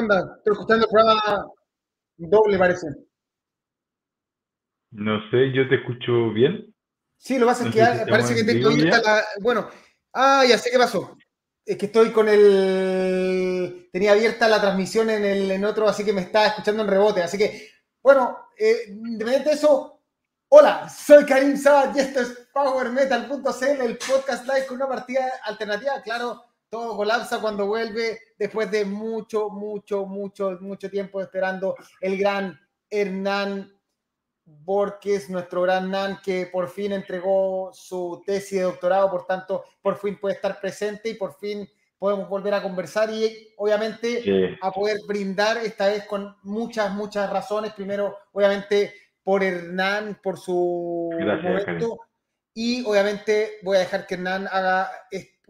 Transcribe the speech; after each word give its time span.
onda? 0.00 0.36
Estoy 0.38 0.52
escuchando 0.52 0.86
el 0.86 0.90
programa 0.90 1.46
doble, 2.16 2.58
parece. 2.58 2.86
No 4.90 5.20
sé, 5.30 5.52
yo 5.52 5.68
te 5.68 5.76
escucho 5.76 6.32
bien. 6.32 6.74
Sí, 7.16 7.38
lo 7.38 7.46
que 7.46 7.52
pasa 7.52 7.68
es 7.68 7.74
que 7.74 8.10
parece 8.10 8.34
que 8.34 8.44
tengo 8.44 8.70
la. 8.70 9.24
Bueno, 9.40 9.68
ah, 10.14 10.44
ya 10.48 10.58
sé 10.58 10.70
qué 10.70 10.78
pasó. 10.78 11.16
Es 11.64 11.76
que 11.76 11.86
estoy 11.86 12.10
con 12.10 12.28
el. 12.28 13.88
Tenía 13.92 14.12
abierta 14.12 14.48
la 14.48 14.60
transmisión 14.60 15.10
en 15.10 15.24
el 15.24 15.50
en 15.50 15.64
otro, 15.64 15.86
así 15.88 16.04
que 16.04 16.12
me 16.12 16.22
está 16.22 16.46
escuchando 16.46 16.82
en 16.82 16.88
rebote. 16.88 17.22
Así 17.22 17.38
que, 17.38 17.68
bueno, 18.02 18.38
eh, 18.58 18.86
independiente 18.88 19.50
de 19.50 19.54
eso, 19.54 20.00
hola, 20.48 20.88
soy 20.88 21.24
Karim 21.24 21.56
Sabat 21.56 21.94
y 21.96 22.00
esto 22.00 22.20
es 22.20 22.48
PowerMetal.cl, 22.52 23.82
el 23.82 23.98
podcast 23.98 24.46
live 24.46 24.66
con 24.66 24.76
una 24.78 24.88
partida 24.88 25.30
alternativa. 25.44 26.00
Claro, 26.02 26.42
todo 26.70 26.96
colapsa 26.96 27.40
cuando 27.40 27.66
vuelve 27.66 28.20
después 28.38 28.70
de 28.70 28.84
mucho, 28.84 29.50
mucho, 29.50 30.06
mucho, 30.06 30.56
mucho 30.60 30.88
tiempo 30.88 31.20
esperando 31.20 31.74
el 32.00 32.16
gran 32.16 32.58
Hernán 32.88 33.72
Borges, 34.44 35.28
nuestro 35.28 35.62
gran 35.62 35.90
Nan, 35.90 36.20
que 36.24 36.46
por 36.46 36.68
fin 36.68 36.92
entregó 36.92 37.70
su 37.72 38.22
tesis 38.24 38.58
de 38.58 38.64
doctorado, 38.64 39.10
por 39.10 39.26
tanto, 39.26 39.64
por 39.82 39.98
fin 39.98 40.18
puede 40.18 40.36
estar 40.36 40.60
presente 40.60 41.10
y 41.10 41.14
por 41.14 41.34
fin 41.38 41.68
podemos 41.98 42.28
volver 42.28 42.54
a 42.54 42.62
conversar 42.62 43.10
y 43.10 43.52
obviamente 43.56 44.58
a 44.60 44.70
poder 44.70 44.98
brindar 45.06 45.58
esta 45.58 45.86
vez 45.86 46.06
con 46.06 46.36
muchas, 46.42 46.92
muchas 46.92 47.30
razones. 47.30 47.74
Primero, 47.74 48.16
obviamente, 48.32 48.94
por 49.22 49.42
Hernán, 49.42 50.18
por 50.22 50.38
su 50.38 51.10
momento. 51.12 51.98
Y 52.54 52.84
obviamente 52.84 53.58
voy 53.62 53.76
a 53.76 53.80
dejar 53.80 54.06
que 54.06 54.14
Hernán 54.14 54.48
haga 54.50 54.90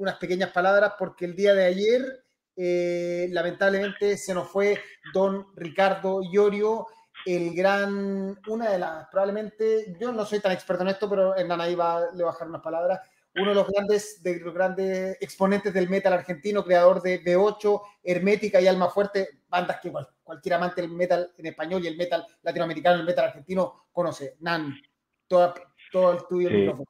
unas 0.01 0.17
pequeñas 0.17 0.51
palabras 0.51 0.95
porque 0.99 1.27
el 1.27 1.37
día 1.37 1.55
de 1.55 1.65
ayer, 1.65 2.25
eh, 2.57 3.29
lamentablemente, 3.31 4.17
se 4.17 4.35
nos 4.35 4.49
fue 4.49 4.81
don 5.13 5.47
Ricardo 5.55 6.21
Iorio 6.23 6.87
el 7.27 7.55
gran, 7.55 8.39
una 8.49 8.71
de 8.71 8.79
las, 8.79 9.07
probablemente, 9.09 9.95
yo 10.01 10.11
no 10.11 10.25
soy 10.25 10.41
tan 10.41 10.53
experto 10.53 10.83
en 10.83 10.89
esto, 10.89 11.09
pero 11.09 11.37
Hernán 11.37 11.61
ahí 11.61 11.75
va, 11.75 12.11
le 12.15 12.25
bajar 12.25 12.49
unas 12.49 12.63
palabras, 12.63 13.01
uno 13.35 13.51
de 13.51 13.55
los 13.55 13.69
grandes, 13.69 14.23
de 14.23 14.41
los 14.41 14.55
grandes 14.55 15.19
exponentes 15.21 15.73
del 15.75 15.91
metal 15.91 16.15
argentino, 16.15 16.65
creador 16.65 17.03
de 17.03 17.23
B8, 17.23 17.83
Hermética 18.03 18.59
y 18.61 18.67
Alma 18.67 18.89
Fuerte, 18.89 19.43
bandas 19.49 19.81
que 19.81 19.93
cualquier 20.23 20.55
amante 20.55 20.81
del 20.81 20.91
metal 20.91 21.31
en 21.37 21.47
español 21.47 21.85
y 21.85 21.89
el 21.89 21.99
metal 21.99 22.27
latinoamericano, 22.43 23.01
el 23.01 23.07
metal 23.07 23.27
argentino, 23.27 23.89
conoce. 23.93 24.37
Nan, 24.41 24.75
todo, 25.29 25.55
todo 25.93 26.13
el 26.13 26.27
tuyo 26.27 26.51
micrófono. 26.51 26.90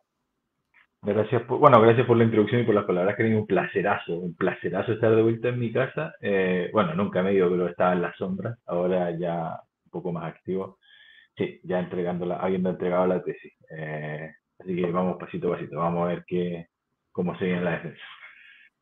Gracias 1.03 1.43
por, 1.45 1.59
bueno, 1.59 1.81
gracias 1.81 2.07
por 2.07 2.17
la 2.19 2.25
introducción 2.25 2.61
y 2.61 2.65
por 2.65 2.75
las 2.75 2.85
palabras, 2.85 3.17
que 3.17 3.25
un 3.35 3.47
placerazo, 3.47 4.19
un 4.19 4.35
placerazo 4.37 4.93
estar 4.93 5.15
de 5.17 5.23
vuelta 5.23 5.49
en 5.49 5.59
mi 5.59 5.73
casa. 5.73 6.13
Eh, 6.21 6.69
bueno, 6.75 6.95
nunca 6.95 7.23
me 7.23 7.31
he 7.31 7.35
ido, 7.35 7.51
pero 7.51 7.69
estaba 7.69 7.95
en 7.95 8.03
la 8.03 8.13
sombra, 8.15 8.57
ahora 8.67 9.11
ya 9.19 9.59
poco 9.91 10.13
más 10.13 10.25
activo. 10.25 10.79
Sí, 11.37 11.61
ya 11.65 11.81
entregándola, 11.81 12.37
habiendo 12.37 12.71
entregado 12.71 13.07
la 13.07 13.23
tesis. 13.23 13.53
Eh, 13.71 14.31
así 14.59 14.77
que 14.77 14.91
vamos 14.91 15.17
pasito 15.19 15.49
a 15.49 15.57
pasito, 15.57 15.79
vamos 15.79 16.05
a 16.05 16.09
ver 16.09 16.25
qué, 16.27 16.67
cómo 17.13 17.37
se 17.39 17.47
viene 17.47 17.63
la 17.63 17.73
defensa. 17.73 18.03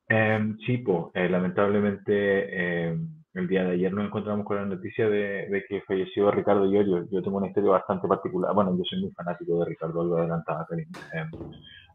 Eh, 0.08 0.54
sí, 0.66 0.78
pues, 0.78 1.30
lamentablemente 1.30 2.86
em, 2.88 3.17
el 3.38 3.48
día 3.48 3.64
de 3.64 3.72
ayer 3.72 3.92
nos 3.92 4.06
encontramos 4.06 4.44
con 4.44 4.56
la 4.56 4.64
noticia 4.64 5.08
de, 5.08 5.64
que 5.68 5.80
falleció 5.82 6.30
Ricardo 6.30 6.70
Llorio. 6.70 7.08
Yo 7.10 7.22
tengo 7.22 7.38
una 7.38 7.48
historia 7.48 7.70
bastante 7.70 8.08
particular. 8.08 8.54
Bueno, 8.54 8.76
yo 8.76 8.82
soy 8.84 9.00
muy 9.00 9.10
fanático 9.12 9.60
de 9.60 9.66
Ricardo, 9.66 10.04
lo 10.04 10.16
adelantaba 10.18 10.66
em, 10.72 11.30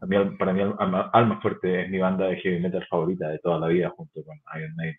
mí, 0.08 0.36
para 0.38 0.52
mí, 0.52 0.62
Alma, 0.78 1.40
Fuerte 1.40 1.82
es 1.82 1.90
mi 1.90 1.98
banda 1.98 2.26
de 2.26 2.36
heavy 2.36 2.60
metal 2.60 2.86
favorita 2.88 3.28
de 3.28 3.38
toda 3.38 3.58
la 3.58 3.68
vida, 3.68 3.90
junto 3.90 4.24
con 4.24 4.36
Iron 4.58 4.74
Maiden. 4.76 4.96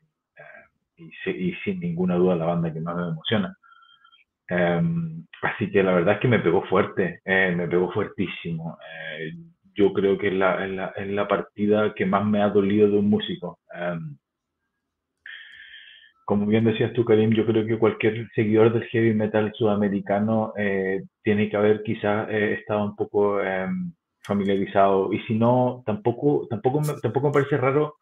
y, 0.97 1.29
y, 1.29 1.53
sin 1.63 1.79
ninguna 1.79 2.16
duda 2.16 2.35
la 2.35 2.45
banda 2.45 2.72
que 2.72 2.79
más 2.79 2.95
me 2.95 3.07
emociona. 3.09 3.56
Em, 4.47 5.25
así 5.41 5.72
que 5.72 5.83
la 5.83 5.94
verdad 5.94 6.16
es 6.16 6.19
que 6.19 6.27
me 6.27 6.39
pegó 6.39 6.63
fuerte, 6.66 7.22
eh, 7.25 7.53
me 7.56 7.67
pegó 7.67 7.91
fuertísimo. 7.91 8.77
Eh, 8.81 9.33
yo 9.73 9.91
creo 9.94 10.17
que 10.17 10.27
es 10.27 10.33
la, 10.33 10.66
la, 10.67 10.94
la, 10.97 11.27
partida 11.27 11.94
que 11.94 12.06
más 12.06 12.25
me 12.25 12.41
ha 12.41 12.50
dolido 12.50 12.89
de 12.89 12.97
un 12.97 13.09
músico. 13.09 13.59
Em, 16.25 16.36
como 16.38 16.46
bien 16.47 16.66
decías 16.66 16.94
tú, 16.94 17.06
Karim, 17.06 17.31
yo 17.31 17.46
creo 17.46 17.66
que 17.66 17.78
cualquier 17.78 18.30
seguidor 18.36 18.74
del 18.74 18.86
heavy 18.90 19.13
metal 19.13 19.52
sudamericano 19.56 20.53
eh, 20.58 21.03
tiene 21.24 21.50
que 21.50 21.58
haber 21.58 21.84
quizás 21.84 22.30
estado 22.30 22.86
un 22.86 22.96
poco 22.96 23.41
em, 23.41 23.94
familiarizado. 24.24 25.13
Y 25.13 25.19
si 25.22 25.36
no, 25.36 25.84
tampoco, 25.86 26.47
tampoco, 26.50 26.81
tampoco 27.02 27.28
me 27.28 27.34
parece 27.34 27.58
raro 27.58 27.96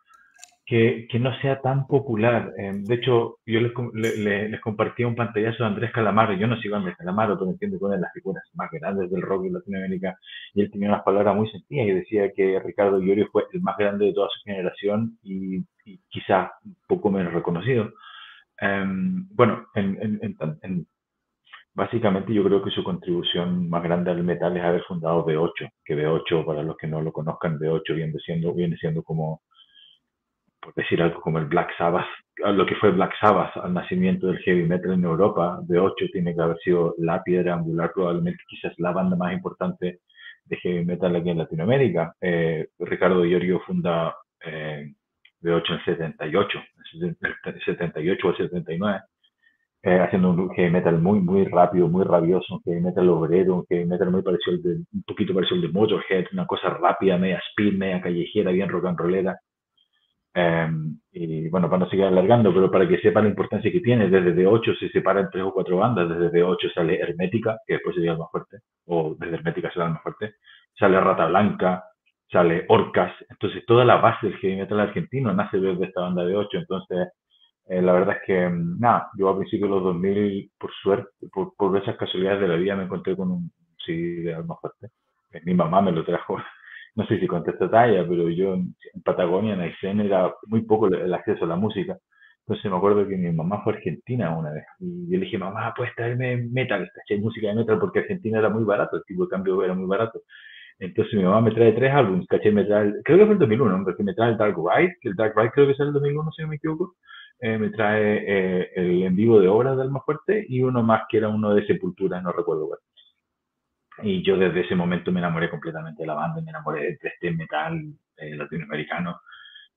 que, 0.65 1.07
no 1.19 1.37
sea 1.41 1.59
tan 1.61 1.87
popular. 1.87 2.53
Eh, 2.57 2.71
de 2.73 2.95
hecho, 2.95 3.37
yo 3.45 3.59
les, 3.59 3.71
les, 3.93 4.49
les, 4.49 4.61
compartí 4.61 5.03
un 5.03 5.15
pantallazo 5.15 5.63
de 5.63 5.69
Andrés 5.69 5.91
Calamaro. 5.91 6.33
Yo 6.33 6.47
no 6.47 6.57
sigo 6.59 6.75
a 6.75 6.79
Andrés 6.79 6.97
Calamaro, 6.97 7.37
pero 7.37 7.51
entiendo 7.51 7.77
que 7.77 7.85
una 7.85 7.95
de 7.95 8.01
las 8.01 8.13
figuras 8.13 8.43
más 8.53 8.69
grandes 8.71 9.11
del 9.11 9.21
rock 9.21 9.45
en 9.45 9.53
Latinoamérica. 9.53 10.17
Y 10.53 10.61
él 10.61 10.71
tenía 10.71 10.89
unas 10.89 11.03
palabras 11.03 11.35
muy 11.35 11.49
sencillas 11.49 11.87
y 11.87 11.91
decía 11.91 12.31
que 12.33 12.59
Ricardo 12.59 12.99
Llorio 12.99 13.27
fue 13.31 13.43
el 13.53 13.61
más 13.61 13.77
grande 13.77 14.05
de 14.05 14.13
toda 14.13 14.29
su 14.29 14.41
generación 14.45 15.17
y, 15.23 15.57
y 15.85 15.99
quizá 16.09 16.53
un 16.65 16.75
poco 16.87 17.11
menos 17.11 17.33
reconocido. 17.33 17.91
Um, 18.63 19.27
bueno, 19.35 19.67
en, 19.75 19.97
en, 20.01 20.37
en, 20.61 20.87
básicamente 21.73 22.33
yo 22.33 22.45
creo 22.45 22.63
que 22.63 22.71
su 22.71 22.81
contribución 22.81 23.69
más 23.69 23.83
grande 23.83 24.11
al 24.11 24.23
metal 24.23 24.55
es 24.55 24.63
haber 24.63 24.83
fundado 24.83 25.25
B8, 25.25 25.69
que 25.83 25.95
B8, 25.97 26.45
para 26.45 26.63
los 26.63 26.77
que 26.77 26.87
no 26.87 27.01
lo 27.01 27.11
conozcan, 27.11 27.59
B8 27.59 27.95
viene 27.95 28.13
siendo, 28.19 28.53
viene 28.53 28.77
siendo 28.77 29.03
como 29.03 29.41
por 30.61 30.73
decir 30.75 31.01
algo 31.01 31.19
como 31.19 31.39
el 31.39 31.45
Black 31.45 31.75
Sabbath, 31.77 32.07
lo 32.37 32.65
que 32.65 32.75
fue 32.75 32.91
Black 32.91 33.13
Sabbath 33.19 33.57
al 33.57 33.73
nacimiento 33.73 34.27
del 34.27 34.39
heavy 34.39 34.63
metal 34.63 34.93
en 34.93 35.03
Europa, 35.03 35.59
de 35.63 35.77
8 35.77 36.05
tiene 36.13 36.33
que 36.33 36.41
haber 36.41 36.57
sido 36.59 36.95
la 36.99 37.21
piedra 37.21 37.55
angular, 37.55 37.91
probablemente 37.93 38.43
quizás 38.47 38.73
la 38.77 38.91
banda 38.91 39.17
más 39.17 39.33
importante 39.33 39.99
de 40.45 40.57
heavy 40.57 40.85
metal 40.85 41.13
aquí 41.17 41.29
en 41.29 41.37
Latinoamérica. 41.37 42.15
Eh, 42.21 42.69
Ricardo 42.79 43.25
Iorio 43.25 43.59
funda 43.59 44.15
eh, 44.45 44.93
de 45.43 45.53
8 45.53 45.73
en 45.73 45.85
78, 45.85 46.59
78 47.65 48.27
o 48.27 48.35
79, 48.35 49.01
eh, 49.83 49.99
haciendo 49.99 50.29
un 50.29 50.49
heavy 50.51 50.71
metal 50.71 50.97
muy, 50.99 51.19
muy 51.19 51.43
rápido, 51.45 51.89
muy 51.89 52.05
rabioso, 52.05 52.55
un 52.55 52.61
heavy 52.63 52.79
metal 52.81 53.09
obrero, 53.09 53.55
un 53.55 53.65
heavy 53.67 53.85
metal 53.85 54.09
muy 54.09 54.21
parecido 54.21 54.55
al 54.55 54.63
de, 54.63 54.69
un 54.93 55.03
poquito 55.05 55.33
parecido 55.33 55.57
al 55.57 55.61
de 55.63 55.67
Motorhead, 55.67 56.25
una 56.31 56.47
cosa 56.47 56.69
rápida, 56.69 57.17
media 57.17 57.41
speed, 57.51 57.73
media 57.73 58.01
callejera, 58.01 58.51
bien 58.51 58.69
rock 58.69 58.85
and 58.85 58.97
rollera. 58.97 59.37
Em, 60.35 60.97
y 61.11 61.49
bueno, 61.49 61.69
para 61.69 61.83
no 61.83 61.89
seguir 61.89 62.05
alargando, 62.05 62.53
pero 62.53 62.71
para 62.71 62.87
que 62.87 62.97
sepa 62.99 63.21
la 63.21 63.27
importancia 63.29 63.71
que 63.71 63.81
tiene, 63.81 64.09
desde 64.09 64.33
D8 64.33 64.79
se 64.79 64.89
separan 64.89 65.29
tres 65.31 65.43
o 65.43 65.53
cuatro 65.53 65.77
bandas, 65.77 66.09
desde 66.09 66.31
D8 66.31 66.73
sale 66.73 66.99
Hermética, 66.99 67.59
que 67.67 67.73
después 67.73 67.95
sería 67.95 68.13
el 68.13 68.17
más 68.17 68.31
fuerte, 68.31 68.59
o 68.87 69.15
desde 69.19 69.35
Hermética 69.35 69.71
será 69.71 69.87
el 69.87 69.91
más 69.91 70.01
fuerte, 70.01 70.35
sale 70.79 70.99
Rata 70.99 71.27
Blanca, 71.27 71.83
sale 72.31 72.65
Orcas, 72.69 73.13
entonces 73.29 73.63
toda 73.65 73.85
la 73.85 73.97
base 73.97 74.27
del 74.27 74.37
heavy 74.37 74.57
metal 74.57 74.79
argentino 74.79 75.33
nace 75.33 75.59
desde 75.59 75.85
esta 75.85 76.01
banda 76.01 76.25
de 76.25 76.35
8, 76.35 76.57
entonces 76.57 77.09
eh, 77.67 77.81
la 77.81 77.93
verdad 77.93 78.17
es 78.17 78.23
que, 78.25 78.43
em, 78.43 78.77
nada, 78.79 79.09
yo 79.17 79.29
a 79.29 79.37
principios 79.37 79.69
de 79.69 79.75
los 79.75 79.83
2000, 79.83 80.51
por 80.59 80.71
suerte, 80.81 81.09
por, 81.31 81.55
por 81.55 81.77
esas 81.77 81.95
casualidades 81.97 82.41
de 82.41 82.47
la 82.47 82.55
vida, 82.55 82.75
me 82.75 82.83
encontré 82.83 83.15
con 83.15 83.31
un 83.31 83.51
CD 83.85 84.23
de 84.23 84.33
Alma 84.35 84.55
Fuerte. 84.59 84.89
Mi 85.45 85.53
mamá 85.53 85.81
me 85.81 85.91
lo 85.91 86.03
trajo 86.05 86.37
no 86.95 87.05
sé 87.07 87.19
si 87.19 87.27
conté 87.27 87.51
esta 87.51 87.69
talla, 87.69 88.05
pero 88.07 88.29
yo 88.29 88.53
en, 88.55 88.75
Patagonia, 89.03 89.53
en 89.53 89.61
Aysén, 89.61 89.99
era 90.01 90.33
muy 90.47 90.61
poco 90.63 90.87
el, 90.87 91.13
acceso 91.13 91.45
a 91.45 91.47
la 91.47 91.55
música. 91.55 91.97
Entonces 92.45 92.69
me 92.71 92.77
acuerdo 92.77 93.07
que 93.07 93.15
mi 93.17 93.31
mamá 93.31 93.63
fue 93.63 93.73
a 93.73 93.75
Argentina 93.77 94.37
una 94.37 94.51
vez 94.51 94.65
y 94.79 95.09
yo 95.09 95.17
le 95.17 95.25
dije, 95.25 95.37
mamá, 95.37 95.73
puedes 95.75 95.95
traerme 95.95 96.37
metal, 96.37 96.89
¿cachai? 96.93 97.19
Música 97.19 97.47
de 97.47 97.55
metal 97.55 97.79
porque 97.79 97.99
Argentina 97.99 98.39
era 98.39 98.49
muy 98.49 98.63
barato, 98.65 98.97
el 98.97 99.03
tipo 99.05 99.23
de 99.23 99.29
cambio 99.29 99.63
era 99.63 99.73
muy 99.73 99.87
barato. 99.87 100.21
Entonces 100.83 101.13
mi 101.13 101.23
mamá 101.23 101.41
me 101.41 101.51
trae 101.51 101.71
tres 101.71 101.93
álbumes, 101.93 102.27
¿cachai? 102.27 102.51
Me 102.51 102.65
trae, 102.65 102.93
creo 103.03 103.17
que 103.19 103.25
fue 103.25 103.33
el 103.33 103.39
2001, 103.39 103.83
porque 103.85 104.03
me 104.03 104.13
trae 104.13 104.31
el 104.31 104.37
Dark 104.37 104.55
Ride, 104.57 104.97
el 105.03 105.15
Dark 105.15 105.33
Ride 105.35 105.51
creo 105.51 105.65
que 105.67 105.73
es 105.73 105.79
el 105.79 105.93
2001, 105.93 106.31
si 106.31 106.41
no 106.41 106.47
me 106.49 106.55
equivoco. 106.55 106.95
Eh, 107.39 107.57
me 107.57 107.69
trae 107.69 108.23
eh, 108.27 108.71
el 108.75 109.03
en 109.03 109.15
vivo 109.15 109.39
de 109.39 109.47
obras 109.47 109.77
del 109.77 109.91
más 109.91 110.03
fuerte 110.05 110.45
y 110.47 110.61
uno 110.61 110.83
más 110.83 111.03
que 111.09 111.17
era 111.17 111.29
uno 111.29 111.53
de 111.53 111.65
Sepultura, 111.65 112.21
no 112.21 112.31
recuerdo 112.31 112.67
cuál. 112.67 112.79
Y 114.01 114.23
yo 114.23 114.37
desde 114.37 114.61
ese 114.61 114.75
momento 114.75 115.11
me 115.11 115.19
enamoré 115.19 115.49
completamente 115.49 116.03
de 116.03 116.07
la 116.07 116.15
banda, 116.15 116.41
me 116.41 116.49
enamoré 116.49 116.81
de 116.81 117.09
este 117.09 117.31
metal 117.31 117.81
eh, 118.17 118.35
latinoamericano 118.35 119.21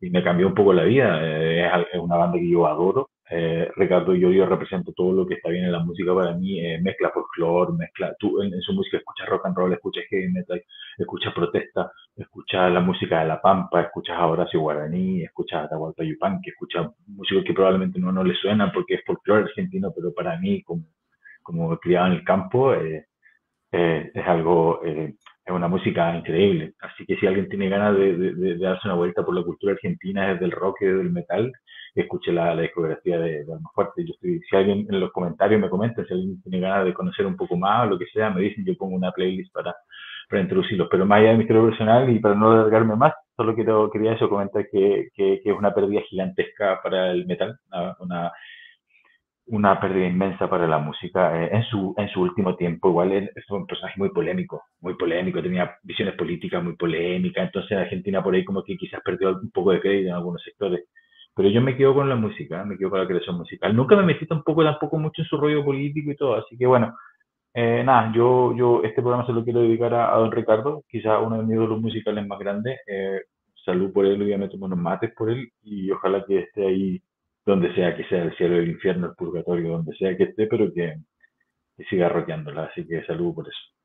y 0.01 0.11
me 0.11 0.25
cambió 0.25 0.49
un 0.49 0.55
poco 0.55 0.73
la 0.73 0.85
vida. 0.85 1.21
Eh, 1.23 1.67
es, 1.93 2.01
una 2.01 2.17
banda 2.17 2.39
que 2.39 2.51
yo 2.51 2.67
adoro. 2.67 3.11
Eh, 3.29 3.69
Ricardo 3.75 4.15
yo 4.15 4.47
represento 4.47 4.93
todo 4.93 5.13
lo 5.13 5.27
que 5.27 5.35
está 5.35 5.51
bien 5.51 5.65
en 5.65 5.73
la 5.73 5.81
música 5.81 6.15
para 6.15 6.33
mí. 6.35 6.61
Eh, 6.61 6.81
mezcla 6.81 7.11
folclore, 7.11 7.73
mezcla. 7.73 8.15
Tú 8.19 8.41
en, 8.43 8.61
su 8.61 8.73
música 8.73 8.99
escuchas 8.99 9.29
rock 9.29 9.47
and 9.47 9.57
roll, 9.57 9.73
escuchas 9.73 10.05
heavy 10.11 10.29
metal, 10.33 10.63
escuchas 10.97 11.35
protesta, 11.35 11.91
escuchas 12.17 12.73
la 12.73 12.81
música 12.81 13.21
de 13.21 13.27
La 13.27 13.41
Pampa, 13.41 13.83
escuchas 13.83 14.17
a 14.17 14.27
Horacio 14.27 14.61
Guaraní, 14.61 15.25
escuchas 15.25 15.63
a 15.63 15.65
Atahualpa 15.65 16.05
Yupanqui, 16.05 16.51
escuchas 16.51 16.87
música 17.07 17.43
que 17.45 17.53
probablemente 17.53 17.99
no, 17.99 18.13
no 18.13 18.23
le 18.23 18.35
suena 18.35 18.71
porque 18.73 18.95
es 18.95 19.05
folclore 19.05 19.45
argentino, 19.45 19.93
pero 19.95 20.15
para 20.15 20.39
mí, 20.39 20.63
como, 20.63 20.85
como 21.43 21.77
criado 21.79 22.07
en 22.07 22.13
el 22.13 22.25
campo, 22.25 22.75
eh, 22.75 23.07
eh, 23.73 24.11
es 24.15 24.27
algo, 24.27 24.83
es 24.85 25.53
una 25.53 25.69
música 25.69 26.17
increíble. 26.17 26.75
Así 26.81 27.05
que 27.07 27.17
si 27.17 27.27
alguien 27.27 27.49
tiene 27.49 27.69
ganas 27.69 27.97
de, 27.97 28.57
darse 28.59 28.87
una 28.87 28.97
vuelta 28.97 29.25
por 29.25 29.35
la 29.35 29.43
cultura 29.43 29.73
argentina 29.75 30.33
desde 30.33 30.45
el 30.45 30.53
rock 30.53 30.83
y 30.83 30.87
desde 30.87 31.01
el 31.03 31.13
metal, 31.13 31.53
escuche 32.01 32.33
la, 32.33 32.57
discografía 32.57 33.19
de, 33.19 33.45
de 33.45 33.59
Fuerte. 33.75 34.05
Yo 34.05 34.13
estoy, 34.15 34.41
si 34.49 34.57
alguien 34.57 34.87
en 34.91 35.01
los 35.01 35.13
comentarios 35.13 35.61
me 35.61 35.71
comenta, 35.71 36.05
si 36.05 36.13
alguien 36.13 36.43
tiene 36.43 36.61
ganas 36.61 36.85
de 36.85 36.95
conocer 36.95 37.27
un 37.27 37.37
poco 37.37 37.57
más 37.57 37.87
o 37.87 37.91
lo 37.91 37.99
que 37.99 38.07
sea, 38.07 38.31
me 38.31 38.41
dicen, 38.41 38.65
yo 38.65 38.77
pongo 38.77 38.97
una 38.97 39.13
playlist 39.13 39.53
para, 39.53 39.75
para 40.29 40.43
introducirlos. 40.43 40.89
Pero 40.91 41.07
más 41.07 41.21
allá 41.21 41.31
de 41.31 41.37
mi 41.37 41.43
estilo 41.43 41.67
personal 41.67 42.11
y 42.11 42.19
para 42.19 42.35
no 42.35 42.53
alargarme 42.53 42.97
más, 42.97 43.15
solo 43.37 43.55
quiero, 43.55 43.91
quería 43.91 44.15
eso 44.15 44.29
comentar 44.29 44.67
que, 44.71 45.09
que, 45.15 45.41
es 45.45 45.59
una 45.59 45.75
pérdida 45.75 46.01
gigantesca 46.09 46.81
para 46.83 47.11
el 47.13 47.27
metal, 47.27 47.59
una 48.01 48.33
una 49.47 49.81
pérdida 49.81 50.07
inmensa 50.07 50.49
para 50.49 50.67
la 50.67 50.79
música. 50.79 51.43
Eh, 51.43 51.51
en, 51.53 51.63
su, 51.65 51.95
en 51.97 52.09
su 52.09 52.21
último 52.21 52.57
tiempo, 52.57 52.89
igual 52.89 53.13
es 53.13 53.51
un 53.51 53.67
personaje 53.67 53.99
muy 53.99 54.11
polémico, 54.11 54.65
muy 54.81 54.95
polémico, 54.95 55.43
tenía 55.43 55.77
visiones 55.83 56.15
políticas 56.15 56.63
muy 56.63 56.77
polémicas, 56.77 57.45
entonces 57.45 57.79
Argentina 57.79 58.23
por 58.23 58.35
ahí 58.35 58.45
como 58.45 58.63
que 58.63 58.77
quizás 58.77 59.01
perdió 59.05 59.31
un 59.31 59.51
poco 59.51 59.73
de 59.73 59.81
crédito 59.81 60.09
en 60.11 60.15
algunos 60.15 60.43
sectores. 60.43 60.85
Pero 61.37 61.51
yo 61.51 61.61
me 61.61 61.77
quedo 61.77 61.95
con 61.95 62.09
la 62.09 62.17
música, 62.17 62.65
me 62.65 62.79
quedo 62.79 62.91
con 62.91 63.01
la 63.01 63.07
creación 63.07 63.37
musical. 63.37 63.77
Nunca 63.77 63.95
me 63.97 64.05
metí 64.05 64.27
tampoco, 64.27 64.65
tampoco 64.65 64.99
mucho 64.99 65.23
en 65.23 65.29
su 65.29 65.37
rollo 65.37 65.65
político 65.65 66.11
y 66.11 66.17
todo, 66.17 66.35
así 66.37 66.57
que 66.57 66.67
bueno, 66.67 66.97
eh, 67.55 67.83
nada, 67.85 68.13
yo, 68.15 68.55
yo 68.57 68.83
este 68.85 69.03
programa 69.03 69.27
se 69.27 69.33
lo 69.33 69.45
quiero 69.45 69.61
dedicar 69.61 69.95
a, 69.95 70.17
don 70.17 70.33
Ricardo, 70.33 70.85
quizás 70.89 71.21
uno 71.25 71.39
de 71.39 71.45
mis 71.45 71.57
ídolos 71.57 71.81
musicales 71.81 72.27
más 72.27 72.39
grandes. 72.39 72.81
Eh, 72.87 73.21
salud 73.67 73.93
por 73.93 74.07
él, 74.07 74.23
obviamente 74.23 74.57
unos 74.57 74.79
mates 74.79 75.13
por 75.15 75.29
él 75.31 75.51
y 75.63 75.91
ojalá 75.91 76.25
que 76.25 76.39
esté 76.41 76.67
ahí 76.67 77.03
donde 77.45 77.75
sea 77.75 77.97
que 77.97 78.05
sea 78.05 78.23
el 78.25 78.37
cielo, 78.37 78.57
el 78.57 78.71
infierno, 78.71 79.07
el 79.09 79.15
purgatorio, 79.15 79.71
donde 79.71 79.97
sea 79.97 80.17
que 80.17 80.25
esté, 80.25 80.47
pero 80.47 80.73
que, 80.73 80.97
siga 81.91 82.09
roqueándola. 82.09 82.65
Así 82.65 82.87
que 82.87 83.05
salud 83.05 83.35
por 83.35 83.49
eso. 83.49 83.76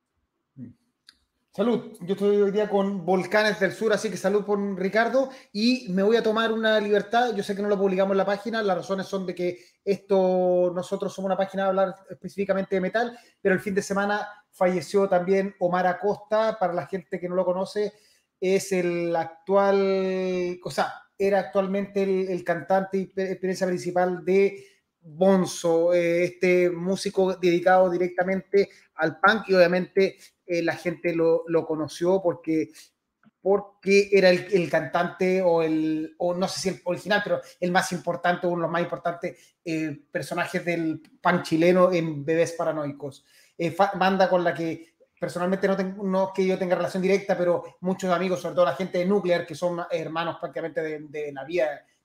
Salud, 1.53 1.98
yo 2.00 2.13
estoy 2.13 2.38
hoy 2.38 2.51
día 2.51 2.69
con 2.69 3.06
Volcanes 3.06 3.59
del 3.59 3.74
Sur, 3.74 3.92
así 3.92 4.09
que 4.09 4.15
salud 4.15 4.45
por 4.45 4.57
Ricardo. 4.80 5.30
Y 5.51 5.86
me 5.89 6.01
voy 6.01 6.15
a 6.15 6.24
tomar 6.24 6.53
una 6.53 6.80
libertad. 6.80 7.36
Yo 7.36 7.44
sé 7.44 7.53
que 7.53 7.62
no 7.62 7.68
lo 7.68 7.77
publicamos 7.77 8.13
en 8.13 8.19
la 8.19 8.25
página, 8.25 8.63
las 8.63 8.77
razones 8.77 9.07
son 9.07 9.25
de 9.25 9.36
que 9.36 9.59
esto, 9.83 10.71
nosotros 10.74 11.13
somos 11.13 11.27
una 11.27 11.36
página 11.36 11.63
de 11.63 11.69
hablar 11.69 11.95
específicamente 12.09 12.75
de 12.75 12.80
metal, 12.80 13.19
pero 13.42 13.53
el 13.53 13.59
fin 13.59 13.75
de 13.75 13.81
semana 13.81 14.25
falleció 14.50 15.09
también 15.09 15.53
Omar 15.59 15.88
Acosta, 15.88 16.57
para 16.57 16.71
la 16.71 16.88
gente 16.88 17.19
que 17.19 17.27
no 17.27 17.36
lo 17.36 17.44
conoce, 17.44 17.92
es 18.39 18.71
el 18.71 19.13
actual, 19.13 20.57
o 20.63 20.71
sea, 20.71 20.94
era 21.18 21.39
actualmente 21.39 22.31
el, 22.31 22.45
cantante 22.45 22.97
y 22.97 23.01
experiencia 23.01 23.68
principal 23.68 24.24
de 24.24 24.68
Bonzo, 25.01 25.94
eh, 25.94 26.24
este 26.24 26.69
músico 26.69 27.36
dedicado 27.36 27.89
directamente 27.89 28.69
al 28.95 29.19
punk 29.19 29.50
y 29.50 29.56
obviamente 29.56 30.15
eh, 30.51 30.62
la 30.62 30.75
gente 30.75 31.15
lo, 31.15 31.45
conoció 31.65 32.21
porque, 32.21 32.71
porque 33.42 34.09
era 34.12 34.30
el, 34.30 34.69
cantante 34.69 35.42
o 35.42 35.62
el, 35.62 36.13
o 36.18 36.33
no 36.33 36.45
sé 36.50 36.59
si 36.59 36.69
el 36.69 36.81
original, 36.83 37.21
pero 37.24 37.39
el 37.57 37.71
más 37.71 37.94
importante, 37.94 38.48
uno 38.48 38.57
de 38.57 38.62
los 38.63 38.71
más 38.71 38.81
importantes 38.81 39.56
eh, 39.63 39.98
personajes 40.12 40.65
del 40.65 41.01
punk 41.21 41.44
chileno 41.44 41.94
en 41.94 42.25
Bebés 42.25 42.51
Paranoicos. 42.51 43.24
banda 43.95 44.30
con 44.30 44.44
la 44.44 44.53
que 44.53 44.94
personalmente 45.18 45.69
no, 45.69 45.77
tengo, 45.77 46.03
no 46.03 46.33
que 46.33 46.45
yo 46.45 46.57
tenga 46.57 46.75
relación 46.75 47.01
directa, 47.01 47.38
pero 47.38 47.77
muchos 47.80 48.12
amigos, 48.12 48.42
sobre 48.42 48.56
todo 48.56 48.65
la 48.65 48.75
gente 48.75 48.97
de 48.97 49.06
Nuclear, 49.06 49.45
que 49.45 49.56
son 49.56 49.81
hermanos 49.89 50.36
prácticamente 50.38 50.81
de, 50.81 51.00
de 51.07 51.31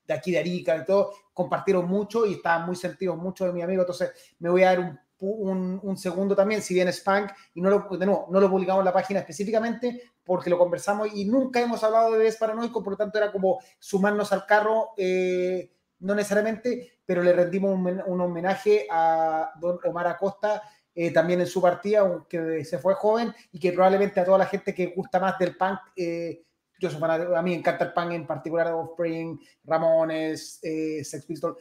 de 0.06 0.14
aquí 0.14 0.30
de 0.30 0.38
Arica 0.38 0.76
y 0.76 0.84
todo, 0.84 1.14
compartieron 1.32 1.88
mucho 1.88 2.24
y 2.26 2.34
estaban 2.34 2.64
muy 2.64 2.76
sentidos 2.76 3.16
mucho 3.16 3.44
de 3.44 3.52
mi 3.52 3.62
amigo, 3.62 3.82
entonces 3.82 4.12
me 4.38 4.50
voy 4.50 4.62
a 4.62 4.66
dar 4.66 4.78
un, 4.78 5.00
un, 5.20 5.96
segundo 5.96 6.36
también, 6.36 6.62
si 6.62 6.74
bien 6.74 6.88
es 6.88 7.00
punk, 7.00 7.30
y 7.54 7.60
no 7.60 7.70
lo, 7.70 7.96
de 7.96 8.06
nuevo, 8.06 8.28
no 8.30 8.40
lo 8.40 8.50
publicamos 8.50 8.80
en 8.80 8.86
la 8.86 8.92
página 8.92 9.20
específicamente 9.20 10.02
porque 10.24 10.50
lo 10.50 10.58
conversamos 10.58 11.08
y 11.14 11.24
nunca 11.24 11.60
hemos 11.60 11.82
hablado 11.84 12.12
de 12.12 12.18
bebés 12.18 12.36
por 12.36 12.90
lo 12.90 12.96
tanto 12.96 13.18
era 13.18 13.32
como 13.32 13.60
sumarnos 13.78 14.32
al 14.32 14.44
carro, 14.44 14.90
eh, 14.96 15.72
no 16.00 16.14
necesariamente, 16.14 17.00
pero 17.04 17.22
le 17.22 17.32
rendimos 17.32 17.72
un, 17.74 18.20
homenaje 18.20 18.86
a 18.90 19.52
don 19.60 19.78
Omar 19.84 20.08
Acosta, 20.08 20.62
eh, 20.94 21.12
también 21.12 21.40
en 21.40 21.46
su 21.46 21.60
partida, 21.60 22.00
aunque 22.00 22.64
se 22.64 22.78
fue 22.78 22.94
joven 22.94 23.32
y 23.52 23.60
que 23.60 23.72
probablemente 23.72 24.18
a 24.18 24.24
toda 24.24 24.38
la 24.38 24.46
gente 24.46 24.74
que 24.74 24.86
gusta 24.86 25.20
más 25.20 25.38
del 25.38 25.56
punk, 25.56 25.78
eh, 25.94 26.42
yo 26.78 26.90
a 27.04 27.42
mí 27.42 27.50
me 27.50 27.56
encanta 27.56 27.84
el 27.84 27.92
punk 27.92 28.12
en 28.12 28.26
particular, 28.26 28.72
Offspring, 28.72 29.40
Ramones, 29.64 30.58
eh, 30.62 31.02
Sex 31.04 31.24
Pistols, 31.24 31.56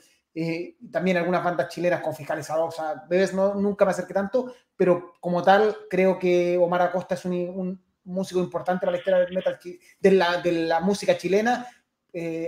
también 0.92 1.18
algunas 1.18 1.44
bandas 1.44 1.70
chilenas 1.70 2.02
con 2.02 2.14
fiscalizador, 2.14 2.68
o 2.68 2.72
sea, 2.72 3.06
Bebes 3.10 3.34
no, 3.34 3.56
nunca 3.56 3.86
me 3.86 3.92
acerqué 3.92 4.14
tanto, 4.14 4.54
pero 4.76 5.14
como 5.20 5.42
tal 5.42 5.76
creo 5.90 6.20
que 6.20 6.58
Omar 6.58 6.82
Acosta 6.82 7.16
es 7.16 7.26
un, 7.26 7.84
músico 8.04 8.40
importante 8.40 8.82
para 8.82 8.92
la 8.92 8.98
historia 9.00 9.20
del 9.20 9.34
metal, 9.34 9.58
de 10.00 10.12
la, 10.12 10.40
de 10.40 10.52
la 10.52 10.80
música 10.80 11.18
chilena, 11.18 11.66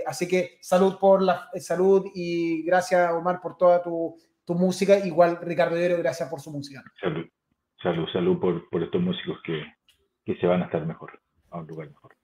así 0.06 0.28
que 0.28 0.58
salud 0.60 0.98
por 1.00 1.20
la 1.20 1.50
salud 1.56 2.06
y 2.14 2.62
gracias 2.62 3.10
Omar 3.12 3.40
por 3.40 3.56
toda 3.56 3.82
tu 3.82 4.16
tu 4.48 4.54
música. 4.54 4.98
Igual 4.98 5.38
Ricardo 5.42 5.76
Dero, 5.76 5.98
gracias 5.98 6.28
por 6.30 6.40
su 6.40 6.50
música. 6.50 6.82
Salud, 6.98 7.26
salud, 7.82 8.08
salud 8.10 8.40
por, 8.40 8.68
por 8.70 8.82
estos 8.82 9.00
músicos 9.00 9.38
que, 9.44 9.62
que, 10.24 10.36
se 10.40 10.46
van 10.46 10.62
a 10.62 10.64
estar 10.64 10.84
mejor, 10.86 11.20
a 11.50 11.58
un 11.58 11.66
lugar 11.66 11.88
mejor. 11.88 12.16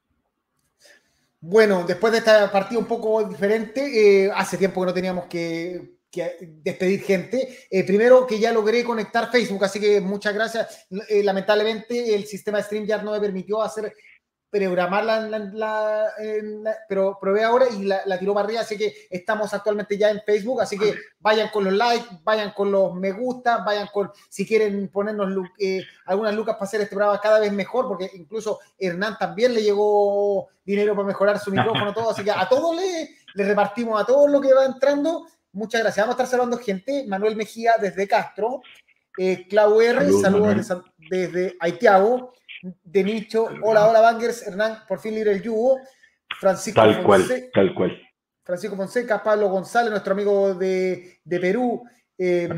Bueno, 1.46 1.85
después 1.87 2.11
de 2.11 2.20
esta 2.20 2.50
partida 2.50 2.79
un 2.79 2.87
poco 2.87 3.23
diferente, 3.23 4.25
eh, 4.25 4.32
hace 4.35 4.56
tiempo 4.56 4.81
que 4.81 4.87
no 4.87 4.94
teníamos 4.94 5.26
que, 5.26 5.99
despedir 6.41 7.02
gente. 7.02 7.67
Eh, 7.70 7.85
primero 7.85 8.26
que 8.26 8.38
ya 8.38 8.50
logré 8.50 8.82
conectar 8.82 9.31
Facebook, 9.31 9.62
así 9.62 9.79
que 9.79 10.00
muchas 10.00 10.32
gracias. 10.32 10.87
Eh, 11.08 11.23
lamentablemente 11.23 12.14
el 12.14 12.25
sistema 12.25 12.58
de 12.58 12.64
StreamYard 12.64 13.02
no 13.02 13.12
me 13.12 13.20
permitió 13.20 13.61
hacer 13.61 13.93
programarla, 14.55 15.21
la, 15.53 16.12
pero 16.89 17.19
probé 17.21 17.43
ahora 17.43 17.67
y 17.69 17.85
la, 17.85 18.19
tiró 18.19 18.35
para 18.35 18.47
arriba, 18.47 18.61
así 18.61 18.79
que 18.79 18.95
estamos 19.11 19.53
actualmente 19.53 19.99
ya 19.99 20.11
en 20.11 20.23
Facebook, 20.23 20.61
así 20.62 20.79
que 20.79 20.95
vayan 21.19 21.49
con 21.49 21.65
los 21.65 21.73
likes, 21.73 22.06
vayan 22.23 22.53
con 22.53 22.71
los 22.71 22.95
me 22.95 23.11
gusta, 23.11 23.65
vayan 23.65 23.89
con, 23.93 24.12
si 24.29 24.47
quieren 24.47 24.89
ponernos 24.89 25.49
eh, 25.59 25.83
algunas 26.06 26.35
lucas 26.35 26.55
para 26.55 26.67
hacer 26.67 26.81
este 26.83 26.95
programa 26.95 27.21
cada 27.21 27.41
vez 27.41 27.53
mejor, 27.53 27.89
porque 27.89 28.09
incluso 28.15 28.61
Hernán 28.79 29.19
también 29.19 29.55
le 29.55 29.62
llegó 29.62 30.49
dinero 30.65 30.94
para 30.94 31.08
mejorar 31.08 31.41
su 31.41 31.51
micrófono, 31.51 31.93
todo, 31.93 32.11
así 32.11 32.23
que 32.23 32.31
a 32.31 32.49
todos 32.49 32.77
le, 32.77 33.11
le 33.34 33.44
repartimos 33.44 34.01
a 34.01 34.06
todos 34.06 34.31
lo 34.31 34.41
que 34.41 34.55
va 34.55 34.67
entrando. 34.67 35.27
Muchas 35.53 35.82
gracias. 35.82 36.05
Vamos 36.05 36.19
a 36.19 36.23
estar 36.23 36.39
saludando 36.39 36.58
gente. 36.58 37.05
Manuel 37.06 37.37
Mejía 37.37 37.75
desde 37.81 38.08
Castro. 38.08 38.61
Eh, 39.17 39.46
Clau 39.49 39.81
R, 39.81 40.11
saludos, 40.20 40.56
desde, 40.56 40.82
desde 41.08 41.56
Haitiago 41.61 42.32
de 42.83 43.05
nicho. 43.05 43.49
Hola, 43.63 43.89
hola, 43.89 44.01
Bangers. 44.01 44.47
Hernán, 44.47 44.79
por 44.89 44.99
fin 44.99 45.15
libre 45.15 45.33
el 45.33 45.43
yugo. 45.43 45.81
Francisco 46.41 46.81
tal 46.81 47.03
cual, 47.03 47.25
tal 47.53 47.75
cual. 47.75 48.01
Francisco 48.43 48.77
Fonseca, 48.77 49.23
Pablo 49.23 49.49
González, 49.49 49.91
nuestro 49.91 50.13
amigo 50.13 50.55
de, 50.55 51.21
Perú. 51.29 51.83
Eh, 52.19 52.49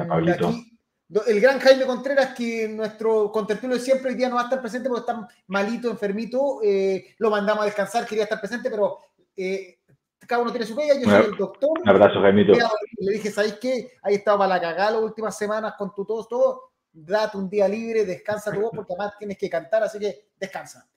el 1.26 1.40
gran 1.40 1.60
Jaime 1.60 1.86
Contreras, 1.86 2.34
que 2.34 2.68
nuestro 2.68 3.30
contertulio 3.30 3.78
siempre 3.78 4.10
hoy 4.10 4.16
día 4.16 4.28
no 4.28 4.36
va 4.36 4.42
a 4.42 4.44
estar 4.44 4.60
presente 4.60 4.88
porque 4.88 5.00
está 5.00 5.28
malito, 5.46 5.90
enfermito. 5.90 6.60
Eh, 6.62 7.14
lo 7.18 7.30
mandamos 7.30 7.62
a 7.62 7.66
descansar, 7.66 8.06
quería 8.06 8.24
estar 8.24 8.40
presente, 8.40 8.70
pero 8.70 8.98
eh, 9.36 9.78
cada 10.26 10.42
uno 10.42 10.50
tiene 10.50 10.66
su 10.66 10.74
pega. 10.74 10.94
Yo 10.94 11.08
soy 11.08 11.30
el 11.30 11.36
doctor. 11.36 11.78
Un 11.80 11.88
abrazo, 11.88 12.20
Jaimito. 12.20 12.52
Le 12.98 13.12
dije, 13.12 13.30
¿sabéis 13.30 13.54
qué? 13.54 13.92
Ahí 14.02 14.16
estaba 14.16 14.38
para 14.38 14.54
la 14.54 14.60
cagada 14.60 14.92
las 14.92 15.02
últimas 15.02 15.36
semanas 15.36 15.74
con 15.78 15.94
tu 15.94 16.04
tos, 16.04 16.28
todo 16.28 16.75
date 16.96 17.36
un 17.36 17.48
día 17.48 17.68
libre, 17.68 18.04
descansa 18.04 18.52
tu 18.52 18.60
voz, 18.60 18.72
porque 18.74 18.94
además 18.94 19.18
tienes 19.18 19.36
que 19.36 19.50
cantar, 19.50 19.82
así 19.82 19.98
que 19.98 20.28
descansa. 20.38 20.88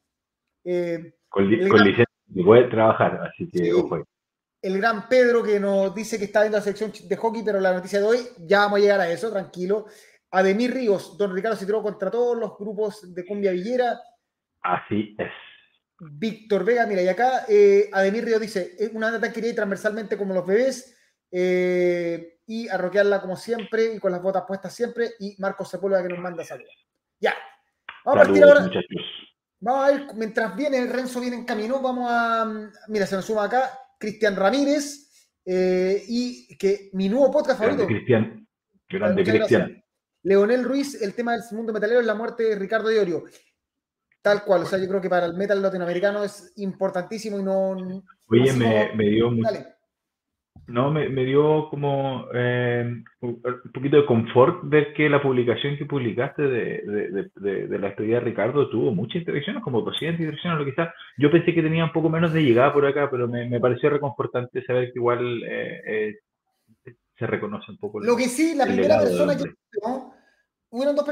Eh, 0.63 1.15
con, 1.27 1.50
licencia 1.50 2.06
puede 2.44 2.70
trabajar, 2.70 3.22
así 3.27 3.50
que 3.50 3.74
ojo. 3.74 4.03
El 4.62 4.77
gran 4.77 5.08
Pedro 5.08 5.41
que 5.44 5.60
nos 5.60 5.94
dice 5.96 6.18
que 6.18 6.25
está 6.25 6.41
viendo 6.41 6.58
la 6.58 6.63
sección 6.63 6.91
de 7.08 7.15
hockey, 7.15 7.44
pero 7.44 7.60
la 7.60 7.74
noticia 7.74 8.00
de 8.00 8.06
hoy, 8.06 8.20
ya 8.39 8.60
vamos 8.60 8.79
a 8.79 8.82
llegar 8.82 9.00
a 9.00 9.12
eso, 9.12 9.32
tranquilo. 9.32 9.86
Ademir 10.32 10.74
Ríos, 10.74 11.18
don 11.18 11.34
Ricardo 11.34 11.58
se 11.58 11.65
tiró 11.65 11.82
contra 11.82 12.12
todos 12.12 12.38
los 12.38 12.58
grupos 12.58 13.13
de 13.13 13.25
Cumbia 13.25 13.51
Villera. 13.51 14.00
Así 14.62 15.15
es. 15.18 15.32
Víctor 16.00 16.63
Vega, 16.63 16.86
mira, 16.86 17.01
y 17.01 17.08
acá 17.08 17.46
eh, 17.50 17.89
Ademir 17.91 18.25
Ríos 18.25 18.41
dice, 18.41 18.75
una 18.94 19.12
banda 19.12 19.32
quería 19.34 19.56
transversalmente 19.56 20.18
como 20.18 20.34
los 20.34 20.46
bebés. 20.46 20.99
Eh, 21.31 22.39
y 22.48 22.67
a 22.67 22.77
roquearla 22.77 23.21
como 23.21 23.36
siempre 23.36 23.93
y 23.93 24.00
con 24.00 24.12
las 24.12 24.21
botas 24.21 24.43
puestas 24.48 24.74
siempre. 24.74 25.12
Y 25.19 25.36
Marcos 25.39 25.69
Sepúlveda 25.69 26.03
que 26.03 26.09
nos 26.09 26.19
manda 26.19 26.43
saludos. 26.43 26.88
Ya. 27.19 27.36
Vamos 28.05 28.21
a 28.21 28.25
partir 28.25 28.43
ahora. 28.43 28.69
Vamos 29.62 29.86
a 29.86 29.91
ver, 29.91 30.07
mientras 30.15 30.55
viene 30.55 30.77
el 30.77 30.89
Renzo 30.89 31.19
viene 31.19 31.36
en 31.36 31.45
camino, 31.45 31.81
vamos 31.81 32.07
a. 32.09 32.69
Mira, 32.88 33.05
se 33.05 33.15
nos 33.15 33.25
suma 33.25 33.43
acá 33.43 33.69
Cristian 34.00 34.36
Ramírez 34.36 35.12
eh, 35.45 36.01
y 36.07 36.57
que 36.57 36.89
mi 36.93 37.09
nuevo 37.09 37.29
podcast 37.29 37.59
favorito. 37.59 37.86
Cristian. 37.86 38.48
Grande 38.88 39.24
Cristian. 39.24 39.83
Leonel 40.24 40.63
Ruiz, 40.63 41.01
el 41.01 41.13
tema 41.13 41.33
del 41.33 41.43
mundo 41.51 41.74
metalero 41.74 42.00
es 42.00 42.05
la 42.05 42.15
muerte 42.15 42.43
de 42.43 42.55
Ricardo 42.55 42.89
Diorio. 42.89 43.24
Tal 44.21 44.43
cual, 44.43 44.63
o 44.63 44.65
sea, 44.65 44.79
yo 44.79 44.88
creo 44.88 45.00
que 45.00 45.09
para 45.09 45.25
el 45.25 45.33
metal 45.33 45.62
latinoamericano 45.62 46.24
es 46.24 46.53
importantísimo 46.57 47.39
y 47.39 47.43
no. 47.43 48.03
Oye, 48.27 48.53
me, 48.53 48.93
me, 48.95 49.05
dio 49.05 49.31
mucho 49.31 49.50
No, 50.69 50.91
me, 50.91 51.25
dio 51.25 51.67
como 51.69 52.27
eh, 52.33 53.03
un 53.21 53.41
poquito 53.73 53.97
de 53.97 54.05
confort 54.05 54.59
ver 54.63 54.93
que 54.93 55.09
la 55.09 55.21
publicación 55.21 55.77
que 55.77 55.85
publicaste 55.85 56.43
de, 56.43 57.29
de, 57.35 57.79
la 57.79 57.89
historia 57.89 58.15
de 58.15 58.25
Ricardo 58.25 58.69
tuvo 58.69 58.93
muchas 58.93 59.17
interacciones, 59.17 59.63
como 59.63 59.81
200 59.81 60.19
interacciones, 60.19 60.59
lo 60.59 60.65
que 60.65 60.71
está. 60.71 60.93
Yo 61.17 61.31
pensé 61.31 61.53
que 61.53 61.63
tenía 61.63 61.85
un 61.85 61.91
poco 61.91 62.09
menos 62.09 62.33
de 62.33 62.43
llegada 62.43 62.71
por 62.71 62.85
acá, 62.85 63.09
pero 63.09 63.27
me, 63.27 63.59
pareció 63.59 63.89
reconfortante 63.89 64.63
saber 64.63 64.91
que 64.93 64.99
igual 64.99 65.43
eh, 65.43 65.81
eh, 66.85 66.93
se 67.17 67.27
reconoce 67.27 67.71
un 67.71 67.77
poco. 67.77 67.99
Lo 67.99 68.15
que 68.15 68.25
sí, 68.25 68.53
la 68.55 68.65
primera 68.65 68.99
persona 68.99 69.35
que 69.35 69.45
Hubieron 70.71 70.95
dos 70.95 71.05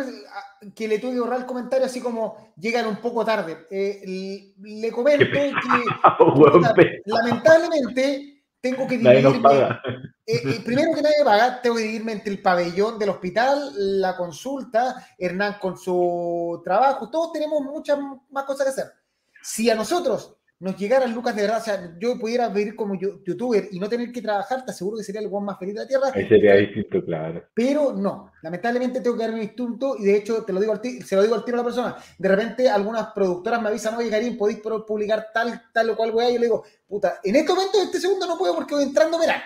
que 0.76 0.88
le 0.88 1.00
tuve 1.00 1.14
que 1.14 1.20
borrar 1.20 1.40
el 1.40 1.48
comentario 1.48 1.88
así 1.88 2.00
como 2.00 2.54
llegan 2.58 2.86
un 2.86 2.98
poco 2.98 3.26
tarde. 3.26 3.66
le 3.72 4.92
comento 4.92 5.26
que 5.32 5.52
lamentablemente 7.06 8.37
tengo 8.62 8.88
que 8.88 8.98
dividirme. 8.98 9.80
Eh, 10.26 10.42
eh, 10.44 10.62
primero 10.66 10.94
que 10.94 11.02
nadie 11.02 11.24
paga, 11.24 11.62
tengo 11.62 11.76
que 11.76 11.84
dividirme 11.84 12.12
entre 12.14 12.34
el 12.34 12.42
pabellón 12.42 13.00
del 13.00 13.10
hospital, 13.10 13.72
la 14.02 14.16
consulta, 14.16 15.08
Hernán 15.18 15.58
con 15.60 15.78
su 15.78 16.62
trabajo, 16.64 17.10
todos 17.10 17.32
tenemos 17.32 17.62
muchas 17.62 17.98
más 18.30 18.44
cosas 18.44 18.66
que 18.66 18.70
hacer. 18.70 18.94
Si 19.42 19.70
a 19.70 19.76
nosotros 19.76 20.37
nos 20.60 20.76
llegara 20.76 21.06
Lucas 21.06 21.36
de 21.36 21.44
verdad, 21.44 21.62
o 21.62 21.64
sea, 21.64 21.96
yo 22.00 22.18
pudiera 22.18 22.50
vivir 22.50 22.76
como 22.76 22.96
youtuber 22.96 23.68
y 23.72 23.80
no 23.80 23.88
tener 23.88 24.12
que 24.12 24.24
trabajar, 24.24 24.66
te 24.66 24.72
aseguro 24.72 24.98
que 24.98 25.04
sería 25.04 25.22
el 25.22 25.30
más 25.30 25.60
feliz 25.60 25.76
de 25.76 25.82
la 25.82 25.88
tierra. 25.88 26.12
sería 26.12 26.56
distinto, 26.56 27.06
claro. 27.06 27.44
Pero 27.54 27.94
no, 27.94 28.32
lamentablemente 28.42 29.02
tengo 29.02 29.16
que 29.16 29.24
dar 29.24 29.34
un 29.36 29.42
instinto 29.42 29.96
y 30.00 30.06
de 30.06 30.18
hecho 30.18 30.44
te 30.44 30.54
lo 30.54 30.60
digo 30.60 30.74
al 30.74 30.82
se 30.82 31.16
lo 31.16 31.22
digo 31.22 31.36
al 31.36 31.46
tiro 31.46 31.58
a 31.58 31.62
la 31.62 31.64
persona. 31.64 31.96
De 32.18 32.28
repente 32.28 32.68
algunas 32.70 33.12
productoras 33.12 33.62
me 33.62 33.70
avisan, 33.70 33.96
oye 33.98 34.10
Karim, 34.10 34.36
podéis 34.36 34.60
publicar 34.60 35.28
tal, 35.32 35.62
tal 35.72 35.92
o 35.92 35.96
cual 35.96 36.12
weá. 36.12 36.30
Y 36.30 36.34
yo 36.34 36.40
le 36.40 36.46
digo, 36.48 36.64
puta, 36.88 37.20
en 37.24 37.36
este 37.36 37.54
momento, 37.54 37.78
en 37.78 37.86
este 37.86 38.00
segundo 38.00 38.26
no 38.26 38.38
puedo 38.38 38.56
porque 38.56 38.74
voy 38.74 38.84
entrando 38.84 39.20
verán. 39.20 39.42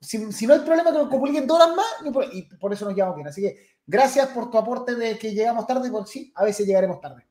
Si, 0.00 0.32
si 0.32 0.46
no 0.46 0.54
hay 0.54 0.60
problema 0.60 0.90
que 0.90 0.98
lo 0.98 1.10
publiquen 1.10 1.46
dos 1.46 1.60
horas 1.60 1.76
más, 1.76 2.32
y 2.32 2.42
por 2.56 2.72
eso 2.72 2.86
nos 2.86 2.94
llevamos 2.94 3.16
bien. 3.16 3.28
Así 3.28 3.42
que 3.42 3.56
gracias 3.86 4.28
por 4.28 4.50
tu 4.50 4.56
aporte 4.56 4.94
de 4.94 5.18
que 5.18 5.34
llegamos 5.34 5.66
tarde, 5.66 5.90
porque 5.90 6.10
sí, 6.10 6.32
a 6.34 6.44
veces 6.44 6.66
llegaremos 6.66 6.98
tarde. 6.98 7.29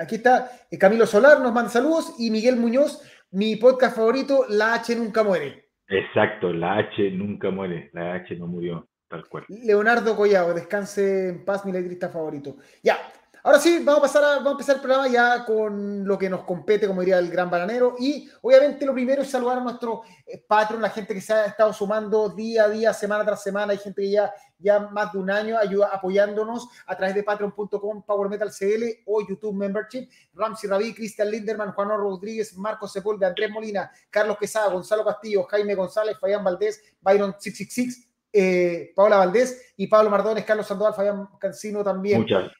Aquí 0.00 0.16
está 0.16 0.50
eh, 0.70 0.78
Camilo 0.78 1.06
Solar, 1.06 1.40
nos 1.40 1.52
manda 1.52 1.70
saludos, 1.70 2.14
y 2.18 2.30
Miguel 2.30 2.56
Muñoz, 2.56 3.02
mi 3.30 3.56
podcast 3.56 3.96
favorito, 3.96 4.46
La 4.48 4.74
H 4.74 4.94
nunca 4.96 5.22
muere. 5.22 5.68
Exacto, 5.88 6.52
La 6.52 6.78
H 6.78 7.10
nunca 7.10 7.50
muere, 7.50 7.90
La 7.92 8.14
H 8.14 8.34
no 8.36 8.46
murió, 8.46 8.88
tal 9.08 9.28
cual. 9.28 9.44
Leonardo 9.48 10.16
Collado, 10.16 10.54
descanse 10.54 11.28
en 11.28 11.44
paz, 11.44 11.66
mi 11.66 11.72
letrista 11.72 12.08
favorito. 12.08 12.56
Ya, 12.82 12.98
Ahora 13.44 13.58
sí, 13.58 13.82
vamos 13.82 13.98
a, 13.98 14.02
pasar 14.02 14.22
a, 14.22 14.28
vamos 14.36 14.46
a 14.46 14.50
empezar 14.52 14.76
el 14.76 14.82
programa 14.82 15.08
ya 15.08 15.44
con 15.44 16.06
lo 16.06 16.16
que 16.16 16.30
nos 16.30 16.44
compete, 16.44 16.86
como 16.86 17.00
diría 17.00 17.18
el 17.18 17.28
gran 17.28 17.50
bananero. 17.50 17.96
Y 17.98 18.30
obviamente 18.40 18.86
lo 18.86 18.94
primero 18.94 19.22
es 19.22 19.30
saludar 19.30 19.58
a 19.58 19.60
nuestro 19.60 20.02
eh, 20.24 20.44
patrón, 20.46 20.80
la 20.80 20.90
gente 20.90 21.12
que 21.12 21.20
se 21.20 21.32
ha 21.32 21.46
estado 21.46 21.72
sumando 21.72 22.28
día 22.28 22.64
a 22.64 22.68
día, 22.68 22.92
semana 22.94 23.24
tras 23.24 23.42
semana. 23.42 23.72
Hay 23.72 23.78
gente 23.78 24.00
que 24.00 24.12
ya, 24.12 24.32
ya 24.58 24.78
más 24.78 25.12
de 25.12 25.18
un 25.18 25.28
año 25.28 25.58
ayuda 25.58 25.90
apoyándonos 25.92 26.68
a 26.86 26.96
través 26.96 27.16
de 27.16 27.24
patreon.com, 27.24 28.02
Power 28.04 28.28
Metal 28.28 28.48
CL 28.48 29.02
o 29.06 29.26
YouTube 29.26 29.56
Membership. 29.56 30.08
Ramsey 30.34 30.70
Rabí, 30.70 30.94
Cristian 30.94 31.28
Linderman, 31.28 31.72
Juan 31.72 31.88
Rodríguez, 31.88 32.56
Marcos 32.56 32.92
Sepúlveda, 32.92 33.30
Andrés 33.30 33.50
Molina, 33.50 33.90
Carlos 34.08 34.38
Quesada, 34.38 34.68
Gonzalo 34.68 35.04
Castillo, 35.04 35.42
Jaime 35.50 35.74
González, 35.74 36.16
Fayán 36.20 36.44
Valdés, 36.44 36.80
Byron 37.00 37.34
666. 37.40 38.08
Eh, 38.34 38.92
Paola 38.94 39.16
Valdés 39.16 39.74
y 39.76 39.88
Pablo 39.88 40.10
Mardones, 40.10 40.44
Carlos 40.44 40.66
Sandoval, 40.66 40.94
Fayán 40.94 41.28
Cancino 41.38 41.82
también. 41.82 42.20
Muchas, 42.20 42.50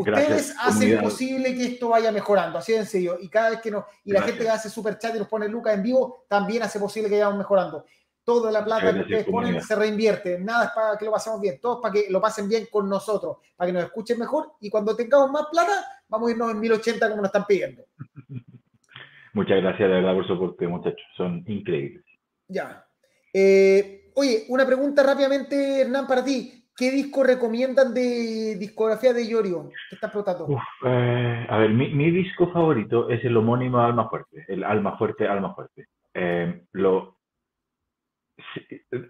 Ustedes 0.00 0.54
hacen 0.60 1.00
posible 1.00 1.54
que 1.54 1.64
esto 1.64 1.88
vaya 1.88 2.12
mejorando, 2.12 2.58
así 2.58 2.72
de 2.72 2.78
sencillo. 2.78 3.18
Y 3.20 3.28
cada 3.28 3.50
vez 3.50 3.60
que 3.60 3.70
nos, 3.70 3.84
y 4.04 4.12
la 4.12 4.22
gente 4.22 4.44
que 4.44 4.48
hace 4.48 4.70
super 4.70 4.96
chat 4.98 5.14
y 5.16 5.18
nos 5.18 5.28
pone 5.28 5.48
Lucas 5.48 5.74
en 5.74 5.82
vivo, 5.82 6.24
también 6.28 6.62
hace 6.62 6.78
posible 6.78 7.08
que 7.08 7.16
vayamos 7.16 7.38
mejorando. 7.38 7.84
Toda 8.22 8.52
la 8.52 8.64
plata 8.64 8.92
que 8.92 9.00
ustedes 9.00 9.24
ponen 9.24 9.60
se 9.60 9.74
reinvierte. 9.74 10.38
Nada 10.38 10.66
es 10.66 10.70
para 10.70 10.96
que 10.98 11.04
lo 11.04 11.10
pasemos 11.10 11.40
bien, 11.40 11.58
todo 11.60 11.76
es 11.76 11.82
para 11.82 11.94
que 11.94 12.06
lo 12.10 12.20
pasen 12.20 12.48
bien 12.48 12.68
con 12.70 12.88
nosotros, 12.88 13.38
para 13.56 13.66
que 13.66 13.72
nos 13.72 13.84
escuchen 13.84 14.18
mejor. 14.18 14.52
Y 14.60 14.70
cuando 14.70 14.94
tengamos 14.94 15.30
más 15.32 15.46
plata, 15.50 15.84
vamos 16.08 16.28
a 16.28 16.32
irnos 16.32 16.50
en 16.52 16.60
1080 16.60 17.08
como 17.08 17.22
nos 17.22 17.28
están 17.28 17.46
pidiendo. 17.46 17.84
Muchas 19.32 19.60
gracias 19.62 19.88
de 19.88 19.94
verdad 19.94 20.14
por 20.14 20.26
su 20.26 20.32
aporte, 20.34 20.66
muchachos. 20.66 21.06
Son 21.16 21.42
increíbles. 21.46 22.04
Ya. 22.48 22.84
Eh, 23.32 24.10
oye, 24.14 24.44
una 24.48 24.66
pregunta 24.66 25.02
rápidamente, 25.02 25.80
Hernán, 25.80 26.06
para 26.06 26.24
ti. 26.24 26.57
¿Qué 26.78 26.92
disco 26.92 27.24
recomiendan 27.24 27.92
de 27.92 28.54
discografía 28.56 29.12
de 29.12 29.28
Yorio? 29.28 29.68
¿Qué 29.88 29.96
está 29.96 30.06
explotando? 30.06 30.46
Eh, 30.84 31.46
a 31.48 31.58
ver, 31.58 31.70
mi, 31.70 32.10
disco 32.12 32.52
favorito 32.52 33.10
es 33.10 33.24
el 33.24 33.36
homónimo 33.36 33.80
Alma 33.80 34.08
Fuerte, 34.08 34.44
el 34.46 34.62
Alma 34.62 34.96
Fuerte, 34.96 35.26
Alma 35.26 35.56
Fuerte. 35.56 35.88
Eh, 36.14 36.62
lo, 36.70 37.16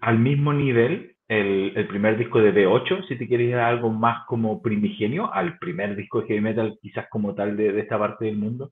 al 0.01 0.17
mismo 0.17 0.51
nivel, 0.51 1.15
el, 1.27 1.87
primer 1.87 2.17
disco 2.17 2.39
de 2.39 2.51
B8, 2.55 3.07
si 3.07 3.17
te 3.19 3.27
quieres 3.27 3.49
ir 3.49 3.55
a 3.57 3.67
algo 3.67 3.91
más 3.91 4.25
como 4.25 4.63
primigenio, 4.63 5.31
al 5.31 5.59
primer 5.59 5.95
disco 5.95 6.21
de 6.21 6.27
heavy 6.27 6.41
metal, 6.41 6.79
quizás 6.81 7.07
como 7.11 7.35
tal 7.35 7.55
de 7.55 7.79
esta 7.79 7.99
parte 7.99 8.25
del 8.25 8.37
mundo 8.37 8.71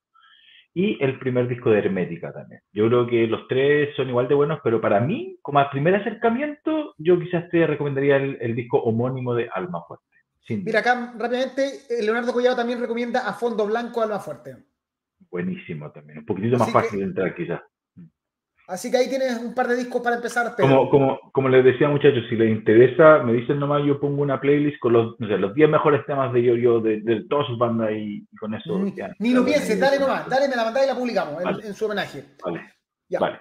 y 0.78 0.96
el 1.04 1.18
primer 1.18 1.48
disco 1.48 1.72
de 1.72 1.80
Hermética 1.80 2.32
también. 2.32 2.62
Yo 2.72 2.88
creo 2.88 3.08
que 3.08 3.26
los 3.26 3.48
tres 3.48 3.96
son 3.96 4.10
igual 4.10 4.28
de 4.28 4.36
buenos, 4.36 4.60
pero 4.64 4.80
para 4.80 5.00
mí, 5.00 5.36
como 5.42 5.58
al 5.58 5.72
primer 5.72 5.96
acercamiento, 5.96 6.67
yo 6.98 7.20
quizás 7.20 7.50
te 7.50 7.66
recomendaría 7.66 8.18
el, 8.18 8.56
disco 8.56 8.80
homónimo 8.80 9.34
de 9.34 9.50
Alma 9.54 9.84
Fuerte. 9.88 10.06
Mira, 10.50 10.80
acá 10.80 11.14
rápidamente, 11.18 11.82
eh, 11.90 12.02
Leonardo 12.02 12.32
Collado 12.32 12.56
también 12.56 12.80
recomienda 12.80 13.28
a 13.28 13.34
Fondo 13.34 13.66
Blanco 13.68 14.02
Alma 14.02 14.20
Fuerte. 14.20 14.56
Buenísimo 15.30 15.92
también, 15.92 16.20
un 16.20 16.26
poquito 16.26 16.58
más 16.58 16.72
fácil 16.72 17.00
de 17.00 17.06
entrar 17.06 17.36
quizás. 17.36 17.62
Así 18.68 18.92
que 18.92 18.98
ahí 18.98 19.08
tienes 19.08 19.38
un 19.38 19.54
par 19.54 19.68
de 19.68 19.78
discos 19.78 20.02
para 20.02 20.18
empezar. 20.18 20.54
Como, 20.58 20.90
como, 20.90 21.32
como 21.32 21.48
les 21.48 21.64
decía 21.64 21.88
muchachos, 21.88 22.26
si 22.30 22.36
les 22.36 22.52
interesa, 22.52 23.20
me 23.20 23.32
dicen 23.32 23.60
nomás, 23.60 23.82
yo 23.86 23.98
pongo 23.98 24.22
una 24.22 24.42
playlist 24.42 24.78
con 24.80 24.92
los, 24.92 25.18
no 25.20 25.28
sé, 25.28 25.38
los 25.38 25.54
10 25.54 25.70
mejores 25.70 26.06
temas 26.06 26.34
de 26.34 26.44
yo 26.44 26.82
de, 26.82 27.00
de, 27.00 27.24
todas 27.30 27.48
sus 27.48 27.58
bandas 27.58 27.92
y, 27.94 28.28
con 28.38 28.54
eso. 28.54 28.78
Ni, 28.80 28.94
ni 29.20 29.34
lo 29.34 29.46
pienses, 29.46 29.80
dale 29.80 29.98
nomás, 29.98 30.28
dale, 30.28 30.50
me 30.50 30.56
la 30.58 30.66
mandáis 30.66 30.86
y 30.86 30.90
la 30.90 31.00
publicamos 31.00 31.44
en, 31.64 31.74
su 31.74 31.86
homenaje. 31.86 32.26
Vale. 32.44 32.62
Ya. 33.08 33.20
vale. 33.20 33.40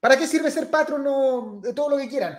¿Para 0.00 0.16
qué 0.16 0.26
sirve 0.26 0.50
ser 0.50 0.68
patrono 0.68 1.60
de 1.62 1.72
todo 1.72 1.90
lo 1.90 1.96
que 1.98 2.08
quieran? 2.08 2.36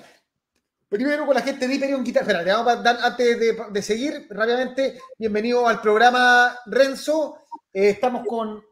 Primero 0.89 1.25
con 1.25 1.36
la 1.36 1.41
gente 1.41 1.67
de 1.67 1.75
Hyperion 1.75 2.03
Guitar. 2.03 2.24
Espera, 2.24 2.44
le 2.44 2.51
vamos 2.53 2.72
a 2.72 2.82
dar, 2.82 2.98
antes 3.03 3.39
de, 3.39 3.58
de, 3.72 3.82
seguir 3.82 4.25
rápidamente, 4.29 5.00
bienvenido 5.20 5.67
al 5.67 5.82
programa 5.82 6.56
Renzo. 6.65 7.39
Eh, 7.74 7.89
estamos 7.89 8.25
con 8.25 8.63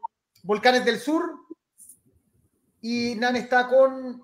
Volcanes 0.42 0.82
del 0.86 0.98
Sur, 0.98 1.24
y 2.80 3.14
Nan 3.16 3.36
está 3.36 3.68
con. 3.68 4.22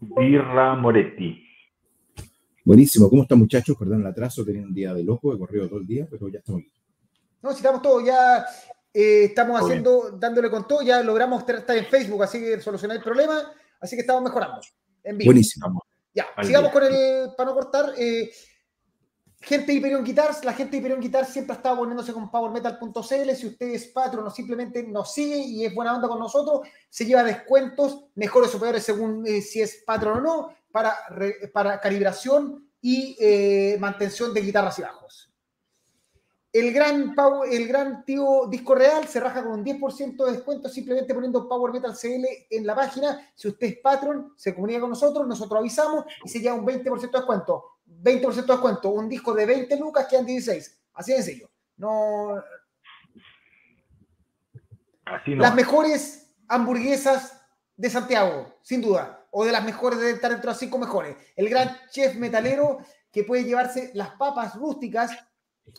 Birra 0.00 0.74
Moretti. 0.76 1.42
Buenísimo, 2.64 3.10
¿cómo 3.10 3.22
están 3.22 3.38
muchachos? 3.38 3.76
Perdón 3.76 4.00
el 4.00 4.06
atraso, 4.06 4.44
tenía 4.44 4.62
un 4.62 4.72
día 4.72 4.94
de 4.94 5.04
loco, 5.04 5.34
he 5.34 5.38
corrido 5.38 5.68
todo 5.68 5.80
el 5.80 5.86
día, 5.86 6.06
pero 6.10 6.28
ya 6.28 6.38
estamos 6.38 6.62
aquí. 6.62 6.72
No, 7.42 7.50
si 7.50 7.56
estamos 7.58 7.82
todos, 7.82 8.04
ya 8.04 8.46
eh, 8.94 9.24
estamos 9.24 9.60
haciendo, 9.60 10.12
dándole 10.18 10.48
con 10.48 10.66
todo, 10.66 10.80
ya 10.82 11.02
logramos 11.02 11.40
estar 11.46 11.76
en 11.76 11.84
Facebook, 11.84 12.22
así 12.22 12.40
que 12.40 12.58
solucionar 12.60 12.96
el 12.96 13.02
problema, 13.02 13.52
así 13.80 13.96
que 13.96 14.00
estamos 14.00 14.22
mejorando. 14.22 14.60
En 15.04 15.18
vivo. 15.18 15.28
Buenísimo. 15.28 15.84
Ya, 16.16 16.26
sigamos 16.42 16.72
con 16.72 16.82
el, 16.82 17.30
para 17.36 17.50
no 17.50 17.54
cortar, 17.54 17.92
eh, 17.96 18.32
Gente 19.46 19.66
de 19.66 19.74
Hyperion 19.74 20.02
Guitars, 20.02 20.44
la 20.44 20.54
gente 20.54 20.72
de 20.72 20.78
Hyperion 20.78 21.00
Guitars 21.00 21.28
siempre 21.28 21.52
ha 21.52 21.56
estado 21.56 21.76
poniéndose 21.76 22.12
con 22.12 22.30
powermetal.cl. 22.30 23.30
Si 23.36 23.46
usted 23.46 23.66
es 23.68 23.86
patrón 23.88 24.26
o 24.26 24.30
simplemente 24.30 24.82
nos 24.82 25.12
sigue 25.12 25.36
y 25.36 25.64
es 25.64 25.72
buena 25.72 25.94
onda 25.94 26.08
con 26.08 26.18
nosotros, 26.18 26.66
se 26.88 27.04
lleva 27.04 27.22
descuentos, 27.22 28.06
mejores 28.16 28.52
o 28.54 28.58
peores 28.58 28.82
según 28.82 29.24
eh, 29.26 29.42
si 29.42 29.60
es 29.60 29.84
patrón 29.86 30.18
o 30.18 30.20
no, 30.20 30.56
para, 30.72 30.96
para 31.52 31.78
calibración 31.80 32.68
y 32.80 33.16
eh, 33.20 33.76
mantención 33.78 34.34
de 34.34 34.40
guitarras 34.40 34.78
y 34.78 34.82
bajos. 34.82 35.25
El 36.58 36.72
gran, 36.72 37.14
el 37.50 37.68
gran 37.68 38.02
tío 38.06 38.46
Disco 38.48 38.74
Real 38.74 39.06
se 39.06 39.20
raja 39.20 39.42
con 39.42 39.52
un 39.52 39.64
10% 39.64 40.24
de 40.24 40.32
descuento 40.32 40.70
simplemente 40.70 41.12
poniendo 41.12 41.46
Power 41.46 41.70
Metal 41.70 41.94
CL 41.94 42.24
en 42.48 42.66
la 42.66 42.74
página. 42.74 43.30
Si 43.34 43.48
usted 43.48 43.66
es 43.66 43.78
patrón, 43.80 44.32
se 44.38 44.54
comunica 44.54 44.80
con 44.80 44.88
nosotros, 44.88 45.26
nosotros 45.26 45.60
avisamos 45.60 46.06
y 46.24 46.30
se 46.30 46.40
lleva 46.40 46.54
un 46.54 46.64
20% 46.64 47.10
de 47.10 47.18
descuento. 47.18 47.62
20% 47.86 48.34
de 48.34 48.42
descuento, 48.42 48.88
un 48.88 49.06
disco 49.06 49.34
de 49.34 49.44
20 49.44 49.76
lucas 49.78 50.06
quedan 50.08 50.24
16. 50.24 50.80
Así 50.94 51.12
de 51.12 51.22
sencillo. 51.22 51.50
No. 51.76 52.42
Así 55.04 55.34
no. 55.34 55.42
Las 55.42 55.54
mejores 55.54 56.34
hamburguesas 56.48 57.38
de 57.76 57.90
Santiago, 57.90 58.54
sin 58.62 58.80
duda. 58.80 59.26
O 59.30 59.44
de 59.44 59.52
las 59.52 59.62
mejores 59.62 60.00
de 60.00 60.12
estar 60.12 60.30
dentro 60.30 60.48
de 60.48 60.52
las 60.54 60.58
cinco 60.58 60.78
mejores. 60.78 61.18
El 61.36 61.50
gran 61.50 61.76
chef 61.90 62.14
metalero 62.14 62.78
que 63.12 63.24
puede 63.24 63.44
llevarse 63.44 63.90
las 63.92 64.12
papas 64.12 64.54
rústicas, 64.54 65.10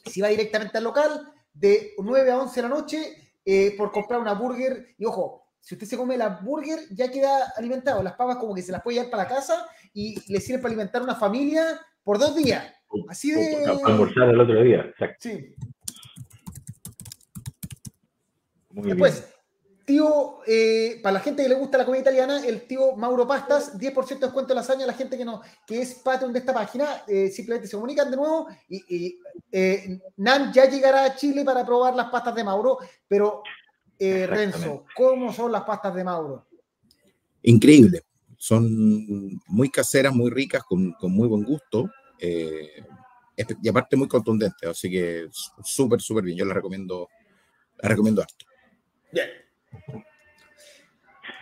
si 0.06 0.22
va 0.22 0.28
directamente 0.30 0.78
al 0.78 0.84
local, 0.84 1.34
de 1.54 1.94
9 1.98 2.32
a 2.32 2.40
11 2.40 2.56
de 2.56 2.68
la 2.68 2.76
noche, 2.76 3.34
eh, 3.46 3.76
por 3.78 3.92
comprar 3.92 4.20
una 4.20 4.34
burger. 4.34 4.96
Y 4.98 5.06
ojo, 5.06 5.48
si 5.60 5.76
usted 5.76 5.88
se 5.88 5.98
come 5.98 6.18
la 6.18 6.30
burger, 6.30 6.80
ya 6.92 7.12
queda 7.12 7.52
alimentado. 7.56 8.04
Las 8.04 8.14
papas 8.14 8.38
como 8.38 8.54
que 8.54 8.62
se 8.62 8.72
las 8.72 8.82
puede 8.82 8.98
llevar 8.98 9.12
para 9.12 9.24
la 9.24 9.30
casa 9.30 9.68
y 9.94 10.32
le 10.32 10.40
sirve 10.40 10.60
para 10.60 10.74
alimentar 10.74 11.02
una 11.02 11.16
familia 11.16 11.80
por 12.04 12.20
dos 12.20 12.36
días. 12.36 12.74
Así 13.10 13.32
de. 13.32 13.66
almorzar 13.86 14.30
el 14.30 14.40
otro 14.40 14.64
día, 14.64 14.82
exacto. 14.82 15.18
Sí. 15.20 15.56
Muy 18.70 18.88
Después, 18.90 19.34
tío, 19.88 20.40
eh, 20.46 21.00
para 21.02 21.14
la 21.14 21.20
gente 21.22 21.42
que 21.42 21.48
le 21.48 21.56
gusta 21.56 21.78
la 21.78 21.86
comida 21.86 22.02
italiana, 22.02 22.46
el 22.46 22.68
tío 22.68 22.98
Mauro 22.98 23.26
Pastas, 23.26 23.80
10% 23.80 24.20
de 24.20 24.26
descuento 24.26 24.50
de 24.50 24.56
lasaña 24.56 24.84
a 24.84 24.88
la 24.88 24.94
gente 24.94 25.18
que 25.18 25.24
no, 25.24 25.42
que 25.66 25.82
es 25.82 25.96
Patreon 25.96 26.34
de 26.34 26.40
esta 26.40 26.54
página, 26.54 27.04
eh, 27.08 27.30
simplemente 27.30 27.70
se 27.70 27.78
comunican 27.78 28.12
de 28.12 28.18
nuevo 28.18 28.50
y, 28.68 29.18
eh, 29.50 29.98
Nan 30.18 30.52
ya 30.52 30.70
llegará 30.70 31.06
a 31.06 31.16
Chile 31.16 31.46
para 31.46 31.66
probar 31.66 31.96
las 31.96 32.10
pastas 32.10 32.36
de 32.36 32.44
Mauro, 32.44 32.80
pero 33.08 33.44
Renzo, 33.98 34.84
¿cómo 34.94 35.32
son 35.32 35.54
las 35.54 35.64
pastas 35.64 35.96
de 35.96 36.04
Mauro? 36.04 36.46
Increíble, 37.44 38.02
son 38.36 39.40
muy 39.48 39.70
caseras, 39.70 40.14
muy 40.14 40.30
ricas, 40.30 40.64
con, 40.66 40.92
con 41.00 41.14
muy 41.14 41.30
buen 41.30 41.46
gusto 41.46 41.90
y 42.20 43.70
aparte 43.70 43.96
muy 43.96 44.10
contundentes, 44.10 44.70
así 44.70 44.92
que 44.92 45.30
súper, 45.32 46.02
súper 46.02 46.26
bien, 46.26 46.38
yo 46.38 46.44
la 46.44 46.54
recomiendo, 46.54 47.08
la 47.78 47.88
recomiendo 47.88 48.22
harto. 48.22 48.46
Bien. 49.14 49.47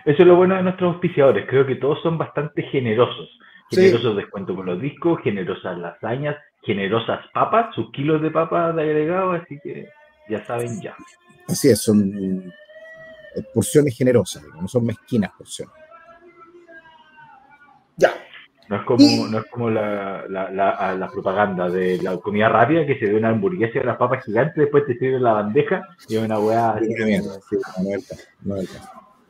Eso 0.05 0.21
es 0.21 0.27
lo 0.27 0.35
bueno 0.35 0.55
de 0.55 0.63
nuestros 0.63 0.93
auspiciadores. 0.93 1.47
Creo 1.49 1.65
que 1.65 1.75
todos 1.75 2.01
son 2.03 2.17
bastante 2.17 2.63
generosos. 2.63 3.29
Generosos 3.71 4.15
descuento 4.15 4.55
con 4.55 4.67
los 4.67 4.79
discos, 4.79 5.19
generosas 5.23 5.77
lasañas, 5.79 6.37
generosas 6.61 7.25
papas, 7.33 7.73
sus 7.73 7.91
kilos 7.91 8.21
de 8.21 8.29
papas 8.29 8.75
de 8.75 8.83
agregado, 8.83 9.31
así 9.31 9.59
que 9.63 9.89
ya 10.29 10.45
saben 10.45 10.79
ya. 10.81 10.95
Así 11.47 11.69
es, 11.69 11.81
son 11.81 12.53
eh, 13.35 13.41
porciones 13.53 13.97
generosas, 13.97 14.43
no 14.61 14.67
son 14.67 14.85
mezquinas 14.85 15.31
porciones. 15.35 15.84
No 18.67 18.77
es 18.77 18.83
como, 18.83 19.27
no 19.27 19.39
es 19.39 19.45
como 19.51 19.69
la, 19.69 20.25
la, 20.27 20.95
la, 20.95 21.07
propaganda 21.09 21.69
de 21.69 22.01
la 22.01 22.17
comida 22.17 22.49
rápida 22.49 22.85
que 22.85 22.97
se 22.97 23.05
ve 23.05 23.15
una 23.15 23.29
hamburguesa 23.29 23.79
y 23.79 23.83
las 23.83 23.97
papas 23.97 24.23
gigantes, 24.25 24.55
después 24.55 24.85
te 24.87 24.97
sirven 24.97 25.21
la 25.21 25.33
bandeja 25.33 25.87
y 26.07 26.17
una 26.17 26.39
weá 26.39 26.71
así 26.71 26.87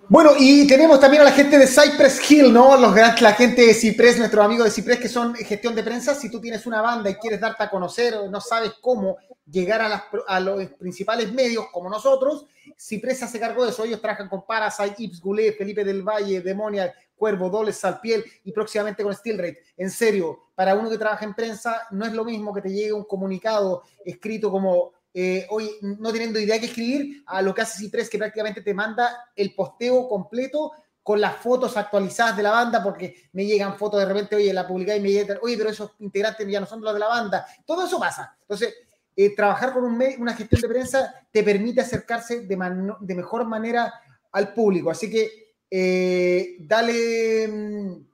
bueno, 0.08 0.34
y 0.38 0.68
tenemos 0.68 1.00
también 1.00 1.24
a 1.24 1.26
la 1.26 1.32
gente 1.32 1.58
de 1.58 1.66
Cypress 1.66 2.30
Hill, 2.30 2.54
¿no? 2.54 2.78
Los, 2.78 2.96
la 2.96 3.34
gente 3.34 3.66
de 3.66 3.74
Cypress, 3.74 4.20
nuestros 4.20 4.46
amigos 4.46 4.66
de 4.66 4.72
Cypress, 4.72 5.00
que 5.00 5.10
son 5.10 5.34
gestión 5.34 5.74
de 5.74 5.82
prensa. 5.82 6.14
Si 6.14 6.30
tú 6.30 6.40
tienes 6.40 6.68
una 6.68 6.80
banda 6.80 7.10
y 7.10 7.16
quieres 7.16 7.42
darte 7.42 7.64
a 7.64 7.72
conocer 7.72 8.14
o 8.14 8.30
no 8.30 8.40
sabes 8.40 8.74
cómo 8.80 9.18
llegar 9.50 9.82
a, 9.82 9.90
las, 9.90 10.04
a 10.28 10.40
los 10.40 10.64
principales 10.74 11.34
medios 11.34 11.66
como 11.72 11.90
nosotros, 11.90 12.46
Cypress 12.78 13.24
hace 13.24 13.40
cargo 13.40 13.64
de 13.64 13.72
eso. 13.72 13.84
Ellos 13.84 14.00
trabajan 14.00 14.30
con 14.30 14.46
Parasite, 14.46 14.96
Ips 14.96 15.20
Goulet, 15.20 15.58
Felipe 15.58 15.84
del 15.84 16.04
Valle, 16.04 16.42
Demonia, 16.42 16.94
Cuervo, 17.16 17.50
Dobles, 17.50 17.78
Salpiel 17.78 18.24
y 18.44 18.52
próximamente 18.52 19.04
con 19.04 19.14
Steel 19.14 19.38
Rate. 19.38 19.60
En 19.78 19.90
serio, 19.90 20.40
para 20.56 20.76
uno 20.76 20.90
que 20.90 20.98
trabaja 20.98 21.26
en 21.26 21.34
prensa, 21.34 21.88
no 21.92 22.06
es 22.06 22.14
lo 22.14 22.26
mismo 22.26 22.54
que 22.54 22.62
te 22.62 22.70
llegue 22.70 22.94
un 22.94 23.06
comunicado 23.06 23.84
escrito 24.04 24.52
como 24.52 24.94
eh, 25.18 25.48
hoy 25.50 25.72
no 25.82 26.12
teniendo 26.12 26.40
idea 26.40 26.60
qué 26.60 26.66
escribir, 26.66 27.24
a 27.26 27.42
lo 27.42 27.56
que 27.56 27.62
hace 27.62 27.80
Cipress, 27.80 28.10
que 28.10 28.18
prácticamente 28.18 28.62
te 28.62 28.74
manda 28.74 29.30
el 29.34 29.56
posteo 29.56 30.10
completo 30.10 30.74
con 31.02 31.22
las 31.22 31.38
fotos 31.38 31.78
actualizadas 31.78 32.36
de 32.36 32.44
la 32.44 32.52
banda, 32.52 32.84
porque 32.84 33.30
me 33.32 33.46
llegan 33.46 33.78
fotos 33.78 34.02
de 34.02 34.08
repente, 34.08 34.36
oye, 34.36 34.52
la 34.52 34.68
publicada 34.68 34.98
y 34.98 35.02
me 35.02 35.12
llegan, 35.12 35.38
oye, 35.42 35.56
pero 35.56 35.70
esos 35.70 35.92
integrantes 36.00 36.46
ya 36.48 36.60
no 36.60 36.66
son 36.66 36.82
los 36.82 36.94
de 36.94 37.00
la 37.00 37.08
banda. 37.08 37.46
Todo 37.66 37.86
eso 37.86 37.98
pasa. 37.98 38.36
Entonces, 38.42 38.74
eh, 39.16 39.34
trabajar 39.34 39.72
con 39.72 39.86
una 39.86 40.34
gestión 40.34 40.60
de 40.60 40.68
prensa 40.68 41.16
te 41.32 41.44
permite 41.44 41.80
acercarse 41.80 42.42
de 42.42 43.16
mejor 43.16 43.46
manera 43.46 43.94
al 44.34 44.54
público. 44.54 44.92
Así 44.92 45.10
que 45.10 45.45
eh, 45.70 46.58
dale. 46.60 47.48
Mm, 47.48 48.06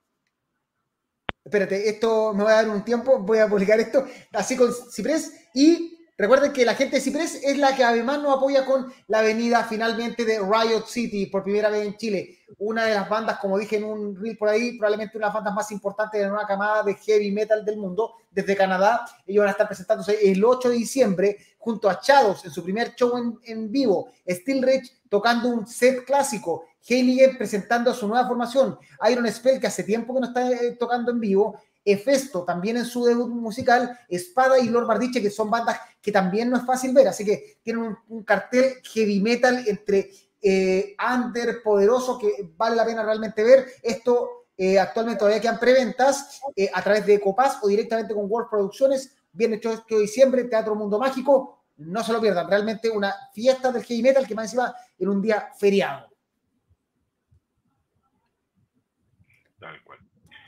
espérate, 1.44 1.88
esto 1.88 2.32
me 2.34 2.44
va 2.44 2.50
a 2.50 2.62
dar 2.62 2.70
un 2.70 2.84
tiempo, 2.84 3.18
voy 3.18 3.38
a 3.38 3.48
publicar 3.48 3.78
esto 3.80 4.06
así 4.32 4.56
con 4.56 4.70
Ciprés 4.90 5.32
y 5.54 5.92
Recuerden 6.22 6.52
que 6.52 6.64
la 6.64 6.76
gente 6.76 6.94
de 6.96 7.02
Ciprés 7.02 7.40
es 7.42 7.58
la 7.58 7.74
que 7.74 7.82
además 7.82 8.20
nos 8.20 8.36
apoya 8.36 8.64
con 8.64 8.92
la 9.08 9.22
venida 9.22 9.64
finalmente 9.64 10.24
de 10.24 10.38
Riot 10.38 10.86
City 10.86 11.26
por 11.26 11.42
primera 11.42 11.68
vez 11.68 11.84
en 11.84 11.96
Chile. 11.96 12.38
Una 12.58 12.84
de 12.84 12.94
las 12.94 13.08
bandas, 13.08 13.38
como 13.40 13.58
dije 13.58 13.78
en 13.78 13.84
un 13.84 14.14
reel 14.14 14.36
por 14.36 14.48
ahí, 14.48 14.78
probablemente 14.78 15.16
una 15.16 15.26
de 15.26 15.28
las 15.30 15.34
bandas 15.34 15.54
más 15.54 15.72
importantes 15.72 16.20
de 16.20 16.30
una 16.30 16.46
camada 16.46 16.84
de 16.84 16.94
heavy 16.94 17.32
metal 17.32 17.64
del 17.64 17.78
mundo, 17.78 18.12
desde 18.30 18.54
Canadá. 18.54 19.04
Ellos 19.26 19.40
van 19.40 19.48
a 19.48 19.50
estar 19.52 19.66
presentándose 19.66 20.30
el 20.30 20.44
8 20.44 20.68
de 20.68 20.76
diciembre 20.76 21.38
junto 21.58 21.90
a 21.90 21.98
Shadows 22.00 22.44
en 22.44 22.52
su 22.52 22.62
primer 22.62 22.94
show 22.94 23.16
en, 23.16 23.40
en 23.44 23.72
vivo. 23.72 24.10
Steel 24.28 24.62
Rich 24.62 24.92
tocando 25.08 25.48
un 25.48 25.66
set 25.66 26.04
clásico. 26.04 26.66
Heiligen 26.86 27.38
presentando 27.38 27.94
su 27.94 28.08
nueva 28.08 28.26
formación. 28.26 28.78
Iron 29.10 29.30
Spell, 29.30 29.60
que 29.60 29.66
hace 29.66 29.84
tiempo 29.84 30.14
que 30.14 30.20
no 30.20 30.26
está 30.26 30.50
eh, 30.50 30.76
tocando 30.78 31.10
en 31.10 31.20
vivo. 31.20 31.60
Efesto 31.84 32.44
también 32.44 32.76
en 32.76 32.84
su 32.84 33.04
debut 33.04 33.28
musical, 33.28 33.98
Espada 34.08 34.58
y 34.58 34.68
Lord 34.68 34.86
Bardiche, 34.86 35.20
que 35.20 35.30
son 35.30 35.50
bandas 35.50 35.80
que 36.00 36.12
también 36.12 36.48
no 36.50 36.56
es 36.56 36.64
fácil 36.64 36.92
ver, 36.92 37.08
así 37.08 37.24
que 37.24 37.58
tienen 37.62 37.96
un, 38.08 38.22
cartel 38.22 38.74
heavy 38.82 39.20
metal 39.20 39.64
entre 39.66 40.10
eh, 40.40 40.96
under, 41.14 41.62
poderoso, 41.62 42.18
que 42.18 42.52
vale 42.56 42.76
la 42.76 42.84
pena 42.84 43.02
realmente 43.02 43.42
ver. 43.42 43.66
Esto 43.82 44.46
eh, 44.56 44.78
actualmente 44.78 45.20
todavía 45.20 45.40
quedan 45.40 45.58
preventas 45.58 46.40
eh, 46.54 46.70
a 46.72 46.82
través 46.82 47.06
de 47.06 47.20
Copaz 47.20 47.58
o 47.62 47.68
directamente 47.68 48.14
con 48.14 48.30
World 48.30 48.50
Producciones. 48.50 49.14
Viene 49.32 49.56
hecho 49.56 49.72
este 49.72 49.98
diciembre, 49.98 50.44
Teatro 50.44 50.74
Mundo 50.74 50.98
Mágico. 50.98 51.64
No 51.78 52.04
se 52.04 52.12
lo 52.12 52.20
pierdan, 52.20 52.48
realmente 52.48 52.90
una 52.90 53.14
fiesta 53.32 53.72
del 53.72 53.82
heavy 53.82 54.02
metal 54.02 54.26
que 54.26 54.34
más 54.34 54.44
encima 54.44 54.74
en 54.98 55.08
un 55.08 55.22
día 55.22 55.48
feriado. 55.58 56.11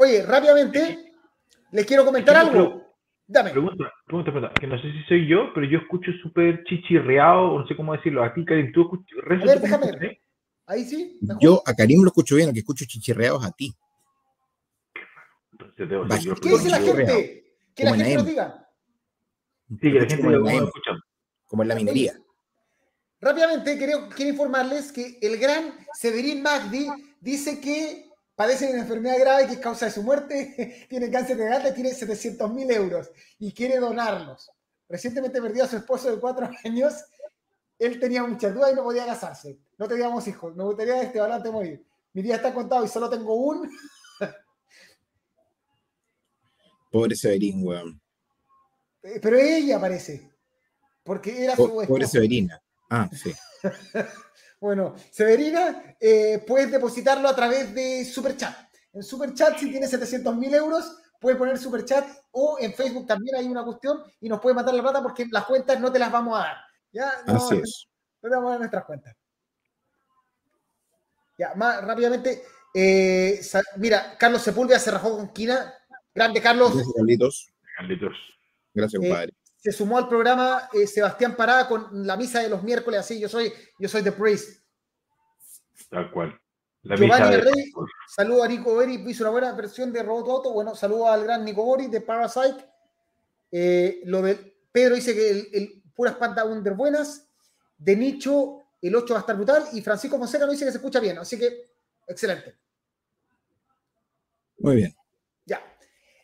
Oye, 0.05 0.23
rápidamente, 0.27 1.12
les 1.71 1.87
quiero 1.87 2.05
comentar 2.05 2.37
algo. 2.37 2.85
Dame. 3.27 3.53
Pregunta, 3.53 3.90
pregunta, 4.05 4.31
pregunta, 4.31 4.55
que 4.61 4.67
no 4.67 4.77
sé 4.77 4.93
si 4.93 5.03
soy 5.05 5.27
yo, 5.27 5.51
pero 5.55 5.67
yo 5.67 5.79
escucho 5.79 6.11
súper 6.23 6.62
chichirreado, 6.64 7.53
o 7.53 7.61
no 7.61 7.67
sé 7.67 7.75
cómo 7.75 7.95
decirlo. 7.95 8.23
A 8.23 8.35
ti, 8.35 8.45
Karim, 8.45 8.71
tú 8.73 8.83
escuchas. 8.83 9.19
A 9.25 9.47
ver, 9.47 9.61
déjame 9.62 9.93
ver. 9.93 10.19
Ahí 10.67 10.85
sí. 10.85 11.19
Yo 11.40 11.62
a 11.64 11.73
Karim 11.73 12.03
lo 12.03 12.09
escucho 12.09 12.37
bien, 12.37 12.53
que 12.53 12.59
escucho 12.59 12.85
chichirreados 12.85 13.47
a 13.47 13.51
ti. 13.53 13.73
Entonces, 15.53 15.88
debo 15.88 16.05
¿Qué 16.43 16.51
dice 16.51 16.69
la 16.69 16.81
gente? 16.81 17.57
Que 17.75 17.85
la 17.85 17.95
gente 17.95 18.14
lo 18.17 18.25
diga. 18.25 18.69
Sí, 19.71 19.90
que 19.90 20.01
la 20.01 20.07
gente 20.07 20.23
lo 20.23 20.49
escucha. 20.51 20.90
Como 21.47 21.62
en 21.62 21.69
la 21.71 21.75
minería. 21.77 22.12
Rápidamente, 23.23 23.79
quiero, 23.79 24.11
quiero 24.14 24.33
informarles 24.33 24.93
que 24.93 25.19
el 25.23 25.38
gran 25.38 25.73
Severín 25.95 26.43
Magdi 26.43 26.88
dice 27.23 27.59
que 27.59 28.13
padece 28.35 28.66
de 28.66 28.73
una 28.73 28.83
enfermedad 28.83 29.18
grave 29.18 29.47
que 29.47 29.53
es 29.55 29.59
causa 29.59 29.87
de 29.87 29.92
su 29.92 30.03
muerte, 30.03 30.87
tiene 30.88 31.11
cáncer 31.11 31.37
de 31.37 31.44
garganta 31.44 31.70
y 31.70 31.75
tiene 31.75 31.94
700 31.94 32.53
mil 32.53 32.70
euros 32.70 33.11
y 33.38 33.53
quiere 33.53 33.79
donarlos. 33.79 34.51
Recientemente 34.88 35.40
perdió 35.40 35.64
a 35.64 35.68
su 35.68 35.77
esposo 35.77 36.11
de 36.11 36.20
cuatro 36.20 36.49
años. 36.64 36.94
Él 37.79 37.99
tenía 37.99 38.25
muchas 38.25 38.55
dudas 38.55 38.73
y 38.73 38.77
no 38.77 38.85
podía 38.85 39.07
casarse. 39.07 39.59
No 39.79 39.88
teníamos 39.88 40.27
hijos. 40.29 40.55
Me 40.55 40.64
gustaría 40.64 41.03
este 41.03 41.20
balance 41.20 41.51
morir. 41.51 41.85
Mi 42.12 42.23
día 42.23 42.37
está 42.37 42.55
contado 42.55 42.85
y 42.85 42.88
solo 42.88 43.11
tengo 43.11 43.35
un. 43.35 43.68
Pobre 46.92 47.16
Severín, 47.16 47.66
weón. 47.66 48.01
Eh, 49.03 49.18
pero 49.20 49.37
ella 49.37 49.81
parece. 49.81 50.31
Porque 51.03 51.44
era 51.44 51.57
su 51.57 51.64
esposa. 51.64 51.88
Pobre 51.88 52.07
Severina. 52.07 52.62
Ah, 52.88 53.11
sí. 53.12 53.35
Bueno, 54.64 54.94
Severina, 55.11 55.94
eh, 56.00 56.42
puedes 56.46 56.72
depositarlo 56.72 57.29
a 57.29 57.37
través 57.37 57.74
de 57.74 58.03
Superchat. 58.03 58.57
En 58.94 59.03
Superchat, 59.03 59.59
si 59.59 59.70
tienes 59.70 59.90
700 59.90 60.35
mil 60.37 60.55
euros, 60.55 61.03
puedes 61.20 61.37
poner 61.37 61.59
Superchat 61.59 62.07
o 62.31 62.57
en 62.59 62.72
Facebook 62.72 63.07
también 63.07 63.37
hay 63.37 63.44
una 63.44 63.62
cuestión 63.62 64.03
y 64.22 64.27
nos 64.31 64.40
puede 64.40 64.55
matar 64.55 64.72
la 64.72 64.81
plata 64.81 65.03
porque 65.03 65.27
las 65.31 65.44
cuentas 65.44 65.79
no 65.79 65.92
te 65.92 65.98
las 65.98 66.11
vamos 66.11 66.38
a 66.38 66.44
dar. 66.44 66.57
¿ya? 66.92 67.12
No, 67.27 67.35
Así 67.35 67.57
es. 67.57 67.88
No 68.22 68.31
te 68.31 68.37
vamos 68.37 68.48
a 68.48 68.50
dar 68.53 68.61
nuestras 68.61 68.85
cuentas. 68.87 69.14
Ya, 71.37 71.53
más 71.57 71.85
rápidamente. 71.85 72.44
Eh, 72.72 73.42
mira, 73.77 74.16
Carlos 74.16 74.40
Sepúlveda 74.40 74.79
se 74.79 74.92
rajó 74.92 75.14
con 75.14 75.29
Quina. 75.29 75.74
Grande, 76.14 76.40
Carlos. 76.40 76.72
Gracias, 76.72 76.94
Carlitos. 76.96 77.53
Carlitos. 77.77 78.16
Gracias, 78.72 79.03
eh, 79.03 79.09
compadre 79.09 79.44
se 79.64 79.72
sumó 79.72 79.96
al 79.96 80.09
programa 80.09 80.68
eh, 80.74 80.87
Sebastián 80.87 81.35
Parada 81.35 81.66
con 81.66 82.07
la 82.07 82.18
misa 82.18 82.40
de 82.40 82.50
los 82.50 82.62
miércoles, 82.62 83.00
así 83.00 83.18
yo 83.18 83.31
soy, 83.31 83.50
yo 83.79 83.88
soy 83.88 84.03
The 84.03 84.12
Priest. 84.12 84.62
Tal 85.88 86.11
cual. 86.11 86.38
La 86.83 86.96
Giovanni 86.96 87.37
Rey, 87.37 87.72
saludo 88.14 88.42
a 88.42 88.48
Nico 88.48 88.74
Bori, 88.74 89.03
hizo 89.07 89.24
una 89.24 89.31
buena 89.31 89.53
versión 89.53 89.90
de 89.90 90.03
Robot 90.03 90.29
Auto. 90.29 90.53
Bueno, 90.53 90.74
saludo 90.74 91.09
al 91.09 91.24
gran 91.24 91.46
Nico 91.46 91.64
Bori 91.64 91.87
de 91.87 92.03
Parasite. 92.03 92.62
Eh, 93.50 94.03
lo 94.05 94.20
de 94.20 94.35
Pedro 94.70 94.96
dice 94.96 95.14
que 95.14 95.31
el, 95.31 95.48
el 95.55 95.83
puras 95.94 96.16
panda 96.16 96.44
under 96.44 96.74
buenas. 96.74 97.27
De 97.79 97.96
nicho, 97.96 98.64
el 98.83 98.94
8 98.94 99.14
va 99.14 99.20
a 99.20 99.22
estar 99.22 99.35
brutal. 99.35 99.64
Y 99.72 99.81
Francisco 99.81 100.18
Fonseca 100.18 100.44
nos 100.44 100.53
dice 100.53 100.66
que 100.66 100.72
se 100.72 100.77
escucha 100.77 101.00
bien. 101.00 101.16
Así 101.16 101.38
que, 101.38 101.70
excelente. 102.07 102.55
Muy 104.59 104.77
bien 104.77 104.94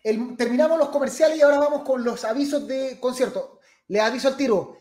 terminamos 0.02 0.78
los 0.78 0.88
comerciales 0.88 1.38
y 1.38 1.42
ahora 1.42 1.58
vamos 1.58 1.82
con 1.82 2.02
los 2.04 2.24
avisos 2.24 2.66
de 2.66 2.98
concierto. 3.00 3.60
Le 3.88 4.00
aviso 4.00 4.28
al 4.28 4.36
tiro, 4.36 4.78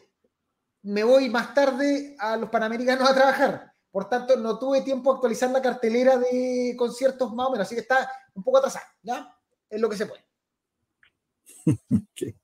me 0.84 1.04
voy 1.04 1.30
más 1.30 1.54
tarde 1.54 2.16
a 2.20 2.38
los 2.38 2.50
Panamericanos 2.50 3.10
a 3.10 3.14
trabajar. 3.14 3.74
Por 3.92 4.08
tanto, 4.08 4.36
no 4.38 4.60
tuve 4.60 4.82
tiempo 4.82 5.12
de 5.12 5.16
actualizar 5.16 5.50
la 5.50 5.62
cartelera 5.62 6.18
de 6.18 6.76
conciertos 6.78 7.34
más 7.34 7.48
o 7.48 7.52
menos, 7.52 7.66
así 7.66 7.76
que 7.76 7.82
está 7.82 8.10
un 8.34 8.44
poco 8.44 8.60
atrasada, 8.60 8.86
¿ya? 9.02 9.36
Es 9.70 9.82
lo 9.82 9.90
que 9.90 9.98
se 9.98 10.06
puede. 10.06 10.24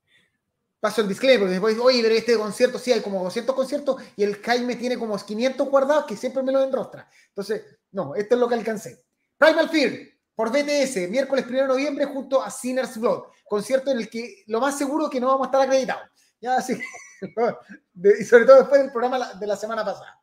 paso 0.85 1.01
el 1.01 1.07
disclaimer, 1.07 1.39
porque 1.39 1.53
después, 1.53 1.79
oye, 1.79 1.99
pero 2.03 2.13
este 2.13 2.37
concierto, 2.37 2.77
sí, 2.77 2.91
hay 2.91 3.01
como 3.01 3.23
200 3.23 3.55
conciertos 3.55 3.99
y 4.15 4.21
el 4.21 4.35
Jaime 4.35 4.75
tiene 4.75 4.99
como 4.99 5.17
500 5.17 5.67
guardados 5.67 6.05
que 6.05 6.15
siempre 6.15 6.43
me 6.43 6.51
lo 6.51 6.63
enrostra. 6.63 7.09
Entonces, 7.29 7.63
no, 7.89 8.13
esto 8.13 8.35
es 8.35 8.39
lo 8.39 8.47
que 8.47 8.53
alcancé. 8.53 9.03
Primal 9.35 9.67
Fear, 9.69 9.93
por 10.35 10.51
BTS, 10.51 11.09
miércoles 11.09 11.45
1 11.47 11.61
de 11.61 11.67
noviembre, 11.67 12.05
junto 12.05 12.41
a 12.41 12.51
Sinners 12.51 12.97
Blood. 12.97 13.23
Concierto 13.47 13.91
en 13.91 13.99
el 13.99 14.09
que 14.09 14.43
lo 14.47 14.59
más 14.59 14.77
seguro 14.77 15.05
es 15.05 15.11
que 15.11 15.19
no 15.19 15.27
vamos 15.27 15.47
a 15.47 15.49
estar 15.49 15.61
acreditados. 15.61 16.09
Ya, 16.41 16.61
sí. 16.61 16.79
y 18.19 18.23
sobre 18.23 18.45
todo 18.45 18.57
después 18.57 18.81
del 18.81 18.91
programa 18.91 19.33
de 19.33 19.47
la 19.47 19.55
semana 19.55 19.85
pasada. 19.85 20.21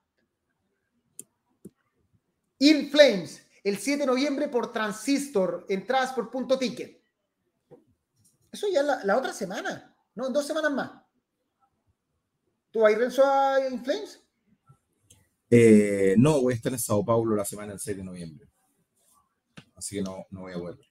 In 2.59 2.91
Flames, 2.91 3.45
el 3.65 3.79
7 3.79 4.01
de 4.01 4.07
noviembre 4.07 4.49
por 4.49 4.71
Transistor, 4.71 5.67
entradas 5.69 6.13
por 6.13 6.31
punto 6.31 6.59
ticket. 6.59 7.03
Eso 8.53 8.67
ya 8.71 8.83
la, 8.83 9.03
la 9.05 9.17
otra 9.17 9.33
semana. 9.33 9.97
No, 10.15 10.29
dos 10.29 10.47
semanas 10.47 10.73
más. 10.73 10.91
¿Tú 12.71 12.81
vas 12.81 12.89
a 12.89 12.93
ir, 12.93 12.99
Renzo, 12.99 13.25
a 13.25 13.69
Inflames? 13.71 14.23
Eh, 15.51 16.15
no, 16.17 16.41
voy 16.41 16.55
a 16.55 16.57
estar 16.57 16.73
en 16.73 16.79
Sao 16.79 17.05
Paulo 17.05 17.37
la 17.37 17.45
semana 17.45 17.73
del 17.73 17.81
6 17.81 17.99
de 17.99 18.05
noviembre. 18.05 18.49
Así 19.83 19.97
que 19.97 20.03
no, 20.03 20.27
no 20.31 20.43
voy 20.43 20.53
a 20.53 20.59
volver. 20.59 20.87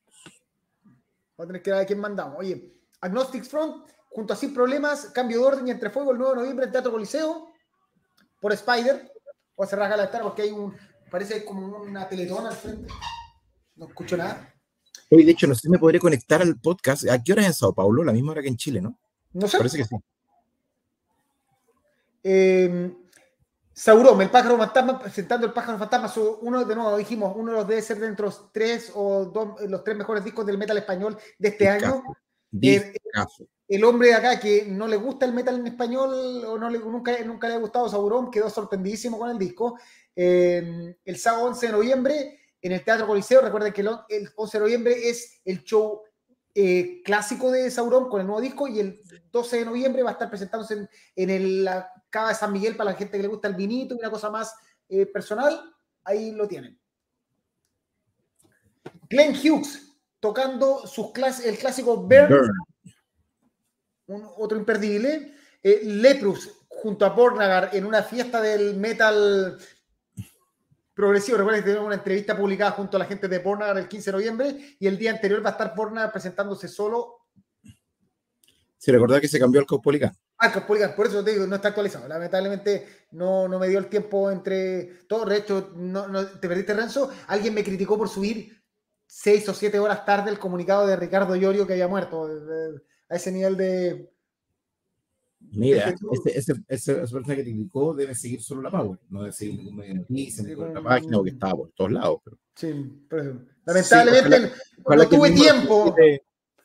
Voy 1.37 1.45
a 1.45 1.47
tener 1.47 1.61
que 1.61 1.71
ver 1.71 1.79
a 1.79 1.85
quién 1.85 1.97
mandamos. 1.97 2.39
Oye, 2.39 2.75
Agnostics 2.99 3.47
Front, 3.47 3.89
junto 4.09 4.33
a 4.33 4.35
Sin 4.35 4.53
Problemas, 4.53 5.05
cambio 5.13 5.39
de 5.39 5.45
orden 5.45 5.67
y 5.69 5.71
entre 5.71 5.89
fuego 5.89 6.11
el 6.11 6.17
9 6.17 6.33
de 6.33 6.39
noviembre 6.41 6.65
en 6.65 6.73
Teatro 6.73 6.91
Coliseo, 6.91 7.53
por 8.41 8.51
Spider. 8.51 9.09
Voy 9.55 9.65
a 9.65 9.69
cerrar 9.69 9.95
la 9.95 10.03
estar 10.03 10.21
porque 10.23 10.41
hay 10.41 10.51
un, 10.51 10.75
parece 11.09 11.45
como 11.45 11.83
una 11.83 12.09
teletona 12.09 12.49
al 12.49 12.55
frente. 12.55 12.93
No 13.77 13.87
escucho 13.87 14.17
nada. 14.17 14.53
Hoy, 15.09 15.23
de 15.23 15.31
hecho, 15.31 15.47
no 15.47 15.55
sé 15.55 15.61
si 15.61 15.69
me 15.69 15.79
podré 15.79 15.97
conectar 15.97 16.41
al 16.41 16.59
podcast. 16.59 17.07
¿A 17.07 17.23
qué 17.23 17.31
hora 17.31 17.43
es 17.43 17.47
en 17.47 17.53
Sao 17.53 17.73
Paulo? 17.73 18.03
La 18.03 18.11
misma 18.11 18.33
hora 18.33 18.41
que 18.41 18.49
en 18.49 18.57
Chile, 18.57 18.81
¿no? 18.81 18.99
No 19.31 19.47
sé. 19.47 19.57
Parece 19.57 19.77
que 19.77 19.85
sí. 19.85 19.95
Eh, 22.23 22.93
Sauron, 23.81 24.21
el 24.21 24.29
pájaro 24.29 24.59
fantasma, 24.59 24.99
presentando 24.99 25.47
el 25.47 25.53
pájaro 25.53 25.79
fantasma, 25.79 26.13
uno 26.41 26.63
de 26.63 26.75
nuevo 26.75 26.95
dijimos, 26.97 27.33
uno 27.35 27.51
de 27.51 27.57
los 27.57 27.67
debe 27.67 27.81
ser 27.81 27.99
dentro 27.99 28.29
de 28.29 28.35
los 28.35 28.51
tres 28.53 28.91
o 28.93 29.25
dos, 29.25 29.59
los 29.61 29.83
tres 29.83 29.97
mejores 29.97 30.23
discos 30.23 30.45
del 30.45 30.59
metal 30.59 30.77
español 30.77 31.17
de 31.39 31.49
este 31.49 31.67
año. 31.67 32.03
Eh, 32.61 32.93
el 33.67 33.83
hombre 33.83 34.09
de 34.09 34.13
acá 34.13 34.39
que 34.39 34.67
no 34.67 34.87
le 34.87 34.97
gusta 34.97 35.25
el 35.25 35.33
metal 35.33 35.55
en 35.55 35.65
español 35.65 36.45
o 36.45 36.59
no 36.59 36.69
le, 36.69 36.77
nunca, 36.77 37.17
nunca 37.25 37.47
le 37.47 37.55
ha 37.55 37.57
gustado 37.57 37.89
Sauron, 37.89 38.29
quedó 38.29 38.51
sorprendidísimo 38.51 39.17
con 39.17 39.31
el 39.31 39.39
disco. 39.39 39.79
Eh, 40.15 40.95
el 41.03 41.17
sábado 41.17 41.45
11 41.45 41.65
de 41.65 41.71
noviembre 41.71 42.39
en 42.61 42.73
el 42.73 42.83
Teatro 42.83 43.07
Coliseo, 43.07 43.41
recuerden 43.41 43.73
que 43.73 43.81
el 43.81 44.29
11 44.35 44.57
de 44.59 44.63
noviembre 44.63 45.09
es 45.09 45.41
el 45.43 45.63
show 45.63 46.03
eh, 46.53 47.01
clásico 47.05 47.49
de 47.49 47.71
Sauron 47.71 48.09
con 48.09 48.19
el 48.19 48.27
nuevo 48.27 48.41
disco 48.41 48.67
y 48.67 48.79
el 48.79 49.01
12 49.31 49.59
de 49.59 49.65
noviembre 49.65 50.03
va 50.03 50.09
a 50.09 50.13
estar 50.13 50.29
presentándose 50.29 50.87
en, 51.15 51.63
la 51.63 51.91
Cava 52.11 52.29
de 52.29 52.35
San 52.35 52.53
Miguel 52.53 52.75
para 52.75 52.91
la 52.91 52.97
gente 52.97 53.17
que 53.17 53.23
le 53.23 53.29
gusta 53.29 53.47
el 53.47 53.55
vinito 53.55 53.95
y 53.95 53.97
una 53.97 54.11
cosa 54.11 54.29
más 54.29 54.53
eh, 54.87 55.07
personal. 55.07 55.73
Ahí 56.03 56.31
lo 56.33 56.47
tienen. 56.47 56.79
Glenn 59.09 59.35
Hughes 59.35 59.91
tocando 60.19 60.85
sus 60.85 61.11
el 61.43 61.57
clásico 61.57 61.97
Burn, 61.97 62.51
otro 64.37 64.57
imperdible. 64.57 65.35
Eh, 65.63 65.81
Leprus 65.83 66.49
junto 66.67 67.05
a 67.05 67.15
Pornagar 67.15 67.69
en 67.73 67.85
una 67.85 68.03
fiesta 68.03 68.41
del 68.41 68.75
metal 68.77 69.57
progresivo. 70.93 71.37
Recuerden 71.37 71.63
que 71.63 71.69
tenemos 71.69 71.87
una 71.87 71.95
entrevista 71.95 72.35
publicada 72.35 72.71
junto 72.71 72.97
a 72.97 72.99
la 72.99 73.05
gente 73.05 73.27
de 73.27 73.39
Pornagar 73.39 73.77
el 73.77 73.87
15 73.87 74.11
de 74.11 74.17
noviembre 74.17 74.75
y 74.79 74.87
el 74.87 74.97
día 74.97 75.11
anterior 75.11 75.43
va 75.43 75.49
a 75.49 75.53
estar 75.53 75.73
Pornagar 75.73 76.11
presentándose 76.11 76.67
solo. 76.67 77.27
Sí, 78.77 78.91
recordad 78.91 79.21
que 79.21 79.27
se 79.27 79.39
cambió 79.39 79.61
al 79.61 79.67
Caupolicán. 79.67 80.17
Ah, 80.41 80.65
por 80.65 81.05
eso 81.05 81.23
te 81.23 81.31
digo, 81.31 81.45
no 81.45 81.55
está 81.55 81.67
actualizado. 81.67 82.07
Lamentablemente 82.07 82.87
no, 83.11 83.47
no 83.47 83.59
me 83.59 83.67
dio 83.67 83.77
el 83.77 83.87
tiempo 83.87 84.31
entre 84.31 85.05
todo. 85.07 85.25
De 85.25 85.37
hecho, 85.37 85.71
no, 85.75 86.25
te 86.39 86.47
perdiste, 86.47 86.73
Renzo. 86.73 87.11
Alguien 87.27 87.53
me 87.53 87.63
criticó 87.63 87.95
por 87.97 88.09
subir 88.09 88.59
seis 89.05 89.47
o 89.47 89.53
siete 89.53 89.77
horas 89.77 90.03
tarde 90.03 90.31
el 90.31 90.39
comunicado 90.39 90.87
de 90.87 90.95
Ricardo 90.95 91.35
Llorio 91.35 91.67
que 91.67 91.73
había 91.73 91.87
muerto. 91.87 92.27
A 93.09 93.15
ese 93.15 93.31
nivel 93.31 93.55
de, 93.55 94.11
Mira, 95.53 95.93
ese, 96.11 96.37
ese, 96.37 96.63
esa 96.67 96.93
persona 96.95 97.35
que 97.35 97.43
te 97.43 97.49
indicó 97.49 97.93
debe 97.93 98.15
seguir 98.15 98.41
solo 98.41 98.61
la 98.61 98.71
Power, 98.71 98.99
no 99.09 99.21
debe 99.21 99.33
seguir 99.33 99.57
ningún 99.57 99.75
medio 99.75 99.93
de 99.93 99.99
noticias, 99.99 100.47
ni 100.47 100.55
la 100.55 100.81
página, 100.81 101.17
o 101.17 101.23
que 101.23 101.31
estaba 101.31 101.55
por 101.55 101.71
todos 101.71 101.91
lados. 101.91 102.19
Pero... 102.23 102.37
Sí, 102.55 103.05
pero 103.09 103.41
lamentablemente 103.65 104.51
no 104.87 105.09
tuve 105.09 105.31
tiempo 105.31 105.93
para 105.93 106.17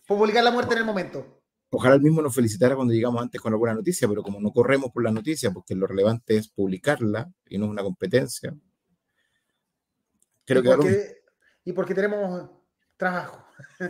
publicar 0.06 0.44
la 0.44 0.50
muerte 0.50 0.74
en 0.74 0.78
el 0.78 0.84
momento. 0.84 1.42
Ojalá 1.78 1.96
el 1.96 2.00
mismo 2.00 2.22
nos 2.22 2.34
felicitara 2.34 2.74
cuando 2.74 2.94
llegamos 2.94 3.20
antes 3.20 3.38
con 3.38 3.52
alguna 3.52 3.74
noticia, 3.74 4.08
pero 4.08 4.22
como 4.22 4.40
no 4.40 4.50
corremos 4.50 4.90
por 4.92 5.04
la 5.04 5.10
noticia, 5.10 5.50
porque 5.50 5.74
lo 5.74 5.86
relevante 5.86 6.38
es 6.38 6.48
publicarla 6.48 7.30
y 7.50 7.58
no 7.58 7.66
es 7.66 7.70
una 7.70 7.82
competencia. 7.82 8.54
Creo 10.46 10.62
y, 10.62 10.64
porque, 10.64 10.88
que 10.88 11.16
y 11.66 11.72
porque 11.74 11.94
tenemos 11.94 12.48
trabajo. 12.96 13.44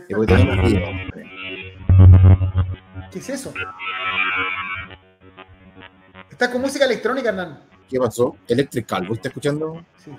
Y 0.09 0.13
porque 0.13 0.35
tenemos 0.35 0.69
vida. 0.69 0.85
¿Qué 3.09 3.19
es 3.19 3.29
eso? 3.29 3.53
Está 6.29 6.51
con 6.51 6.59
música 6.59 6.83
electrónica, 6.83 7.29
Hernán. 7.29 7.69
¿Qué 7.87 7.99
pasó? 7.99 8.35
Electric 8.49 8.85
Calvo, 8.85 9.13
¿está 9.13 9.29
escuchando? 9.29 9.85
Sí. 9.95 10.11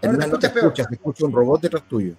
Hernán, 0.00 0.28
no 0.28 0.38
te 0.40 0.48
escuchas, 0.48 0.88
te 0.88 0.94
escucha 0.96 1.24
un 1.24 1.32
robot 1.32 1.60
detrás 1.60 1.86
tuyo. 1.86 2.16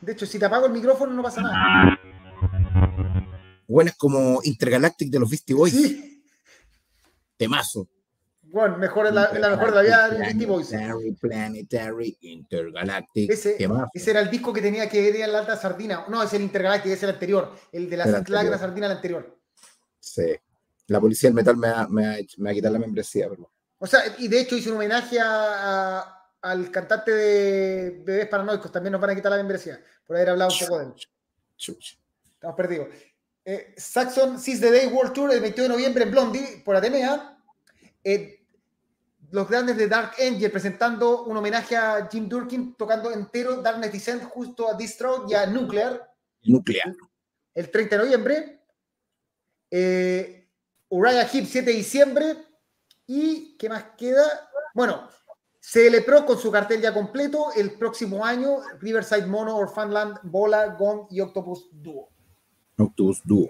De 0.00 0.12
hecho, 0.12 0.26
si 0.26 0.38
te 0.38 0.46
apago 0.46 0.66
el 0.66 0.72
micrófono 0.72 1.12
no 1.12 1.22
pasa 1.22 1.42
nada. 1.42 1.98
Bueno, 3.68 3.90
es 3.90 3.96
como 3.96 4.40
Intergalactic 4.42 5.10
de 5.10 5.18
los 5.20 5.30
Beastie 5.30 5.54
Boys. 5.54 5.72
Sí. 5.72 6.24
Temazo. 7.36 7.88
Bueno, 8.42 8.78
mejor 8.78 9.06
es 9.06 9.12
la, 9.12 9.32
la, 9.32 9.50
mejor 9.50 9.68
de 9.68 9.76
la 9.76 9.82
vida 9.82 10.10
de 10.10 10.18
Beastie 10.18 10.46
Boys. 10.46 10.74
Planetary, 11.20 12.18
Intergalactic. 12.22 13.30
Ese, 13.30 13.56
ese, 13.94 14.10
era 14.10 14.20
el 14.20 14.30
disco 14.30 14.52
que 14.52 14.60
tenía 14.60 14.88
que 14.88 15.00
ir 15.00 15.16
en 15.16 15.32
la 15.32 15.38
alta 15.38 15.56
sardina. 15.56 16.04
No, 16.08 16.22
es 16.22 16.32
el 16.32 16.42
Intergalactic, 16.42 16.92
es 16.92 17.02
el 17.04 17.10
anterior. 17.10 17.54
El 17.70 17.88
de 17.88 17.96
la, 17.96 18.06
la 18.06 18.58
sardina, 18.58 18.86
el 18.86 18.92
anterior. 18.92 19.38
Sí. 20.00 20.34
La 20.88 20.98
policía 20.98 21.28
del 21.28 21.34
metal 21.34 21.56
me 21.56 21.68
ha, 21.68 21.86
me 21.86 22.06
ha, 22.06 22.16
me 22.38 22.50
ha 22.50 22.54
quitado 22.54 22.74
la 22.74 22.80
membresía, 22.80 23.28
pero... 23.28 23.52
O 23.78 23.86
sea, 23.86 24.00
y 24.18 24.26
de 24.26 24.40
hecho 24.40 24.56
hice 24.56 24.70
un 24.70 24.76
homenaje 24.76 25.18
a, 25.22 26.19
al 26.42 26.70
cantante 26.70 27.10
de 27.10 28.02
Bebés 28.04 28.28
Paranoicos. 28.28 28.72
También 28.72 28.92
nos 28.92 29.00
van 29.00 29.10
a 29.10 29.14
quitar 29.14 29.30
la 29.30 29.38
membresía 29.38 29.82
por 30.06 30.16
haber 30.16 30.30
hablado 30.30 30.52
un 30.52 30.58
poco 30.58 30.78
de 30.78 30.84
él. 30.86 30.94
Estamos 32.32 32.56
perdidos. 32.56 32.88
Eh, 33.44 33.74
Saxon 33.76 34.38
Seize 34.38 34.60
the 34.60 34.70
Day 34.70 34.86
World 34.86 35.12
Tour 35.12 35.32
el 35.32 35.40
22 35.40 35.68
de 35.68 35.74
noviembre 35.74 36.04
en 36.04 36.10
Blondie 36.10 36.62
por 36.64 36.76
Atenea. 36.76 37.38
Eh, 38.04 38.40
los 39.30 39.48
grandes 39.48 39.76
de 39.76 39.86
Dark 39.86 40.12
Angel 40.18 40.50
presentando 40.50 41.24
un 41.24 41.36
homenaje 41.36 41.76
a 41.76 42.08
Jim 42.10 42.28
Durkin 42.28 42.74
tocando 42.74 43.12
entero 43.12 43.62
Darkness 43.62 43.92
Descent 43.92 44.24
justo 44.24 44.68
a 44.68 44.74
Distro 44.74 45.26
y 45.28 45.34
a 45.34 45.46
Nuclear. 45.46 46.12
Nuclear. 46.42 46.94
El 47.54 47.70
30 47.70 47.96
de 47.96 48.02
noviembre. 48.02 48.60
Eh, 49.70 50.48
Uriah 50.88 51.28
Heep 51.28 51.46
7 51.46 51.70
de 51.70 51.76
diciembre. 51.76 52.36
¿Y 53.06 53.56
qué 53.56 53.68
más 53.68 53.84
queda? 53.96 54.50
Bueno, 54.74 55.08
CL 55.60 56.02
Pro 56.04 56.24
con 56.24 56.38
su 56.38 56.50
cartel 56.50 56.80
ya 56.80 56.92
completo. 56.92 57.52
El 57.54 57.72
próximo 57.72 58.24
año, 58.24 58.56
Riverside 58.80 59.26
Mono, 59.26 59.56
Orphanland, 59.56 60.18
Bola, 60.22 60.74
Gong 60.78 61.06
y 61.10 61.20
Octopus 61.20 61.68
Duo. 61.70 62.08
Octopus 62.78 63.20
Duo. 63.24 63.48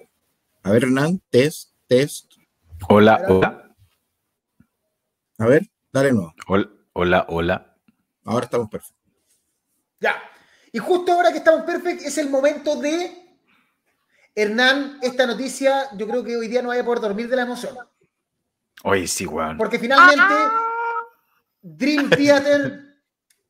A 0.63 0.73
ver, 0.73 0.85
Hernán, 0.85 1.23
test, 1.31 1.73
test. 1.87 2.33
Hola, 2.89 3.23
hola. 3.29 3.75
A 5.39 5.47
ver, 5.47 5.63
dale 5.93 6.13
nuevo. 6.13 6.35
Hola, 6.93 7.25
hola, 7.29 7.77
Ahora 8.25 8.45
estamos 8.45 8.69
perfectos. 8.69 9.01
Ya. 10.01 10.17
Y 10.73 10.79
justo 10.79 11.13
ahora 11.13 11.33
que 11.33 11.39
estamos 11.39 11.63
perfectos 11.63 12.07
es 12.07 12.19
el 12.19 12.29
momento 12.29 12.77
de 12.77 13.39
Hernán, 14.35 14.99
esta 15.03 15.27
noticia, 15.27 15.89
yo 15.97 16.07
creo 16.07 16.23
que 16.23 16.37
hoy 16.37 16.49
día 16.49 16.63
no 16.63 16.69
vaya 16.69 16.83
a 16.83 16.85
poder 16.85 17.01
dormir 17.01 17.29
de 17.29 17.37
la 17.37 17.43
emoción. 17.43 17.77
Hoy 18.85 19.07
sí, 19.07 19.27
weón. 19.27 19.57
Porque 19.57 19.79
finalmente 19.79 20.35
Dream 21.63 22.11
Theater 22.11 22.91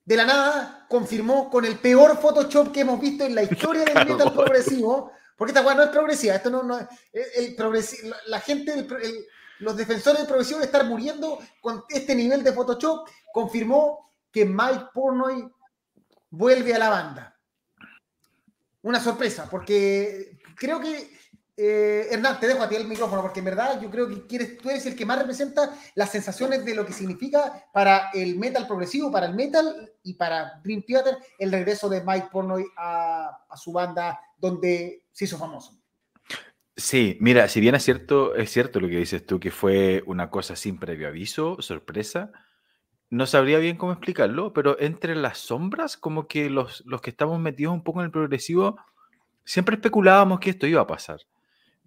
de 0.05 0.16
la 0.16 0.25
nada 0.25 0.87
confirmó 0.88 1.49
con 1.51 1.64
el 1.64 1.79
peor 1.79 2.18
Photoshop 2.18 2.73
que 2.73 2.81
hemos 2.81 3.01
visto 3.01 3.25
en 3.25 3.35
la 3.35 3.42
historia 3.42 3.85
del 3.85 4.07
metal 4.07 4.33
progresivo. 4.33 5.12
Porque 5.37 5.53
esta 5.53 5.64
weá 5.64 5.75
no 5.75 5.85
es 5.85 5.88
progresiva, 5.88 6.35
esto 6.35 6.51
no, 6.51 6.79
es 6.79 6.88
el, 7.35 8.14
la 8.27 8.40
gente, 8.40 8.75
el, 8.75 9.27
los 9.61 9.75
defensores 9.75 10.20
de 10.20 10.27
profesión 10.27 10.62
estar 10.62 10.85
muriendo 10.85 11.38
con 11.62 11.85
este 11.88 12.14
nivel 12.14 12.44
de 12.44 12.53
Photoshop, 12.53 13.09
confirmó 13.33 14.11
que 14.31 14.44
Mike 14.44 14.88
Pornoy 14.92 15.51
vuelve 16.29 16.75
a 16.75 16.79
la 16.79 16.90
banda. 16.90 17.38
Una 18.83 19.01
sorpresa, 19.01 19.49
porque 19.51 20.38
creo 20.57 20.79
que 20.81 21.11
eh, 21.62 22.09
Hernán, 22.11 22.40
te 22.40 22.49
dejo 22.49 22.62
a 22.62 22.68
ti 22.70 22.77
el 22.77 22.88
micrófono 22.88 23.20
porque 23.20 23.40
en 23.40 23.44
verdad 23.44 23.79
yo 23.83 23.90
creo 23.90 24.09
que 24.09 24.44
tú 24.46 24.70
eres 24.70 24.87
el 24.87 24.96
que 24.96 25.05
más 25.05 25.18
representa 25.18 25.77
las 25.94 26.11
sensaciones 26.11 26.64
de 26.64 26.75
lo 26.75 26.87
que 26.87 26.94
significa 26.94 27.66
para 27.70 28.09
el 28.14 28.38
metal 28.38 28.66
progresivo, 28.66 29.12
para 29.12 29.27
el 29.27 29.35
metal 29.35 29.92
y 30.03 30.14
para 30.14 30.59
Dream 30.64 30.83
Theater 30.83 31.18
el 31.38 31.53
regreso 31.53 31.90
de 31.90 32.03
Mike 32.03 32.29
Pornoy 32.33 32.64
a, 32.79 33.44
su 33.57 33.73
banda 33.73 34.18
donde 34.38 35.05
se 35.12 35.27
hizo 35.27 35.37
famoso. 35.37 35.79
Sí, 36.75 37.18
mira, 37.20 37.46
si 37.46 37.61
bien 37.61 37.75
es 37.75 37.85
cierto, 37.85 38.35
es 38.37 38.51
cierto 38.51 38.81
lo 38.81 38.88
que 38.88 38.96
dices 38.96 39.27
tú, 39.27 39.38
que 39.38 39.51
fue 39.51 40.03
una 40.07 40.31
cosa 40.31 40.57
sin 40.57 40.79
previo 40.79 41.09
aviso, 41.09 41.61
sorpresa, 41.61 42.33
no 43.11 43.27
sabría 43.27 43.59
bien 43.59 43.77
cómo 43.77 43.92
explicarlo, 43.92 44.55
pero 44.55 44.81
entre 44.81 45.14
las 45.14 45.37
sombras, 45.37 45.99
como 45.99 46.27
que 46.27 46.49
los, 46.49 46.83
los 46.87 47.03
que 47.03 47.11
estamos 47.11 47.38
metidos 47.38 47.75
un 47.75 47.85
poco 47.85 48.01
en 48.01 48.07
el 48.07 48.12
progresivo, 48.12 48.79
siempre 49.44 49.75
especulábamos 49.75 50.40
que 50.40 50.49
esto 50.49 50.66
iba 50.66 50.81
a 50.81 50.87
pasar. 50.87 51.20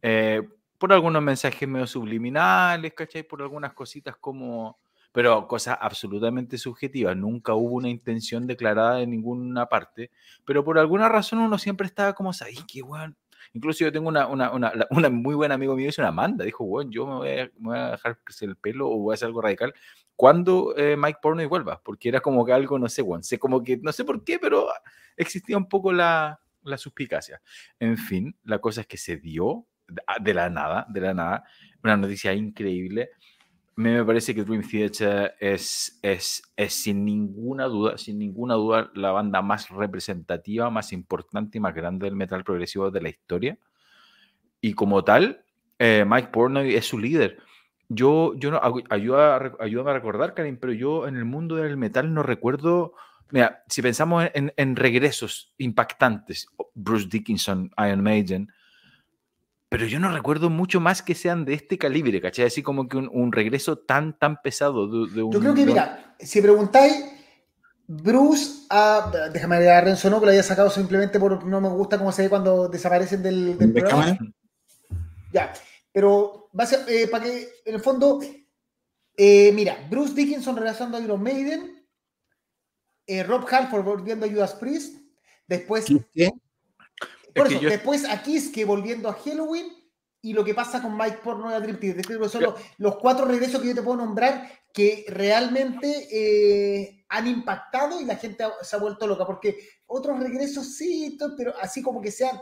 Eh, 0.04 0.48
por 0.78 0.94
algunos 0.94 1.24
mensajes 1.24 1.68
medio 1.68 1.88
subliminales, 1.88 2.94
¿cachai? 2.94 3.24
Por 3.24 3.42
algunas 3.42 3.74
cositas 3.74 4.16
como... 4.18 4.78
Pero 5.12 5.48
cosas 5.48 5.78
absolutamente 5.80 6.58
subjetivas. 6.58 7.16
Nunca 7.16 7.54
hubo 7.54 7.76
una 7.76 7.88
intención 7.88 8.48
declarada 8.48 9.02
en 9.02 9.12
ninguna 9.12 9.68
parte. 9.68 10.10
Pero 10.44 10.64
por 10.64 10.80
alguna 10.80 11.08
razón 11.08 11.40
uno 11.40 11.58
siempre 11.60 11.86
estaba 11.86 12.14
como, 12.14 12.34
¿sabes 12.34 12.64
qué, 12.68 12.82
weón? 12.82 13.16
Incluso 13.54 13.84
yo 13.84 13.92
tengo 13.92 14.10
una, 14.10 14.28
una, 14.28 14.52
una, 14.52 14.74
una, 14.90 15.10
muy 15.10 15.36
buena 15.36 15.54
amigo 15.54 15.76
mío, 15.76 15.90
es 15.90 16.00
una 16.00 16.08
Amanda, 16.08 16.44
dijo, 16.44 16.66
bueno, 16.66 16.90
yo 16.90 17.06
me 17.06 17.14
voy, 17.14 17.30
a, 17.30 17.46
me 17.46 17.52
voy, 17.70 17.78
a, 17.78 17.92
dejar 17.92 18.20
crecer 18.24 18.50
el 18.50 18.56
pelo 18.56 18.90
o 18.90 18.98
voy 18.98 19.14
a 19.14 19.16
hacer 19.16 19.28
algo 19.28 19.42
radical 19.42 19.74
cuando 20.16 20.76
eh, 20.78 20.96
Mike 20.98 21.20
Pornoy 21.22 21.46
vuelva, 21.46 21.82
porque 21.84 22.10
era 22.10 22.20
como 22.20 22.46
que 22.46 22.54
algo, 22.54 22.80
no 22.80 22.88
sé, 22.88 23.02
bueno, 23.02 23.24
sé 23.24 23.40
como 23.40 23.64
que, 23.64 23.78
no 23.78 23.92
sé 23.92 24.06
por 24.06 24.24
qué, 24.24 24.40
pero 24.40 24.68
existía 25.18 25.58
un 25.58 25.68
poco 25.68 25.92
la, 25.92 26.40
la 26.64 26.78
suspicacia. 26.78 27.42
En 27.80 27.98
fin, 27.98 28.36
la 28.44 28.60
cosa 28.60 28.82
es 28.82 28.88
que 28.88 28.98
se 28.98 29.18
dio, 29.18 29.66
de 30.22 30.34
la 30.34 30.50
nada, 30.50 30.86
de 30.90 31.02
la 31.02 31.14
nada, 31.14 31.44
una 31.84 31.98
noticia 31.98 32.34
increíble. 32.34 33.10
Me 33.76 34.04
parece 34.06 34.36
que 34.36 34.44
Dream 34.44 34.62
Theater 34.62 35.34
es, 35.40 36.00
es, 36.04 36.44
es 36.56 36.74
sin 36.74 37.04
ninguna 37.04 37.66
duda, 37.66 37.98
sin 37.98 38.20
ninguna 38.20 38.54
duda, 38.54 38.92
la 38.94 39.12
banda 39.12 39.42
más 39.42 39.70
representativa, 39.70 40.70
más 40.70 40.94
importante 40.94 41.58
y 41.58 41.62
más 41.62 41.74
grande 41.74 42.06
del 42.06 42.16
metal 42.16 42.44
progresivo 42.44 42.92
de 42.92 43.02
la 43.02 43.10
historia. 43.10 43.58
Y 44.62 44.74
como 44.74 45.04
tal, 45.04 45.44
eh, 45.80 46.06
Mike 46.08 46.30
Pornoy 46.30 46.76
es 46.76 46.86
su 46.86 47.00
líder. 47.00 47.40
Yo, 47.90 48.34
yo 48.36 48.52
no, 48.52 48.62
ayuda, 48.90 49.52
ayúdame 49.60 49.90
a 49.90 49.94
recordar, 49.96 50.34
Karim, 50.34 50.58
pero 50.58 50.72
yo 50.72 51.08
en 51.08 51.18
el 51.18 51.26
mundo 51.26 51.56
del 51.56 51.76
metal 51.76 52.14
no 52.14 52.22
recuerdo. 52.22 52.94
Mira, 53.32 53.64
si 53.68 53.82
pensamos 53.82 54.30
en, 54.36 54.54
en 54.56 54.76
regresos 54.76 55.54
impactantes, 55.58 56.48
Bruce 56.76 57.08
Dickinson, 57.10 57.72
Iron 57.80 58.04
Maiden, 58.04 58.50
pero 59.74 59.88
yo 59.88 60.00
no 60.00 60.12
recuerdo 60.12 60.52
mucho 60.52 60.80
más 60.80 61.02
que 61.02 61.16
sean 61.16 61.46
de 61.46 61.56
este 61.56 61.80
calibre, 61.80 62.22
¿cachai? 62.22 62.46
Así 62.46 62.62
como 62.62 62.88
que 62.88 62.96
un, 62.96 63.32
regreso 63.32 63.76
tan, 63.76 64.20
tan 64.20 64.40
pesado 64.40 65.08
de, 65.08 65.24
un... 65.24 65.32
Yo 65.32 65.40
creo 65.40 65.56
que, 65.56 65.66
mira, 65.66 66.16
si 66.20 66.44
preguntáis, 66.44 67.04
Bruce, 67.88 68.68
ah, 68.70 69.12
déjame 69.34 69.58
ver 69.58 69.70
a 69.70 69.82
Renzo, 69.82 70.12
no, 70.12 70.20
que 70.20 70.28
lo 70.28 70.32
haya 70.32 70.44
sacado 70.44 70.70
simplemente 70.70 71.20
por 71.20 71.44
no 71.44 71.60
me 71.60 71.70
gusta 71.70 71.98
cómo 71.98 72.12
se 72.12 72.22
ve 72.22 72.30
cuando 72.30 72.68
desaparecen 72.68 73.24
del, 73.24 73.58
del 73.58 73.74
programa. 73.74 74.16
Ya, 75.32 75.52
pero 75.92 76.52
eh, 76.88 77.08
para 77.08 77.24
que, 77.24 77.50
en 77.66 77.74
el 77.74 77.82
fondo, 77.82 78.20
eh, 79.18 79.52
mira, 79.54 79.88
Bruce 79.90 80.14
Dickinson 80.14 80.56
regresando 80.56 80.98
a 80.98 81.02
Iron 81.02 81.24
Maiden, 81.24 81.84
eh, 83.08 83.24
Rob 83.24 83.48
Halford 83.50 83.84
volviendo 83.84 84.28
a 84.28 84.30
Judas 84.30 84.54
Priest, 84.54 84.98
después... 85.48 85.88
¿Qué? 86.14 86.30
Por 87.34 87.52
eso, 87.52 87.60
después 87.60 88.06
aquí 88.10 88.38
es 88.38 88.50
que 88.50 88.66
volviendo 88.66 89.10
a 89.10 89.14
Halloween 89.14 89.72
y 90.22 90.32
lo 90.32 90.44
que 90.44 90.54
pasa 90.54 90.82
con 90.82 90.98
Mike 90.98 91.20
Porno 91.22 91.52
y 91.56 91.74
Theater. 91.74 92.30
Son 92.30 92.44
los, 92.78 92.96
cuatro 92.96 93.26
regresos 93.26 93.62
que 93.62 93.68
yo 93.68 93.76
te 93.76 93.82
puedo 93.82 93.98
nombrar 93.98 94.50
que 94.74 95.06
realmente 95.10 96.08
eh, 96.10 97.06
han 97.10 97.28
impactado 97.28 98.00
y 98.00 98.06
la 98.06 98.16
gente 98.16 98.46
se 98.62 98.76
ha 98.76 98.80
vuelto 98.80 99.06
loca. 99.06 99.26
Porque 99.26 99.58
otros 99.86 100.18
regresos 100.20 100.76
sí, 100.76 101.18
pero 101.38 101.54
así 101.62 101.82
como 101.82 102.02
que 102.02 102.10
sean 102.10 102.40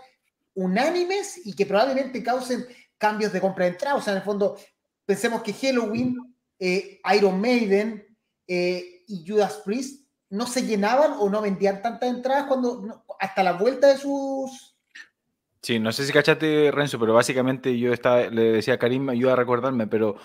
unánimes 0.53 1.41
y 1.43 1.53
que 1.53 1.65
probablemente 1.65 2.21
causen 2.21 2.65
cambios 2.99 3.33
de 3.33 3.41
compra 3.41 3.65
de 3.65 3.71
entrada. 3.71 3.95
O 3.95 4.01
sea, 4.01 4.13
en 4.13 4.19
el 4.19 4.25
fondo, 4.25 4.57
pensemos 5.03 5.41
que 5.41 5.53
Halloween, 5.53 6.17
eh, 6.59 7.01
Iron 7.15 7.41
Maiden 7.41 8.05
eh, 8.47 9.03
y 9.07 9.25
Judas 9.27 9.61
Priest 9.65 10.07
no 10.29 10.45
se 10.45 10.61
llenaban 10.61 11.13
o 11.17 11.29
no 11.29 11.41
vendían 11.41 11.81
tantas 11.81 12.09
entradas 12.09 12.45
cuando 12.45 13.03
hasta 13.19 13.41
la 13.41 13.53
vuelta 13.53 13.87
de 13.87 13.97
sus 13.97 14.70
Sí, 15.61 15.79
no 15.79 15.91
sé 15.91 16.05
si 16.05 16.11
cachaste, 16.11 16.71
Renzo, 16.71 16.99
pero 16.99 17.13
básicamente 17.13 17.77
yo 17.77 17.93
estaba, 17.93 18.21
le 18.27 18.53
decía 18.53 18.75
a 18.75 18.79
Karim, 18.79 19.09
ayuda 19.09 19.33
a 19.33 19.35
recordarme, 19.35 19.85
pero 19.85 20.15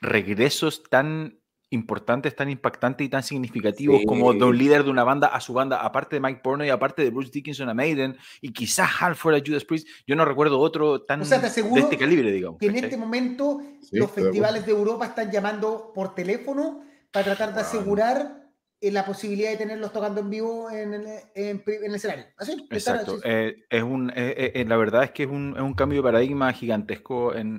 regresos 0.00 0.82
tan 0.84 1.38
importantes, 1.70 2.34
tan 2.36 2.48
impactantes 2.48 3.06
y 3.06 3.10
tan 3.10 3.22
significativos 3.22 4.02
como 4.06 4.32
de 4.32 4.44
un 4.44 4.56
líder 4.56 4.84
de 4.84 4.90
una 4.90 5.04
banda 5.04 5.26
a 5.26 5.40
su 5.40 5.52
banda, 5.52 5.78
aparte 5.82 6.16
de 6.16 6.20
Mike 6.20 6.40
Porno 6.42 6.64
y 6.64 6.70
aparte 6.70 7.02
de 7.02 7.10
Bruce 7.10 7.30
Dickinson 7.32 7.68
a 7.68 7.74
Maiden 7.74 8.16
y 8.40 8.52
quizás 8.52 8.88
Halford 9.00 9.34
a 9.34 9.42
Judas 9.44 9.64
Priest, 9.64 9.88
yo 10.06 10.14
no 10.14 10.24
recuerdo 10.24 10.60
otro 10.60 11.02
tan 11.02 11.20
de 11.20 11.36
este 11.36 11.98
calibre, 11.98 12.30
digamos. 12.30 12.58
Que 12.58 12.66
en 12.66 12.76
este 12.76 12.96
momento 12.96 13.60
los 13.90 14.10
festivales 14.10 14.64
de 14.64 14.72
Europa 14.72 15.06
están 15.06 15.30
llamando 15.30 15.92
por 15.94 16.14
teléfono 16.14 16.82
para 17.10 17.24
tratar 17.24 17.54
de 17.54 17.60
asegurar 17.60 18.45
la 18.80 19.04
posibilidad 19.04 19.50
de 19.50 19.56
tenerlos 19.56 19.92
tocando 19.92 20.20
en 20.20 20.30
vivo 20.30 20.70
en, 20.70 20.94
el 20.94 21.94
escenario. 21.94 22.26
Exacto. 22.70 23.18
Eh, 23.24 23.64
es 23.70 23.82
un, 23.82 24.10
eh, 24.14 24.52
eh, 24.54 24.64
la 24.66 24.76
verdad 24.76 25.04
es 25.04 25.10
que 25.12 25.24
es 25.24 25.28
un, 25.28 25.54
es 25.56 25.62
un, 25.62 25.74
cambio 25.74 25.98
de 25.98 26.02
paradigma 26.04 26.52
gigantesco, 26.52 27.34
en, 27.34 27.58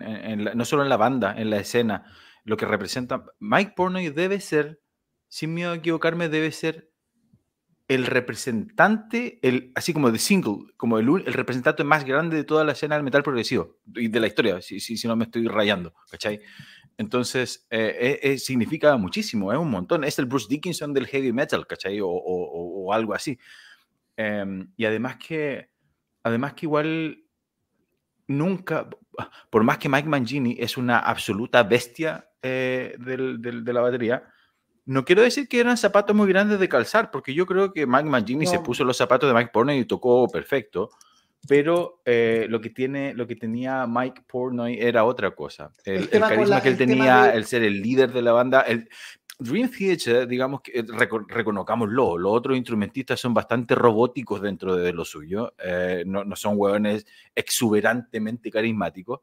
no 0.54 0.66
solo 0.66 0.84
en 0.84 0.90
la 0.90 0.98
banda, 0.98 1.34
en 1.38 1.50
la 1.50 1.58
escena. 1.58 2.06
Lo 2.44 2.56
que 2.56 2.66
representa 2.66 3.26
Mike 3.40 3.74
Pornoy 3.76 4.10
debe 4.10 4.40
ser, 4.40 4.82
sin 5.28 5.54
miedo 5.54 5.72
a 5.72 5.76
equivocarme, 5.76 6.30
debe 6.30 6.52
ser 6.52 6.92
el 7.88 8.06
representante, 8.06 9.40
el, 9.42 9.72
así 9.76 9.94
como 9.94 10.12
de 10.12 10.20
single, 10.20 10.74
como 10.76 11.00
el, 11.00 11.08
el, 11.26 11.34
representante 11.34 11.84
más 11.84 12.04
grande 12.04 12.36
de 12.36 12.44
toda 12.44 12.64
la 12.64 12.74
escena 12.74 12.96
del 12.96 13.04
metal 13.04 13.24
progresivo 13.24 13.78
y 13.96 14.10
de 14.10 14.20
la 14.20 14.28
historia, 14.28 14.62
si, 14.62 14.80
si, 14.80 14.98
si 14.98 15.08
no 15.08 15.16
me 15.16 15.24
estoy 15.24 15.48
rayando, 15.48 15.94
¿cachai? 16.12 16.42
Entonces, 16.98 17.68
eh, 17.70 17.96
eh, 18.00 18.20
eh, 18.24 18.38
significa 18.40 18.98
muchísimo, 18.98 19.54
es 19.54 19.60
un 19.60 19.70
montón. 19.70 20.04
Es 20.04 20.18
el 20.18 20.26
Bruce 20.26 20.48
Dickinson 20.50 20.94
del 20.94 21.06
heavy 21.06 21.32
metal, 21.32 21.68
¿cachai? 21.68 22.02
O, 22.02 22.10
o, 22.10 22.92
algo 22.92 23.14
así. 23.14 23.38
Em, 24.16 24.72
y 24.76 24.86
además 24.86 25.18
que, 25.18 25.70
además 26.24 26.54
que 26.54 26.66
igual 26.66 27.24
nunca, 28.28 28.90
por 29.52 29.64
más 29.64 29.78
que 29.78 29.90
Mike 29.90 30.10
Mangini 30.10 30.58
es 30.60 30.76
una 30.78 31.00
absoluta 31.00 31.64
bestia 31.64 32.30
del, 32.42 33.42
del, 33.42 33.64
de 33.64 33.74
la 33.74 33.82
batería, 33.82 34.24
no 34.86 35.04
quiero 35.04 35.22
decir 35.22 35.50
que 35.50 35.60
eran 35.60 35.76
zapatos 35.76 36.16
muy 36.16 36.28
grandes 36.30 36.60
de 36.60 36.70
calzar, 36.70 37.12
porque 37.12 37.34
yo 37.34 37.46
creo 37.46 37.74
que 37.74 37.86
Mike 37.86 38.10
Mangini 38.10 38.46
se 38.48 38.60
puso 38.60 38.86
los 38.86 38.98
zapatos 38.98 39.30
de 39.30 39.36
Mike 39.36 39.52
Pornoy 39.54 39.80
y 39.80 39.86
tocó 39.86 40.28
perfecto 40.30 40.90
pero 41.48 42.02
eh, 42.06 42.46
lo, 42.50 42.62
que 42.62 42.70
tiene, 42.70 43.14
lo 43.14 43.28
que 43.28 43.36
tenía 43.36 43.86
Mike 43.88 44.24
Pornoy 44.28 44.78
era 44.80 45.04
otra 45.06 45.32
cosa. 45.32 45.72
El, 45.86 46.10
carisma 46.10 46.62
que 46.62 46.70
él 46.70 46.78
tenía, 46.78 47.34
el 47.34 47.46
ser 47.46 47.64
el 47.64 47.82
líder 47.82 48.12
de 48.12 48.22
la 48.22 48.32
banda. 48.32 48.62
El, 48.62 48.90
Dream 49.40 49.70
Theater, 49.70 50.28
digamos 50.28 50.62
que 50.62 50.80
eh, 50.80 50.86
reconozcámoslo, 51.28 52.18
los 52.18 52.34
otros 52.34 52.58
instrumentistas 52.58 53.20
son 53.20 53.36
bastante 53.36 53.76
robóticos 53.76 54.42
dentro 54.42 54.76
de 54.76 54.92
lo 54.92 55.06
suyo, 55.06 55.54
eh, 55.64 56.04
no, 56.08 56.24
no, 56.24 56.36
son 56.36 56.56
hueones 56.58 57.06
exuberantemente 57.36 58.50
carismáticos, 58.50 59.20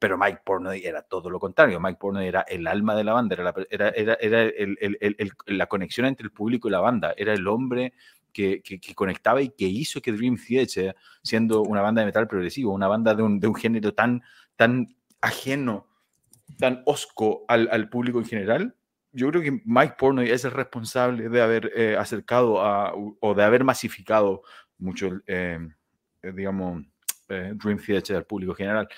pero 0.00 0.18
Mike 0.18 0.40
Pornoy 0.44 0.84
era 0.84 1.02
todo 1.02 1.30
lo 1.30 1.38
contrario. 1.38 1.78
Mike 1.78 1.98
Pornoy 2.00 2.26
era 2.26 2.40
el 2.40 2.66
alma 2.66 2.96
de 2.96 3.04
la 3.04 3.12
banda, 3.12 3.34
era, 3.34 3.44
la, 3.44 3.54
era, 3.70 3.90
era, 3.90 4.14
era 4.14 4.42
el, 4.42 4.76
el, 4.80 4.98
el, 5.00 5.32
la 5.46 5.66
conexión 5.66 6.06
entre 6.06 6.24
el 6.24 6.32
público 6.32 6.66
y 6.66 6.72
la 6.72 6.80
banda, 6.80 7.14
era 7.16 7.32
el 7.32 7.46
hombre 7.46 7.92
que, 8.32 8.62
conectaba 8.94 9.42
y 9.42 9.50
que 9.50 9.66
hizo 9.66 10.00
que 10.00 10.12
Dream 10.12 10.36
Theater, 10.36 10.96
siendo 11.22 11.62
una 11.62 11.82
banda 11.82 12.00
de 12.00 12.06
metal 12.06 12.26
progresivo, 12.26 12.72
una 12.72 12.88
banda 12.88 13.14
de 13.14 13.22
un, 13.22 13.40
de 13.40 13.48
un 13.48 13.54
género 13.54 13.94
tan, 13.94 14.22
tan 14.56 14.96
ajeno, 15.20 15.86
tan 16.58 16.82
osco 16.86 17.44
al, 17.48 17.68
al, 17.70 17.88
público 17.88 18.18
en 18.18 18.24
general, 18.24 18.76
yo 19.12 19.28
creo 19.28 19.42
que 19.42 19.62
Mike 19.64 19.94
Pornoy 19.98 20.30
es 20.30 20.44
el 20.44 20.52
responsable 20.52 21.28
de 21.28 21.42
haber 21.42 21.70
eh, 21.76 21.96
acercado 21.96 22.60
a, 22.62 22.92
o 22.94 23.34
de 23.34 23.42
haber 23.42 23.62
masificado 23.62 24.42
mucho, 24.78 25.20
eh, 25.26 25.58
eh, 26.22 26.32
digamos, 26.34 26.82
Dream 27.28 27.78
Theater 27.78 28.16
al 28.16 28.26
público 28.26 28.54
general. 28.54 28.88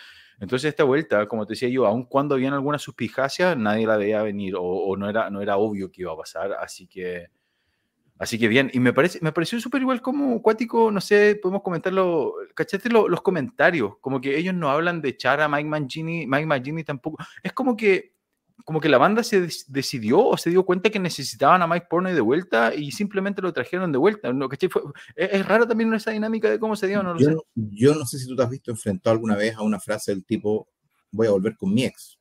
Entonces 0.40 0.68
esta 0.68 0.82
vuelta, 0.82 1.26
como 1.26 1.46
te 1.46 1.52
decía 1.52 1.68
yo, 1.68 1.86
aun 1.86 2.04
cuando 2.04 2.34
habían 2.34 2.54
alguna 2.54 2.78
suspicacia, 2.78 3.54
nadie 3.54 3.86
la 3.86 3.96
veía 3.96 4.22
venir 4.22 4.56
o, 4.56 4.62
o, 4.62 4.96
no, 4.96 5.08
era, 5.08 5.30
no 5.30 5.40
era 5.40 5.56
obvio 5.56 5.90
que 5.90 6.02
iba 6.02 6.12
a 6.12 6.16
pasar, 6.16 6.52
así 6.54 6.86
que 6.88 7.28
Así 8.18 8.38
que 8.38 8.46
bien, 8.46 8.70
y 8.72 8.78
me, 8.78 8.92
parece, 8.92 9.18
me 9.22 9.32
pareció 9.32 9.60
súper 9.60 9.82
igual 9.82 10.00
como 10.00 10.40
cuático, 10.40 10.90
no 10.92 11.00
sé, 11.00 11.36
podemos 11.42 11.62
comentarlo, 11.62 12.34
cachate 12.54 12.88
los 12.88 13.22
comentarios, 13.22 13.94
como 14.00 14.20
que 14.20 14.38
ellos 14.38 14.54
no 14.54 14.70
hablan 14.70 15.00
de 15.00 15.08
echar 15.08 15.40
a 15.40 15.48
Mike 15.48 15.68
Mangini, 15.68 16.24
Mike 16.26 16.46
Mangini 16.46 16.84
tampoco, 16.84 17.18
es 17.42 17.52
como 17.52 17.76
que 17.76 18.14
como 18.64 18.80
que 18.80 18.88
la 18.88 18.98
banda 18.98 19.22
se 19.22 19.48
decidió 19.66 20.24
o 20.24 20.36
se 20.36 20.48
dio 20.48 20.64
cuenta 20.64 20.88
que 20.88 20.98
necesitaban 20.98 21.60
a 21.60 21.66
Mike 21.66 21.86
Pornoy 21.90 22.14
de 22.14 22.20
vuelta 22.20 22.74
y 22.74 22.92
simplemente 22.92 23.42
lo 23.42 23.52
trajeron 23.52 23.90
de 23.90 23.98
vuelta. 23.98 24.32
¿no? 24.32 24.48
es, 25.16 25.46
raro 25.46 25.66
también 25.66 25.92
esa 25.92 26.12
dinámica 26.12 26.48
de 26.48 26.58
cómo 26.58 26.76
se 26.76 26.86
dio, 26.86 27.02
no 27.02 27.18
yo, 27.18 27.30
sé. 27.30 27.36
yo 27.54 27.94
no 27.94 28.06
sé 28.06 28.18
si 28.18 28.28
tú 28.28 28.36
te 28.36 28.42
has 28.42 28.50
visto 28.50 28.70
enfrentado 28.70 29.12
alguna 29.12 29.36
vez 29.36 29.56
a 29.56 29.62
una 29.62 29.80
frase 29.80 30.12
del 30.12 30.24
tipo, 30.24 30.68
voy 31.10 31.26
a 31.26 31.32
volver 31.32 31.56
con 31.56 31.74
mi 31.74 31.84
ex. 31.84 32.18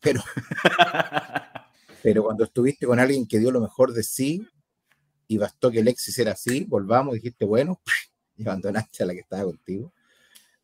Pero, 0.00 0.22
pero 2.02 2.22
cuando 2.22 2.44
estuviste 2.44 2.86
con 2.86 3.00
alguien 3.00 3.26
que 3.26 3.38
dio 3.38 3.50
lo 3.50 3.60
mejor 3.60 3.92
de 3.92 4.02
sí 4.02 4.46
y 5.28 5.38
bastó 5.38 5.70
que 5.70 5.80
el 5.80 5.88
ex 5.88 6.08
hiciera 6.08 6.32
así, 6.32 6.64
volvamos, 6.64 7.14
dijiste, 7.14 7.44
bueno, 7.44 7.80
y 8.36 8.42
abandonaste 8.42 9.02
a 9.02 9.06
la 9.06 9.14
que 9.14 9.20
estaba 9.20 9.44
contigo. 9.44 9.92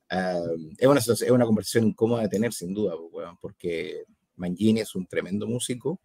es, 0.09 0.87
una, 0.87 1.01
es 1.01 1.31
una 1.31 1.47
conversación 1.47 1.85
incómoda 1.89 2.23
de 2.23 2.29
tener, 2.29 2.53
sin 2.53 2.75
duda, 2.75 2.95
porque 3.41 4.05
Mangini 4.37 4.81
es 4.81 4.95
un 4.95 5.07
tremendo 5.07 5.47
músico. 5.47 6.01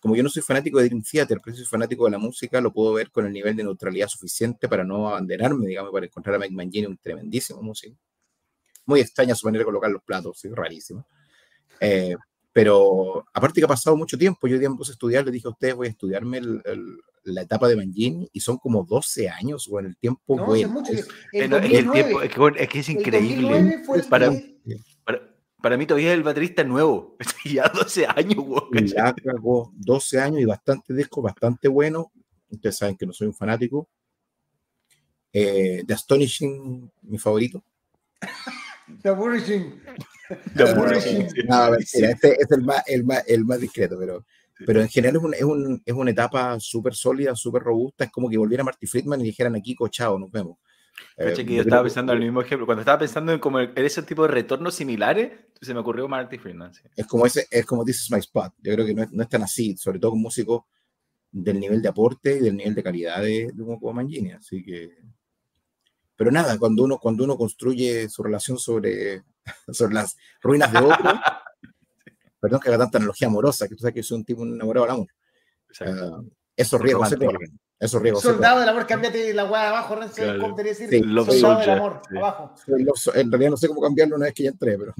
Como 0.00 0.16
yo 0.16 0.22
no 0.22 0.28
soy 0.28 0.42
fanático 0.42 0.78
de 0.78 0.84
Dream 0.86 1.02
Theater, 1.02 1.40
pero 1.42 1.56
soy 1.56 1.64
fanático 1.64 2.04
de 2.04 2.10
la 2.10 2.18
música, 2.18 2.60
lo 2.60 2.72
puedo 2.72 2.92
ver 2.92 3.10
con 3.10 3.26
el 3.26 3.32
nivel 3.32 3.56
de 3.56 3.64
neutralidad 3.64 4.08
suficiente 4.08 4.68
para 4.68 4.84
no 4.84 5.08
abanderarme, 5.08 5.66
digamos, 5.66 5.92
para 5.92 6.06
encontrar 6.06 6.36
a 6.36 6.38
Mike 6.38 6.54
Mangini 6.54 6.86
un 6.86 6.98
tremendísimo 6.98 7.62
músico. 7.62 7.96
Muy 8.86 9.00
extraña 9.00 9.34
su 9.34 9.46
manera 9.46 9.62
de 9.62 9.64
colocar 9.66 9.90
los 9.90 10.02
platos, 10.02 10.44
es 10.44 10.52
rarísima. 10.52 11.06
Eh, 11.80 12.14
pero 12.54 13.26
aparte 13.32 13.60
que 13.60 13.64
ha 13.64 13.68
pasado 13.68 13.96
mucho 13.96 14.16
tiempo, 14.16 14.46
yo 14.46 14.60
tiempo 14.60 14.84
a 14.86 14.92
estudiar, 14.92 15.24
le 15.24 15.32
dije 15.32 15.48
a 15.48 15.50
ustedes, 15.50 15.74
voy 15.74 15.88
a 15.88 15.90
estudiarme 15.90 16.40
la 17.24 17.42
etapa 17.42 17.66
de 17.66 17.74
Mangini 17.74 18.30
y 18.32 18.38
son 18.38 18.58
como 18.58 18.84
12 18.84 19.28
años 19.28 19.68
o 19.68 19.80
en 19.80 19.86
el 19.86 19.96
tiempo 19.96 20.36
bueno. 20.36 20.80
Es, 20.86 21.08
es, 21.32 22.68
que 22.68 22.78
es 22.78 22.88
increíble. 22.88 23.82
Para, 24.08 24.30
para 25.60 25.76
mí 25.76 25.84
todavía 25.84 26.12
es 26.12 26.14
el 26.14 26.22
baterista 26.22 26.62
nuevo. 26.62 27.16
ya 27.44 27.68
12 27.74 28.06
años, 28.06 28.44
Ya 28.84 29.12
12 29.72 30.20
años 30.20 30.40
y 30.40 30.44
bastante 30.44 30.94
disco, 30.94 31.22
bastante 31.22 31.66
bueno. 31.66 32.12
Ustedes 32.48 32.76
saben 32.76 32.96
que 32.96 33.04
no 33.04 33.12
soy 33.12 33.26
un 33.26 33.34
fanático. 33.34 33.88
Eh, 35.32 35.82
The 35.84 35.92
Astonishing, 35.92 36.88
mi 37.02 37.18
favorito. 37.18 37.64
The 39.02 39.08
Astonishing. 39.08 39.82
No, 41.48 41.74
este 41.74 42.12
es 42.40 42.50
el 42.50 42.62
más, 42.62 42.82
el 42.86 43.04
más, 43.04 43.24
el 43.26 43.44
más 43.44 43.60
discreto, 43.60 43.96
pero, 43.98 44.24
pero 44.66 44.80
en 44.80 44.88
general 44.88 45.16
es, 45.16 45.22
un, 45.22 45.34
es, 45.34 45.42
un, 45.42 45.82
es 45.84 45.94
una 45.94 46.10
etapa 46.10 46.58
súper 46.60 46.94
sólida, 46.94 47.34
súper 47.34 47.62
robusta. 47.62 48.04
Es 48.04 48.10
como 48.10 48.30
que 48.30 48.38
volviera 48.38 48.64
Marty 48.64 48.86
Friedman 48.86 49.20
y 49.20 49.24
dijeran 49.24 49.54
aquí, 49.54 49.74
cochado, 49.74 50.18
nos 50.18 50.30
vemos. 50.30 50.58
Eh, 51.16 51.32
que 51.34 51.44
yo 51.44 51.62
estaba 51.62 51.82
pensando 51.82 52.12
en 52.12 52.18
el 52.18 52.24
mismo 52.24 52.40
ejemplo. 52.40 52.66
Cuando 52.66 52.82
estaba 52.82 52.98
pensando 52.98 53.32
en, 53.32 53.40
como 53.40 53.60
ese 53.60 54.02
tipo 54.02 54.22
de 54.22 54.28
retornos 54.28 54.74
similares, 54.74 55.32
se 55.60 55.74
me 55.74 55.80
ocurrió 55.80 56.08
Marty 56.08 56.38
Friedman. 56.38 56.72
Es 56.96 57.06
como 57.06 57.26
ese, 57.26 57.46
es 57.50 57.66
como 57.66 57.84
This 57.84 58.04
is 58.04 58.10
my 58.10 58.18
spot. 58.18 58.52
Yo 58.62 58.74
creo 58.74 58.86
que 58.86 58.94
no 58.94 59.02
es, 59.02 59.12
no 59.12 59.22
es, 59.22 59.28
tan 59.28 59.42
así, 59.42 59.76
sobre 59.76 59.98
todo 59.98 60.12
con 60.12 60.20
músicos 60.20 60.62
del 61.30 61.58
nivel 61.58 61.82
de 61.82 61.88
aporte 61.88 62.36
y 62.36 62.40
del 62.40 62.56
nivel 62.56 62.74
de 62.74 62.82
calidad 62.82 63.22
de, 63.22 63.50
de 63.52 63.62
un 63.62 63.94
Mangini. 63.94 64.32
Así 64.32 64.62
que. 64.62 64.90
Pero 66.16 66.30
nada, 66.30 66.58
cuando 66.58 66.84
uno, 66.84 66.98
cuando 66.98 67.24
uno 67.24 67.36
construye 67.36 68.08
su 68.08 68.22
relación 68.22 68.58
sobre, 68.58 69.24
sobre 69.72 69.94
las 69.94 70.16
ruinas 70.40 70.72
de 70.72 70.78
otro, 70.78 71.12
perdón 72.40 72.60
que 72.60 72.68
haga 72.68 72.78
tanta 72.78 72.98
analogía 72.98 73.28
amorosa, 73.28 73.68
que 73.68 73.74
tú 73.74 73.80
sabes 73.80 73.94
que 73.94 74.02
soy 74.02 74.18
un 74.18 74.24
tipo 74.24 74.42
enamorado 74.42 74.86
del 74.86 74.94
amor. 74.94 75.08
Uh, 75.80 76.30
esos 76.56 76.80
riesgos 76.80 77.08
se 77.08 77.18
corren. 77.18 77.58
Eso 77.78 77.98
riego. 77.98 78.20
Soldado 78.20 78.60
del 78.60 78.68
amor, 78.68 78.86
cámbiate 78.86 79.34
la 79.34 79.44
weá 79.44 79.68
abajo, 79.68 79.96
no 79.96 80.08
sé 80.08 80.38
cómo 80.40 80.56
decir. 80.56 80.88
Sí, 80.88 81.00
soldado 81.00 81.60
del 81.60 81.70
amor, 81.70 82.02
abajo. 82.16 82.54
en 83.14 83.30
realidad 83.30 83.50
no 83.50 83.56
sé 83.56 83.68
cómo 83.68 83.80
cambiarlo 83.80 84.16
una 84.16 84.26
vez 84.26 84.34
que 84.34 84.44
ya 84.44 84.50
entré, 84.50 84.78
pero 84.78 84.94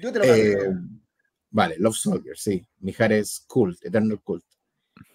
Yo 0.00 0.12
te 0.12 0.18
lo 0.18 0.24
eh, 0.24 0.74
Vale, 1.50 1.76
Love 1.78 1.96
Soldier, 1.96 2.36
sí. 2.36 2.66
Mijares 2.80 3.44
Cult, 3.46 3.84
Eternal 3.84 4.20
Cult. 4.22 4.44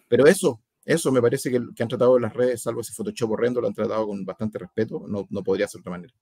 Pero 0.08 0.28
eso, 0.28 0.62
eso 0.88 1.12
me 1.12 1.22
parece 1.22 1.52
que, 1.52 1.62
que 1.76 1.84
han 1.84 1.90
tratado 1.90 2.16
en 2.16 2.24
las 2.24 2.34
redes, 2.34 2.62
salvo 2.62 2.82
ese 2.82 2.94
Photoshop 2.94 3.32
horrendo, 3.32 3.60
lo 3.60 3.68
han 3.68 3.74
tratado 3.74 4.08
con 4.08 4.24
bastante 4.24 4.58
respeto. 4.58 5.06
No, 5.08 5.28
no 5.30 5.44
podría 5.44 5.68
ser 5.68 5.80
de 5.80 5.82
otra 5.82 5.92
manera. 5.92 6.14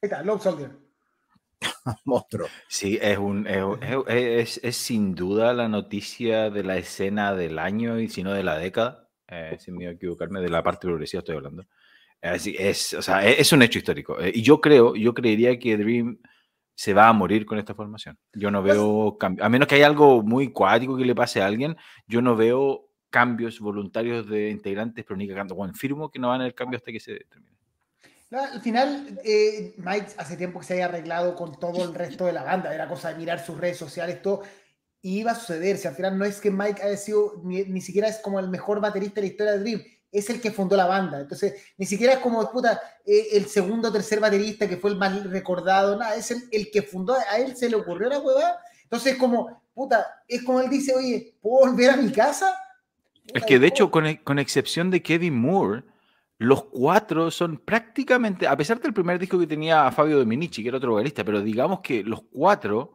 Ahí 0.00 0.08
está, 0.08 0.22
Love 0.22 0.42
Soldier. 0.42 0.70
Monstruo. 2.04 2.48
Sí, 2.66 2.98
es, 3.00 3.18
un, 3.18 3.46
es, 3.46 3.62
es, 4.08 4.60
es, 4.62 4.76
sin 4.76 5.14
duda 5.14 5.52
la 5.52 5.68
noticia 5.68 6.50
de 6.50 6.64
la 6.64 6.78
escena 6.78 7.34
del 7.34 7.58
año 7.58 8.00
y 8.00 8.08
si 8.08 8.22
no 8.22 8.32
de 8.32 8.42
la 8.42 8.56
década 8.56 9.02
eh, 9.28 9.56
sin 9.58 9.76
miedo 9.76 9.90
a 9.90 9.94
equivocarme, 9.94 10.40
de 10.40 10.48
la 10.50 10.62
parte 10.62 10.86
progresiva 10.86 11.20
estoy 11.20 11.36
hablando. 11.36 11.64
Así 12.20 12.54
es, 12.58 12.94
o 12.94 13.02
sea, 13.02 13.26
es, 13.26 13.52
un 13.52 13.62
hecho 13.62 13.78
histórico. 13.78 14.20
Eh, 14.20 14.32
y 14.34 14.42
yo 14.42 14.60
creo, 14.60 14.94
yo 14.94 15.12
creería 15.12 15.58
que 15.58 15.76
Dream 15.76 16.18
se 16.74 16.94
va 16.94 17.08
a 17.08 17.12
morir 17.12 17.44
con 17.46 17.58
esta 17.58 17.74
formación. 17.74 18.18
Yo 18.32 18.50
no 18.50 18.62
pues 18.62 18.74
veo 18.74 19.18
a 19.20 19.48
menos 19.48 19.66
que 19.66 19.74
haya 19.76 19.86
algo 19.86 20.22
muy 20.22 20.52
cuático 20.52 20.96
que 20.96 21.04
le 21.04 21.14
pase 21.14 21.42
a 21.42 21.46
alguien, 21.46 21.76
yo 22.06 22.22
no 22.22 22.36
veo 22.36 22.91
cambios 23.12 23.60
voluntarios 23.60 24.28
de 24.28 24.50
integrantes, 24.50 25.04
pero 25.06 25.16
ni 25.16 25.28
cagando. 25.28 25.54
Bueno, 25.54 25.74
firmo 25.74 26.10
que 26.10 26.18
no 26.18 26.28
van 26.28 26.40
a 26.40 26.44
haber 26.44 26.54
cambio 26.54 26.78
hasta 26.78 26.90
que 26.90 26.98
se 26.98 27.20
termine. 27.28 27.52
al 28.32 28.60
final, 28.62 29.20
eh, 29.22 29.74
Mike 29.76 30.06
hace 30.16 30.36
tiempo 30.38 30.58
que 30.58 30.66
se 30.66 30.74
haya 30.74 30.86
arreglado 30.86 31.36
con 31.36 31.60
todo 31.60 31.84
el 31.84 31.94
resto 31.94 32.24
de 32.24 32.32
la 32.32 32.42
banda. 32.42 32.74
Era 32.74 32.88
cosa 32.88 33.10
de 33.10 33.18
mirar 33.18 33.44
sus 33.44 33.58
redes 33.58 33.76
sociales, 33.76 34.22
todo 34.22 34.42
iba 35.02 35.32
a 35.32 35.34
suceder. 35.34 35.76
Si 35.76 35.86
al 35.86 35.94
final 35.94 36.18
no 36.18 36.24
es 36.24 36.40
que 36.40 36.50
Mike 36.50 36.82
haya 36.82 36.96
sido, 36.96 37.42
ni, 37.44 37.80
siquiera 37.82 38.08
es 38.08 38.18
como 38.18 38.40
el 38.40 38.48
mejor 38.48 38.80
baterista 38.80 39.16
de 39.16 39.26
la 39.26 39.32
historia 39.32 39.52
de 39.52 39.58
Dream, 39.58 39.82
es 40.10 40.30
el 40.30 40.40
que 40.40 40.50
fundó 40.50 40.74
la 40.74 40.86
banda. 40.86 41.20
Entonces, 41.20 41.54
ni 41.76 41.84
siquiera 41.84 42.14
es 42.14 42.18
como, 42.20 42.50
puta, 42.50 42.80
eh, 43.04 43.28
el 43.32 43.46
segundo 43.46 43.88
o 43.88 43.92
tercer 43.92 44.20
baterista 44.20 44.66
que 44.66 44.78
fue 44.78 44.90
el 44.90 44.96
más 44.96 45.22
recordado, 45.24 45.98
nada, 45.98 46.16
es 46.16 46.30
el, 46.30 46.42
el 46.50 46.70
que 46.70 46.80
fundó, 46.80 47.14
a 47.14 47.36
él 47.36 47.54
se 47.56 47.68
le 47.68 47.76
ocurrió 47.76 48.08
la 48.08 48.20
huevada. 48.20 48.58
Entonces, 48.84 49.16
como, 49.16 49.62
puta, 49.74 50.22
es 50.26 50.42
como 50.42 50.60
él 50.60 50.70
dice, 50.70 50.94
oye, 50.94 51.34
¿puedo 51.42 51.66
volver 51.66 51.90
a 51.90 51.96
mi 51.96 52.10
casa? 52.10 52.54
Es 53.34 53.44
que 53.44 53.58
de 53.58 53.66
hecho, 53.66 53.90
con, 53.90 54.14
con 54.16 54.38
excepción 54.38 54.90
de 54.90 55.02
Kevin 55.02 55.36
Moore, 55.38 55.84
los 56.38 56.64
cuatro 56.64 57.30
son 57.30 57.58
prácticamente, 57.58 58.46
a 58.46 58.56
pesar 58.56 58.80
del 58.80 58.92
primer 58.92 59.18
disco 59.18 59.38
que 59.38 59.46
tenía 59.46 59.86
a 59.86 59.92
Fabio 59.92 60.18
Dominici, 60.18 60.62
que 60.62 60.68
era 60.68 60.78
otro 60.78 60.92
vocalista, 60.92 61.24
pero 61.24 61.40
digamos 61.40 61.80
que 61.80 62.02
los 62.02 62.22
cuatro 62.22 62.94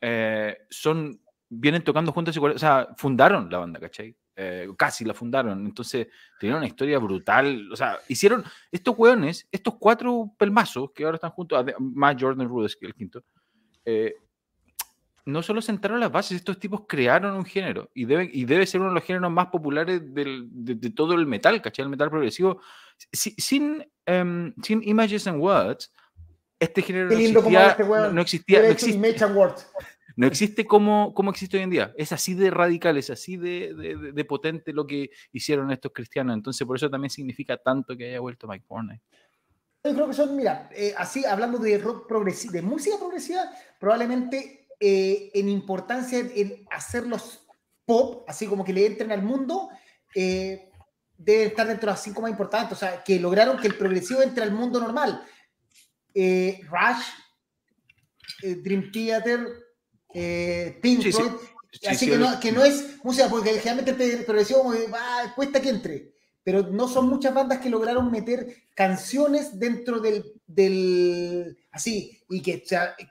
eh, 0.00 0.58
son 0.68 1.20
vienen 1.48 1.82
tocando 1.82 2.12
juntos, 2.12 2.36
o 2.36 2.58
sea, 2.58 2.88
fundaron 2.96 3.50
la 3.50 3.58
banda, 3.58 3.80
¿cachai? 3.80 4.16
Eh, 4.36 4.68
casi 4.78 5.04
la 5.04 5.12
fundaron, 5.12 5.66
entonces 5.66 6.06
tenían 6.38 6.58
una 6.58 6.66
historia 6.66 6.98
brutal, 6.98 7.70
o 7.72 7.76
sea, 7.76 7.98
hicieron 8.08 8.44
estos 8.70 8.94
hueones, 8.96 9.46
estos 9.50 9.74
cuatro 9.78 10.32
pelmazos 10.38 10.92
que 10.92 11.04
ahora 11.04 11.16
están 11.16 11.32
juntos, 11.32 11.64
más 11.78 12.16
Jordan 12.18 12.48
Rudess 12.48 12.76
que 12.76 12.86
el 12.86 12.94
quinto, 12.94 13.24
eh, 13.84 14.14
no 15.26 15.42
solo 15.42 15.62
sentaron 15.62 16.00
las 16.00 16.10
bases, 16.10 16.38
estos 16.38 16.58
tipos 16.58 16.82
crearon 16.88 17.36
un 17.36 17.44
género 17.44 17.90
y 17.94 18.04
debe, 18.04 18.30
y 18.32 18.44
debe 18.44 18.66
ser 18.66 18.80
uno 18.80 18.90
de 18.90 18.94
los 18.96 19.04
géneros 19.04 19.30
más 19.30 19.48
populares 19.48 20.14
del, 20.14 20.48
de, 20.50 20.90
todo 20.90 21.14
el 21.14 21.26
metal, 21.26 21.60
¿cachai? 21.62 21.84
El 21.84 21.90
metal 21.90 22.10
progresivo. 22.10 22.60
sin, 23.12 23.84
um, 24.06 24.52
sin 24.62 24.82
Images 24.86 25.26
and 25.26 25.40
Words, 25.40 25.92
este 26.58 26.82
género 26.82 27.06
no 27.06 27.12
existía, 27.12 27.70
este 27.70 27.84
no, 27.84 28.20
existía, 28.20 28.62
no 28.62 28.68
existía, 28.68 29.28
no 30.16 30.26
existe 30.26 30.66
como, 30.66 31.14
como 31.14 31.30
existe 31.30 31.56
hoy 31.56 31.62
en 31.62 31.70
día. 31.70 31.94
Es 31.96 32.12
así 32.12 32.34
de 32.34 32.50
radical, 32.50 32.98
es 32.98 33.08
así 33.08 33.38
de, 33.38 34.12
de, 34.12 34.24
potente 34.26 34.72
lo 34.72 34.86
que 34.86 35.10
hicieron 35.32 35.70
estos 35.70 35.92
cristianos. 35.92 36.34
Entonces, 36.34 36.66
por 36.66 36.76
eso 36.76 36.90
también 36.90 37.10
significa 37.10 37.56
tanto 37.56 37.96
que 37.96 38.10
haya 38.10 38.20
vuelto 38.20 38.46
Mike 38.46 38.66
Portnoy. 38.68 39.00
Yo 39.82 39.94
creo 39.94 40.08
que 40.08 40.12
son, 40.12 40.36
mira, 40.36 40.68
eh, 40.74 40.92
así 40.94 41.24
hablando 41.24 41.56
de 41.56 41.78
rock 41.78 42.06
progresivo, 42.06 42.52
de 42.52 42.60
música 42.60 42.98
progresiva, 42.98 43.50
probablemente 43.78 44.59
eh, 44.80 45.30
en 45.34 45.48
importancia 45.48 46.18
en 46.18 46.66
hacerlos 46.70 47.46
pop, 47.84 48.24
así 48.26 48.46
como 48.46 48.64
que 48.64 48.72
le 48.72 48.86
entren 48.86 49.12
al 49.12 49.22
mundo, 49.22 49.68
eh, 50.14 50.70
debe 51.16 51.44
estar 51.44 51.66
dentro 51.66 51.86
de 51.86 51.92
las 51.92 52.02
cinco 52.02 52.22
más 52.22 52.30
importantes. 52.30 52.72
O 52.72 52.80
sea, 52.80 53.04
que 53.04 53.20
lograron 53.20 53.58
que 53.58 53.68
el 53.68 53.76
progresivo 53.76 54.22
entre 54.22 54.42
al 54.42 54.52
mundo 54.52 54.80
normal. 54.80 55.22
Rush, 56.14 57.04
Dream 58.42 58.90
Theater, 58.90 59.46
eh, 60.14 60.78
Pink 60.82 61.02
Floyd. 61.12 61.32
así 61.88 62.08
que, 62.08 62.16
no, 62.16 62.40
que, 62.40 62.52
no, 62.52 62.64
es 62.64 63.04
música, 63.04 63.28
porque 63.28 63.50
generalmente 63.50 64.12
el 64.12 64.24
progresivo 64.24 64.72
ah, 64.94 65.32
cuesta 65.34 65.60
que 65.60 65.68
entre. 65.68 66.14
Pero 66.42 66.62
no 66.62 66.88
son 66.88 67.08
muchas 67.08 67.34
bandas 67.34 67.58
que 67.58 67.68
lograron 67.68 68.10
meter 68.10 68.64
canciones 68.74 69.58
dentro 69.58 70.00
del. 70.00 70.24
del 70.46 71.56
así, 71.70 72.20
y 72.28 72.40
que, 72.40 72.64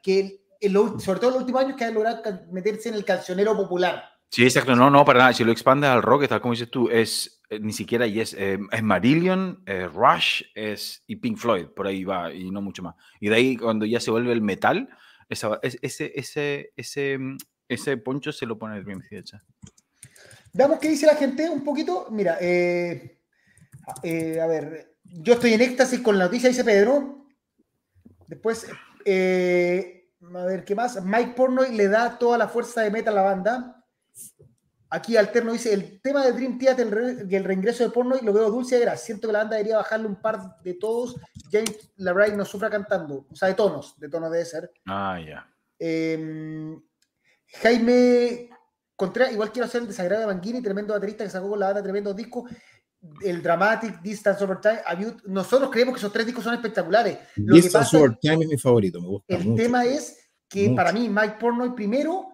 que 0.04 0.42
el, 0.60 0.74
sobre 1.00 1.20
todo 1.20 1.30
en 1.30 1.34
los 1.34 1.42
últimos 1.42 1.64
años, 1.64 1.78
que 1.78 1.86
han 1.86 1.94
logrado 1.94 2.22
meterse 2.52 2.90
en 2.90 2.96
el 2.96 3.06
cancionero 3.06 3.56
popular. 3.56 4.04
Sí, 4.30 4.44
exacto. 4.44 4.76
No, 4.76 4.90
no, 4.90 5.04
para 5.06 5.20
nada. 5.20 5.34
Si 5.34 5.44
lo 5.44 5.52
expandes 5.52 5.90
al 5.90 6.04
rock, 6.04 6.28
tal 6.28 6.42
como 6.42 6.54
dices 6.54 6.70
tú, 6.70 6.90
es 6.90 7.42
eh, 7.50 7.60
ni 7.60 7.74
siquiera 7.74 8.06
y 8.06 8.20
es, 8.20 8.34
eh, 8.36 8.60
es 8.72 8.84
Marillion, 8.84 9.64
Rush 9.94 10.44
es, 10.54 11.04
y 11.08 11.16
Pink 11.16 11.38
Floyd, 11.38 11.68
por 11.76 11.88
ahí 11.88 12.04
va, 12.04 12.34
y 12.34 12.52
no 12.52 12.62
mucho 12.62 12.84
más. 12.84 12.96
Y 13.20 13.30
de 13.30 13.36
ahí, 13.36 13.58
cuando 13.58 13.86
ya 13.86 14.00
se 14.00 14.12
vuelve 14.12 14.32
el 14.34 14.42
metal, 14.42 14.90
ese, 15.30 15.48
ese, 15.82 16.74
ese, 16.76 17.18
mm, 17.18 17.38
ese 17.68 17.98
poncho 17.98 18.32
se 18.32 18.46
lo 18.46 18.58
pone 18.58 18.78
el 18.78 18.84
Dream 18.84 19.02
Theater. 19.08 19.42
Veamos 20.54 20.80
qué 20.80 20.90
dice 20.90 21.06
la 21.06 21.16
gente 21.16 21.50
un 21.50 21.64
poquito. 21.64 22.08
Mira, 22.10 22.38
eh, 22.42 23.20
eh, 24.04 24.42
a 24.42 24.48
ver, 24.48 24.96
yo 25.04 25.34
estoy 25.34 25.54
en 25.54 25.62
éxtasis 25.62 26.00
con 26.00 26.18
la 26.18 26.26
noticia, 26.26 26.50
dice 26.50 26.64
Pedro. 26.64 27.28
Después, 28.28 28.68
eh, 29.06 29.99
a 30.22 30.46
ver, 30.46 30.66
¿qué 30.66 30.76
más? 30.76 31.04
Mike 31.04 31.34
Pornoy 31.36 31.76
le 31.76 31.88
da 31.88 32.18
toda 32.18 32.38
la 32.38 32.48
fuerza 32.48 32.82
de 32.82 32.92
meta 32.92 33.12
a 33.12 33.14
la 33.14 33.22
banda. 33.22 33.86
Aquí 34.92 35.16
Alterno 35.16 35.52
dice, 35.52 35.72
el 35.72 36.02
tema 36.02 36.26
de 36.26 36.34
Dream 36.34 36.58
Theater 36.58 37.26
y 37.30 37.36
el 37.36 37.44
reingreso 37.44 37.84
de 37.84 37.92
Pornoy 37.92 38.22
lo 38.22 38.34
veo 38.34 38.50
dulce 38.50 38.82
era. 38.82 38.98
Siento 38.98 39.28
que 39.28 39.34
la 39.34 39.40
banda 39.40 39.56
debería 39.56 39.78
bajarle 39.78 40.08
un 40.08 40.20
par 40.22 40.58
de 40.64 40.74
todos. 40.74 41.16
James 41.52 41.92
LaRay 41.98 42.36
no 42.36 42.44
sufra 42.44 42.70
cantando. 42.70 43.28
O 43.32 43.36
sea, 43.36 43.50
de 43.50 43.54
tonos, 43.54 44.00
de 44.00 44.10
tonos 44.10 44.32
debe 44.32 44.46
ser. 44.46 44.72
Ah, 44.88 45.20
ya. 45.26 45.48
Em, 45.78 46.82
Jaime 47.62 48.50
Contreras, 48.96 49.32
igual 49.32 49.52
quiero 49.52 49.66
hacer 49.66 49.82
el 49.82 49.88
desagrado 49.88 50.22
de 50.22 50.28
Manguini, 50.28 50.62
tremendo 50.62 50.94
baterista 50.94 51.24
que 51.24 51.30
sacó 51.30 51.50
con 51.50 51.60
la 51.60 51.68
banda 51.68 51.84
tremendos 51.84 52.16
discos 52.16 52.52
el 53.22 53.42
Dramatic, 53.42 54.02
Distance 54.02 54.44
Over 54.44 54.60
Time, 54.60 54.82
nosotros 55.26 55.70
creemos 55.72 55.94
que 55.94 56.00
esos 56.00 56.12
tres 56.12 56.26
discos 56.26 56.44
son 56.44 56.54
espectaculares. 56.54 57.18
Distance 57.36 57.96
Over 57.96 58.18
Time 58.18 58.44
es 58.44 58.50
mi 58.50 58.58
favorito, 58.58 59.02
me 59.02 59.08
gusta. 59.08 59.36
El 59.36 59.56
tema 59.56 59.86
es 59.86 60.32
que 60.48 60.72
para 60.72 60.92
mí 60.92 61.08
Mike 61.10 61.38
Pornoy 61.40 61.74
primero 61.76 62.28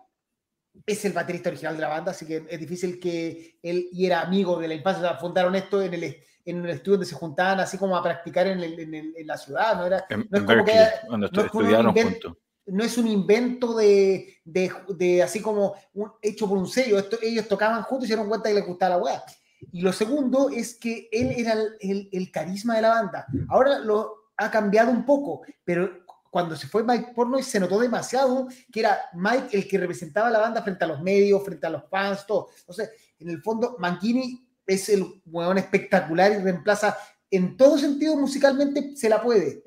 es 0.86 1.06
el 1.06 1.14
baterista 1.14 1.50
original 1.50 1.76
de 1.76 1.82
la 1.82 1.90
banda, 1.90 2.12
así 2.12 2.26
que 2.26 2.46
es 2.50 2.60
difícil 2.60 3.00
que 3.00 3.60
él 3.62 3.88
y 3.92 4.06
era 4.06 4.22
amigo 4.22 4.60
de 4.60 4.68
la 4.68 4.74
infancia, 4.74 5.16
fundaron 5.16 5.56
esto 5.56 5.82
en 5.82 5.94
el 5.94 6.18
en 6.48 6.62
un 6.62 6.70
estudio 6.70 6.98
donde 6.98 7.08
se 7.08 7.16
juntaban 7.16 7.60
así 7.60 7.76
como 7.76 7.98
a 7.98 8.04
practicar 8.04 8.46
en, 8.46 8.62
en, 8.62 9.28
la 9.28 9.36
ciudad, 9.36 9.78
no 9.78 9.88
era 9.88 10.06
no 10.10 10.38
es 10.38 10.44
como 10.44 10.64
que 10.64 10.76
no 11.10 11.94
es, 11.96 12.20
no 12.68 12.84
es 12.84 12.98
un 12.98 13.08
invento 13.08 13.76
de, 13.76 14.42
de, 14.44 14.72
de 14.90 15.24
así 15.24 15.42
como 15.42 15.76
un, 15.94 16.12
hecho 16.22 16.48
por 16.48 16.58
un 16.58 16.68
sello, 16.68 17.00
Esto, 17.00 17.18
ellos 17.22 17.48
tocaban 17.48 17.82
juntos 17.84 18.06
y 18.06 18.08
se 18.08 18.14
dieron 18.14 18.30
cuenta 18.30 18.50
que 18.50 18.56
les 18.56 18.66
gustaba 18.66 18.96
la 18.96 19.02
weá. 19.02 19.24
Y 19.72 19.82
lo 19.82 19.94
segundo 19.94 20.50
es 20.50 20.76
que 20.76 21.10
él 21.12 21.34
era 21.38 21.54
el, 21.80 22.10
el, 22.12 22.32
carisma 22.32 22.76
de 22.76 22.82
la 22.82 22.90
banda. 22.90 23.26
Ahora 23.50 23.80
lo 23.80 24.32
ha 24.38 24.52
cambiado 24.52 24.92
un 24.92 25.06
poco, 25.06 25.42
pero 25.64 26.06
cuando 26.30 26.56
se 26.56 26.68
fue 26.68 26.84
Mike 26.84 27.14
Pornoy 27.16 27.44
se 27.44 27.60
notó 27.60 27.80
demasiado 27.80 28.48
que 28.72 28.82
era 28.82 29.00
Mike 29.14 29.58
el 29.58 29.68
que 29.68 29.78
representaba 29.78 30.28
a 30.28 30.32
la 30.32 30.40
banda 30.40 30.62
frente 30.62 30.84
a 30.84 30.88
los 30.88 31.02
medios, 31.02 31.44
frente 31.44 31.66
a 31.66 31.70
los 31.70 31.84
fans, 31.90 32.26
todo. 32.28 32.50
Entonces, 32.60 32.92
en 33.20 33.30
el 33.30 33.42
fondo, 33.42 33.78
Mankini 33.80 34.46
es 34.68 34.90
el 34.90 35.22
hueón 35.26 35.58
espectacular 35.58 36.32
y 36.34 36.38
reemplaza 36.38 36.98
en 37.32 37.58
todo 37.58 37.78
sentido 37.78 38.16
musicalmente 38.16 38.96
se 38.96 39.10
la 39.10 39.22
puede, 39.22 39.64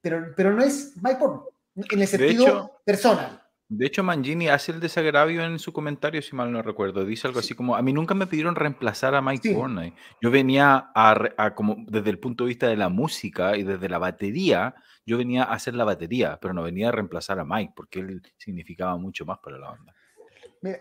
pero, 0.00 0.32
pero 0.36 0.52
no 0.52 0.62
es 0.62 0.92
Mike 0.96 1.18
Pornoy, 1.18 1.48
en 1.90 2.00
el 2.00 2.08
sentido 2.08 2.80
personal. 2.84 3.37
De 3.70 3.86
hecho, 3.86 4.02
Mangini 4.02 4.48
hace 4.48 4.72
el 4.72 4.80
desagravio 4.80 5.44
en 5.44 5.58
su 5.58 5.74
comentario, 5.74 6.22
si 6.22 6.34
mal 6.34 6.50
no 6.50 6.62
recuerdo. 6.62 7.04
Dice 7.04 7.26
algo 7.26 7.40
así 7.40 7.54
como, 7.54 7.76
a 7.76 7.82
mí 7.82 7.92
nunca 7.92 8.14
me 8.14 8.26
pidieron 8.26 8.54
reemplazar 8.54 9.14
a 9.14 9.20
Mike 9.20 9.50
sí. 9.50 9.92
Yo 10.22 10.30
venía 10.30 10.90
a, 10.94 11.54
como 11.54 11.76
desde 11.86 12.08
el 12.08 12.18
punto 12.18 12.44
de 12.44 12.48
vista 12.48 12.66
de 12.66 12.76
la 12.76 12.88
música 12.88 13.58
y 13.58 13.64
desde 13.64 13.90
la 13.90 13.98
batería, 13.98 14.74
yo 15.04 15.18
venía 15.18 15.44
a 15.44 15.52
hacer 15.52 15.74
la 15.74 15.84
batería, 15.84 16.38
pero 16.40 16.54
no 16.54 16.62
venía 16.62 16.88
a 16.88 16.92
reemplazar 16.92 17.38
a 17.40 17.44
Mike, 17.44 17.74
porque 17.76 18.00
él 18.00 18.22
significaba 18.38 18.96
mucho 18.96 19.26
más 19.26 19.38
para 19.38 19.58
la 19.58 19.68
banda. 19.68 19.94
Mira, 20.62 20.78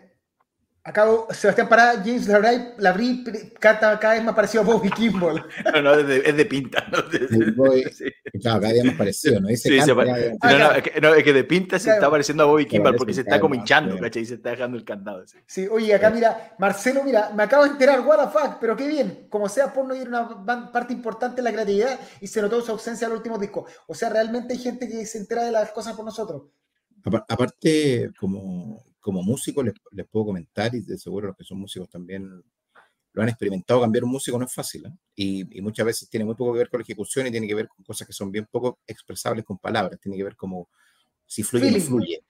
Acabo, 0.87 1.27
Sebastián 1.31 1.67
Pará, 1.67 1.95
James 1.97 2.29
Labrie, 2.77 3.21
canta 3.59 3.99
cada 3.99 4.13
vez 4.13 4.23
más 4.23 4.33
parecido 4.33 4.63
a 4.63 4.65
Bobby 4.67 4.89
Kimball. 4.89 5.45
No, 5.73 5.81
no, 5.81 5.93
es 5.95 6.07
de, 6.07 6.17
es 6.29 6.37
de 6.37 6.45
pinta. 6.45 6.87
¿no? 6.89 6.99
sí. 7.91 8.05
Claro, 8.39 8.61
cada 8.61 8.71
día 8.71 8.85
más 8.85 8.95
parecido, 8.95 9.41
¿no? 9.41 9.49
Dice 9.49 9.67
sí, 9.67 9.81
se 9.81 9.93
pare... 9.93 10.37
no, 10.41 10.57
no, 10.57 10.71
es 10.71 10.83
que, 10.83 11.01
no, 11.01 11.13
es 11.13 11.23
que 11.25 11.33
de 11.33 11.43
pinta 11.43 11.77
se 11.77 11.91
está 11.91 12.09
pareciendo 12.09 12.43
a 12.43 12.45
Bobby 12.45 12.65
Kimball 12.67 12.95
porque 12.95 13.13
se 13.13 13.21
está 13.21 13.37
como 13.37 13.53
hinchando, 13.55 13.97
¿cachai? 13.99 14.23
Y 14.23 14.27
se 14.27 14.35
está 14.35 14.51
dejando 14.51 14.77
el 14.77 14.85
candado. 14.85 15.27
Sí. 15.27 15.37
sí, 15.45 15.67
oye, 15.69 15.93
acá 15.93 16.09
mira, 16.09 16.55
Marcelo, 16.57 17.03
mira, 17.03 17.31
me 17.35 17.43
acabo 17.43 17.65
de 17.65 17.71
enterar, 17.71 17.99
what 18.07 18.23
the 18.23 18.31
fuck, 18.31 18.57
pero 18.61 18.77
qué 18.77 18.87
bien. 18.87 19.27
Como 19.29 19.49
sea, 19.49 19.73
porno 19.73 19.93
ir 19.93 20.07
una 20.07 20.71
parte 20.71 20.93
importante 20.93 21.41
en 21.41 21.45
la 21.45 21.51
creatividad 21.51 21.99
y 22.21 22.27
se 22.27 22.41
notó 22.41 22.61
su 22.61 22.71
ausencia 22.71 23.07
en 23.07 23.09
los 23.11 23.17
últimos 23.17 23.41
discos. 23.41 23.69
O 23.87 23.93
sea, 23.93 24.07
realmente 24.07 24.53
hay 24.53 24.59
gente 24.59 24.87
que 24.87 25.05
se 25.05 25.17
entera 25.17 25.43
de 25.43 25.51
las 25.51 25.69
cosas 25.71 25.97
por 25.97 26.05
nosotros. 26.05 26.43
Aparte, 27.03 28.09
como 28.17 28.86
como 29.07 29.23
músico 29.23 29.63
les, 29.63 29.73
les, 29.91 30.05
puedo 30.05 30.25
comentar, 30.25 30.75
y 30.75 30.81
de 30.81 30.97
seguro 30.97 31.27
los 31.27 31.37
que 31.37 31.45
son 31.45 31.59
músicos 31.59 31.89
también 31.89 32.43
lo 33.13 33.23
han 33.23 33.29
experimentado, 33.29 33.79
cambiar 33.79 34.03
un 34.03 34.11
músico 34.11 34.37
no 34.37 34.43
es 34.43 34.53
fácil, 34.53 34.85
¿eh? 34.85 34.91
y, 35.15 35.57
y, 35.57 35.61
muchas 35.61 35.85
veces 35.85 36.09
tiene 36.09 36.25
muy 36.25 36.35
poco 36.35 36.51
que 36.51 36.59
ver 36.59 36.69
con 36.69 36.81
la 36.81 36.83
ejecución 36.83 37.25
y 37.25 37.31
tiene 37.31 37.47
que 37.47 37.55
ver 37.55 37.69
con 37.69 37.85
cosas 37.85 38.05
que 38.05 38.11
son 38.11 38.33
bien 38.33 38.45
poco 38.51 38.79
expresables 38.85 39.45
con 39.45 39.59
palabras, 39.59 39.97
tiene 40.01 40.17
que 40.17 40.25
ver 40.25 40.35
como 40.35 40.67
si 41.25 41.41
fluye 41.41 41.69
o 41.69 41.71
no 41.71 41.79
fluye. 41.79 42.23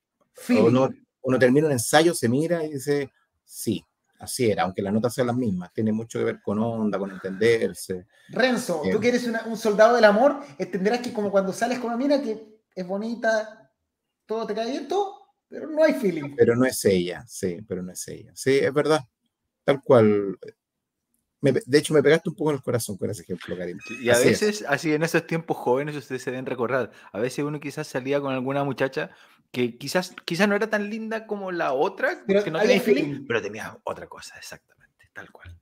Uno, 0.50 0.90
uno, 1.24 1.40
termina 1.40 1.66
un 1.66 1.72
ensayo, 1.72 2.14
se 2.14 2.30
mira 2.30 2.64
y 2.64 2.74
dice, 2.74 3.12
sí, 3.44 3.84
así 4.20 4.52
era, 4.52 4.62
aunque 4.62 4.84
las 4.84 4.94
notas 4.94 5.16
sean 5.16 5.26
las 5.26 5.36
mismas, 5.36 5.74
tiene 5.74 5.92
mucho 5.92 6.20
que 6.20 6.26
ver 6.26 6.42
con 6.44 6.60
onda, 6.60 7.00
con 7.00 7.10
entenderse. 7.10 8.06
Renzo, 8.30 8.84
tú 8.84 8.98
eh, 8.98 9.02
que 9.02 9.08
eres 9.08 9.28
un 9.48 9.58
soldado 9.58 9.96
del 9.96 10.06
amor, 10.06 10.42
entenderás 10.60 11.00
que 11.00 11.12
como 11.12 11.32
cuando 11.32 11.52
sales 11.54 11.80
con 11.80 11.88
una 11.88 11.98
mina 11.98 12.22
que 12.22 12.62
es 12.76 12.86
bonita, 12.86 13.72
todo 14.28 14.46
te 14.46 14.54
cae 14.54 14.70
bien, 14.70 14.88
todo, 14.88 15.17
pero 15.50 15.70
no 15.70 15.84
hay 15.84 15.94
feeling. 15.94 16.36
Pero 16.36 16.56
no 16.56 16.66
es 16.66 16.84
ella, 16.86 17.24
sí, 17.28 17.60
pero 17.68 17.82
no 17.82 17.92
es 17.92 18.08
ella. 18.08 18.32
Sí, 18.36 18.58
es 18.58 18.74
verdad. 18.74 19.02
Tal 19.64 19.82
cual. 19.82 20.38
de 21.42 21.78
hecho, 21.78 21.94
me 21.94 22.04
pegaste 22.04 22.30
un 22.30 22.36
poco 22.36 22.52
en 22.52 22.58
el 22.58 22.64
corazón 22.64 22.98
con 22.98 23.10
ese 23.10 23.24
ejemplo, 23.24 23.58
Karim. 23.58 23.78
Y 24.02 24.10
a 24.10 24.18
veces, 24.18 24.66
así 24.68 24.94
en 24.94 25.04
esos 25.04 25.26
tiempos 25.26 25.58
jóvenes, 25.58 25.96
ustedes 25.96 26.22
se 26.22 26.32
deben 26.32 26.46
recordar, 26.46 26.92
a 27.12 27.20
veces 27.20 27.46
uno 27.46 27.60
quizás 27.60 27.88
salía 27.88 28.20
con 28.20 28.34
alguna 28.34 28.64
muchacha 28.64 29.12
que 29.52 29.78
quizás, 29.78 30.14
quizás 30.26 30.48
no 30.48 30.56
era 30.56 30.70
tan 30.70 30.90
linda 30.90 31.26
como 31.26 31.52
la 31.52 31.74
otra, 31.74 32.24
pero 32.28 32.44
que 32.44 32.52
no 32.52 32.60
tenía 32.60 32.82
feeling, 32.82 33.26
pero 33.28 33.42
tenía 33.42 33.78
otra 33.84 34.08
cosa, 34.08 34.38
exactamente, 34.38 35.10
tal 35.14 35.32
cual. 35.32 35.58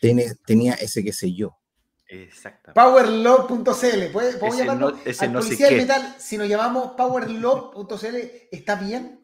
Tiene, 0.00 0.34
tenía 0.46 0.74
ese 0.74 1.02
que 1.02 1.12
sé 1.12 1.32
yo. 1.32 1.58
Exactamente. 2.06 2.80
Powerlove.cl. 2.80 4.12
¿Podemos 4.12 4.56
llamarlo? 4.56 4.90
No, 4.90 4.98
ese 5.04 5.24
al 5.24 5.32
no 5.32 5.42
sé 5.42 5.70
metal, 5.76 6.14
si 6.18 6.36
nos 6.36 6.48
llamamos 6.48 6.92
powerlove.cl, 6.96 8.16
¿está 8.52 8.76
bien? 8.76 9.23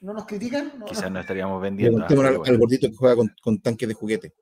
¿No 0.00 0.12
nos 0.12 0.26
critican? 0.26 0.84
Quizás 0.86 1.10
no 1.10 1.20
estaríamos 1.20 1.60
vendiendo. 1.60 2.06
Tengo 2.06 2.22
al, 2.22 2.58
gordito 2.58 2.88
que 2.88 2.96
juega 2.96 3.16
con, 3.42 3.60
tanques 3.60 3.88
de 3.88 3.94
juguete. 3.94 4.32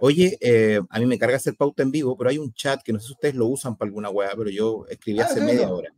Oye, 0.00 0.36
eh, 0.40 0.80
a 0.90 0.98
mí 0.98 1.06
me 1.06 1.18
carga 1.18 1.36
hacer 1.36 1.54
pauta 1.56 1.82
en 1.82 1.92
vivo, 1.92 2.16
pero 2.16 2.30
hay 2.30 2.38
un 2.38 2.52
chat 2.52 2.82
que 2.82 2.92
no 2.92 2.98
sé 2.98 3.06
si 3.06 3.12
ustedes 3.12 3.34
lo 3.36 3.46
usan 3.46 3.76
para 3.76 3.88
alguna 3.88 4.10
weá, 4.10 4.32
pero 4.36 4.50
yo 4.50 4.84
escribí 4.88 5.20
ah, 5.20 5.26
hace 5.26 5.40
media 5.40 5.70
hora. 5.70 5.94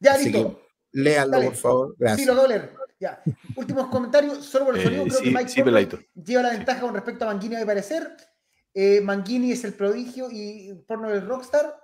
Ya, 0.00 0.14
Así 0.14 0.30
listo. 0.30 0.58
Que, 0.58 1.00
léanlo, 1.00 1.42
por 1.42 1.54
favor. 1.54 1.94
Gracias. 1.98 2.28
Sí, 2.28 2.34
lo. 2.34 2.48
Ya. 3.00 3.22
Últimos 3.54 3.86
comentarios, 3.88 4.44
solo 4.44 4.66
por 4.66 4.76
el 4.76 4.82
sonido. 4.82 5.04
creo 5.04 5.20
que 5.20 5.30
Mike 5.30 5.48
sí, 5.48 5.62
lleva 6.24 6.42
la 6.42 6.50
ventaja 6.50 6.80
con 6.80 6.94
respecto 6.94 7.24
a 7.24 7.28
Manguini, 7.28 7.56
a 7.56 7.60
mi 7.60 7.64
parecer. 7.64 8.16
Eh, 8.74 9.00
Manguini 9.00 9.52
es 9.52 9.64
el 9.64 9.74
prodigio 9.74 10.28
y 10.30 10.74
Porno 10.86 11.10
el 11.10 11.24
rockstar. 11.26 11.76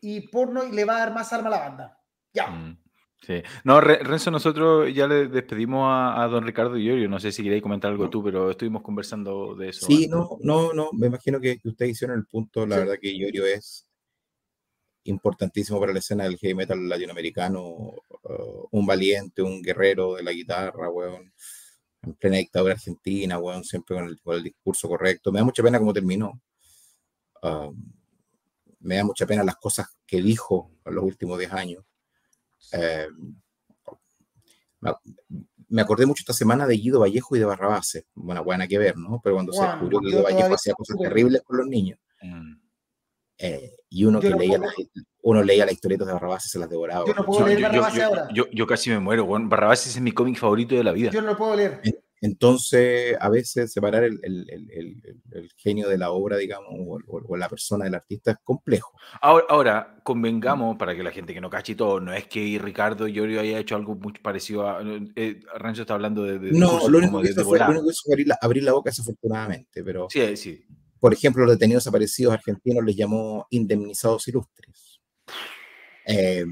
Y 0.00 0.28
Porno 0.28 0.62
le 0.64 0.84
va 0.84 0.96
a 0.96 0.98
dar 1.00 1.12
más 1.12 1.32
arma 1.32 1.48
a 1.48 1.50
la 1.50 1.58
banda. 1.58 2.00
Ya. 2.32 2.46
Mm. 2.46 2.78
Sí. 3.20 3.42
No, 3.64 3.80
Renzo, 3.80 4.30
nosotros 4.30 4.92
ya 4.94 5.06
le 5.06 5.26
despedimos 5.28 5.86
a, 5.90 6.26
don 6.28 6.46
Ricardo 6.46 6.78
y 6.78 6.84
yo. 6.84 7.08
No 7.08 7.18
sé 7.18 7.32
si 7.32 7.42
queréis 7.42 7.62
comentar 7.62 7.90
algo 7.90 8.08
tú, 8.08 8.22
pero 8.22 8.50
estuvimos 8.50 8.82
conversando 8.82 9.54
de 9.54 9.70
eso. 9.70 9.86
Sí, 9.86 10.06
no, 10.08 10.38
no, 10.40 10.72
no. 10.72 10.90
Me 10.92 11.08
imagino 11.08 11.40
que, 11.40 11.58
ustedes 11.64 11.92
hicieron 11.92 12.18
el 12.18 12.26
punto. 12.26 12.66
La 12.66 12.78
verdad 12.78 12.96
que 13.00 13.12
Iorio 13.12 13.44
es 13.44 13.86
importantísimo 15.04 15.80
para 15.80 15.92
la 15.92 15.98
escena 15.98 16.24
del 16.24 16.38
heavy 16.38 16.54
metal 16.54 16.88
latinoamericano. 16.88 17.62
Uh, 17.64 18.68
un 18.70 18.86
valiente, 18.86 19.42
un 19.42 19.62
guerrero 19.62 20.14
de 20.14 20.22
la 20.22 20.32
guitarra, 20.32 20.88
weón. 20.88 21.32
En 22.02 22.14
plena 22.14 22.36
dictadura 22.36 22.74
argentina, 22.74 23.38
weón, 23.38 23.64
siempre 23.64 23.96
con 24.22 24.34
el, 24.36 24.42
discurso 24.44 24.88
correcto. 24.88 25.32
Me 25.32 25.40
da 25.40 25.44
mucha 25.44 25.62
pena 25.62 25.78
cómo 25.78 25.92
terminó. 25.92 26.40
Uh, 27.42 27.74
me 28.80 28.96
da 28.96 29.04
mucha 29.04 29.26
pena 29.26 29.42
las 29.42 29.56
cosas 29.56 29.88
que 30.06 30.22
dijo 30.22 30.70
en 30.84 30.94
los 30.94 31.04
últimos 31.04 31.38
10 31.38 31.52
años. 31.52 31.84
Eh, 32.72 33.08
me 35.68 35.82
acordé 35.82 36.06
mucho 36.06 36.22
esta 36.22 36.32
semana 36.32 36.66
de 36.66 36.76
Guido 36.76 37.00
Vallejo 37.00 37.36
y 37.36 37.38
de 37.38 37.44
Barrabás. 37.44 38.02
Bueno, 38.14 38.42
buena 38.44 38.66
que 38.66 38.78
ver, 38.78 38.96
¿no? 38.96 39.20
Pero 39.22 39.36
cuando 39.36 39.52
se 39.52 39.62
descubrió 39.62 40.00
que 40.00 40.06
Guido 40.06 40.22
Vallejo 40.22 40.54
hacía 40.54 40.74
cosas 40.74 40.96
terribles 40.98 41.42
con 41.42 41.58
los 41.58 41.66
niños. 41.66 41.98
Mm. 42.22 42.54
Eh, 43.40 43.72
y 43.90 44.04
uno 44.04 44.20
que 44.20 44.30
leía, 44.30 44.58
la, 44.58 44.72
uno 45.22 45.42
leía 45.42 45.64
las 45.64 45.74
historietas 45.74 46.06
de 46.06 46.12
Barrabás 46.12 46.46
y 46.46 46.48
se 46.48 46.58
las 46.58 46.68
devoraba. 46.68 47.04
Yo 47.06 47.14
no 47.14 47.24
puedo 47.24 47.46
leer 47.46 47.62
Barrabás 47.62 47.98
ahora. 47.98 48.28
Yo, 48.32 48.66
casi 48.66 48.90
me 48.90 48.98
muero. 48.98 49.26
Barrabás 49.26 49.86
es 49.86 50.00
mi 50.00 50.12
cómic 50.12 50.38
favorito 50.38 50.74
de 50.74 50.84
la 50.84 50.92
vida. 50.92 51.10
Yo 51.10 51.20
no 51.20 51.28
lo 51.28 51.36
puedo 51.36 51.54
leer. 51.54 51.80
Entonces, 52.20 53.16
a 53.20 53.28
veces 53.28 53.72
separar 53.72 54.04
el, 54.04 54.18
el, 54.22 55.50
genio 55.56 55.88
de 55.88 55.98
la 55.98 56.10
obra, 56.10 56.36
digamos, 56.36 56.68
o, 57.06 57.36
la 57.36 57.48
persona 57.48 57.84
del 57.84 57.94
artista 57.94 58.32
es 58.32 58.38
complejo. 58.42 58.92
Ahora, 59.20 59.46
ahora, 59.48 60.00
convengamos, 60.02 60.76
para 60.76 60.96
que 60.96 61.02
la 61.02 61.12
gente 61.12 61.32
que 61.32 61.40
no 61.40 61.50
cache 61.50 61.74
todo, 61.74 62.00
no 62.00 62.12
es 62.12 62.26
que 62.26 62.58
Ricardo 62.62 63.06
Llorio 63.06 63.40
haya 63.40 63.58
hecho 63.58 63.76
algo 63.76 63.94
muy 63.94 64.12
parecido 64.14 64.68
a... 64.68 64.82
Eh, 65.14 65.40
Rancho 65.56 65.82
está 65.82 65.94
hablando 65.94 66.24
de... 66.24 66.38
no, 66.52 66.88
lo 66.88 66.98
único, 66.98 67.20
que 67.22 67.30
hizo 67.30 67.44
fue, 67.44 67.60
abrir 67.60 68.62
la, 68.64 68.72
boca 68.72 68.90
desafortunadamente, 68.90 69.84
pero... 69.84 70.08
Sí, 70.10 70.36
sí. 70.36 70.64
Por 70.98 71.12
ejemplo, 71.12 71.44
los 71.44 71.54
detenidos 71.54 71.86
aparecidos 71.86 72.34
argentinos 72.34 72.84
les 72.84 72.96
llamó 72.96 73.46
indemnizados 73.50 74.26
ilustres. 74.26 75.00
Eh, 76.04 76.44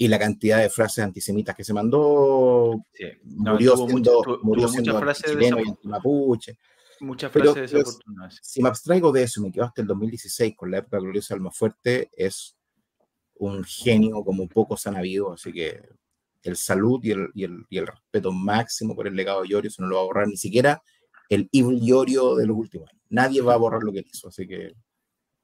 y 0.00 0.08
la 0.08 0.18
cantidad 0.18 0.62
de 0.62 0.70
frases 0.70 1.04
antisemitas 1.04 1.54
que 1.54 1.62
se 1.62 1.74
mandó, 1.74 2.82
murió 3.22 3.76
siendo, 3.76 4.40
murió 4.42 4.66
siendo 4.66 5.12
chileno 5.12 5.60
y 5.60 5.86
mapuche. 5.86 6.56
Muchas 7.00 7.30
frases 7.30 7.70
desafortunadas. 7.70 8.38
Si 8.40 8.62
me 8.62 8.70
abstraigo 8.70 9.12
de 9.12 9.24
eso 9.24 9.40
y 9.40 9.44
me 9.44 9.52
quedo 9.52 9.66
hasta 9.66 9.82
el 9.82 9.88
2016 9.88 10.54
con 10.56 10.70
la 10.70 10.78
época 10.78 11.00
gloriosa 11.00 11.34
de 11.34 11.36
Alma 11.36 11.50
Fuerte, 11.50 12.08
es 12.16 12.56
un 13.34 13.62
genio 13.62 14.24
como 14.24 14.48
pocos 14.48 14.86
han 14.86 14.96
habido, 14.96 15.34
así 15.34 15.52
que 15.52 15.82
el 16.44 16.56
salud 16.56 17.00
y 17.02 17.10
el, 17.10 17.28
y, 17.34 17.44
el, 17.44 17.66
y 17.68 17.76
el, 17.76 17.86
respeto 17.86 18.32
máximo 18.32 18.96
por 18.96 19.06
el 19.06 19.14
legado 19.14 19.42
de 19.42 19.48
Yorio, 19.48 19.68
eso 19.68 19.82
no 19.82 19.88
lo 19.88 19.96
va 19.96 20.00
a 20.00 20.06
borrar 20.06 20.28
ni 20.28 20.38
siquiera 20.38 20.82
el 21.28 21.46
Evil 21.52 21.78
Yorio 21.78 22.36
de 22.36 22.46
los 22.46 22.56
últimos 22.56 22.88
años. 22.88 23.02
Nadie 23.10 23.42
va 23.42 23.52
a 23.52 23.58
borrar 23.58 23.82
lo 23.82 23.92
que 23.92 24.02
hizo, 24.10 24.28
así 24.28 24.48
que 24.48 24.72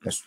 eso. 0.01 0.25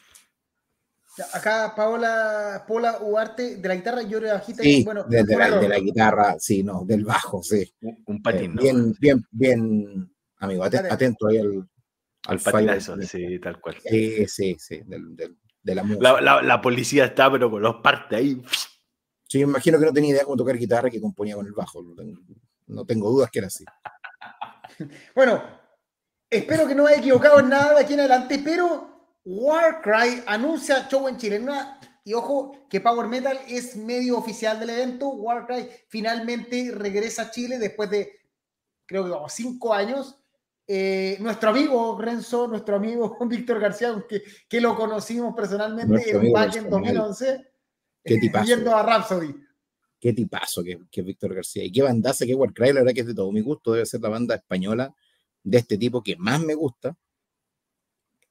Acá 1.33 1.73
Paola, 1.75 2.63
Paola 2.67 2.99
Uarte, 3.01 3.57
de 3.57 3.67
la 3.67 3.75
guitarra 3.75 4.01
Yorio 4.03 4.33
bajita. 4.33 4.63
Sí, 4.63 4.83
bueno, 4.83 5.03
de, 5.03 5.23
de, 5.23 5.37
la, 5.37 5.57
de, 5.57 5.67
la, 5.67 5.79
guitarra, 5.79 6.35
sí, 6.39 6.63
no, 6.63 6.83
del 6.85 7.03
bajo, 7.03 7.41
sí. 7.43 7.71
Un, 7.81 8.03
un 8.05 8.21
patín, 8.21 8.51
eh, 8.51 8.61
Bien, 8.61 8.95
bien, 8.99 9.25
bien, 9.31 10.13
amigo, 10.37 10.63
atento, 10.63 10.93
atento 10.93 11.27
ahí 11.27 11.37
al, 11.37 11.69
al 12.27 12.39
patinazo, 12.39 12.97
sí, 13.01 13.39
tal 13.39 13.59
cual. 13.59 13.77
Sí, 13.83 14.25
sí, 14.27 14.55
sí, 14.59 14.81
del, 14.85 15.15
del, 15.15 15.37
de 15.61 15.75
la 15.75 15.83
música. 15.83 16.13
La, 16.13 16.21
la, 16.21 16.41
la, 16.41 16.61
policía 16.61 17.05
está, 17.05 17.31
pero 17.31 17.49
con 17.49 17.61
los 17.61 17.75
partes 17.77 18.19
ahí. 18.19 18.41
Sí, 19.27 19.39
me 19.39 19.51
imagino 19.51 19.79
que 19.79 19.85
no 19.85 19.93
tenía 19.93 20.11
idea 20.11 20.23
cómo 20.23 20.37
tocar 20.37 20.57
guitarra 20.57 20.87
y 20.87 20.91
que 20.91 21.01
componía 21.01 21.35
con 21.35 21.45
el 21.45 21.53
bajo. 21.53 21.83
No 21.83 21.95
tengo, 21.95 22.19
no 22.67 22.85
tengo 22.85 23.09
dudas 23.11 23.29
que 23.29 23.39
era 23.39 23.47
así. 23.47 23.63
bueno, 25.15 25.43
espero 26.29 26.67
que 26.67 26.75
no 26.75 26.87
haya 26.87 26.97
equivocado 26.97 27.39
en 27.39 27.49
nada 27.49 27.75
de 27.75 27.81
aquí 27.81 27.93
en 27.93 27.99
adelante, 27.99 28.41
pero 28.43 28.98
Warcry 29.25 30.23
anuncia 30.25 30.87
show 30.89 31.07
en 31.07 31.17
Chile. 31.17 31.39
Una, 31.39 31.79
y 32.03 32.13
ojo, 32.13 32.67
que 32.69 32.81
Power 32.81 33.07
Metal 33.07 33.37
es 33.47 33.75
medio 33.75 34.17
oficial 34.17 34.59
del 34.59 34.71
evento. 34.71 35.09
Warcry 35.09 35.67
finalmente 35.87 36.71
regresa 36.73 37.23
a 37.23 37.31
Chile 37.31 37.59
después 37.59 37.89
de, 37.89 38.11
creo 38.85 39.05
que 39.05 39.11
como 39.11 39.29
cinco 39.29 39.73
años. 39.73 40.15
Eh, 40.71 41.17
nuestro 41.19 41.49
amigo 41.49 41.99
Renzo, 41.99 42.47
nuestro 42.47 42.75
amigo 42.75 43.17
Víctor 43.27 43.59
García, 43.59 44.03
que, 44.07 44.21
que, 44.47 44.61
lo 44.61 44.75
conocimos 44.75 45.35
personalmente 45.35 46.11
en 46.11 46.31
back 46.31 46.55
en 46.57 46.69
2011, 46.69 47.51
¿Qué 48.03 48.17
tipazo? 48.17 48.45
yendo 48.45 48.75
a 48.75 48.83
Rhapsody. 48.83 49.35
Qué 49.99 50.13
tipazo 50.13 50.63
que, 50.63 50.79
que 50.91 51.01
Víctor 51.01 51.33
García. 51.33 51.63
Y 51.63 51.71
qué 51.71 51.81
bandaza 51.81 52.25
que 52.25 52.35
Warcry, 52.35 52.67
la 52.67 52.81
verdad 52.81 52.93
que 52.93 53.01
es 53.01 53.07
de 53.07 53.15
todo 53.15 53.31
mi 53.31 53.41
gusto. 53.41 53.73
Debe 53.73 53.85
ser 53.85 53.99
la 54.01 54.09
banda 54.09 54.35
española 54.35 54.93
de 55.43 55.57
este 55.57 55.77
tipo 55.77 56.03
que 56.03 56.15
más 56.15 56.39
me 56.39 56.53
gusta. 56.53 56.95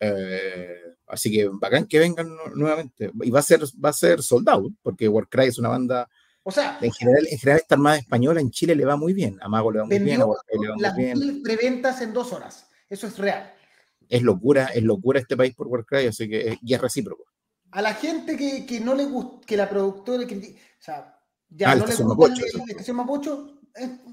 Eh, 0.00 0.76
así 1.06 1.30
que 1.30 1.48
bacán 1.48 1.86
que 1.86 1.98
vengan 1.98 2.28
nuevamente. 2.54 3.10
Y 3.22 3.30
va 3.30 3.40
a 3.40 3.42
ser, 3.42 3.60
va 3.82 3.90
a 3.90 3.92
ser 3.92 4.22
sold 4.22 4.48
out, 4.48 4.72
porque 4.82 5.08
Warcry 5.08 5.46
es 5.46 5.58
una 5.58 5.68
banda. 5.68 6.08
O 6.42 6.50
sea, 6.50 6.78
en 6.80 6.92
general, 6.92 7.26
en 7.30 7.38
general 7.38 7.60
esta 7.60 7.74
armada 7.74 7.98
española 7.98 8.40
en 8.40 8.50
Chile 8.50 8.74
le 8.74 8.84
va 8.84 8.96
muy 8.96 9.12
bien. 9.12 9.38
A 9.42 9.48
Mago 9.48 9.70
le 9.70 9.80
va 9.80 9.84
muy 9.84 9.98
bien, 9.98 10.22
a 10.22 10.26
Warcry 10.26 10.58
le 10.60 10.68
va 10.68 10.76
las 10.78 10.94
muy 10.94 11.04
bien. 11.04 11.18
mil 11.18 11.42
preventas 11.42 12.00
en 12.00 12.12
dos 12.12 12.32
horas. 12.32 12.68
Eso 12.88 13.06
es 13.06 13.18
real. 13.18 13.52
Es 14.08 14.22
locura, 14.22 14.66
es 14.66 14.82
locura 14.82 15.20
este 15.20 15.36
país 15.36 15.54
por 15.54 15.66
Warcry, 15.66 16.06
así 16.06 16.28
que 16.28 16.48
es, 16.48 16.58
y 16.62 16.72
es 16.72 16.80
recíproco. 16.80 17.24
A 17.72 17.82
la 17.82 17.92
gente 17.92 18.34
que, 18.36 18.64
que 18.64 18.80
no 18.80 18.94
le 18.94 19.04
gusta, 19.04 19.46
que 19.46 19.56
la 19.58 19.68
productora, 19.68 20.26
que, 20.26 20.36
o 20.36 20.82
sea, 20.82 21.20
ya 21.50 21.72
Ah, 21.72 21.74
no 21.74 21.84
le 21.84 21.90
gusta 21.92 22.04
Mapocho, 22.06 22.42
la 22.56 22.64
estación 22.68 22.96
Mapocho, 22.96 23.46
eh, 23.50 23.57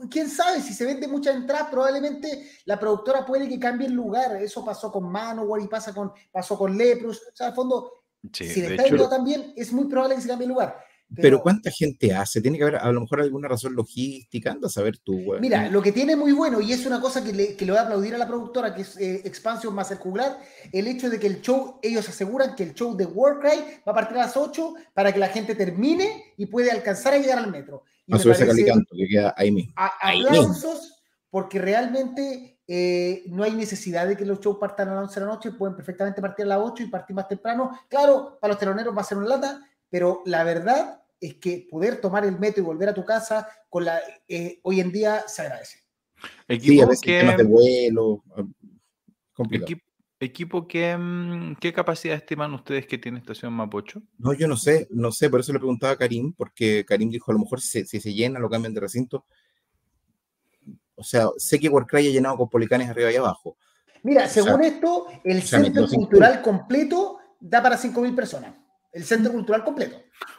quién 0.09 0.29
sabe 0.29 0.61
si 0.61 0.73
se 0.73 0.85
vende 0.85 1.07
muchas 1.07 1.35
entradas, 1.35 1.69
probablemente 1.69 2.49
la 2.65 2.79
productora 2.79 3.25
puede 3.25 3.47
que 3.47 3.59
cambie 3.59 3.87
el 3.87 3.93
lugar. 3.93 4.35
Eso 4.37 4.63
pasó 4.63 4.91
con 4.91 5.11
Manowar 5.11 5.61
y 5.61 5.67
pasa 5.67 5.93
con, 5.93 6.11
pasó 6.31 6.57
con 6.57 6.77
Leprus. 6.77 7.21
O 7.31 7.35
sea, 7.35 7.47
al 7.47 7.53
fondo, 7.53 8.05
Sí, 8.33 8.47
si 8.47 8.61
le 8.61 8.75
está 8.75 8.87
hecho, 8.87 9.09
también, 9.09 9.53
es 9.55 9.71
muy 9.71 9.85
probable 9.85 10.15
que 10.15 10.21
se 10.21 10.27
cambie 10.27 10.45
el 10.45 10.53
lugar. 10.53 10.79
Pero, 11.13 11.41
¿cuánta 11.41 11.69
gente 11.71 12.13
hace? 12.15 12.41
Tiene 12.41 12.57
que 12.57 12.63
haber 12.63 12.77
a 12.77 12.91
lo 12.91 13.01
mejor 13.01 13.21
alguna 13.21 13.47
razón 13.47 13.75
logística. 13.75 14.51
Anda 14.51 14.67
a 14.67 14.71
saber 14.71 14.97
tú, 14.97 15.21
güey. 15.23 15.39
Mira, 15.39 15.69
lo 15.69 15.81
que 15.81 15.91
tiene 15.91 16.15
muy 16.15 16.31
bueno, 16.31 16.59
y 16.61 16.73
es 16.73 16.85
una 16.85 16.99
cosa 16.99 17.23
que 17.23 17.31
le, 17.31 17.55
que 17.55 17.63
le 17.65 17.71
voy 17.71 17.79
a 17.79 17.83
aplaudir 17.83 18.15
a 18.15 18.17
la 18.17 18.27
productora, 18.27 18.73
que 18.73 18.81
es 18.81 18.97
eh, 18.97 19.21
Expansion 19.23 19.73
más 19.73 19.91
el 19.91 19.97
juglar, 19.99 20.37
el 20.71 20.87
hecho 20.87 21.09
de 21.09 21.19
que 21.19 21.27
el 21.27 21.41
show, 21.41 21.79
ellos 21.83 22.09
aseguran 22.09 22.55
que 22.55 22.63
el 22.63 22.73
show 22.73 22.97
de 22.97 23.05
Warcry 23.05 23.59
va 23.87 23.91
a 23.91 23.95
partir 23.95 24.17
a 24.17 24.21
las 24.25 24.35
8 24.35 24.73
para 24.93 25.11
que 25.13 25.19
la 25.19 25.27
gente 25.29 25.53
termine 25.55 26.33
y 26.37 26.47
puede 26.47 26.71
alcanzar 26.71 27.13
a 27.13 27.17
llegar 27.19 27.37
al 27.37 27.51
metro. 27.51 27.83
Y 28.07 28.13
a 28.13 28.17
me 28.17 28.23
subirse 28.23 28.43
a 28.43 28.47
parece- 28.47 28.61
Calicanto, 28.65 28.95
que 28.97 29.07
queda 29.07 29.33
ahí 29.37 29.51
mismo. 29.51 29.73
a- 29.77 29.93
Ahí 30.01 30.23
aplausos 30.25 31.03
porque 31.29 31.59
realmente 31.59 32.59
eh, 32.67 33.23
no 33.27 33.43
hay 33.43 33.51
necesidad 33.51 34.07
de 34.07 34.17
que 34.17 34.25
los 34.25 34.39
shows 34.39 34.57
partan 34.59 34.89
a 34.89 34.95
las 34.95 35.03
11 35.03 35.19
de 35.19 35.25
la 35.27 35.31
noche, 35.33 35.51
pueden 35.51 35.75
perfectamente 35.75 36.19
partir 36.19 36.45
a 36.45 36.49
las 36.49 36.59
8 36.61 36.81
y 36.83 36.87
partir 36.87 37.15
más 37.15 37.27
temprano. 37.27 37.77
Claro, 37.87 38.37
para 38.41 38.53
los 38.53 38.59
teloneros 38.59 38.95
va 38.97 39.01
a 39.01 39.05
ser 39.05 39.17
una 39.19 39.27
lata, 39.27 39.61
pero 39.95 40.21
la 40.25 40.43
verdad 40.43 41.01
es 41.21 41.35
que 41.35 41.69
poder 41.71 42.01
tomar 42.01 42.25
el 42.25 42.37
metro 42.37 42.61
y 42.61 42.65
volver 42.65 42.89
a 42.89 42.93
tu 42.93 43.05
casa 43.05 43.47
con 43.69 43.85
la 43.85 44.01
eh, 44.27 44.59
hoy 44.63 44.81
en 44.81 44.91
día 44.91 45.23
se 45.25 45.43
agradece. 45.43 45.77
Sí, 46.17 46.25
a 46.49 46.53
equipo 46.53 46.87
veces 46.89 47.01
que, 47.01 47.19
temas 47.19 47.37
de 47.37 47.43
vuelo. 47.45 48.21
ah, 48.35 48.43
Complicado. 49.31 49.71
equipo, 49.71 49.85
equipo 50.19 50.67
que, 50.67 50.97
mm, 50.97 51.55
¿qué 51.61 51.71
capacidad 51.71 52.17
estiman 52.17 52.53
ustedes 52.53 52.87
que 52.87 52.97
tiene 52.97 53.19
Estación 53.19 53.53
Mapocho? 53.53 54.01
No, 54.17 54.33
yo 54.33 54.49
no 54.49 54.57
sé, 54.57 54.89
no 54.91 55.13
sé, 55.13 55.29
por 55.29 55.39
eso 55.39 55.53
le 55.53 55.59
preguntaba 55.59 55.93
a 55.93 55.97
Karim, 55.97 56.33
porque 56.33 56.83
Karim 56.85 57.09
dijo, 57.09 57.31
a 57.31 57.35
lo 57.35 57.39
mejor 57.39 57.61
si, 57.61 57.85
si 57.85 58.01
se 58.01 58.13
llena, 58.13 58.37
lo 58.37 58.49
cambian 58.49 58.73
de 58.73 58.81
recinto. 58.81 59.23
O 60.95 61.05
sea, 61.05 61.29
sé 61.37 61.57
que 61.57 61.69
Warcry 61.69 62.09
ha 62.09 62.11
llenado 62.11 62.35
con 62.35 62.49
policanes 62.49 62.89
arriba 62.89 63.13
y 63.13 63.15
abajo. 63.15 63.55
Mira, 64.03 64.25
O 64.25 64.27
sea, 64.27 64.43
según 64.43 64.61
esto, 64.61 65.07
el 65.23 65.41
sea, 65.41 65.61
centro 65.61 65.87
cultural 65.87 66.41
completo 66.41 67.19
da 67.39 67.63
para 67.63 67.77
5.000 67.77 68.13
personas. 68.13 68.64
El 68.95 69.03
centro 69.03 69.31
cultural 69.33 69.63
completo. 69.65 69.97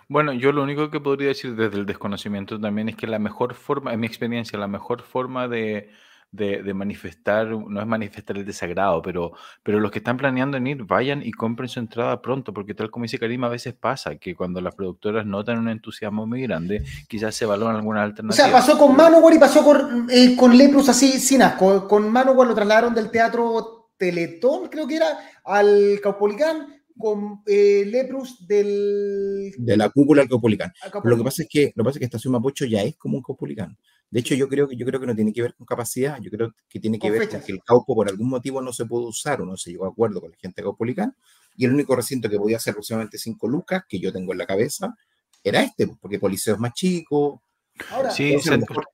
Bueno, 0.09 0.33
yo 0.33 0.51
lo 0.51 0.63
único 0.63 0.91
que 0.91 0.99
podría 0.99 1.29
decir 1.29 1.55
desde 1.55 1.77
el 1.77 1.85
desconocimiento 1.85 2.59
también 2.59 2.89
es 2.89 2.97
que 2.97 3.07
la 3.07 3.19
mejor 3.19 3.53
forma, 3.55 3.93
en 3.93 4.01
mi 4.01 4.07
experiencia, 4.07 4.59
la 4.59 4.67
mejor 4.67 5.03
forma 5.03 5.47
de, 5.47 5.91
de- 6.31 6.63
de 6.63 6.73
manifestar, 6.75 7.49
no 7.49 7.79
es 7.81 7.87
manifestar 7.87 8.39
el 8.39 8.47
desagrado, 8.47 9.03
pero, 9.03 9.33
pero 9.63 9.79
los 9.79 9.91
que 9.91 9.99
están 9.99 10.17
planeando 10.17 10.57
en 10.57 10.67
ir, 10.69 10.85
vayan 10.85 11.21
y 11.23 11.33
compren 11.33 11.69
su 11.69 11.81
entrada 11.81 12.23
pronto, 12.23 12.55
porque 12.55 12.73
tal 12.73 12.91
como 12.91 13.03
dice 13.03 13.19
Karim, 13.19 13.45
a 13.45 13.51
veces 13.51 13.75
pasa 13.75 14.17
que 14.17 14.35
cuando 14.35 14.63
las 14.63 14.75
productoras 14.75 15.27
notan 15.27 15.59
un 15.59 15.69
entusiasmo 15.69 16.27
muy 16.27 16.41
grande, 16.43 16.83
quizás 17.09 17.35
se 17.35 17.45
valoran 17.45 17.77
algunas 17.77 18.01
O 18.01 18.05
alternativas. 18.07 18.43
sea, 18.49 18.51
pasó 18.51 18.79
con 18.79 18.97
Manowar 18.97 19.35
y 19.35 19.39
pasó 19.39 19.63
con, 19.63 20.07
eh, 20.11 20.35
con 20.35 20.57
Leprus 20.57 20.89
así, 20.89 21.21
sin 21.21 21.43
asco. 21.43 21.87
Con 21.87 22.11
Manowar 22.11 22.49
lo 22.49 22.55
trasladaron 22.55 22.95
del 22.95 23.11
teatro 23.11 23.91
Teletón, 23.99 24.69
creo 24.69 24.87
que 24.87 24.97
era, 24.97 25.07
al 25.45 26.01
Caupolicán, 26.03 26.76
con 26.99 27.43
eh, 27.47 27.85
Leprus 27.87 28.47
del... 28.47 29.53
De 29.59 29.77
la 29.77 29.91
cúpula 29.91 30.23
al 30.23 30.29
Caupolicán. 30.29 30.73
lo 31.05 31.17
que 31.17 31.25
pasa 31.25 31.43
es 31.43 31.49
que 31.51 31.73
lo 31.75 31.83
que 31.83 31.87
pasa 31.87 31.97
es 31.97 31.99
que 32.01 32.05
Estación 32.07 32.33
Mapocho 32.33 32.65
ya 32.65 32.83
es 32.83 32.97
como 32.97 33.17
un 33.19 33.23
Caupolicán. 33.23 33.77
De 34.11 34.21
hecho, 34.21 34.35
yo 34.35 34.49
creo 34.49 34.69
que 34.69 34.77
yo 34.77 34.87
creo 34.87 35.01
que 35.01 35.07
no 35.07 35.15
tiene 35.15 35.33
que 35.33 35.43
ver 35.43 35.55
con 35.55 35.67
capacidad, 35.67 36.19
yo 36.21 36.31
creo 36.31 36.55
que 36.69 36.79
tiene 36.81 36.99
que 36.99 37.09
Con 37.09 37.13
ver 37.13 37.23
fechas. 37.23 37.41
con 37.41 37.47
que 37.47 37.53
el 37.53 37.63
Caupo 37.65 37.95
por 37.95 38.09
algún 38.09 38.29
motivo 38.29 38.63
no 38.63 38.73
se 38.73 38.87
pudo 38.87 39.09
usar 39.09 39.41
o 39.41 39.47
no 39.47 39.57
se 39.57 39.71
llegó 39.71 39.85
a 39.87 39.89
acuerdo 39.89 40.21
con 40.21 40.31
la 40.31 40.37
gente 40.37 40.63
de 40.63 40.65
Caupolicán 40.65 41.17
y 41.57 41.65
el 41.65 41.73
único 41.73 41.97
recinto 41.97 42.29
que 42.29 42.39
podía 42.39 42.59
hacer 42.59 42.73
aproximadamente 42.73 43.19
5 43.19 43.49
lucas 43.49 43.83
que 43.89 43.99
yo 43.99 44.13
tengo 44.13 44.33
en 44.33 44.39
la 44.39 44.47
cabeza 44.47 44.95
era 45.43 45.63
este, 45.63 45.89
porque 46.01 46.19
Policeo 46.19 46.55
es 46.55 46.61
más 46.61 46.73
chico. 46.75 47.43
Ahora, 47.91 48.11
Sí, 48.11 48.37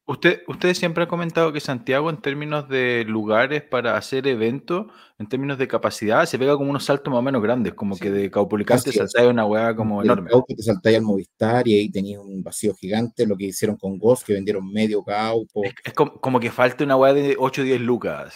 usted, 0.07 0.43
usted 0.49 0.75
siempre 0.75 1.05
ha 1.05 1.09
comentado 1.09 1.53
que 1.53 1.61
Santiago, 1.61 2.11
en 2.11 2.17
términos 2.21 2.69
de 2.69 3.05
lugares 3.07 3.63
para 3.63 3.97
hacer 3.97 4.27
eventos, 4.27 4.87
en 5.19 5.29
términos 5.29 5.57
de 5.59 5.69
capacidad, 5.69 6.27
se 6.27 6.39
pega 6.39 6.57
como 6.57 6.71
unos 6.71 6.85
saltos 6.85 7.11
más 7.11 7.21
o 7.21 7.23
menos 7.23 7.43
grandes, 7.43 7.75
como 7.75 7.95
Sí. 7.95 8.01
que 8.03 8.11
de 8.11 8.31
Caupolicán 8.31 8.83
te 8.83 8.93
saltáis 8.93 9.29
una 9.29 9.45
hueá 9.47 9.75
como 9.77 10.03
enorme. 10.03 10.31
Caupo 10.31 10.55
te 10.55 10.63
saltáis 10.63 10.97
al 10.97 11.03
Movistar 11.03 11.67
y 11.69 11.75
ahí 11.79 11.91
tenías 11.91 12.21
un 12.21 12.43
vacío 12.43 12.75
gigante, 12.75 13.27
lo 13.27 13.37
que 13.37 13.45
hicieron 13.45 13.77
con 13.77 13.99
Ghost, 13.99 14.27
que 14.27 14.33
vendieron 14.35 14.71
medio 14.73 15.03
Caupo. 15.05 15.65
Es, 15.65 15.75
es 15.85 15.93
como, 15.93 16.21
como 16.21 16.41
que 16.41 16.51
falta 16.51 16.83
una 16.85 16.97
hueá 16.97 17.15
de 17.15 17.37
8 17.39 17.63
o 17.63 17.65
10 17.65 17.81
lucas. 17.81 18.35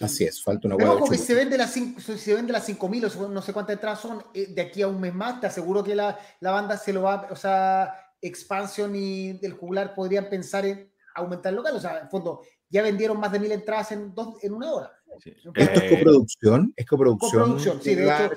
Así 0.00 0.24
es, 0.24 0.42
falta 0.42 0.66
una 0.66 0.76
Pero 0.76 0.88
hueá 0.90 0.96
de 0.96 1.02
ojo 1.02 1.10
que 1.10 1.16
ocho 1.18 1.24
se 1.26 1.34
vende 1.34 1.58
las 1.58 1.72
cinco- 1.72 2.00
si 2.00 2.16
se 2.18 2.34
vende 2.34 2.52
las 2.52 2.64
5000 2.64 3.04
o 3.04 3.28
no 3.28 3.42
sé 3.42 3.52
cuántas 3.52 3.74
entradas 3.74 4.00
son 4.00 4.22
eh, 4.34 4.46
de 4.48 4.62
aquí 4.62 4.80
a 4.82 4.88
un 4.88 4.98
mes 5.00 5.14
más, 5.14 5.40
te 5.40 5.46
aseguro 5.46 5.84
que 5.84 5.94
la, 5.94 6.18
la 6.40 6.50
banda 6.52 6.76
se 6.78 6.92
lo 6.92 7.02
va, 7.02 7.28
o 7.30 7.36
sea, 7.36 7.94
Expansion 8.22 8.94
y 8.94 9.38
el 9.44 9.52
juglar 9.54 9.94
podrían 9.94 10.28
pensar 10.28 10.64
en 10.66 10.90
aumentar 11.14 11.50
el 11.50 11.56
local, 11.56 11.76
o 11.76 11.80
sea, 11.80 12.00
en 12.00 12.08
fondo 12.10 12.40
ya 12.68 12.82
vendieron 12.82 13.18
más 13.18 13.32
de 13.32 13.40
mil 13.40 13.50
entradas 13.52 13.90
en 13.92 14.14
dos 14.14 14.42
en 14.42 14.52
una 14.52 14.72
hora. 14.72 14.92
Sí. 15.18 15.30
¿Esto 15.30 15.52
es 15.56 15.82
Eh, 15.82 15.90
coproducción? 15.96 16.72
¿Es 16.76 16.86
coproducción? 16.86 17.30
Coproducción, 17.42 17.82
sí, 17.82 17.94
de 17.96 18.04
hecho. 18.04 18.30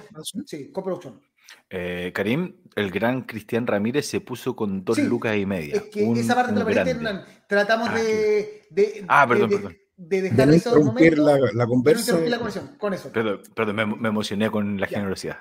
Sí, 0.45 0.71
coproducción. 0.71 1.21
eh, 1.69 2.11
Karim, 2.15 2.55
el 2.75 2.89
gran 2.89 3.21
Cristian 3.23 3.67
Ramírez 3.67 4.07
se 4.07 4.21
puso 4.21 4.55
con 4.55 4.84
dos 4.84 4.95
Sí, 4.95 5.03
lucas 5.03 5.38
y 5.38 5.45
media. 5.45 5.75
Es 5.75 5.84
que 5.84 6.03
Un- 6.03 6.17
esa 6.17 6.34
parte 6.36 6.51
te 6.53 6.59
un 6.59 6.65
la. 6.65 6.89
Hernán. 6.89 7.25
Tratamos 7.47 7.89
Ah, 7.91 7.95
de, 7.95 8.65
de, 8.71 9.05
Ah, 9.07 9.25
de- 9.25 9.27
perdón, 9.34 9.49
de- 9.49 9.55
perdón. 9.57 9.77
de 9.97 10.21
De 10.21 10.21
dejar 10.23 10.47
no 10.47 10.53
eso 10.53 10.71
de 10.73 10.79
interrumpir 10.81 11.17
momento. 11.17 11.23
la, 11.25 11.39
la 11.39 11.47
de 11.51 11.53
no 11.55 11.67
conversa. 11.67 12.01
interrumpir 12.01 12.31
la 12.31 12.38
conversación, 12.38 12.77
con 12.79 12.93
eso. 12.95 13.11
Perdón, 13.11 13.41
perdón, 13.55 13.75
me, 13.75 13.86
me 13.86 14.09
emocioné 14.09 14.49
con 14.49 14.79
la 14.79 14.88
Ya. 14.88 14.97
generosidad. 14.97 15.38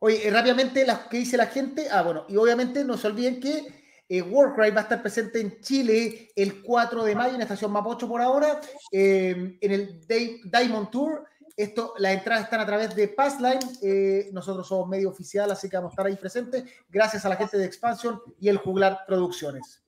Oye, 0.00 0.26
eh, 0.26 0.30
rápidamente, 0.30 0.84
las 0.84 1.06
que 1.06 1.18
dice 1.18 1.36
la 1.36 1.46
gente. 1.46 1.88
Ah, 1.90 2.02
bueno, 2.02 2.26
y 2.28 2.36
obviamente 2.36 2.84
no 2.84 2.96
se 2.96 3.06
olviden 3.06 3.40
que 3.40 3.80
eh, 4.12 4.22
Warcry 4.22 4.72
va 4.72 4.80
a 4.80 4.82
estar 4.82 5.00
presente 5.00 5.40
en 5.40 5.60
Chile 5.60 6.32
el 6.34 6.62
4 6.62 7.04
de 7.04 7.14
mayo 7.14 7.30
en 7.34 7.38
la 7.38 7.44
estación 7.44 7.70
Mapocho 7.70 8.08
por 8.08 8.20
ahora, 8.20 8.60
eh, 8.90 9.56
en 9.60 9.70
el 9.70 10.00
Diamond 10.44 10.90
Tour. 10.90 11.24
Esto, 11.56 11.94
las 11.98 12.14
entradas 12.14 12.44
están 12.44 12.60
a 12.60 12.66
través 12.66 12.92
de 12.96 13.06
Passline. 13.06 13.60
eh, 13.82 14.30
nosotros 14.32 14.66
somos 14.66 14.88
medio 14.88 15.10
oficial, 15.10 15.48
así 15.52 15.68
que 15.68 15.76
vamos 15.76 15.90
a 15.90 15.92
estar 15.92 16.06
ahí 16.06 16.16
presentes. 16.16 16.64
Gracias 16.88 17.24
a 17.24 17.28
la 17.28 17.36
gente 17.36 17.56
de 17.56 17.66
Expansion 17.66 18.20
y 18.40 18.48
el 18.48 18.56
Juglar 18.56 19.04
Producciones. 19.06 19.80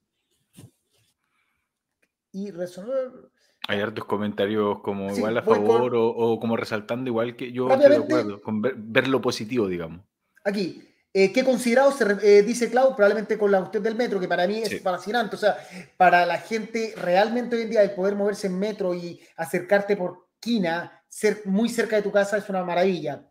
Y 2.31 2.53
resolver. 2.53 3.32
Hay 3.69 3.81
hartos 3.81 4.05
comentarios 4.05 4.81
como 4.81 5.11
Sí, 5.11 5.17
igual 5.19 5.39
a 5.39 5.41
voy 5.43 5.59
con- 5.59 5.67
favor 5.67 5.95
o, 5.95 6.09
o 6.09 6.41
como 6.41 6.57
resaltando 6.57 7.09
igual 7.09 7.37
que 7.37 7.53
yo 7.53 7.71
estoy 7.71 7.91
de 7.91 7.97
acuerdo, 7.97 8.41
con 8.43 8.61
ver, 8.61 8.75
ver 8.77 9.09
lo 9.09 9.21
positivo, 9.21 9.69
digamos. 9.69 10.01
Aquí, 10.45 10.89
Eh, 11.15 11.31
¿Qué 11.31 11.45
considerado? 11.45 11.93
Se, 11.93 12.05
eh, 12.23 12.43
dice 12.43 12.71
Clau, 12.71 12.97
probablemente 12.97 13.37
con 13.37 13.51
la 13.53 13.61
usted 13.61 13.83
del 13.83 13.95
metro, 13.95 14.19
que 14.19 14.27
para 14.27 14.47
mí 14.47 14.63
es 14.63 14.81
fascinante. 14.83 15.37
O 15.37 15.39
sea, 15.39 15.59
para 15.99 16.25
la 16.25 16.39
gente 16.39 16.95
realmente 16.97 17.55
hoy 17.55 17.63
en 17.63 17.71
día 17.71 17.83
el 17.83 17.91
poder 17.91 18.17
moverse 18.17 18.47
en 18.47 18.59
metro 18.59 18.95
y 18.95 19.21
acercarte 19.37 19.95
por 19.95 20.29
quina, 20.41 21.05
ser 21.09 21.43
muy 21.45 21.69
cerca 21.69 21.97
de 21.97 22.03
tu 22.03 22.11
casa 22.11 22.39
es 22.39 22.49
una 22.49 22.65
maravilla. 22.65 23.29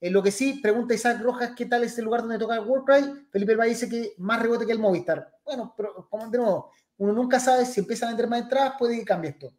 En 0.00 0.12
lo 0.12 0.22
que 0.22 0.30
sí, 0.30 0.60
pregunta 0.62 0.94
Isaac 0.94 1.20
Rojas, 1.20 1.50
¿qué 1.56 1.66
tal 1.66 1.82
es 1.82 1.98
el 1.98 2.04
lugar 2.04 2.20
donde 2.20 2.38
toca 2.38 2.54
el 2.54 2.60
Warcry? 2.64 3.26
Felipe 3.32 3.56
Valle 3.56 3.70
dice 3.70 3.88
que 3.88 4.12
más 4.18 4.40
rebote 4.40 4.64
que 4.64 4.70
el 4.72 4.78
Movistar. 4.78 5.28
Bueno, 5.44 5.74
pero 5.76 6.06
como 6.08 6.30
de 6.30 6.38
nuevo, 6.38 6.70
uno 6.98 7.12
nunca 7.12 7.40
sabe 7.40 7.66
si 7.66 7.80
empieza 7.80 8.06
a 8.06 8.10
vender 8.10 8.28
más 8.28 8.42
entradas, 8.42 8.74
puede 8.78 8.96
que 9.00 9.04
cambie 9.04 9.30
esto. 9.30 9.52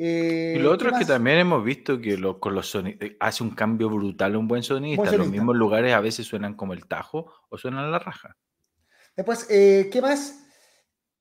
Eh, 0.00 0.54
y 0.56 0.58
lo 0.60 0.70
otro 0.70 0.90
es 0.90 0.98
que 0.98 1.04
también 1.04 1.38
hemos 1.38 1.64
visto 1.64 2.00
que 2.00 2.16
con 2.38 2.54
los 2.54 2.70
sonidos 2.70 3.10
hace 3.18 3.42
un 3.42 3.50
cambio 3.50 3.90
brutal 3.90 4.36
un 4.36 4.46
buen 4.46 4.62
sonista. 4.62 5.10
Los 5.12 5.28
mismos 5.28 5.56
lugares 5.56 5.92
a 5.92 6.00
veces 6.00 6.26
suenan 6.26 6.54
como 6.54 6.72
el 6.72 6.86
tajo 6.86 7.32
o 7.48 7.58
suenan 7.58 7.90
la 7.90 7.98
raja. 7.98 8.36
Después, 9.16 9.46
eh, 9.50 9.90
¿qué 9.92 10.00
más? 10.00 10.44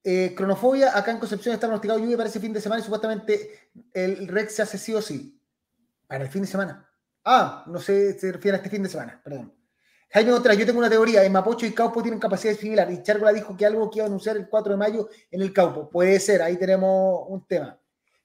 Eh, 0.04 0.36
cronofobia, 0.36 0.96
acá 0.96 1.12
en 1.12 1.18
Concepción 1.18 1.56
está 1.56 1.66
pronosticado 1.66 2.00
lluvia 2.00 2.18
para 2.18 2.30
ese 2.30 2.40
fin 2.40 2.54
de 2.54 2.62
semana 2.62 2.80
y 2.80 2.84
supuestamente 2.84 3.72
el 3.94 4.28
Rex 4.28 4.56
se 4.56 4.62
hace 4.62 4.78
sí 4.78 4.94
o 4.94 5.02
sí. 5.02 5.42
Para 6.06 6.24
el 6.24 6.30
fin 6.30 6.44
de 6.44 6.48
semana. 6.48 6.88
Ah, 7.26 7.66
no 7.68 7.80
sé, 7.80 8.18
se 8.18 8.32
refiere 8.32 8.56
a 8.56 8.60
este 8.60 8.70
fin 8.70 8.84
de 8.84 8.90
semana, 8.90 9.20
perdón. 9.24 9.54
Jaime 10.12 10.32
otra, 10.32 10.54
yo 10.54 10.66
tengo 10.66 10.80
una 10.80 10.90
teoría, 10.90 11.26
en 11.26 11.32
Mapocho 11.34 11.66
y 11.66 11.74
Caupo 11.74 12.02
tienen 12.02 12.20
capacidades 12.20 12.60
similares. 12.60 12.98
Y 12.98 13.04
Chárgola 13.04 13.34
dijo 13.34 13.58
que 13.58 13.66
algo 13.66 13.90
que 13.90 13.98
iba 13.98 14.06
a 14.06 14.08
anunciar 14.08 14.38
el 14.38 14.48
4 14.48 14.74
de 14.74 14.78
mayo 14.78 15.10
en 15.32 15.42
el 15.42 15.52
Caupo. 15.52 15.90
Puede 15.90 16.20
ser, 16.20 16.42
ahí 16.42 16.56
tenemos 16.56 17.26
un 17.28 17.46
tema. 17.46 17.78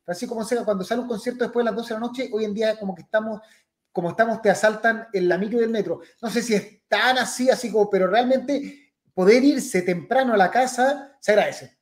Francisco 0.05 0.35
Monseca, 0.35 0.65
cuando 0.65 0.85
sale 0.85 1.03
un 1.03 1.09
concierto 1.09 1.45
después 1.45 1.65
de 1.65 1.71
las 1.71 1.77
12 1.77 1.95
de 1.95 2.01
la 2.01 2.07
noche, 2.07 2.31
hoy 2.33 2.45
en 2.45 2.55
día 2.55 2.79
como 2.79 2.95
que 2.95 3.03
estamos, 3.03 3.41
como 3.93 4.11
estamos, 4.11 4.43
te 4.43 4.51
asaltan 4.51 5.07
en 5.13 5.29
la 5.29 5.39
micro 5.39 5.61
del 5.61 5.71
metro. 5.71 6.01
No 6.21 6.31
sé 6.31 6.43
si 6.43 6.55
es 6.55 6.83
tan 6.89 7.19
así, 7.19 7.51
así 7.51 7.71
como, 7.71 7.89
pero 7.89 8.07
realmente 8.07 8.95
poder 9.15 9.45
irse 9.45 9.83
temprano 9.83 10.35
a 10.35 10.37
la 10.37 10.51
casa 10.51 11.17
se 11.21 11.33
agradece. 11.33 11.79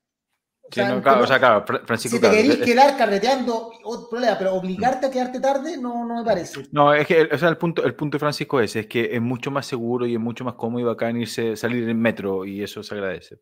O 0.70 0.72
sea, 0.72 0.88
no, 0.88 1.02
claro, 1.02 1.24
o 1.24 1.26
sea, 1.26 1.38
claro, 1.40 1.64
Francisco. 1.84 2.16
Si 2.16 2.22
te 2.22 2.30
querés 2.30 2.58
quedar 2.58 2.96
carreteando, 2.96 3.72
otro 3.82 4.08
problema, 4.08 4.38
pero 4.38 4.54
obligarte 4.54 5.06
a 5.06 5.10
quedarte 5.10 5.40
tarde 5.40 5.76
no, 5.76 6.06
no 6.06 6.18
me 6.18 6.24
parece. 6.24 6.62
No, 6.70 6.94
es 6.94 7.08
que 7.08 7.22
o 7.22 7.38
sea, 7.38 7.48
el, 7.48 7.56
punto, 7.56 7.82
el 7.84 7.96
punto 7.96 8.16
de 8.16 8.20
Francisco 8.20 8.60
es, 8.60 8.76
es 8.76 8.86
que 8.86 9.08
es 9.12 9.20
mucho 9.20 9.50
más 9.50 9.66
seguro 9.66 10.06
y 10.06 10.14
es 10.14 10.20
mucho 10.20 10.44
más 10.44 10.54
cómodo 10.54 10.80
y 10.80 10.84
bacán 10.84 11.16
irse, 11.16 11.56
salir 11.56 11.88
en 11.88 12.00
metro 12.00 12.44
y 12.44 12.62
eso 12.62 12.84
se 12.84 12.94
agradece. 12.94 13.40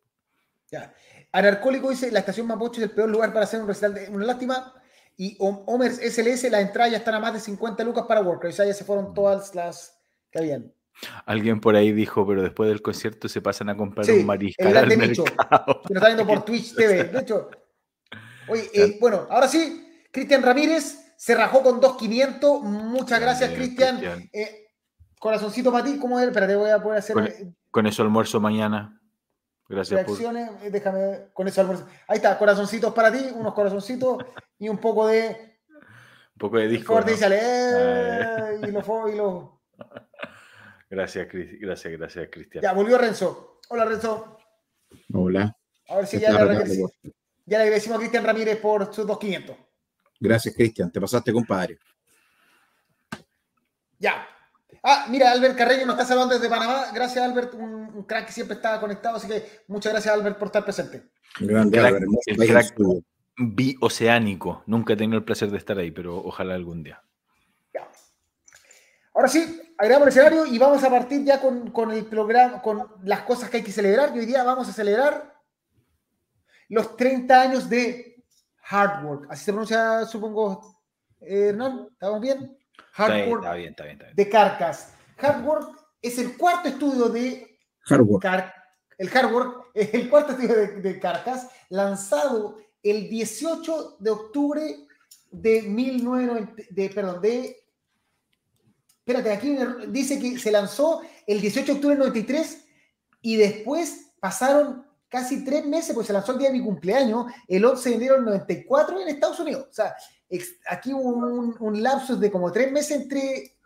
Ya. 0.70 0.94
Anarcólico 1.32 1.90
dice, 1.90 2.10
la 2.10 2.20
estación 2.20 2.46
Mapocho 2.46 2.80
es 2.80 2.88
el 2.88 2.94
peor 2.94 3.10
lugar 3.10 3.32
para 3.32 3.44
hacer 3.44 3.60
un 3.60 3.68
recital 3.68 3.94
de 3.94 4.08
una 4.08 4.24
lástima. 4.24 4.74
Y 5.16 5.36
Homer 5.40 5.92
SLS, 5.92 6.50
la 6.50 6.60
entrada 6.60 6.90
ya 6.90 6.98
están 6.98 7.14
a 7.14 7.20
más 7.20 7.32
de 7.32 7.40
50 7.40 7.82
lucas 7.84 8.04
para 8.06 8.22
Workers. 8.22 8.54
O 8.54 8.56
sea, 8.56 8.66
ya 8.66 8.74
se 8.74 8.84
fueron 8.84 9.14
todas 9.14 9.54
las 9.54 9.98
que 10.30 10.38
habían. 10.38 10.72
Alguien 11.26 11.60
por 11.60 11.76
ahí 11.76 11.92
dijo, 11.92 12.26
pero 12.26 12.42
después 12.42 12.68
del 12.68 12.82
concierto 12.82 13.28
se 13.28 13.40
pasan 13.40 13.68
a 13.68 13.76
comprar 13.76 14.08
un 14.10 14.26
mariscal 14.26 14.76
al 14.76 14.96
mercado. 14.96 15.82
Que 15.86 15.94
nos 15.94 16.02
está 16.02 16.06
viendo 16.06 16.26
por 16.26 16.42
Twitch 16.44 16.74
TV. 16.74 17.04
De 17.04 17.20
hecho, 17.20 17.50
oye, 18.48 18.70
eh, 18.72 18.96
bueno, 19.00 19.26
ahora 19.30 19.48
sí, 19.48 20.04
Cristian 20.10 20.42
Ramírez 20.42 21.14
se 21.16 21.34
rajó 21.34 21.62
con 21.62 21.80
2.500. 21.80 22.62
Muchas 22.62 23.20
gracias, 23.20 23.52
Cristian. 23.52 24.00
Eh, 24.32 24.68
corazoncito 25.18 25.70
para 25.70 25.84
ti, 25.84 25.98
¿cómo 25.98 26.18
es? 26.18 26.26
Espérate, 26.26 26.56
voy 26.56 26.70
a 26.70 26.82
poder 26.82 26.98
hacer. 26.98 27.16
con 27.70 27.86
eso 27.86 28.02
almuerzo 28.02 28.40
mañana. 28.40 28.97
Gracias. 29.68 30.06
Reacciones, 30.06 30.50
eh, 30.62 30.70
déjame 30.70 31.28
con 31.34 31.46
eso 31.46 31.86
Ahí 32.06 32.16
está, 32.16 32.38
corazoncitos 32.38 32.92
para 32.94 33.12
ti, 33.12 33.30
unos 33.34 33.52
corazoncitos 33.52 34.24
y 34.58 34.68
un 34.68 34.78
poco 34.78 35.06
de. 35.06 35.58
Un 36.34 36.38
poco 36.38 36.56
de 36.58 36.68
disco. 36.68 36.98
¿no? 36.98 37.06
Eh, 37.06 38.60
y 38.62 38.70
lo, 38.70 39.08
y 39.08 39.16
lo... 39.16 39.60
Gracias, 40.90 41.28
gracias, 41.30 41.92
gracias, 41.98 42.28
Cristian. 42.32 42.62
Ya, 42.62 42.72
volvió 42.72 42.96
Renzo. 42.96 43.60
Hola, 43.68 43.84
Renzo. 43.84 44.38
Hola. 45.12 45.54
A 45.88 45.96
ver 45.96 46.06
si 46.06 46.18
ya 46.18 46.30
le, 46.30 46.54
ya 47.44 47.58
le 47.58 47.64
agradecimos 47.64 47.98
a 47.98 48.00
Cristian 48.00 48.24
Ramírez 48.24 48.58
por 48.58 48.94
sus 48.94 49.06
2.500. 49.06 49.54
Gracias, 50.18 50.54
Cristian. 50.54 50.90
Te 50.90 50.98
pasaste, 50.98 51.30
compadre. 51.30 51.78
Ya, 53.98 54.26
Ah, 54.82 55.06
mira, 55.08 55.30
Albert 55.32 55.56
Carreño 55.56 55.86
nos 55.86 55.94
está 55.94 56.06
saludando 56.06 56.34
desde 56.34 56.48
Panamá. 56.48 56.86
Gracias, 56.94 57.24
Albert, 57.24 57.54
un, 57.54 58.04
crack 58.04 58.26
que 58.26 58.32
siempre 58.32 58.56
estaba 58.56 58.80
conectado, 58.80 59.16
así 59.16 59.26
que 59.26 59.62
muchas 59.66 59.92
gracias, 59.92 60.14
Albert, 60.14 60.38
por 60.38 60.48
estar 60.48 60.64
presente. 60.64 61.10
Grande, 61.40 61.78
Albert. 61.78 62.04
El 62.26 62.36
crack 62.36 62.74
bioceánico. 63.38 64.62
Nunca 64.66 64.92
he 64.92 64.96
tenido 64.96 65.18
el 65.18 65.24
placer 65.24 65.50
de 65.50 65.58
estar 65.58 65.78
ahí, 65.78 65.90
pero 65.90 66.16
ojalá 66.16 66.54
algún 66.54 66.82
día. 66.82 67.02
Ahora 69.14 69.28
sí, 69.28 69.60
agregamos 69.76 70.06
el 70.06 70.10
escenario 70.10 70.46
y 70.46 70.58
vamos 70.58 70.84
a 70.84 70.90
partir 70.90 71.24
ya 71.24 71.40
con, 71.40 71.90
el 71.90 72.04
programa, 72.06 72.62
con 72.62 72.86
las 73.02 73.22
cosas 73.22 73.50
que 73.50 73.58
hay 73.58 73.62
que 73.64 73.72
celebrar. 73.72 74.14
Y 74.14 74.20
hoy 74.20 74.26
día 74.26 74.44
vamos 74.44 74.68
a 74.68 74.72
celebrar 74.72 75.34
los 76.68 76.96
30 76.96 77.40
años 77.40 77.68
de 77.68 78.22
Hard 78.70 79.04
Work. 79.04 79.26
Así 79.30 79.44
se 79.44 79.52
pronuncia, 79.52 80.04
supongo, 80.06 80.82
Hernán. 81.20 81.88
¿Estamos 81.90 82.20
bien? 82.20 82.57
Hardwork 82.92 83.44
de 84.14 84.28
Carcas. 84.28 84.94
Hardwork 85.16 85.78
es 86.02 86.18
el 86.18 86.36
cuarto 86.36 86.68
estudio 86.68 87.08
de 87.08 87.58
Hardwork. 87.82 88.24
el 88.98 89.08
Hardwork 89.08 89.70
es 89.74 89.94
el 89.94 90.08
cuarto 90.10 90.32
estudio 90.32 90.80
de, 90.80 90.98
Carcas, 91.00 91.48
lanzado 91.68 92.58
el 92.82 93.08
18 93.08 93.96
de 93.98 94.10
octubre 94.10 94.86
de 95.30 95.62
1990, 95.62 96.62
de, 96.70 96.90
perdón, 96.90 97.20
de 97.20 97.56
espérate, 98.98 99.32
aquí 99.32 99.56
dice 99.88 100.20
que 100.20 100.38
se 100.38 100.50
lanzó 100.50 101.02
el 101.26 101.40
18 101.40 101.66
de 101.66 101.72
octubre 101.72 101.96
del 101.96 102.06
93 102.06 102.64
y 103.22 103.36
después 103.36 104.12
pasaron 104.20 104.87
casi 105.08 105.44
tres 105.44 105.66
meses, 105.66 105.94
pues 105.94 106.06
se 106.06 106.12
lanzó 106.12 106.32
el 106.32 106.38
día 106.38 106.48
de 106.48 106.58
mi 106.58 106.64
cumpleaños, 106.64 107.26
el 107.46 107.64
11 107.64 107.88
de 107.88 107.94
enero 107.96 108.14
del 108.14 108.24
94 108.24 109.00
en 109.00 109.08
Estados 109.08 109.40
Unidos. 109.40 109.66
O 109.70 109.72
sea, 109.72 109.94
aquí 110.68 110.92
hubo 110.92 111.08
un, 111.08 111.56
un 111.58 111.82
lapsus 111.82 112.20
de 112.20 112.30
como 112.30 112.52
tres 112.52 112.70
meses 112.70 113.00
entre 113.02 113.56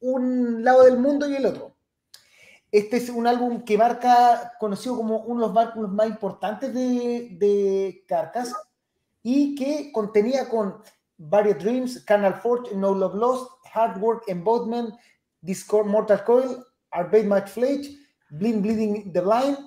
un 0.00 0.64
lado 0.64 0.84
del 0.84 0.98
mundo 0.98 1.28
y 1.28 1.36
el 1.36 1.46
otro. 1.46 1.76
Este 2.70 2.96
es 2.96 3.10
un 3.10 3.26
álbum 3.26 3.64
que 3.64 3.76
marca, 3.76 4.54
conocido 4.58 4.96
como 4.96 5.18
uno 5.24 5.48
de 5.48 5.54
los 5.54 5.66
álbumes 5.66 5.90
más 5.90 6.06
importantes 6.08 6.72
de, 6.72 7.36
de 7.38 8.04
Carcass 8.08 8.54
y 9.22 9.54
que 9.54 9.92
contenía 9.92 10.48
con 10.48 10.82
varios 11.18 11.62
Dreams, 11.62 12.02
Carnal 12.04 12.34
Forge, 12.34 12.74
No 12.74 12.94
Love 12.94 13.14
Lost, 13.14 13.50
Hard 13.74 14.00
Work, 14.00 14.24
Embodiment, 14.26 14.94
Discord, 15.42 15.86
Mortal 15.86 16.24
Coil, 16.24 16.64
Arbate 16.90 17.24
Match 17.24 17.50
Flage, 17.50 17.90
Blind 18.30 18.62
Bleeding 18.62 19.12
the 19.12 19.20
Blind, 19.20 19.58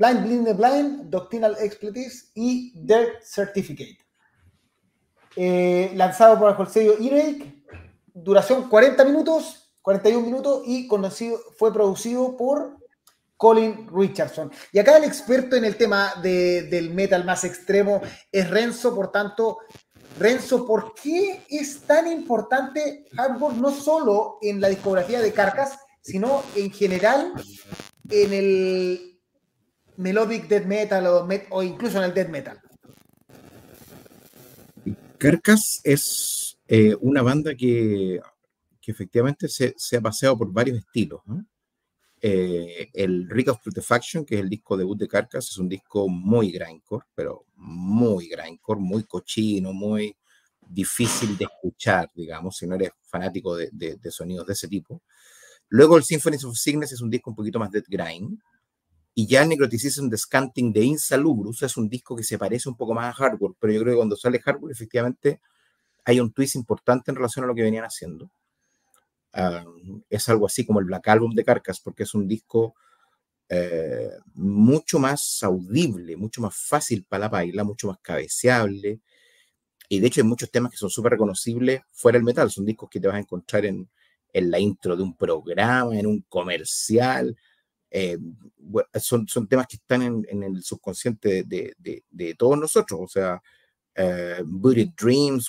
Blind 0.00 0.46
the 0.46 0.54
Blind, 0.54 1.10
Doctrinal 1.10 1.56
Expletives 1.60 2.30
y 2.34 2.72
Death 2.74 3.22
Certificate. 3.22 3.98
Eh, 5.36 5.92
lanzado 5.94 6.38
por 6.38 6.58
el 6.58 6.72
sello 6.72 6.94
e 6.98 7.62
duración 8.14 8.70
40 8.70 9.04
minutos, 9.04 9.74
41 9.82 10.24
minutos 10.24 10.62
y 10.64 10.88
conocido, 10.88 11.38
fue 11.58 11.70
producido 11.70 12.34
por 12.34 12.78
Colin 13.36 13.88
Richardson. 13.94 14.50
Y 14.72 14.78
acá 14.78 14.96
el 14.96 15.04
experto 15.04 15.54
en 15.56 15.66
el 15.66 15.76
tema 15.76 16.14
del 16.22 16.94
metal 16.94 17.26
más 17.26 17.44
extremo 17.44 18.00
es 18.32 18.48
Renzo, 18.48 18.94
por 18.94 19.12
tanto, 19.12 19.58
Renzo, 20.18 20.66
¿por 20.66 20.94
qué 20.94 21.44
es 21.50 21.82
tan 21.82 22.10
importante 22.10 23.04
Hardcore 23.14 23.56
no 23.56 23.70
solo 23.70 24.38
en 24.40 24.62
la 24.62 24.68
discografía 24.68 25.20
de 25.20 25.32
Carcass, 25.34 25.78
sino 26.00 26.42
en 26.56 26.70
general 26.70 27.34
en 28.08 28.32
el 28.32 29.09
melodic 30.00 30.48
death 30.48 30.66
metal 30.66 31.06
o, 31.50 31.62
incluso 31.62 31.98
en 31.98 32.04
el 32.04 32.14
death 32.14 32.28
metal? 32.28 32.60
Carcass 35.18 35.80
es 35.84 36.58
eh, 36.66 36.96
una 37.00 37.22
banda 37.22 37.54
que, 37.54 38.20
efectivamente 38.86 39.46
se, 39.48 39.96
ha 39.96 40.00
paseado 40.00 40.36
por 40.38 40.52
varios 40.52 40.78
estilos. 40.78 41.20
Eh, 42.22 42.90
el 42.92 43.28
Rick 43.30 43.48
of 43.48 43.62
Putrefaction, 43.62 44.24
que 44.24 44.34
es 44.34 44.40
el 44.40 44.48
disco 44.48 44.76
debut 44.76 44.98
de 44.98 45.06
Carcass, 45.06 45.50
es 45.50 45.58
un 45.58 45.68
disco 45.68 46.08
muy 46.08 46.50
grindcore, 46.50 47.06
pero 47.14 47.46
muy 47.54 48.28
grindcore, 48.28 48.80
muy 48.80 49.04
cochino, 49.04 49.72
muy 49.72 50.16
difícil 50.60 51.36
de 51.36 51.44
escuchar, 51.44 52.10
digamos, 52.14 52.56
si 52.56 52.66
no 52.66 52.74
eres 52.76 52.90
fanático 53.02 53.56
de, 53.56 53.98
sonidos 54.10 54.46
de 54.46 54.52
ese 54.52 54.68
tipo. 54.68 55.02
Luego 55.68 55.96
el 55.96 56.04
Symphonies 56.04 56.44
of 56.44 56.58
Cygnus 56.58 56.92
es 56.92 57.00
un 57.00 57.10
disco 57.10 57.30
un 57.30 57.36
poquito 57.36 57.58
más 57.58 57.70
de 57.70 57.82
grind, 57.86 58.38
y 59.14 59.26
ya 59.26 59.44
Necroticism 59.44 60.08
the 60.08 60.16
Scanting 60.16 60.72
de 60.72 60.84
Insalubrus 60.84 61.62
es 61.62 61.76
un 61.76 61.88
disco 61.88 62.14
que 62.14 62.22
se 62.22 62.38
parece 62.38 62.68
un 62.68 62.76
poco 62.76 62.94
más 62.94 63.06
a 63.06 63.12
Hardware, 63.12 63.54
pero 63.58 63.72
yo 63.72 63.80
creo 63.80 63.94
que 63.94 63.98
cuando 63.98 64.16
sale 64.16 64.40
Hardware, 64.40 64.72
efectivamente, 64.72 65.40
hay 66.04 66.20
un 66.20 66.32
twist 66.32 66.54
importante 66.56 67.10
en 67.10 67.16
relación 67.16 67.44
a 67.44 67.48
lo 67.48 67.54
que 67.54 67.62
venían 67.62 67.84
haciendo. 67.84 68.30
Ah, 69.32 69.64
es 70.08 70.28
algo 70.28 70.46
así 70.46 70.64
como 70.64 70.80
el 70.80 70.86
Black 70.86 71.08
Album 71.08 71.34
de 71.34 71.44
Carcass, 71.44 71.80
porque 71.80 72.04
es 72.04 72.14
un 72.14 72.26
disco 72.28 72.74
eh, 73.48 74.10
mucho 74.34 74.98
más 74.98 75.42
audible, 75.42 76.16
mucho 76.16 76.40
más 76.40 76.56
fácil 76.56 77.04
para 77.08 77.22
la 77.22 77.28
baila, 77.28 77.64
mucho 77.64 77.88
más 77.88 77.98
cabeceable. 78.00 79.00
Y 79.88 80.00
de 80.00 80.06
hecho 80.06 80.20
hay 80.20 80.26
muchos 80.28 80.50
temas 80.50 80.70
que 80.70 80.78
son 80.78 80.90
súper 80.90 81.12
reconocibles 81.12 81.82
fuera 81.92 82.16
del 82.18 82.24
metal. 82.24 82.50
Son 82.50 82.64
discos 82.64 82.88
que 82.90 83.00
te 83.00 83.08
vas 83.08 83.16
a 83.16 83.20
encontrar 83.20 83.66
en, 83.66 83.88
en 84.32 84.50
la 84.50 84.60
intro 84.60 84.96
de 84.96 85.02
un 85.02 85.16
programa, 85.16 85.98
en 85.98 86.06
un 86.06 86.22
comercial 86.28 87.36
Eh, 87.90 88.18
son, 89.00 89.26
son 89.26 89.48
temas 89.48 89.66
que 89.66 89.76
están 89.76 90.02
en, 90.02 90.42
el 90.42 90.62
subconsciente 90.62 91.42
de, 91.42 91.74
de, 91.76 92.34
todos 92.34 92.56
nosotros, 92.56 93.00
o 93.02 93.08
sea, 93.08 93.42
uh, 93.98 94.92
Dreams, 94.96 95.48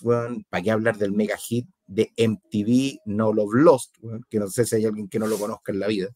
¿para 0.49 0.63
qué 0.63 0.71
hablar 0.71 0.97
del 0.97 1.11
mega 1.11 1.37
hit 1.37 1.67
de 1.85 2.11
MTV 2.17 3.01
No 3.05 3.31
Love 3.31 3.53
Lost? 3.53 3.97
que 4.29 4.39
no 4.39 4.47
sé 4.47 4.65
si 4.65 4.75
hay 4.75 4.85
alguien 4.85 5.07
que 5.07 5.19
no 5.19 5.27
lo 5.27 5.37
conozca 5.37 5.71
en 5.71 5.79
la 5.79 5.87
vida. 5.87 6.09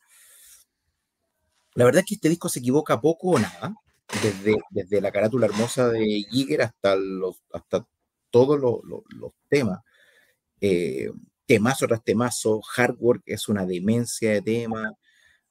La 1.76 1.86
verdad 1.86 1.99
es 1.99 2.05
que 2.05 2.15
este 2.15 2.30
disco 2.30 2.49
se 2.49 2.59
equivoca 2.59 3.01
poco 3.01 3.32
o 3.32 3.39
nada, 3.39 3.76
desde, 4.23 4.55
desde 4.69 5.01
la 5.01 5.11
carátula 5.11 5.45
hermosa 5.45 5.89
de 5.89 6.26
Giger 6.32 6.61
hasta, 6.61 6.95
los, 6.95 7.43
hasta 7.51 7.86
todos 8.32 8.59
los, 8.59 8.80
los, 8.84 9.32
temas. 9.49 9.82
Eh, 10.61 11.11
temazo 11.45 11.86
tras 11.86 12.03
temazo, 12.03 12.61
Hard 12.76 12.95
Work 12.97 13.23
es 13.26 13.49
una 13.49 13.65
demencia 13.65 14.32
de 14.32 14.41
tema. 14.41 14.93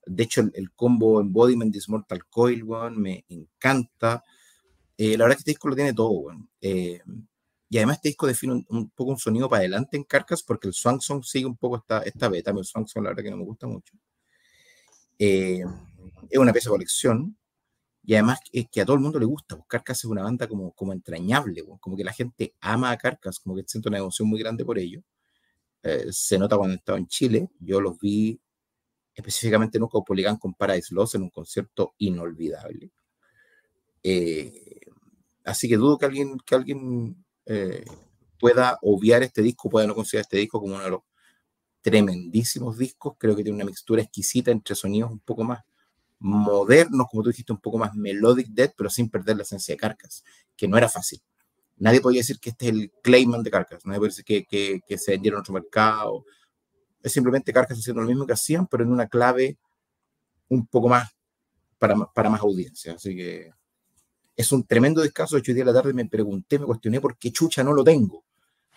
De 0.07 0.25
hecho, 0.25 0.43
el, 0.53 0.73
combo 0.73 1.21
Embodiment 1.21 1.73
This 1.73 1.89
Mortal 1.89 2.27
Coil, 2.27 2.65
one, 2.69 2.97
me 2.97 3.25
encanta. 3.29 4.23
Eh, 4.97 5.17
la 5.17 5.25
verdad 5.25 5.33
es 5.33 5.37
que 5.37 5.41
este 5.41 5.51
disco 5.53 5.69
lo 5.69 5.75
tiene 5.75 5.93
todo, 5.93 6.13
bueno. 6.23 6.49
Eh, 6.61 7.01
y 7.69 7.77
además 7.79 7.97
este 7.97 8.11
disco 8.11 8.27
define 8.27 8.65
un, 8.69 8.91
poco 8.91 9.11
un 9.11 9.19
sonido 9.19 9.49
para 9.49 9.61
adelante 9.61 9.97
en 9.97 10.05
Carcas 10.05 10.43
porque 10.43 10.69
el 10.69 10.75
Swan 10.75 11.01
Song 11.01 11.25
sigue 11.25 11.47
un 11.47 11.57
poco 11.57 11.79
esta, 11.79 12.03
esta 12.03 12.29
beta. 12.29 12.53
El 12.53 12.65
Swan 12.65 12.87
Song 12.87 13.03
la 13.03 13.11
verdad 13.11 13.25
que 13.25 13.31
no 13.31 13.39
me 13.39 13.45
gusta 13.45 13.67
mucho. 13.67 13.95
Eh, 15.19 15.65
es 16.31 16.39
una 16.39 16.53
pieza 16.53 16.71
de 16.71 16.75
colección. 16.75 17.37
Y 18.07 18.15
además 18.15 18.41
es 18.53 18.69
que 18.71 18.83
a 18.83 18.85
todo 18.85 18.97
el 18.97 19.03
mundo 19.03 19.19
le 19.19 19.25
gusta. 19.25 19.57
Pues 19.57 19.67
Carcas 19.67 19.99
es 19.99 20.05
una 20.05 20.23
banda 20.23 20.47
como, 20.47 20.73
como 20.73 20.93
entrañable, 20.93 21.65
como 21.81 21.97
que 21.97 22.05
la 22.05 22.13
gente 22.13 22.55
ama 22.61 22.91
a 22.91 22.99
Carcas, 22.99 23.41
como 23.41 23.57
que 23.57 23.65
siente 23.67 23.89
una 23.89 23.99
emoción 23.99 24.29
muy 24.29 24.39
grande 24.39 24.65
por 24.65 24.79
ello. 24.79 25.03
se 26.11 26.39
nota 26.39 26.57
cuando 26.57 26.75
he 26.75 26.79
estado 26.79 26.99
en 26.99 27.07
Chile. 27.07 27.49
Yo 27.59 27.81
los 27.81 27.99
vi 27.99 28.41
específicamente 29.15 29.79
en 29.79 29.85
un 29.85 30.39
con 30.39 30.55
Paradise 30.55 30.95
Lost 30.95 31.15
en 31.15 31.23
un 31.23 31.31
concierto 31.31 31.95
inolvidable. 31.99 32.91
Eh, 34.03 34.81
así 35.45 35.69
que 35.69 35.77
dudo 35.77 35.99
que 35.99 36.07
alguien, 36.07 36.39
que 36.45 36.55
alguien 36.55 37.25
eh, 37.47 37.85
pueda 38.39 38.79
obviar 38.83 39.23
este 39.23 39.43
disco, 39.43 39.71
pueda 39.71 39.87
no 39.87 39.95
considerar 39.95 40.23
este 40.23 40.39
disco 40.39 40.61
como 40.61 40.75
uno 40.75 40.85
de 40.85 40.91
los 40.91 41.01
tremendísimos 41.81 42.77
discos. 42.77 43.15
Creo 43.19 43.37
que 43.37 43.43
tiene 43.43 43.57
una 43.57 43.65
mixtura 43.65 44.03
exquisita 44.03 44.51
entre 44.51 44.75
sonidos 44.75 45.11
un 45.11 45.21
poco 45.21 45.45
más 45.45 45.63
modernos, 46.19 47.07
como 47.11 47.23
tú 47.23 47.29
dijiste, 47.31 47.53
un 47.53 47.61
poco 47.61 47.79
más 47.79 47.95
melodic 47.95 48.49
dead, 48.49 48.73
pero 48.77 48.89
sin 48.89 49.11
perder 49.11 49.37
la 49.37 49.43
esencia 49.43 49.75
de 49.75 49.79
Carcas, 49.79 50.25
que 50.57 50.67
no 50.67 50.79
era 50.79 50.89
fácil. 50.89 51.21
Nadie 51.77 52.01
podía 52.01 52.21
decir 52.21 52.39
que 52.41 52.51
este 52.51 52.67
es 52.67 52.73
el 52.73 52.93
Clayman 53.03 53.43
de 53.43 53.51
Carcas, 53.51 53.85
nadie 53.85 53.99
podía 53.99 54.11
decir 54.11 54.25
que, 54.25 54.45
que, 54.45 54.81
que 54.87 54.97
se 54.97 55.11
vendieron 55.13 55.39
en 55.39 55.41
otro 55.41 55.55
mercado, 55.55 56.25
es 57.05 57.13
simplemente 57.13 57.53
Carcas 57.53 57.79
haciendo 57.79 58.01
lo 58.01 58.09
mismo 58.09 58.27
que 58.27 58.33
hacían, 58.33 58.67
pero 58.67 58.83
en 58.83 58.91
una 58.91 59.07
clave 59.07 59.59
un 60.49 60.67
poco 60.67 60.89
más 60.89 61.11
para, 61.79 61.95
para 62.07 62.31
más 62.31 62.41
audiencia. 62.41 62.95
Así 62.95 63.15
que 63.15 63.51
es 64.35 64.51
un 64.53 64.65
tremendo 64.65 65.03
descanso. 65.03 65.37
Ocho 65.37 65.53
días 65.53 65.67
de 65.67 65.73
la 65.73 65.79
tarde 65.79 65.93
me 65.93 66.07
pregunté, 66.07 66.59
me 66.59 66.65
cuestioné 66.65 67.03
por 67.03 67.19
qué 67.19 67.31
chucha 67.31 67.63
no 67.63 67.75
lo 67.75 67.85
tengo. 67.85 68.25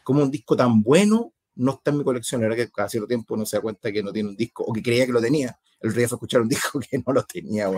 Como 0.03 0.21
un 0.21 0.29
disco 0.29 0.57
tan 0.57 0.83
bueno 0.83 1.31
no 1.55 1.71
está 1.71 1.91
en 1.91 1.99
mi 1.99 2.03
colección. 2.03 2.41
La 2.41 2.49
verdad 2.49 2.65
que 2.65 2.71
cada 2.71 2.89
cierto 2.89 3.07
tiempo 3.07 3.37
no 3.37 3.45
se 3.45 3.55
da 3.55 3.61
cuenta 3.61 3.93
que 3.93 4.03
no 4.03 4.11
tiene 4.11 4.27
un 4.27 4.35
disco 4.35 4.63
o 4.63 4.73
que 4.73 4.83
creía 4.83 5.05
que 5.05 5.13
lo 5.13 5.21
tenía. 5.21 5.57
El 5.79 5.93
día 5.93 6.09
fue 6.09 6.17
escuchar 6.17 6.41
un 6.41 6.49
disco 6.49 6.81
que 6.81 6.97
no 6.97 7.13
lo 7.13 7.23
tenía, 7.23 7.69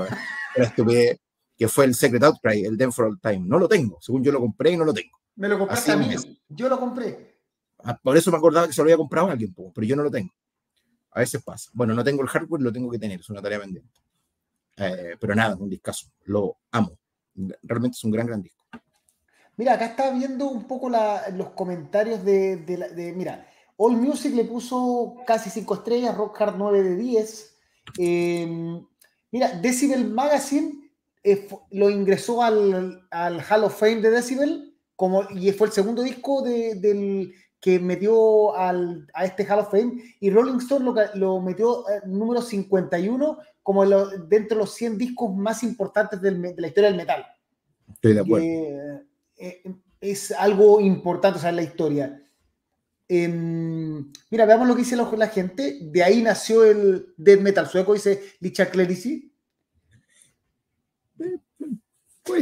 que 1.56 1.68
fue 1.68 1.86
el 1.86 1.94
Secret 1.94 2.24
Outcry, 2.24 2.66
el 2.66 2.76
Den 2.76 2.92
for 2.92 3.06
All 3.06 3.20
Time. 3.22 3.42
No 3.46 3.60
lo 3.60 3.68
tengo. 3.68 4.00
Según 4.02 4.24
yo 4.24 4.32
lo 4.32 4.40
compré 4.40 4.72
y 4.72 4.78
no 4.78 4.86
lo 4.86 4.96
tengo. 4.96 5.16
Me 5.36 5.48
lo 5.48 5.60
compraste 5.60 5.92
a 5.92 5.98
mí. 5.98 6.10
Yo 6.48 6.70
lo 6.70 6.80
compré. 6.80 7.39
Ah, 7.84 7.98
por 8.02 8.18
eso 8.18 8.32
me 8.32 8.38
acordaba 8.38 8.68
que 8.68 8.74
se 8.74 8.82
lo 8.82 8.86
había 8.86 8.98
comprado 8.98 9.28
a 9.28 9.32
alguien, 9.32 9.54
pero 9.74 9.88
yo 9.88 9.96
no 9.96 10.04
lo 10.04 10.12
tengo. 10.12 10.34
A 11.12 11.20
veces 11.20 11.42
pasa. 11.44 11.70
Bueno, 11.74 11.94
no 11.94 12.04
tengo 12.04 12.22
el 12.22 12.28
hardware, 12.28 12.62
lo 12.62 12.72
tengo 12.72 12.92
que 12.92 13.00
tener, 13.00 13.20
es 13.20 13.30
una 13.30 13.42
tarea 13.42 13.60
pendiente. 13.60 14.00
Eh, 14.78 15.16
pero 15.20 15.36
nada, 15.36 15.56
un 15.56 15.70
discazo, 15.70 16.08
lo 16.26 16.58
amo. 16.72 16.98
Realmente 17.64 17.96
es 17.96 18.04
un 18.04 18.12
gran, 18.12 18.28
gran 18.28 18.42
disco. 18.42 18.66
Mira, 19.58 19.74
acá 19.74 19.88
está 19.88 20.12
viendo 20.12 20.50
un 20.50 20.66
poco 20.66 20.90
los 20.90 21.50
comentarios 21.50 22.24
de, 22.24 22.58
de, 22.58 23.14
Mira, 23.14 23.46
All 23.76 23.98
Music 23.98 24.34
le 24.34 24.46
puso 24.46 25.16
casi 25.28 25.50
5 25.50 25.74
estrellas, 25.74 26.16
Rock 26.16 26.42
Hard 26.42 26.56
9 26.58 26.84
de 26.84 26.96
10. 26.96 27.58
Em, 27.98 28.86
mira, 29.32 29.52
Decibel 29.54 30.06
Magazine 30.06 30.92
eh, 31.24 31.48
lo 31.72 31.90
ingresó 31.90 32.42
al, 32.42 33.06
al, 33.12 33.42
Hall 33.42 33.66
of 33.66 33.78
Fame 33.78 34.00
de 34.00 34.12
Decibel 34.12 34.78
como, 34.96 35.24
y 35.32 35.52
fue 35.52 35.68
el 35.68 35.74
segundo 35.74 36.04
disco 36.04 36.42
del, 36.42 37.34
que 37.60 37.80
metió 37.80 38.56
al, 38.56 39.08
a 39.14 39.26
este 39.26 39.46
Hall 39.46 39.60
of 39.60 39.72
Fame 39.72 40.02
y 40.20 40.30
Rolling 40.30 40.60
Stone 40.60 40.86
lo, 40.86 40.96
lo 41.16 41.42
metió 41.42 41.88
eh, 41.90 42.02
número 42.06 42.42
51 42.42 43.38
como 43.62 43.86
dentro 43.86 44.58
de 44.58 44.64
los 44.64 44.74
100 44.74 44.98
discos 44.98 45.36
más 45.36 45.64
importantes 45.64 46.22
de 46.22 46.32
la 46.58 46.68
historia 46.68 46.90
del 46.90 46.98
metal. 46.98 47.26
Estoy 47.94 48.14
de 48.14 48.20
acuerdo. 48.20 48.48
Eh, 49.38 49.64
es 50.02 50.32
algo 50.32 50.80
importante, 50.80 51.38
o 51.38 51.42
sea, 51.42 51.50
en 51.50 51.56
la 51.58 51.64
historia. 51.64 52.24
Em, 53.08 54.12
mira, 54.30 54.46
veamos 54.46 54.68
lo 54.68 54.76
que 54.76 54.84
dice 54.84 54.96
la, 54.96 55.28
gente. 55.28 55.80
De 55.82 56.04
ahí 56.04 56.22
nació 56.22 56.64
el 56.64 57.14
death 57.18 57.42
metal 57.42 57.68
sueco, 57.68 57.94
dice 57.94 58.22
Licha 58.40 58.70
Clerici. 58.70 59.29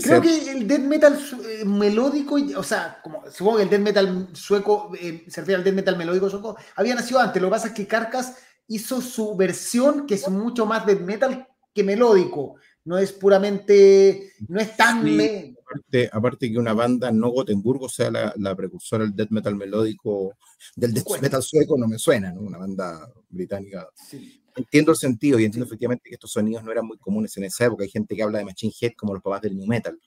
Creo 0.02 0.22
que 0.22 0.52
el 0.52 0.68
death 0.68 0.82
metal 0.82 1.20
eh, 1.48 1.66
melódico, 1.66 2.38
o 2.56 2.64
sea, 2.64 3.00
como 3.04 3.24
supongo 3.32 3.58
que 3.58 3.64
el 3.64 3.70
death 3.70 3.82
metal 3.82 4.28
sueco, 4.34 4.92
eh, 5.00 5.26
se 5.28 5.42
refiere 5.42 5.60
al 5.60 5.64
death 5.64 5.76
metal 5.76 5.98
melódico 5.98 6.30
sueco, 6.30 6.58
había 6.76 6.96
nacido 6.96 7.20
antes. 7.20 7.42
Lo 7.42 7.48
que 7.48 7.52
pasa 7.52 7.68
es 7.68 7.74
que 7.74 7.88
Carcas 7.88 8.36
hizo 8.68 9.02
su 9.02 9.36
versión, 9.36 10.06
que 10.06 10.16
es 10.16 10.30
mucho 10.30 10.66
más 10.66 10.86
death 10.86 11.02
metal 11.02 11.48
que 11.74 11.84
melódico. 11.84 12.56
No 12.86 12.98
es 12.98 13.12
puramente, 13.12 14.34
no 14.48 14.60
es 14.60 14.78
tan... 14.78 15.00
aparte, 15.00 16.10
aparte, 16.12 16.52
que 16.52 16.58
una 16.58 16.74
banda 16.74 17.12
no 17.12 17.30
Gotemburgo 17.30 17.90
sea 17.90 18.10
la, 18.12 18.56
precursora 18.56 19.04
del 19.04 19.16
death 19.16 19.32
metal 19.32 19.56
melódico, 19.56 20.38
del 20.76 20.94
death 20.94 21.22
metal 21.22 21.44
sueco, 21.44 21.78
no 21.78 21.88
me 21.88 22.00
suena, 22.00 22.32
¿no? 22.32 22.42
Una 22.42 22.58
banda 22.58 23.12
británica. 23.30 23.90
Sí 23.94 24.42
entiendo 24.58 24.92
el 24.92 24.98
sentido 24.98 25.40
y 25.40 25.46
entiendo 25.46 25.66
efectivamente 25.66 26.10
que 26.10 26.16
estos 26.16 26.32
sonidos 26.32 26.64
no 26.64 26.72
eran 26.72 26.86
muy 26.86 26.98
comunes 26.98 27.36
en 27.38 27.46
esa 27.46 27.66
época. 27.66 27.84
Hay 27.84 27.90
gente 27.90 28.16
que 28.16 28.24
habla 28.24 28.40
de 28.40 28.46
Machine 28.46 28.74
Head 28.80 28.94
como 28.98 29.14
los 29.14 29.24
papás 29.24 29.42
del 29.44 29.56
New 29.56 29.68
Metal. 29.68 29.98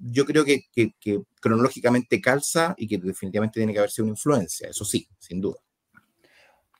Yo 0.00 0.24
creo 0.24 0.44
que, 0.44 0.64
que, 0.72 1.22
cronológicamente 1.40 2.20
calza 2.20 2.74
y 2.76 2.86
que 2.86 2.98
definitivamente 2.98 3.60
tiene 3.60 3.72
que 3.72 3.78
haber 3.80 3.90
sido 3.90 4.04
una 4.04 4.12
influencia, 4.12 4.68
eso 4.68 4.84
sí, 4.84 5.08
sin 5.18 5.40
duda. 5.40 5.58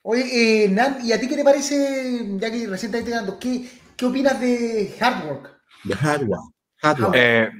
Oye, 0.02 0.64
eh, 0.64 0.68
Nan, 0.68 1.04
¿y 1.04 1.12
a 1.12 1.20
ti 1.20 1.28
qué 1.28 1.36
te 1.36 1.44
parece, 1.44 2.36
ya 2.38 2.50
que 2.50 2.66
recién 2.66 2.94
estás 2.94 3.34
qué, 3.40 3.68
qué 3.96 4.06
opinas 4.06 4.40
de 4.40 4.94
Hard 5.00 5.26
Work? 5.26 5.60
De 5.84 5.94
Hard 5.94 6.28
Work. 6.28 6.54
Hard 6.80 7.00
Work. 7.00 7.14
Eh, 7.16 7.50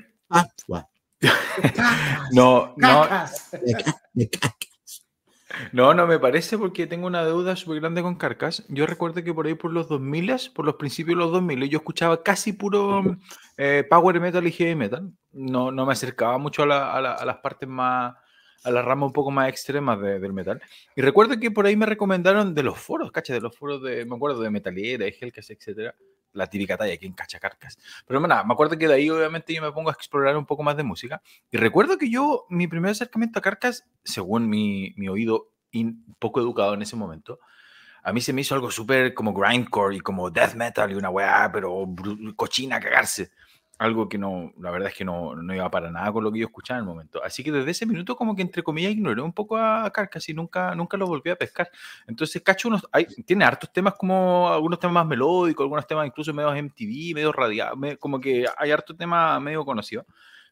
no, 2.33 2.74
no. 2.76 3.09
No, 5.72 5.94
no 5.94 6.07
me 6.07 6.18
parece 6.18 6.59
porque 6.59 6.86
tengo 6.86 7.07
una 7.07 7.24
deuda 7.24 7.57
súper 7.57 7.80
grande 7.80 8.03
con 8.03 8.16
Carcas. 8.16 8.64
Yo 8.68 8.86
recuerdo 8.86 9.22
que 9.24 9.32
por 9.32 9.46
ahí 9.46 9.55
por 9.55 9.72
los 9.72 9.88
2000, 9.88 10.36
por 10.55 10.66
los 10.66 10.74
principios 10.74 11.16
de 11.16 11.24
los 11.24 11.32
2000, 11.32 11.68
yo 11.68 11.78
escuchaba 11.78 12.22
casi 12.22 12.53
puro 12.53 13.03
eh, 13.57 13.86
power 13.88 14.20
metal 14.20 14.46
y 14.46 14.53
heavy 14.53 14.74
metal. 14.74 15.11
No, 15.32 15.70
no 15.72 15.86
me 15.86 15.92
acercaba 15.92 16.38
mucho 16.38 16.64
a, 16.64 17.01
las 17.01 17.36
partes 17.38 17.68
más, 17.68 18.14
a 18.64 18.70
la 18.70 18.82
rama 18.82 19.07
un 19.07 19.12
poco 19.12 19.30
más 19.30 19.49
extremas 19.49 20.01
del 20.01 20.32
metal. 20.32 20.61
Y 20.94 21.03
recuerdo 21.03 21.38
que 21.38 21.51
por 21.51 21.66
ahí 21.66 21.76
me 21.76 21.86
recomendaron 21.86 22.55
de 22.55 22.62
los 22.62 22.78
foros, 22.78 23.11
cacha, 23.11 23.32
de 23.32 23.40
los 23.40 23.57
foros 23.57 23.82
de, 23.82 24.05
me 24.05 24.16
acuerdo, 24.16 24.40
de 24.40 24.51
Metaliera, 24.51 25.05
de 25.05 25.16
Hellcast, 25.18 25.51
etcétera 25.51 25.94
la 26.33 26.47
típica 26.47 26.76
talla, 26.76 26.95
en 27.01 27.12
cacha 27.12 27.39
carcas. 27.39 27.79
Pero 28.07 28.20
nada, 28.20 28.45
me 28.45 28.53
acuerdo 28.53 28.79
que 28.79 28.89
de 28.89 28.95
ahí 28.95 29.11
obviamente 29.11 29.55
yo 29.55 29.62
me 29.62 29.72
pongo 29.72 29.91
a 29.91 29.93
explorar 29.93 30.37
un 30.37 30.47
poco 30.47 30.62
más 30.62 30.76
de 30.76 30.83
música. 30.83 31.22
Y 31.51 31.57
recuerdo 31.57 31.99
que 31.99 32.11
yo, 32.11 32.47
mi 32.49 32.66
primer 32.66 32.93
acercamiento 32.93 33.39
a 33.39 33.43
carcas, 33.43 33.87
según 34.05 34.49
mi, 34.49 34.93
mi 34.97 35.09
oído 35.09 35.53
poco 36.18 36.41
educado 36.41 36.74
en 36.74 36.83
ese 36.83 36.97
momento, 36.97 37.41
a 38.03 38.12
mí 38.12 38.20
se 38.20 38.33
me 38.33 38.41
hizo 38.41 38.55
algo 38.55 38.70
súper 38.70 39.12
como 39.14 39.35
grindcore 39.35 39.97
y 39.97 40.01
como 40.01 40.31
death 40.31 40.55
metal 40.55 40.91
y 40.91 40.95
una 40.95 41.11
weá, 41.11 41.51
pero 41.53 41.87
cochina 42.37 42.76
a 42.76 42.81
cagarse 42.81 43.31
algo 43.79 44.09
que 44.09 44.18
no, 44.18 44.53
la 44.61 44.72
verdad 44.72 44.89
es 44.89 44.95
que 44.95 45.05
no, 45.05 45.37
no, 45.37 45.55
iba 45.55 45.70
para 45.70 45.91
nada 45.91 46.12
con 46.12 46.24
lo 46.24 46.33
que 46.33 46.41
yo 46.41 46.47
escuchaba 46.47 46.79
en 46.79 46.85
el 46.85 46.89
momento. 46.89 47.22
Así 47.22 47.45
que 47.45 47.53
desde 47.53 47.70
ese 47.70 47.87
minuto 47.87 48.16
como 48.16 48.35
que 48.35 48.43
entre 48.43 48.62
comillas 48.62 48.93
ignoré 48.93 49.22
un 49.22 49.33
poco 49.33 49.57
a 49.57 49.89
Carcas 49.91 50.29
y 50.29 50.35
nunca, 50.35 50.74
nunca 50.74 50.97
lo 50.97 51.07
volví 51.07 51.31
a 51.31 51.37
pescar. 51.37 51.70
Entonces 52.07 52.43
Cacho 52.43 52.68
unos, 52.68 52.87
hay, 52.91 53.07
tiene 53.24 53.45
hartos 53.45 53.72
temas 53.72 53.95
como 53.95 54.49
algunos 54.49 54.81
temas 54.81 54.95
más 54.95 55.07
melódicos, 55.07 55.62
algunos 55.62 55.87
temas 55.87 56.07
incluso 56.09 56.35
medio 56.35 56.51
MTV, 56.51 57.14
medio 57.14 57.33
radial, 57.33 57.99
como 58.01 58.20
que 58.20 58.47
hay 58.57 58.70
hartos 58.72 58.97
temas 58.97 59.41
medio 59.41 59.64
conocidos. 59.64 60.07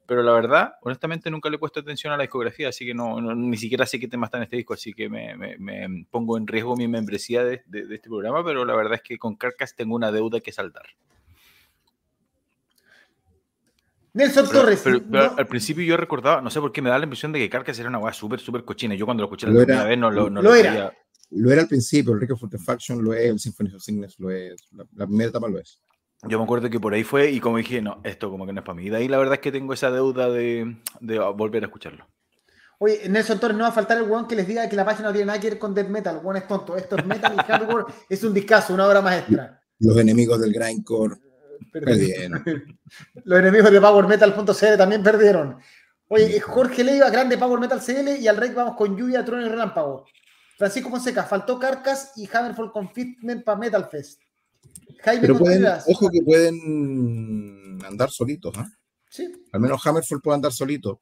Pero 0.07 0.23
la 0.23 0.31
verdad, 0.31 0.75
honestamente 0.83 1.29
nunca 1.33 1.51
le 1.51 1.57
he 1.57 1.59
puesto 1.59 1.81
atención 1.81 2.13
a 2.13 2.17
la 2.17 2.23
discografía, 2.23 2.69
así 2.69 2.87
que 2.87 2.95
no, 2.95 3.21
ni 3.21 3.57
siquiera 3.57 3.87
sé 3.87 3.99
qué 3.99 4.07
temas 4.07 4.29
está 4.29 4.37
en 4.37 4.45
este 4.45 4.57
disco, 4.57 4.75
así 4.75 4.93
que 4.95 5.09
me, 5.09 5.35
me, 5.37 6.07
pongo 6.13 6.39
en 6.39 6.47
riesgo 6.47 6.77
mi 6.77 6.87
membresía 6.87 7.43
de, 7.43 7.65
de, 7.67 7.87
de 7.87 7.97
este 7.97 8.09
programa, 8.09 8.45
pero 8.45 8.65
la 8.65 8.77
verdad 8.77 8.95
es 8.95 9.03
que 9.03 9.19
con 9.19 9.35
Carcas 9.35 9.75
tengo 9.75 9.97
una 9.97 10.13
deuda 10.13 10.39
que 10.39 10.53
saldar. 10.53 10.87
Nelson 14.17 14.49
Torres. 14.51 14.81
Pero, 14.83 15.35
al 15.37 15.47
principio 15.47 15.85
yo 15.85 15.97
recordaba, 15.97 16.41
no 16.41 16.51
sé 16.51 16.59
por 16.59 16.73
qué 16.73 16.81
me 16.81 16.89
da 16.89 16.99
la 16.99 17.05
impresión 17.05 17.33
de 17.33 17.39
que 17.39 17.51
Carcass 17.51 17.79
era 17.79 17.91
una 17.91 17.99
weá 17.99 18.15
súper, 18.15 18.41
súper 18.41 18.65
cochina. 18.65 18.95
Yo 18.95 19.05
cuando 19.05 19.21
lo 19.21 19.27
escuché 19.27 19.47
la 19.47 19.53
primera 19.53 19.85
vez 19.85 19.99
no 19.99 20.11
lo, 20.11 20.31
no 20.31 20.41
lo, 20.41 20.55
era. 20.55 20.91
Lo 21.31 21.53
era 21.53 21.63
al 21.63 21.69
principio, 21.69 22.15
el 22.15 22.21
Record 22.21 22.39
for 22.39 22.49
the 22.49 22.57
Faction 22.57 23.05
lo 23.05 23.13
es, 23.13 23.31
el 23.31 23.39
Symphony 23.39 23.75
of 23.75 23.83
Sickness 23.83 24.19
lo 24.19 24.31
es, 24.31 24.69
la, 24.73 25.07
primera 25.07 25.29
etapa 25.29 25.49
lo 25.49 25.59
es. 25.59 25.83
Yo 26.27 26.39
me 26.39 26.45
acuerdo 26.45 26.71
que 26.71 26.81
por 26.81 26.95
ahí 26.95 27.05
fue 27.05 27.31
y 27.31 27.41
como 27.41 27.59
dije, 27.59 27.83
no, 27.83 28.01
esto 28.05 28.31
como 28.31 28.47
que 28.47 28.55
no 28.55 28.61
es 28.61 28.65
para 28.65 28.77
mí. 28.77 28.87
Y 28.87 28.91
de 28.91 28.97
ahí 28.97 29.09
la 29.09 29.19
verdad 29.19 29.35
es 29.35 29.41
que 29.41 29.53
tengo 29.53 29.75
esa 29.75 29.91
deuda 29.91 30.31
de, 30.31 30.77
volver 31.37 31.63
a 31.65 31.67
escucharlo. 31.67 32.09
Oye, 32.79 33.09
Nelson 33.11 33.39
Torres, 33.39 33.57
no 33.57 33.65
va 33.65 33.69
a 33.69 33.73
faltar 33.73 33.99
el 33.99 34.05
weón 34.05 34.27
que 34.27 34.35
les 34.35 34.47
diga 34.47 34.67
que 34.67 34.77
la 34.77 34.85
página 34.85 35.09
no 35.09 35.13
tiene 35.13 35.27
nada 35.27 35.41
que 35.41 35.51
ver 35.51 35.59
con 35.59 35.75
Death 35.75 35.89
Metal. 35.89 36.21
Weón 36.23 36.39
es 36.39 36.49
tonto. 36.49 36.77
Esto 36.77 36.97
es 36.97 37.05
metal 37.07 37.35
y 37.35 37.43
hardcore. 37.43 37.85
es 38.09 38.23
un 38.25 38.33
discazo, 38.33 38.73
una 38.73 38.87
obra 38.87 39.03
maestra. 39.03 39.63
Los 39.79 39.99
enemigos 39.99 40.41
del 40.41 40.53
grindcore 40.53 41.17
perdieron. 41.73 42.45
Los 43.25 43.39
enemigos 43.39 43.71
de 43.71 43.81
PowerMetal.cl 43.81 44.77
también 44.77 45.03
perdieron. 45.03 45.59
Oye, 46.09 46.41
Jorge 46.41 46.85
Leiva, 46.85 47.11
grande 47.11 47.37
Power 47.37 47.59
Metal 47.59 47.81
CL 47.81 48.21
y 48.21 48.29
al 48.29 48.37
rey 48.37 48.51
vamos 48.51 48.77
con 48.77 48.97
lluvia, 48.97 49.25
trono 49.25 49.45
y 49.45 49.49
relámpago. 49.49 50.07
Francisco 50.57 50.89
Fonseca, 50.89 51.25
faltó 51.25 51.59
Carcas 51.59 52.13
y 52.17 52.29
Hammerfall 52.33 52.73
con 52.73 52.91
Fitment 52.91 53.45
para 53.45 53.59
Metal 53.59 53.89
Fest. 53.91 54.21
Jaime 55.03 55.21
Pero 55.21 55.39
pueden, 55.39 55.67
ojo 55.87 56.09
que 56.11 56.23
pueden 56.23 57.79
andar 57.85 58.11
solitos, 58.11 58.57
¿ah? 58.57 58.67
Sí. 59.11 59.31
Al 59.53 59.61
menos 59.61 59.85
Hammerfall 59.85 60.21
puede 60.21 60.37
andar 60.37 60.53
solito. 60.53 61.01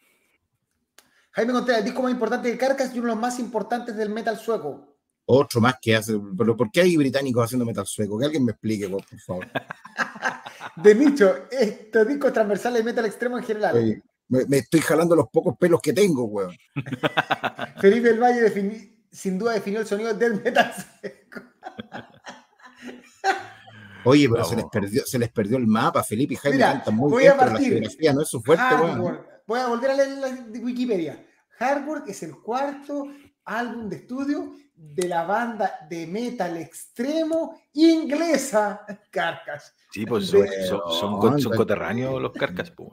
Jaime 1.32 1.52
Contreras, 1.52 1.80
el 1.80 1.84
disco 1.86 2.02
más 2.02 2.12
importante 2.12 2.48
de 2.48 2.56
Carcas 2.56 2.94
y 2.94 2.98
uno 2.98 3.08
de 3.08 3.14
los 3.14 3.20
más 3.20 3.38
importantes 3.38 3.96
del 3.96 4.08
metal 4.08 4.38
sueco. 4.38 4.93
Otro 5.26 5.60
más 5.60 5.76
que 5.80 5.96
hace. 5.96 6.18
Pero 6.36 6.56
¿por 6.56 6.70
qué 6.70 6.82
hay 6.82 6.96
británicos 6.96 7.44
haciendo 7.44 7.64
metal 7.64 7.86
sueco? 7.86 8.18
Que 8.18 8.26
alguien 8.26 8.44
me 8.44 8.52
explique, 8.52 8.88
por 8.88 9.04
favor. 9.20 9.46
de 10.76 10.94
Micho, 10.94 11.48
este 11.50 12.04
disco 12.04 12.32
transversal 12.32 12.74
de 12.74 12.82
metal 12.82 13.06
extremo 13.06 13.38
en 13.38 13.44
general. 13.44 14.02
Me, 14.28 14.58
estoy 14.58 14.80
jalando 14.80 15.14
los 15.14 15.28
pocos 15.28 15.56
pelos 15.58 15.80
que 15.80 15.92
tengo, 15.92 16.24
weón. 16.24 16.56
Felipe 17.80 18.08
del 18.08 18.20
Valle 18.20 18.90
sin 19.10 19.38
duda 19.38 19.52
definió 19.52 19.80
el 19.80 19.86
sonido 19.86 20.12
del 20.12 20.42
metal 20.42 20.74
seco. 21.00 21.40
Oye, 24.06 24.28
pero 24.28 24.44
se, 24.44 24.56
les 24.56 24.66
perdió, 24.66 25.06
se 25.06 25.18
les 25.18 25.30
perdió 25.30 25.56
el 25.56 25.66
mapa. 25.66 26.02
Felipe 26.02 26.34
y 26.34 26.36
Jaime 26.36 26.58
cantan 26.58 26.94
muy 26.94 27.22
bien, 27.22 27.32
pero 27.38 27.52
la 27.52 27.58
geografía 27.58 28.12
no 28.12 28.20
es 28.20 28.28
su 28.28 28.42
fuerte, 28.42 28.62
Voy 29.46 29.60
a 29.60 29.68
volver 29.68 29.90
a 29.90 29.94
leer 29.94 30.18
la 30.18 30.28
Wikipedia. 30.60 31.24
Hardwork 31.58 32.08
es 32.08 32.22
el 32.22 32.38
cuarto 32.40 33.06
álbum 33.44 33.88
de 33.88 33.96
estudio 33.96 34.54
de 34.92 35.08
la 35.08 35.24
banda 35.24 35.86
de 35.88 36.06
metal 36.06 36.56
extremo 36.56 37.60
inglesa 37.72 38.84
Carcas. 39.10 39.74
Sí, 39.90 40.04
pues 40.04 40.26
son, 40.26 41.40
son, 41.40 41.56
coterráneos 41.56 42.20
los 42.20 42.32
Carcas. 42.32 42.70
Pues. 42.70 42.92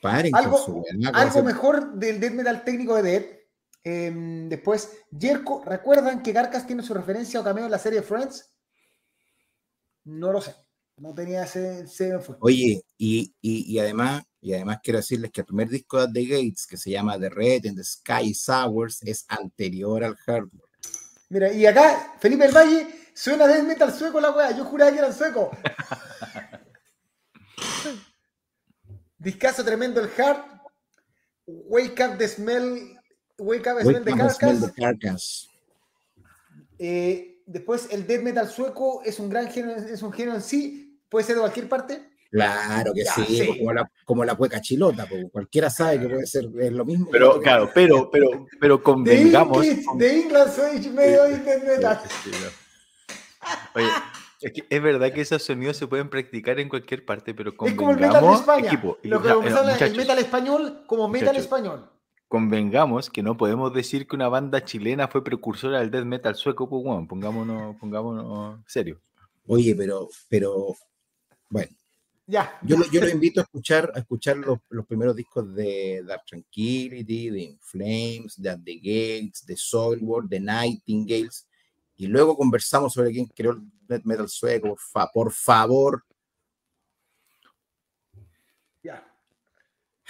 Paren 0.00 0.34
algo, 0.34 0.84
algo 1.12 1.42
mejor 1.44 1.94
del 1.94 2.18
death 2.18 2.32
metal 2.32 2.64
técnico 2.64 2.96
de 2.96 3.02
Dead. 3.02 3.24
Em, 3.84 4.48
después, 4.48 5.04
Jerko, 5.18 5.62
¿recuerdan 5.64 6.22
que 6.22 6.32
Carcas 6.32 6.66
tiene 6.66 6.82
su 6.82 6.94
referencia 6.94 7.40
o 7.40 7.44
cameo 7.44 7.66
en 7.66 7.70
la 7.70 7.78
serie 7.78 8.02
Friends? 8.02 8.52
No 10.04 10.32
lo 10.32 10.40
sé. 10.40 10.54
No 10.96 11.14
tenía 11.14 11.44
ese. 11.44 11.84
Oye, 12.40 12.84
y, 12.98 13.34
y, 13.40 13.72
y, 13.72 13.78
además, 13.78 14.24
y 14.42 14.52
además 14.54 14.80
quiero 14.82 14.98
decirles 14.98 15.30
que 15.30 15.42
el 15.42 15.46
primer 15.46 15.68
disco 15.68 16.04
de 16.04 16.12
The 16.12 16.24
Gates, 16.26 16.66
que 16.66 16.76
se 16.76 16.90
llama 16.90 17.16
The 17.16 17.30
Red 17.30 17.66
and 17.66 17.76
the 17.76 17.84
Sky 17.84 18.34
Sours, 18.34 19.00
es 19.02 19.24
anterior 19.28 20.02
al 20.02 20.16
hardware. 20.16 20.68
Mira, 21.28 21.52
y 21.52 21.64
acá, 21.64 22.16
Felipe 22.18 22.42
del 22.44 22.54
Valle, 22.54 22.88
suena 23.14 23.46
death 23.46 23.62
metal 23.62 23.96
sueco 23.96 24.20
la 24.20 24.32
weá. 24.32 24.50
Yo 24.50 24.64
juraba 24.64 24.90
que 24.90 24.98
era 24.98 25.12
sueco. 25.12 25.52
Discaso 29.18 29.64
tremendo 29.64 30.00
el 30.00 30.10
Hard. 30.20 30.42
Wake 31.46 32.04
Up 32.04 32.18
the 32.18 32.26
Smell. 32.26 32.98
Wake 33.38 33.70
Up 33.70 33.78
the 33.78 33.84
Smell 33.84 34.04
de 34.60 34.72
Carcass. 34.72 35.48
Eh, 36.78 37.40
después 37.46 37.86
el 37.92 38.08
death 38.08 38.22
metal 38.22 38.50
sueco 38.50 39.04
es 39.04 39.20
un 39.20 39.30
gran 39.30 39.46
género, 39.48 39.80
es 39.80 40.02
un 40.02 40.12
género 40.12 40.34
en 40.34 40.42
sí. 40.42 41.00
Puede 41.08 41.24
ser 41.24 41.36
de 41.36 41.42
cualquier 41.42 41.68
parte. 41.68 42.11
Claro 42.32 42.94
que 42.94 43.04
sí, 43.04 43.42
pues, 43.46 43.58
Como, 43.58 43.72
la, 43.74 43.92
como 44.06 44.24
la 44.24 44.34
cueca 44.34 44.58
chilota, 44.58 45.04
porque 45.04 45.28
cualquiera 45.28 45.68
sabe 45.68 46.00
que 46.00 46.08
puede 46.08 46.26
ser 46.26 46.48
es 46.60 46.72
lo 46.72 46.86
mismo. 46.86 47.08
Pero, 47.12 47.38
claro, 47.42 47.70
pero, 47.74 48.10
pero, 48.10 48.46
pero 48.58 48.82
convengamos. 48.82 49.60
De 49.98 50.20
England 50.20 50.50
Switch 50.50 50.90
medio 50.90 51.24
metal. 51.28 52.00
Oye, 53.74 53.86
es, 54.40 54.52
que 54.52 54.64
es 54.66 54.82
verdad 54.82 55.12
que 55.12 55.20
esos 55.20 55.42
sonidos 55.42 55.76
se 55.76 55.86
pueden 55.86 56.08
practicar 56.08 56.58
en 56.58 56.70
cualquier 56.70 57.04
parte, 57.04 57.34
pero 57.34 57.50
Es 57.50 57.74
como 57.74 57.90
el 57.90 58.00
metal 58.00 58.26
de 58.26 58.32
España. 58.32 58.82
lo 59.02 59.22
que 59.22 59.84
el 59.84 59.96
metal 59.96 60.18
español 60.18 60.84
como 60.86 61.08
metal 61.08 61.36
español. 61.36 61.90
Convengamos 62.28 63.10
que 63.10 63.22
no 63.22 63.36
podemos 63.36 63.74
decir 63.74 64.06
que 64.06 64.16
una 64.16 64.30
banda 64.30 64.64
chilena 64.64 65.06
fue 65.06 65.22
precursora 65.22 65.80
del 65.80 65.90
death 65.90 66.06
metal 66.06 66.34
sueco, 66.34 66.66
pues 66.66 66.82
bueno, 66.82 67.06
pongámonos, 67.06 67.76
pongámonos 67.76 68.58
serio. 68.66 69.02
Oye, 69.46 69.74
pero, 69.74 70.08
pero, 70.30 70.74
bueno. 71.50 71.68
Ya. 72.32 72.58
Yo, 72.62 72.78
yo 72.90 73.02
los 73.02 73.12
invito 73.12 73.40
a 73.40 73.42
escuchar, 73.42 73.92
a 73.94 73.98
escuchar 73.98 74.38
los, 74.38 74.58
los, 74.70 74.86
primeros 74.86 75.14
discos 75.14 75.54
de 75.54 76.02
Dark 76.02 76.24
Tranquility, 76.24 77.28
de 77.28 77.40
In 77.42 77.58
Flames, 77.60 78.40
de 78.40 78.48
At 78.48 78.60
the 78.64 78.76
Gates, 78.76 79.44
de 79.44 79.54
Soilwork, 79.54 80.30
de 80.30 80.40
Nightingales, 80.40 81.46
y 81.94 82.06
luego 82.06 82.34
conversamos 82.34 82.94
sobre 82.94 83.10
quién 83.10 83.26
creó 83.26 83.50
el 83.50 84.02
metal 84.04 84.30
sueco, 84.30 84.74
por, 85.12 85.30
favor. 85.30 86.06
Ya. 88.82 89.06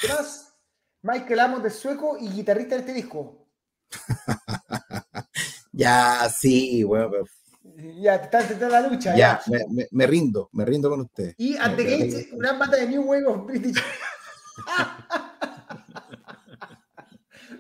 Tras 0.00 0.54
Michael 1.02 1.40
Amos 1.40 1.64
de 1.64 1.70
sueco 1.70 2.18
y 2.20 2.28
guitarrista 2.28 2.76
de 2.76 2.82
este 2.82 2.94
disco. 2.94 3.48
ya, 5.72 6.28
sí, 6.28 6.84
bueno, 6.84 7.24
Ya, 7.76 8.16
está 8.16 8.68
la 8.68 8.88
lucha. 8.88 9.16
Ya, 9.16 9.40
Me, 9.70 9.86
me, 9.90 10.06
rindo, 10.06 10.50
me 10.52 10.64
rindo 10.64 10.90
con 10.90 11.00
usted. 11.00 11.34
Y 11.38 11.56
At 11.56 11.76
the 11.76 11.84
Gates, 11.84 12.28
una 12.32 12.52
banda 12.52 12.76
de 12.76 12.86
New 12.88 13.02
Wave 13.02 13.26
of 13.26 13.46
British. 13.46 13.76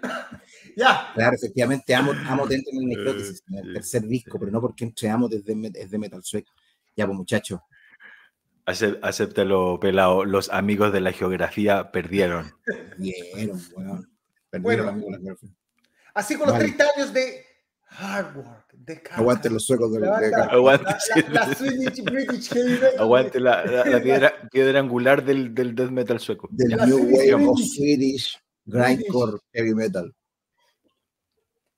Ya. 0.76 1.10
Claro, 1.14 1.36
efectivamente, 1.36 1.94
amo, 1.94 2.12
amo 2.26 2.46
dentro 2.46 2.72
en 2.80 2.92
el 2.92 3.08
en 3.08 3.58
el 3.58 3.74
tercer 3.74 4.02
disco, 4.02 4.38
pero 4.38 4.50
no 4.50 4.60
porque 4.60 4.84
entre 4.84 5.10
amo 5.10 5.28
desde 5.28 5.54
es 5.74 5.90
de 5.90 5.98
Metal 5.98 6.22
Sueco. 6.22 6.52
Ya, 6.96 7.06
pues 7.06 7.16
muchachos. 7.16 7.60
Acéptalo, 8.64 9.78
pelado. 9.80 10.24
Los 10.24 10.50
amigos 10.50 10.92
de 10.92 11.00
la 11.00 11.12
geografía 11.12 11.90
perdieron. 11.90 12.52
Perdieron, 12.64 13.60
bueno. 13.74 14.04
Perdieron 14.50 15.00
bueno, 15.00 15.36
Así 16.14 16.36
con 16.36 16.48
los 16.48 16.58
30 16.58 16.84
años 16.96 17.12
de 17.12 17.44
hard 17.98 18.36
work, 18.36 18.72
de 18.72 19.02
Aguante 19.12 19.50
los 19.50 19.64
suecos 19.64 19.92
de 19.92 20.00
la, 20.00 20.16
Aguante 20.50 20.94
la, 21.28 21.46
la, 21.46 21.54
Swedish 21.54 22.02
British 22.02 22.50
Aguante 22.98 23.38
la, 23.40 23.62
piedra, 24.02 24.32
piedra, 24.50 24.80
angular 24.80 25.24
del, 25.24 25.54
del 25.54 25.74
death 25.74 25.90
metal 25.90 26.18
sueco. 26.18 26.48
Del 26.50 26.76
New 26.76 27.14
Wave 27.14 27.46
of 27.46 27.60
Swedish 27.60 28.38
Grindcore 28.64 29.38
Heavy 29.52 29.74
Metal. 29.74 30.14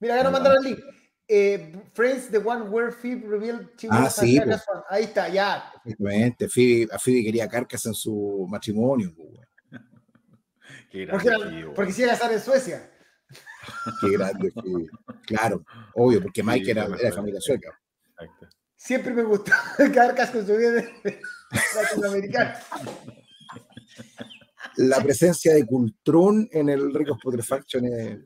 Mira, 0.01 0.15
acá 0.15 0.25
nos 0.25 0.33
mandaron 0.33 0.59
el 0.59 0.73
link. 0.73 0.81
Eh, 1.27 1.73
Friends, 1.95 2.29
the 2.31 2.39
one 2.39 2.71
where 2.71 2.93
Phoebe 2.93 3.27
revealed 3.27 3.69
ah, 3.89 4.11
sí, 4.11 4.39
pues. 4.45 4.63
Ahí 4.91 5.05
está, 5.05 5.29
ya. 5.29 5.73
Exactamente. 5.85 6.49
Phoebe, 6.49 6.89
a 6.93 6.99
Phoebe 6.99 7.25
quería 7.25 7.49
carcas 7.49 7.87
en 7.87 7.95
su 7.95 8.47
matrimonio. 8.49 9.15
Pues, 9.17 9.81
Qué 10.91 11.07
porque, 11.11 11.31
porque 11.75 11.93
iba 11.97 12.13
a 12.13 12.15
casar 12.15 12.33
en 12.33 12.41
Suecia. 12.41 12.91
Qué 14.01 14.11
grande. 14.11 14.53
Claro, 15.27 15.65
obvio, 15.95 16.23
porque 16.23 16.43
Mike 16.43 16.71
era, 16.71 16.85
era 16.85 16.97
de 16.97 17.13
familia 17.13 17.41
sueca. 17.41 17.79
Exacto. 18.11 18.49
Siempre 18.77 19.15
me 19.15 19.23
gustó 19.23 19.53
carcas 19.95 20.31
con 20.31 20.47
su 20.47 20.57
vida 20.57 20.85
latinoamericana. 21.75 22.61
La 24.77 25.01
presencia 25.01 25.55
de 25.55 25.65
Cultrón 25.65 26.49
en 26.53 26.69
el 26.69 26.93
Ricos 26.93 27.19
Putrefaction 27.23 27.87
es 27.87 28.19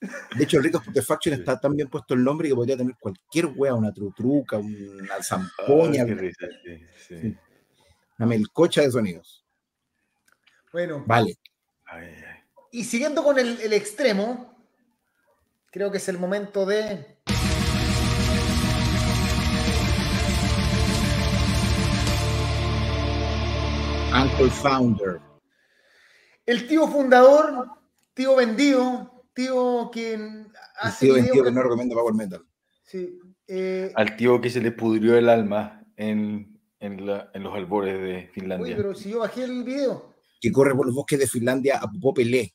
de 0.00 0.44
hecho, 0.44 0.58
el 0.58 0.64
Ricos 0.64 0.84
Putrefaction 0.84 1.34
está 1.34 1.58
tan 1.58 1.74
bien 1.74 1.88
puesto 1.88 2.14
el 2.14 2.22
nombre 2.22 2.48
que 2.48 2.54
podría 2.54 2.76
tener 2.76 2.94
cualquier 3.00 3.46
wea, 3.46 3.74
una 3.74 3.92
trutruca, 3.92 4.56
una 4.56 5.20
zampoña, 5.22 6.04
una 6.04 6.22
melcocha 8.26 8.82
de 8.82 8.92
sonidos. 8.92 9.44
Bueno. 10.72 11.02
Vale. 11.06 11.36
Y 12.70 12.84
siguiendo 12.84 13.24
con 13.24 13.38
el, 13.38 13.60
el 13.62 13.72
extremo, 13.72 14.54
creo 15.70 15.90
que 15.90 15.96
es 15.96 16.08
el 16.08 16.18
momento 16.18 16.66
de. 16.66 17.16
Uncle 24.14 24.50
Founder. 24.50 25.20
El 26.44 26.68
tío 26.68 26.88
fundador, 26.88 27.68
tío 28.12 28.36
vendido, 28.36 29.24
tío 29.34 29.90
quien 29.90 30.52
hace. 30.80 31.08
El 31.08 31.30
tío, 31.30 31.44
que 31.44 31.50
no 31.50 31.62
recomienda 31.62 31.94
Power 31.94 32.14
Metal. 32.14 32.44
Sí. 32.84 33.18
Eh, 33.46 33.92
Al 33.94 34.14
tío 34.16 34.42
que 34.42 34.50
se 34.50 34.60
le 34.60 34.72
pudrió 34.72 35.16
el 35.16 35.30
alma 35.30 35.82
en, 35.96 36.60
en, 36.80 37.06
la, 37.06 37.30
en 37.32 37.42
los 37.42 37.54
albores 37.54 37.98
de 37.98 38.30
Finlandia. 38.34 38.66
Uy, 38.66 38.74
pero 38.74 38.94
si 38.94 39.10
yo 39.10 39.20
bajé 39.20 39.44
el 39.44 39.64
video. 39.64 40.14
Que 40.38 40.52
corre 40.52 40.74
por 40.74 40.84
los 40.86 40.94
bosques 40.94 41.18
de 41.18 41.26
Finlandia 41.26 41.78
a 41.78 41.90
Popelé. 41.90 42.52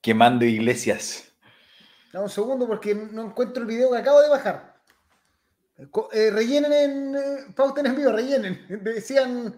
Quemando 0.00 0.44
iglesias. 0.44 1.32
Dame 2.12 2.24
un 2.24 2.30
segundo 2.30 2.66
porque 2.66 2.94
no 2.94 3.26
encuentro 3.26 3.62
el 3.62 3.68
video 3.68 3.92
que 3.92 3.98
acabo 3.98 4.20
de 4.20 4.28
bajar. 4.28 4.70
Eh, 6.12 6.30
rellenen 6.30 6.72
en. 6.72 7.14
Eh, 7.14 7.20
pauten 7.54 7.86
en 7.86 7.96
vivo, 7.96 8.12
rellenen. 8.12 8.60
Decían. 8.82 9.54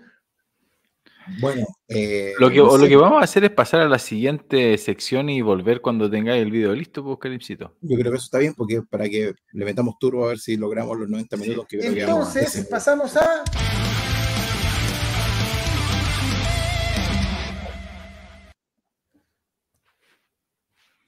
Bueno, 1.40 1.64
eh, 1.88 2.32
lo, 2.38 2.50
que, 2.50 2.56
lo 2.56 2.80
que 2.80 2.96
vamos 2.96 3.20
a 3.20 3.24
hacer 3.24 3.44
es 3.44 3.50
pasar 3.50 3.80
a 3.80 3.88
la 3.88 4.00
siguiente 4.00 4.76
sección 4.76 5.30
y 5.30 5.40
volver 5.40 5.80
cuando 5.80 6.10
tengáis 6.10 6.42
el 6.42 6.50
video 6.50 6.74
listo, 6.74 7.04
pues, 7.04 7.18
Calipsito. 7.20 7.76
Yo 7.80 7.96
creo 7.96 8.10
que 8.10 8.16
eso 8.16 8.24
está 8.24 8.38
bien 8.38 8.54
porque 8.54 8.82
para 8.82 9.08
que 9.08 9.32
le 9.52 9.64
metamos 9.64 9.98
turbo 10.00 10.24
a 10.24 10.28
ver 10.30 10.40
si 10.40 10.56
logramos 10.56 10.98
los 10.98 11.08
90 11.08 11.36
minutos 11.36 11.66
que 11.68 11.78
creo 11.78 11.92
Entonces, 11.92 12.66
pasamos 12.68 13.16
a. 13.16 13.44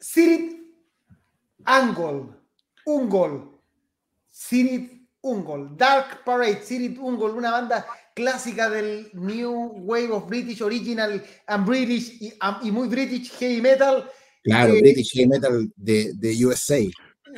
Sirit 0.05 0.61
Angol, 1.65 2.29
Ungol, 2.85 3.57
Sirit 4.29 5.09
Ungol, 5.23 5.75
Dark 5.79 6.23
Parade, 6.27 6.61
Sirit 6.63 6.99
Ungol, 6.99 7.31
una 7.39 7.51
banda 7.51 7.87
clásica 8.15 8.69
del 8.69 9.09
New 9.15 9.73
Wave 9.87 10.11
of 10.13 10.29
British 10.29 10.61
Original 10.61 11.25
and 11.47 11.67
British 11.67 12.21
y, 12.21 12.71
muy 12.71 12.89
British 12.89 13.33
Heavy 13.39 13.63
Metal. 13.63 14.05
Claro, 14.43 14.75
eh, 14.75 14.83
British 14.83 15.11
Heavy 15.15 15.27
Metal 15.27 15.73
de, 15.75 16.13
de 16.13 16.47
USA. 16.47 16.81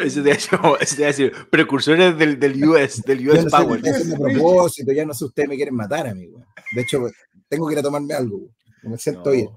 Es 0.00 0.16
decir, 0.96 1.32
precursores 1.48 2.18
del, 2.18 2.40
del 2.40 2.64
US, 2.68 3.00
del 3.02 3.28
US 3.28 3.44
Power. 3.44 3.80
No 3.80 4.16
propósito, 4.18 4.92
ya 4.92 5.06
no 5.06 5.14
sé, 5.14 5.24
ustedes 5.24 5.48
me 5.48 5.54
quieren 5.54 5.76
matar, 5.76 6.08
amigo. 6.08 6.44
De 6.74 6.82
hecho, 6.82 7.06
tengo 7.48 7.68
que 7.68 7.74
ir 7.74 7.78
a 7.78 7.82
tomarme 7.82 8.12
algo. 8.12 8.50
Me 8.82 8.98
siento 8.98 9.30
bien. 9.30 9.50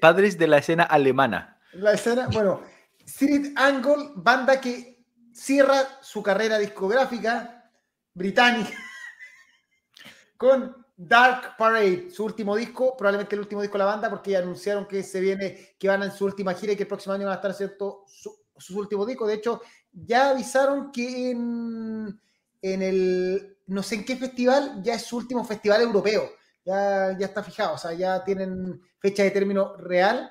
padres 0.00 0.38
de 0.38 0.46
la 0.46 0.56
escena 0.56 0.84
alemana. 0.84 1.51
La 1.74 1.92
escena, 1.92 2.28
bueno, 2.28 2.60
Street 3.04 3.52
Angle, 3.56 4.12
banda 4.16 4.60
que 4.60 5.04
cierra 5.32 5.98
su 6.02 6.22
carrera 6.22 6.58
discográfica 6.58 7.70
británica 8.12 8.72
con 10.36 10.84
Dark 10.94 11.56
Parade, 11.56 12.10
su 12.10 12.24
último 12.24 12.54
disco, 12.54 12.94
probablemente 12.96 13.34
el 13.34 13.40
último 13.40 13.62
disco 13.62 13.78
de 13.78 13.84
la 13.84 13.90
banda, 13.90 14.10
porque 14.10 14.36
anunciaron 14.36 14.86
que 14.86 15.02
se 15.02 15.20
viene, 15.20 15.74
que 15.78 15.88
van 15.88 16.02
en 16.02 16.12
su 16.12 16.26
última 16.26 16.52
gira 16.52 16.74
y 16.74 16.76
que 16.76 16.82
el 16.82 16.88
próximo 16.88 17.14
año 17.14 17.24
van 17.24 17.32
a 17.32 17.36
estar 17.36 17.50
haciendo 17.50 18.04
su, 18.06 18.36
su 18.56 18.78
último 18.78 19.06
disco. 19.06 19.26
De 19.26 19.34
hecho, 19.34 19.62
ya 19.92 20.30
avisaron 20.30 20.92
que 20.92 21.30
en, 21.30 22.20
en, 22.60 22.82
el, 22.82 23.56
no 23.66 23.82
sé 23.82 23.96
en 23.96 24.04
qué 24.04 24.16
festival, 24.16 24.82
ya 24.82 24.94
es 24.94 25.02
su 25.02 25.16
último 25.16 25.42
festival 25.44 25.80
europeo. 25.80 26.30
Ya, 26.64 27.16
ya 27.18 27.26
está 27.26 27.42
fijado, 27.42 27.74
o 27.74 27.78
sea, 27.78 27.92
ya 27.94 28.22
tienen 28.22 28.80
fecha 29.00 29.24
de 29.24 29.32
término 29.32 29.76
real 29.78 30.30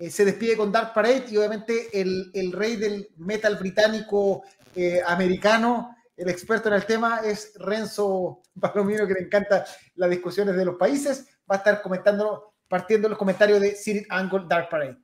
eh, 0.00 0.10
se 0.10 0.24
despide 0.24 0.56
con 0.56 0.72
Dark 0.72 0.94
Parade 0.94 1.26
y 1.30 1.36
obviamente 1.36 2.00
el, 2.00 2.52
rey 2.52 2.76
del 2.76 3.10
metal 3.18 3.56
británico 3.56 4.42
eh, 4.74 5.02
americano, 5.06 5.94
el 6.16 6.30
experto 6.30 6.70
en 6.70 6.76
el 6.76 6.86
tema 6.86 7.20
es 7.22 7.52
Renzo 7.56 8.40
Palomino, 8.58 9.06
que 9.06 9.12
le 9.12 9.20
encanta 9.20 9.66
las 9.96 10.08
discusiones 10.08 10.56
de 10.56 10.64
los 10.64 10.76
países. 10.76 11.26
Va 11.50 11.56
a 11.56 11.58
estar 11.58 11.82
comentando, 11.82 12.54
partiendo 12.66 13.10
los 13.10 13.18
comentarios 13.18 13.60
de 13.60 13.76
City 13.76 14.06
Angle 14.08 14.46
Dark 14.48 14.70
Parade. 14.70 14.96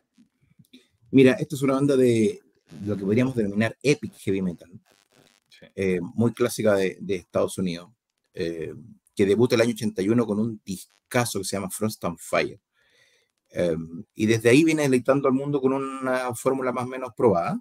Mira, 1.10 1.32
esto 1.32 1.56
es 1.56 1.62
una 1.62 1.74
banda 1.74 1.94
de 1.94 2.40
lo 2.86 2.96
que 2.96 3.04
podríamos 3.04 3.34
denominar 3.34 3.76
epic 3.82 4.14
heavy 4.14 4.40
metal, 4.40 4.70
eh, 5.74 6.00
muy 6.00 6.32
clásica 6.32 6.74
de, 6.74 6.96
Estados 7.06 7.58
Unidos, 7.58 7.90
que 8.32 9.26
debuta 9.26 9.56
el 9.56 9.60
año 9.60 9.72
81 9.72 10.26
con 10.26 10.40
un 10.40 10.62
discazo 10.64 11.40
que 11.40 11.44
se 11.44 11.56
llama 11.56 11.68
Frost 11.68 12.02
and 12.02 12.18
Fire. 12.18 12.58
Em, 13.50 14.04
y 14.14 14.26
desde 14.26 14.50
ahí 14.50 14.64
viene 14.64 14.82
deleitando 14.82 15.28
al 15.28 15.34
mundo 15.34 15.60
con 15.60 15.72
una 15.72 16.34
fórmula 16.34 16.72
más 16.72 16.84
o 16.84 16.88
menos 16.88 17.10
probada, 17.16 17.60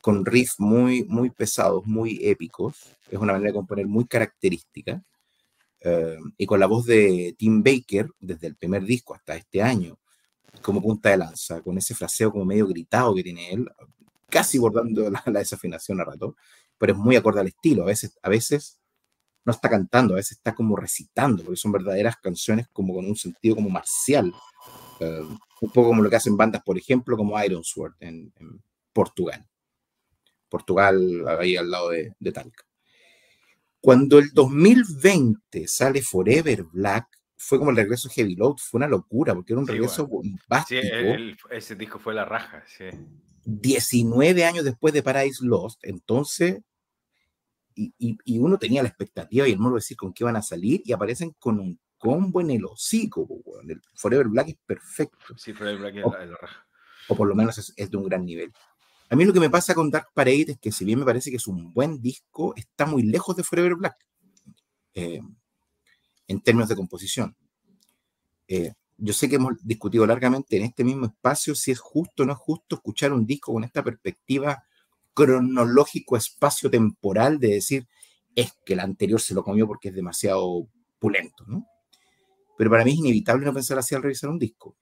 con 0.00 0.24
riffs 0.24 0.58
muy, 0.58 1.04
muy 1.04 1.30
pesados, 1.30 1.86
muy 1.86 2.20
épicos. 2.22 2.96
Es 3.10 3.18
una 3.18 3.32
manera 3.32 3.50
de 3.50 3.54
componer 3.54 3.86
muy 3.86 4.06
característica. 4.06 5.02
Em, 5.80 6.32
y 6.36 6.46
con 6.46 6.60
la 6.60 6.66
voz 6.66 6.86
de 6.86 7.34
Tim 7.38 7.62
Baker, 7.62 8.10
desde 8.18 8.48
el 8.48 8.56
primer 8.56 8.84
disco 8.84 9.14
hasta 9.14 9.36
este 9.36 9.62
año, 9.62 9.98
como 10.62 10.82
punta 10.82 11.10
de 11.10 11.18
lanza, 11.18 11.60
con 11.62 11.78
ese 11.78 11.94
fraseo 11.94 12.32
como 12.32 12.44
medio 12.44 12.66
gritado 12.66 13.14
que 13.14 13.22
tiene 13.22 13.52
él, 13.52 13.68
casi 14.28 14.58
bordando 14.58 15.10
la, 15.10 15.22
desafinación 15.26 16.00
a 16.00 16.04
rato, 16.04 16.36
pero 16.78 16.92
es 16.92 16.98
muy 16.98 17.16
acorde 17.16 17.40
al 17.40 17.48
estilo. 17.48 17.82
A 17.84 17.86
veces, 17.86 18.18
a 18.22 18.28
veces 18.28 18.80
no 19.44 19.52
está 19.52 19.68
cantando, 19.68 20.14
a 20.14 20.16
veces 20.16 20.38
está 20.38 20.54
como 20.54 20.76
recitando, 20.76 21.44
porque 21.44 21.56
son 21.56 21.72
verdaderas 21.72 22.16
canciones 22.16 22.68
como 22.72 22.94
con 22.94 23.06
un 23.06 23.16
sentido 23.16 23.56
como 23.56 23.70
marcial, 23.70 24.32
eh, 25.00 25.22
un 25.60 25.70
poco 25.70 25.88
como 25.88 26.02
lo 26.02 26.10
que 26.10 26.16
hacen 26.16 26.36
bandas, 26.36 26.62
por 26.62 26.78
ejemplo, 26.78 27.16
como 27.16 27.42
Iron 27.42 27.64
Sword 27.64 27.94
en, 28.00 28.32
Portugal. 28.92 29.46
Portugal, 30.48 31.24
ahí 31.38 31.56
al 31.56 31.70
lado 31.70 31.90
de, 31.90 32.14
de 32.18 32.32
Talca. 32.32 32.64
Cuando 33.80 34.18
el 34.18 34.30
2020 34.32 35.68
sale 35.68 36.02
Forever 36.02 36.64
Black, 36.64 37.06
fue 37.36 37.58
como 37.58 37.70
el 37.70 37.76
regreso 37.76 38.08
de 38.08 38.14
Heavy 38.14 38.34
Load, 38.34 38.56
fue 38.56 38.78
una 38.78 38.88
locura, 38.88 39.34
porque 39.34 39.52
era 39.52 39.60
un 39.60 39.66
regreso 39.66 40.06
bombástico. 40.06 40.82
Sí, 40.82 41.36
ese 41.50 41.76
disco 41.76 41.98
fue 41.98 42.12
la 42.12 42.24
raja, 42.24 42.64
sí. 42.66 42.86
19 43.44 44.44
años 44.44 44.64
después 44.64 44.92
de 44.92 45.02
Paradise 45.02 45.44
Lost, 45.46 45.78
entonces, 45.84 46.60
y, 47.74 47.94
y, 47.96 48.38
uno 48.38 48.58
tenía 48.58 48.82
la 48.82 48.88
expectativa 48.88 49.46
y 49.46 49.52
el 49.52 49.58
modo 49.60 49.74
de 49.74 49.78
decir 49.78 49.96
con 49.96 50.12
qué 50.12 50.24
van 50.24 50.36
a 50.36 50.42
salir, 50.42 50.82
y 50.84 50.92
aparecen 50.92 51.34
con 51.38 51.60
un 51.60 51.78
combo 51.98 52.40
en 52.40 52.50
el 52.50 52.64
hocico, 52.64 53.28
el 53.68 53.82
Forever 53.94 54.28
Black 54.28 54.48
es 54.48 54.56
perfecto. 54.64 55.36
Sí, 55.36 55.52
Forever 55.52 55.80
Black 55.80 55.96
es 55.96 56.04
o, 56.04 56.12
la, 56.12 56.36
raja. 56.36 56.66
O 57.08 57.16
por 57.16 57.28
lo 57.28 57.34
menos 57.34 57.72
es, 57.76 57.90
de 57.90 57.96
un 57.96 58.04
gran 58.04 58.24
nivel. 58.24 58.52
A 59.10 59.16
mí 59.16 59.24
lo 59.24 59.32
que 59.32 59.40
me 59.40 59.50
pasa 59.50 59.74
con 59.74 59.90
Dark 59.90 60.08
Parade 60.14 60.52
es 60.52 60.58
que 60.58 60.70
si 60.70 60.84
bien 60.84 60.98
me 60.98 61.04
parece 61.04 61.30
que 61.30 61.36
es 61.36 61.46
un 61.46 61.72
buen 61.72 62.00
disco, 62.00 62.54
está 62.56 62.86
muy 62.86 63.02
lejos 63.02 63.36
de 63.36 63.42
Forever 63.42 63.74
Black 63.74 63.96
eh, 64.94 65.20
en 66.26 66.40
términos 66.40 66.68
de 66.68 66.76
composición. 66.76 67.36
Eh, 68.46 68.72
yo 68.96 69.12
sé 69.12 69.28
que 69.28 69.36
hemos 69.36 69.54
discutido 69.62 70.06
largamente 70.06 70.56
en 70.56 70.64
este 70.64 70.84
mismo 70.84 71.06
espacio 71.06 71.54
si 71.54 71.70
es 71.70 71.78
justo 71.78 72.22
o 72.22 72.26
no 72.26 72.32
es 72.32 72.38
justo 72.38 72.76
escuchar 72.76 73.12
un 73.12 73.26
disco 73.26 73.52
con 73.52 73.64
esta 73.64 73.82
perspectiva 73.82 74.64
cronológico 75.14 76.16
espacio-temporal 76.16 77.38
de 77.38 77.48
decir 77.48 77.88
es 78.34 78.52
que 78.64 78.74
el 78.74 78.80
anterior 78.80 79.20
se 79.20 79.34
lo 79.34 79.42
comió 79.42 79.66
porque 79.66 79.88
es 79.88 79.94
demasiado 79.94 80.68
pulento, 80.98 81.44
¿no? 81.46 81.66
Pero 82.58 82.70
para 82.70 82.84
mí 82.84 82.90
es 82.90 82.98
inevitable 82.98 83.46
no 83.46 83.54
pensar 83.54 83.78
así 83.78 83.94
al 83.94 84.02
revisar 84.02 84.28
un 84.28 84.38
disco. 84.38 84.76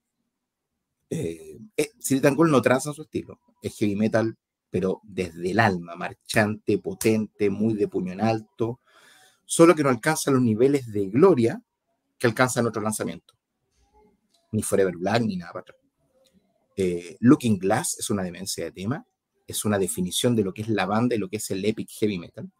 Eh, 1.10 1.58
eh 1.76 1.90
no 2.34 2.62
tranza 2.62 2.94
su 2.94 3.02
estilo, 3.02 3.38
es 3.60 3.76
heavy 3.76 3.94
metal, 3.94 4.36
pero 4.70 5.02
desde 5.04 5.50
el 5.50 5.60
alma, 5.60 5.94
marchante, 5.94 6.78
potente, 6.78 7.50
muy 7.50 7.74
de 7.74 7.86
puño 7.86 8.14
en 8.14 8.22
alto, 8.22 8.80
solo 9.44 9.74
que 9.74 9.82
no 9.82 9.90
alcanza 9.90 10.30
los 10.30 10.40
niveles 10.40 10.90
de 10.90 11.06
gloria 11.08 11.62
que 12.18 12.26
alcanzan 12.26 12.66
otros 12.66 12.82
lanzamientos. 12.82 13.36
Ni 14.52 14.62
Forever 14.62 14.96
Black, 14.96 15.22
ni 15.22 15.36
nada 15.36 15.52
para 15.52 15.60
atrás. 15.60 15.78
Eh, 16.78 17.18
Looking 17.20 17.58
Glass 17.58 17.98
es 17.98 18.08
una 18.08 18.22
demencia 18.22 18.64
de 18.64 18.72
tema, 18.72 19.06
es 19.46 19.66
una 19.66 19.78
definición 19.78 20.34
de 20.34 20.44
lo 20.44 20.54
que 20.54 20.62
es 20.62 20.68
la 20.68 20.86
banda 20.86 21.14
y 21.14 21.18
lo 21.18 21.28
que 21.28 21.36
es 21.36 21.50
el 21.50 21.62
epic 21.62 21.90
heavy 21.90 22.18
metal. 22.18 22.50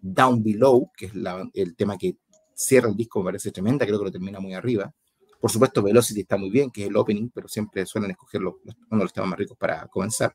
Down 0.00 0.44
Below, 0.44 0.92
que 0.96 1.06
es 1.06 1.12
el 1.54 1.74
tema 1.74 1.98
que 1.98 2.16
cierra 2.56 2.88
el 2.88 2.96
disco, 2.96 3.20
me 3.20 3.26
parece 3.26 3.52
tremenda, 3.52 3.86
creo 3.86 3.98
que 3.98 4.06
lo 4.06 4.10
termina 4.10 4.40
muy 4.40 4.54
arriba. 4.54 4.92
Por 5.40 5.50
supuesto, 5.50 5.82
Velocity 5.82 6.22
está 6.22 6.36
muy 6.36 6.50
bien, 6.50 6.70
que 6.70 6.82
es 6.82 6.88
el 6.88 6.96
opening, 6.96 7.28
pero 7.28 7.46
siempre 7.46 7.84
suelen 7.84 8.10
escoger 8.10 8.40
uno 8.42 8.56
de 8.64 8.96
los 8.96 9.12
temas 9.12 9.30
más 9.30 9.38
ricos 9.38 9.56
para 9.56 9.86
comenzar. 9.88 10.34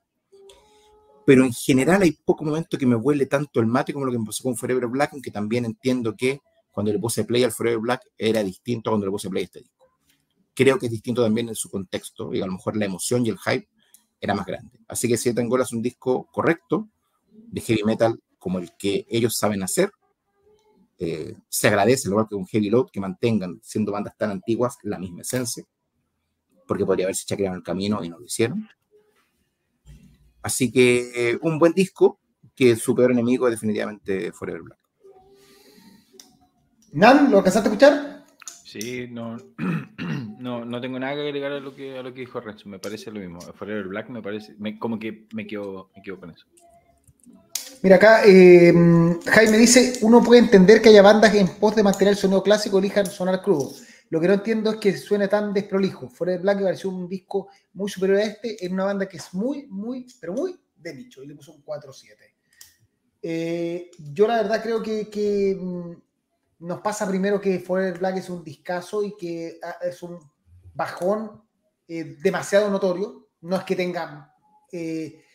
Pero 1.26 1.44
en 1.44 1.52
general 1.52 2.02
hay 2.04 2.12
poco 2.12 2.46
momento 2.46 2.78
que 2.78 2.86
me 2.86 2.96
huele 2.96 3.26
tanto 3.26 3.60
el 3.60 3.66
mate 3.66 3.94
como 3.94 4.06
lo 4.06 4.12
que 4.12 4.20
me 4.20 4.26
pasó 4.26 4.44
con 4.44 4.56
Forever 4.56 4.88
Black, 4.88 5.14
aunque 5.14 5.32
también 5.32 5.66
entiendo 5.66 6.16
que 6.16 6.40
cuando 6.72 6.92
le 6.92 7.00
puse 7.00 7.26
play 7.26 7.44
al 7.44 7.52
Forever 7.52 7.80
Black 7.80 8.04
era 8.18 8.44
distinto 8.44 8.90
a 8.90 8.94
cuando 8.94 9.08
le 9.08 9.12
puse 9.12 9.30
play 9.30 9.44
a 9.44 9.46
este 9.46 9.60
disco. 9.60 9.88
Creo 10.54 10.78
que 10.78 10.86
es 10.86 10.92
distinto 10.92 11.24
también 11.24 11.50
en 11.50 11.56
su 11.56 11.70
contexto, 11.70 12.34
y 12.34 12.42
a 12.42 12.46
lo 12.46 12.54
mejor 12.54 12.78
la 12.78 12.86
emoción 12.86 13.26
y 13.26 13.30
el 13.30 13.40
hype 13.40 13.68
era 14.20 14.36
más 14.36 14.46
grande. 14.46 14.80
Así 14.88 15.08
que 15.08 15.18
si 15.18 15.30
Angola 15.30 15.64
es 15.64 15.74
un 15.74 15.82
disco 15.82 16.30
correcto, 16.32 16.88
de 17.32 17.62
heavy 17.62 17.84
metal 17.84 18.22
como 18.38 18.60
el 18.60 18.72
que 18.78 19.06
ellos 19.10 19.36
saben 19.36 19.64
hacer, 19.64 19.92
eh, 21.04 21.36
se 21.50 21.68
agradece, 21.68 22.10
lo 22.10 22.28
que 22.28 22.36
un 22.36 22.46
Heavy 22.46 22.70
Load, 22.70 22.92
que 22.92 23.00
mantengan, 23.00 23.60
siendo 23.64 23.92
bandas 23.92 24.16
tan 24.16 24.30
antiguas, 24.30 24.78
la 24.84 25.00
misma 25.00 25.22
esencia, 25.22 25.66
porque 26.68 26.86
podría 26.86 27.08
haberse 27.08 27.26
chacreado 27.26 27.56
el 27.56 27.64
camino 27.64 28.04
y 28.04 28.10
no 28.10 28.20
lo 28.20 28.26
hicieron. 28.26 28.70
Así 30.44 30.72
que 30.72 31.12
eh, 31.16 31.40
un 31.42 31.58
buen 31.58 31.74
disco, 31.74 32.20
que 32.56 32.76
su 32.76 32.94
peor 32.94 33.12
enemigo 33.12 33.48
es 33.48 33.54
definitivamente 33.54 34.32
Forever 34.32 34.62
Black. 34.62 34.80
¿Nan? 36.92 37.32
¿Lo 37.32 37.40
alcanzaste 37.40 37.70
a 37.70 37.72
escuchar? 37.72 38.26
Sí, 38.46 39.08
no, 39.10 39.38
no, 40.38 40.66
no 40.66 40.82
tengo 40.82 41.00
nada 41.00 41.16
que 41.16 41.22
agregar 41.22 41.52
a 41.54 41.60
lo 41.60 41.74
que, 41.74 41.98
a 41.98 42.04
lo 42.04 42.14
que 42.14 42.22
dijo 42.22 42.40
Renzo, 42.40 42.70
me 42.70 42.78
parece 42.78 43.10
lo 43.10 43.20
mismo. 43.20 43.42
Forever 43.42 43.88
Black 43.88 44.10
me 44.10 44.22
parece, 44.22 44.56
como 44.78 45.00
que 45.00 45.26
me 45.34 45.48
quedo, 45.48 45.90
me 45.96 46.04
quedo 46.04 46.20
con 46.20 46.30
eso. 46.30 46.46
Mira, 47.84 47.96
acá 47.96 48.22
eh, 48.28 48.72
Jaime 49.26 49.58
dice, 49.58 49.94
uno 50.02 50.22
puede 50.22 50.40
entender 50.40 50.82
que 50.82 50.90
haya 50.90 51.02
bandas 51.02 51.34
en 51.34 51.48
pos 51.48 51.76
de 51.76 51.82
mantener 51.82 52.12
el 52.14 52.18
sonido 52.18 52.44
clásico 52.44 52.78
elijan 52.78 53.08
sonar 53.08 53.42
crudo. 53.42 53.72
Lo 54.12 54.22
que 54.22 54.28
no 54.28 54.36
entiendo 54.36 54.70
es 54.72 54.78
que 54.78 54.96
suene 54.96 55.28
tan 55.28 55.52
desprolijo. 55.52 56.08
Fuera 56.08 56.34
de 56.34 56.38
Black 56.38 56.58
me 56.58 56.66
pareció 56.66 56.92
un 56.92 57.08
disco 57.08 57.48
muy 57.74 57.90
superior 57.90 58.20
a 58.20 58.24
este, 58.24 58.64
en 58.64 58.74
una 58.74 58.84
banda 58.84 59.10
que 59.10 59.18
es 59.18 59.34
muy, 59.34 59.66
muy, 59.66 60.06
pero 60.20 60.34
muy 60.34 60.60
de 60.76 60.94
nicho. 60.94 61.24
Y 61.24 61.28
le 61.28 61.34
puso 61.34 61.54
un 61.54 61.66
4-7. 61.66 62.18
Eh, 63.24 63.90
yo 64.14 64.28
la 64.28 64.44
verdad 64.44 64.62
creo 64.62 64.84
que, 64.84 65.58
mm, 65.60 65.92
nos 66.68 66.82
pasa 66.82 67.08
primero 67.08 67.42
que 67.42 67.60
Forever 67.60 67.98
Black 67.98 68.18
es 68.18 68.30
un 68.30 68.44
discazo 68.44 69.04
y 69.04 69.16
que 69.18 69.58
ah, 69.64 69.78
es 69.82 70.04
un 70.04 70.20
bajón 70.76 71.42
eh, 71.88 72.16
demasiado 72.22 72.70
notorio. 72.70 73.30
No 73.42 73.58
es 73.58 73.64
que 73.64 73.76
tenga... 73.76 74.28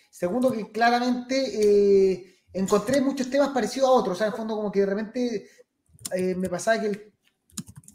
Segundo, 0.09 0.51
que 0.51 0.73
claramente 0.73 2.36
encontré 2.53 3.01
muchos 3.01 3.31
temas 3.31 3.51
parecidos 3.51 3.89
a 3.89 3.93
otros. 3.93 4.17
O 4.17 4.19
sea, 4.19 4.29
en 4.29 4.35
fondo 4.35 4.57
como 4.57 4.73
que 4.73 4.81
de 4.81 4.87
repente 4.87 5.51
me 6.37 6.49
pasaba 6.49 6.81
que 6.81 6.87
el, 6.87 7.13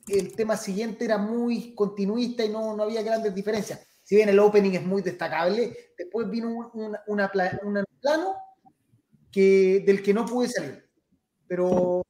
el, 0.08 0.36
tema 0.36 0.58
siguiente 0.58 1.06
era 1.06 1.18
muy 1.18 1.74
continuista 1.74 2.44
y 2.44 2.50
no, 2.50 2.76
no 2.76 2.84
había 2.84 3.02
grandes 3.04 3.34
diferencias. 3.34 3.80
Si 4.04 4.16
bien 4.16 4.30
el 4.30 4.40
opening 4.40 4.72
es 4.74 4.86
muy 4.86 5.02
destacable, 5.02 5.94
después 5.98 6.30
vino 6.30 6.50
un, 6.74 6.98
una, 7.08 7.32
plano 7.32 8.36
que, 9.32 9.84
del 9.86 10.04
que 10.04 10.14
no 10.14 10.26
pude 10.26 10.50
salir. 10.50 10.84
Pero 11.48 12.02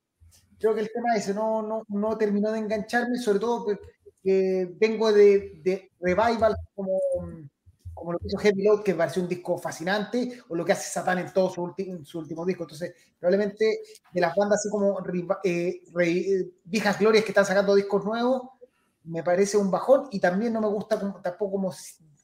creo 0.58 0.74
que 0.74 0.82
el 0.82 0.92
tema 0.92 1.16
ese 1.16 1.34
no, 1.34 1.62
no, 1.62 1.84
no 1.90 2.18
terminó 2.18 2.52
de 2.52 2.60
engancharme, 2.60 3.18
sobre 3.18 3.40
todo 3.40 3.66
porque 3.66 4.74
vengo 4.80 5.12
de, 5.12 5.60
de 5.64 5.92
revival 6.00 6.56
como, 6.74 7.00
como 8.02 8.14
lo 8.14 8.20
que 8.20 8.28
hizo 8.28 8.38
Heavy 8.40 8.64
Load, 8.64 8.82
que 8.82 8.96
pareció 8.96 9.22
un 9.22 9.30
disco 9.30 9.60
fascinante, 9.60 10.42
o 10.50 10.56
lo 10.56 10.66
que 10.66 10.72
hace 10.72 10.90
Satan 10.92 11.20
en 11.20 11.32
todo 11.32 11.52
su, 11.52 11.74
su 12.04 12.20
último 12.20 12.46
disco. 12.46 12.64
Entonces, 12.64 12.96
probablemente 13.20 13.82
de 14.12 14.22
las 14.22 14.36
bandas 14.36 14.60
así 14.60 14.70
como 14.72 14.98
eh, 15.44 15.84
eh, 16.00 16.52
Viejas 16.64 16.98
Glorias 16.98 17.24
que 17.24 17.30
están 17.30 17.46
sacando 17.46 17.76
discos 17.76 18.04
nuevos, 18.04 18.42
me 19.04 19.22
parece 19.24 19.56
un 19.56 19.70
bajón 19.70 20.08
y 20.12 20.20
también 20.20 20.52
no 20.52 20.62
me 20.62 20.68
gusta 20.68 21.00
tampoco 21.22 21.52
como 21.52 21.74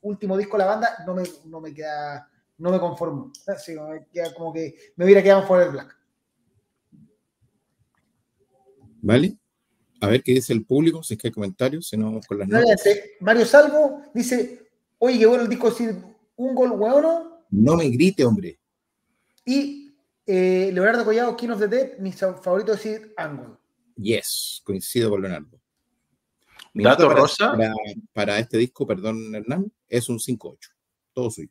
último 0.01 0.35
disco 0.35 0.57
de 0.57 0.63
la 0.63 0.69
banda, 0.69 0.89
no 1.05 1.13
me, 1.13 1.23
no 1.45 1.61
me 1.61 1.73
queda 1.73 2.27
no 2.57 2.71
me 2.71 2.79
conformo. 2.79 3.31
Así, 3.45 3.75
me 3.75 4.07
queda 4.11 4.33
como 4.33 4.51
que 4.51 4.75
me 4.95 5.05
hubiera 5.05 5.21
quedado 5.21 5.45
fuera 5.45 5.65
del 5.65 5.73
Black. 5.73 5.95
¿Vale? 9.01 9.37
A 10.01 10.07
ver 10.07 10.23
qué 10.23 10.33
dice 10.33 10.53
el 10.53 10.65
público, 10.65 11.03
si 11.03 11.13
es 11.13 11.19
que 11.19 11.27
hay 11.27 11.31
comentarios, 11.33 11.87
si 11.87 11.97
no 11.97 12.19
con 12.27 12.39
las 12.39 12.47
notas. 12.47 12.83
Mario 13.19 13.45
Salvo 13.45 14.01
dice, 14.13 14.66
oye, 14.99 15.19
qué 15.19 15.25
bueno 15.25 15.43
el 15.43 15.49
disco 15.49 15.69
decir 15.69 15.95
un 16.35 16.55
gol 16.55 16.71
hueono. 16.71 17.45
No 17.49 17.75
me 17.75 17.89
grite, 17.89 18.25
hombre. 18.25 18.59
Y 19.45 19.95
eh, 20.25 20.71
Leonardo 20.73 21.05
Collado, 21.05 21.37
King 21.37 21.49
of 21.49 21.59
the 21.59 21.67
Dead, 21.67 21.97
mi 21.99 22.11
favorito 22.11 22.73
es 22.73 22.83
decir 22.83 23.13
Angle. 23.17 23.55
Yes, 23.95 24.61
coincido 24.63 25.09
con 25.09 25.21
Leonardo. 25.21 25.59
Mi 26.73 26.83
¿Dato 26.83 27.09
rosa? 27.09 27.57
Para, 28.13 28.37
este 28.37 28.57
disco, 28.57 28.85
perdón, 28.85 29.33
Hernán, 29.33 29.71
es 29.87 30.09
un 30.09 30.19
5-8. 30.19 30.57
Todo 31.13 31.31
suyo. 31.31 31.49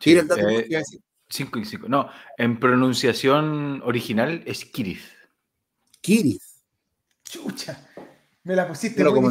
Sí, 0.00 0.12
el 0.12 0.28
dato 0.28 0.42
5 1.28 1.58
y 1.58 1.64
5. 1.64 1.88
No, 1.88 2.08
en 2.36 2.60
pronunciación 2.60 3.82
original 3.82 4.42
es 4.46 4.64
Kirith. 4.64 5.02
Kirith. 6.00 6.42
Chucha. 7.24 7.88
Me 8.44 8.54
la 8.54 8.68
pusiste 8.68 8.96
Pero 8.98 9.12
como, 9.14 9.30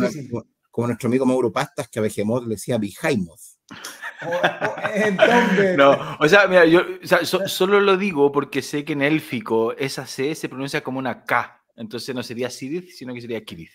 como, 0.73 0.87
nuestro 0.87 1.07
amigo 1.07 1.23
Mauro 1.23 1.51
Pastas, 1.51 1.87
que 1.87 1.99
a 1.99 2.01
Behemoth 2.01 2.45
le 2.45 2.55
decía 2.55 2.79
Behemoth. 2.79 3.41
no, 5.77 6.17
o 6.19 6.27
sea, 6.27 6.47
mira, 6.47 6.65
yo 6.65 6.81
solo 7.45 7.79
lo 7.79 7.95
digo 7.95 8.31
porque 8.31 8.63
sé 8.63 8.83
que 8.83 8.93
en 8.93 9.03
élfico 9.03 9.73
esa 9.73 10.07
C 10.07 10.33
se 10.33 10.49
pronuncia 10.49 10.81
como 10.81 10.97
una 10.97 11.25
K. 11.25 11.63
Entonces 11.75 12.15
no 12.15 12.23
sería 12.23 12.49
Sidith, 12.49 12.89
sino 12.89 13.13
que 13.13 13.21
sería 13.21 13.45
Kirith. 13.45 13.69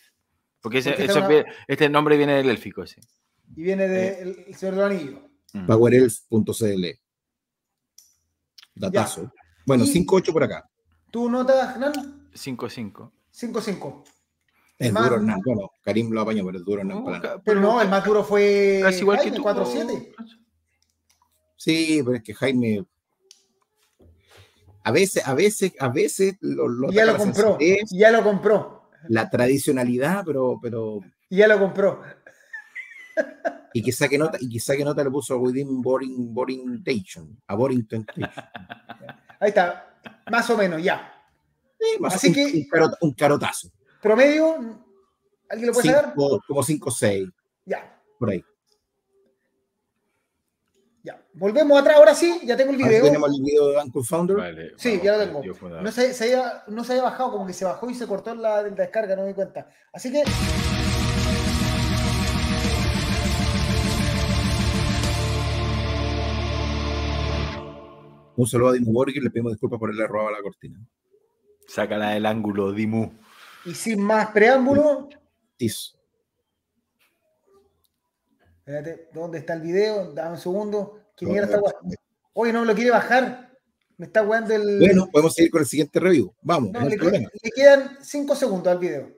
Porque, 0.60 0.82
este 1.68 1.88
nombre 1.88 2.16
viene 2.16 2.34
del 2.34 2.50
élfico, 2.50 2.84
sí. 2.84 3.00
Y 3.54 3.62
viene 3.62 3.86
del 3.86 4.34
de 4.34 4.54
Señor 4.54 4.74
del 4.74 4.84
Anillo. 4.84 5.22
Mm. 5.52 5.66
Powerelf.cl. 5.66 6.86
Datazo. 8.74 9.32
Bueno, 9.64 9.84
5-8 9.84 10.32
por 10.32 10.42
acá. 10.42 10.68
¿Tu 11.12 11.30
nota, 11.30 11.74
Hernán? 11.74 12.28
5-5. 12.34 13.12
5-5. 13.32 14.17
Es 14.78 14.94
duro, 14.94 15.16
Hernán. 15.16 15.40
Bueno, 15.44 15.72
Karim 15.82 16.10
lo 16.12 16.20
apañó, 16.20 16.44
pero 16.44 16.58
es 16.58 16.64
duro, 16.64 16.80
Hernán. 16.80 17.04
pero 17.44 17.60
no, 17.60 17.80
el 17.82 17.88
más 17.88 18.04
duro 18.04 18.22
fue. 18.22 18.80
Casi 18.82 19.00
igual 19.00 19.18
Jaime, 19.18 19.32
que 19.32 19.36
tú. 19.36 19.48
4-7. 19.48 20.14
Sí, 21.56 22.00
pero 22.04 22.16
es 22.16 22.22
que 22.22 22.34
Jaime. 22.34 22.84
A 24.84 24.92
veces, 24.92 25.26
a 25.26 25.34
veces, 25.34 25.72
a 25.80 25.88
veces 25.88 26.36
lo, 26.40 26.90
ya 26.90 27.04
lo 27.04 27.16
compró. 27.16 27.58
Ya 27.90 28.10
lo 28.10 28.22
compró. 28.22 28.90
La 29.08 29.28
tradicionalidad, 29.28 30.24
pero, 30.24 30.58
pero. 30.62 31.00
Ya 31.28 31.48
lo 31.48 31.58
compró. 31.58 32.00
Y 33.72 33.82
quizá 33.82 34.08
que 34.08 34.18
nota, 34.18 34.38
y 34.40 34.48
quizá 34.48 34.76
que 34.76 34.84
nota 34.84 35.04
le 35.04 35.10
puso 35.10 35.36
within 35.38 35.82
boring, 35.82 36.32
boring 36.32 36.82
tension, 36.82 37.38
a 37.46 37.54
boring 37.54 37.86
temptation. 37.86 38.32
Ahí 39.40 39.48
está, 39.50 40.00
más 40.30 40.48
o 40.50 40.56
menos, 40.56 40.82
ya. 40.82 41.12
Así 42.04 42.32
que 42.32 42.66
un, 43.00 43.12
carotazo. 43.12 43.70
Promedio, 44.00 44.54
¿alguien 45.48 45.66
lo 45.66 45.72
puede 45.72 45.90
saber? 45.90 46.14
Como 46.46 46.62
5 46.62 46.88
o 46.88 46.92
6. 46.92 47.28
Ya. 47.66 48.00
Por 48.18 48.30
ahí. 48.30 48.44
Ya. 51.02 51.20
Volvemos 51.34 51.80
atrás, 51.80 51.96
ahora 51.96 52.14
sí, 52.14 52.40
ya 52.44 52.56
tengo 52.56 52.70
el 52.70 52.76
video. 52.76 53.02
tenemos 53.02 53.30
el 53.36 53.42
video 53.42 53.68
de 53.68 53.82
Uncle 53.82 54.02
Founder. 54.04 54.74
sí, 54.76 55.00
ya 55.02 55.16
lo 55.16 55.24
tengo. 55.24 55.42
No 55.82 55.90
se, 55.90 56.14
se 56.14 56.24
había, 56.24 56.62
no 56.68 56.84
se 56.84 56.92
había 56.92 57.04
bajado, 57.04 57.32
como 57.32 57.46
que 57.46 57.52
se 57.52 57.64
bajó 57.64 57.90
y 57.90 57.94
se 57.94 58.06
cortó 58.06 58.34
la, 58.34 58.62
la 58.62 58.70
descarga, 58.70 59.16
no 59.16 59.22
me 59.22 59.28
di 59.28 59.34
cuenta. 59.34 59.68
Así 59.92 60.12
que. 60.12 60.22
Un 68.36 68.46
saludo 68.46 68.68
a 68.68 68.72
Dimu 68.74 68.92
Borgir, 68.92 69.20
le 69.20 69.30
pedimos 69.30 69.52
disculpas 69.52 69.80
por 69.80 69.88
haberle 69.88 70.06
robado 70.06 70.30
la 70.30 70.42
cortina. 70.42 70.78
Sácala 71.66 72.10
del 72.10 72.26
ángulo, 72.26 72.70
Dimu. 72.70 73.10
Y 73.64 73.74
sin 73.74 74.02
más 74.02 74.30
preámbulo. 74.30 75.08
Tis. 75.56 75.94
Espérate, 78.58 79.08
¿dónde 79.12 79.38
está 79.38 79.54
el 79.54 79.62
video? 79.62 80.12
Dame 80.12 80.32
un 80.32 80.38
segundo. 80.38 81.00
¿Quién 81.16 81.34
era 81.36 81.46
esta 81.46 81.60
Oye, 82.34 82.52
no 82.52 82.60
me 82.60 82.66
lo 82.66 82.74
quiere 82.74 82.90
bajar. 82.90 83.50
Me 83.96 84.06
está 84.06 84.24
jugando 84.24 84.54
el. 84.54 84.78
Bueno, 84.78 85.08
podemos 85.10 85.34
seguir 85.34 85.50
con 85.50 85.60
el 85.60 85.66
siguiente 85.66 85.98
review. 85.98 86.32
Vamos. 86.42 86.70
le, 86.72 86.96
le, 86.96 87.50
quedan 87.54 87.98
cinco 88.00 88.36
segundos 88.36 88.70
al 88.70 88.78
video. 88.78 89.10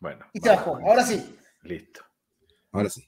Bueno. 0.00 0.26
Y 0.32 0.40
se 0.40 0.48
bajó. 0.48 0.76
Ahora 0.76 1.04
sí. 1.04 1.36
Listo. 1.62 2.02
Ahora 2.70 2.88
sí. 2.88 3.07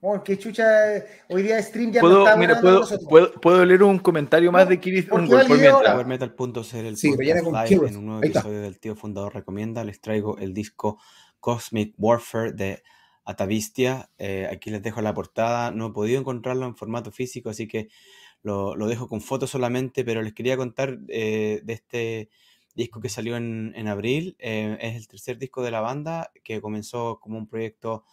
Oh, 0.00 0.22
qué 0.22 0.38
chucha, 0.38 0.96
eh, 0.96 1.06
hoy 1.28 1.42
día 1.42 1.60
stream 1.60 1.90
ya 1.90 2.00
¿Puedo, 2.00 2.18
no 2.18 2.24
está 2.24 2.36
mira, 2.36 2.60
puedo, 2.60 2.86
puedo, 3.08 3.32
¿puedo, 3.32 3.64
leer 3.64 3.82
un 3.82 3.98
comentario 3.98 4.52
más 4.52 4.68
de 4.68 4.78
Kirith 4.78 5.10
un 5.10 5.26
por 5.26 5.48
mientras. 5.48 6.06
Metal.ser 6.06 6.84
el 6.84 6.96
sí, 6.96 7.10
live 7.16 7.40
en 7.88 7.96
un 7.96 8.06
nuevo 8.06 8.22
episodio 8.22 8.60
del 8.60 8.78
tío 8.78 8.94
fundador 8.94 9.34
recomienda. 9.34 9.82
Les 9.82 10.00
traigo 10.00 10.38
el 10.38 10.54
disco 10.54 10.98
Cosmic 11.40 11.94
Warfare 11.98 12.52
de 12.52 12.82
Atavistia. 13.24 14.08
Eh, 14.18 14.48
aquí 14.50 14.70
les 14.70 14.82
dejo 14.82 15.02
la 15.02 15.14
portada. 15.14 15.72
No 15.72 15.88
he 15.88 15.92
podido 15.92 16.20
encontrarlo 16.20 16.66
en 16.66 16.76
formato 16.76 17.10
físico, 17.10 17.50
así 17.50 17.66
que 17.66 17.88
lo, 18.42 18.76
lo 18.76 18.86
dejo 18.86 19.08
con 19.08 19.20
fotos 19.20 19.50
solamente, 19.50 20.04
pero 20.04 20.22
les 20.22 20.32
quería 20.32 20.56
contar 20.56 20.98
eh, 21.08 21.60
de 21.64 21.72
este 21.72 22.30
disco 22.76 23.00
que 23.00 23.08
salió 23.08 23.36
en, 23.36 23.72
en 23.74 23.88
abril. 23.88 24.36
Eh, 24.38 24.78
es 24.80 24.94
el 24.94 25.08
tercer 25.08 25.38
disco 25.38 25.62
de 25.62 25.72
la 25.72 25.80
banda 25.80 26.30
que 26.44 26.60
comenzó 26.60 27.18
como 27.20 27.36
un 27.36 27.48
proyecto 27.48 28.04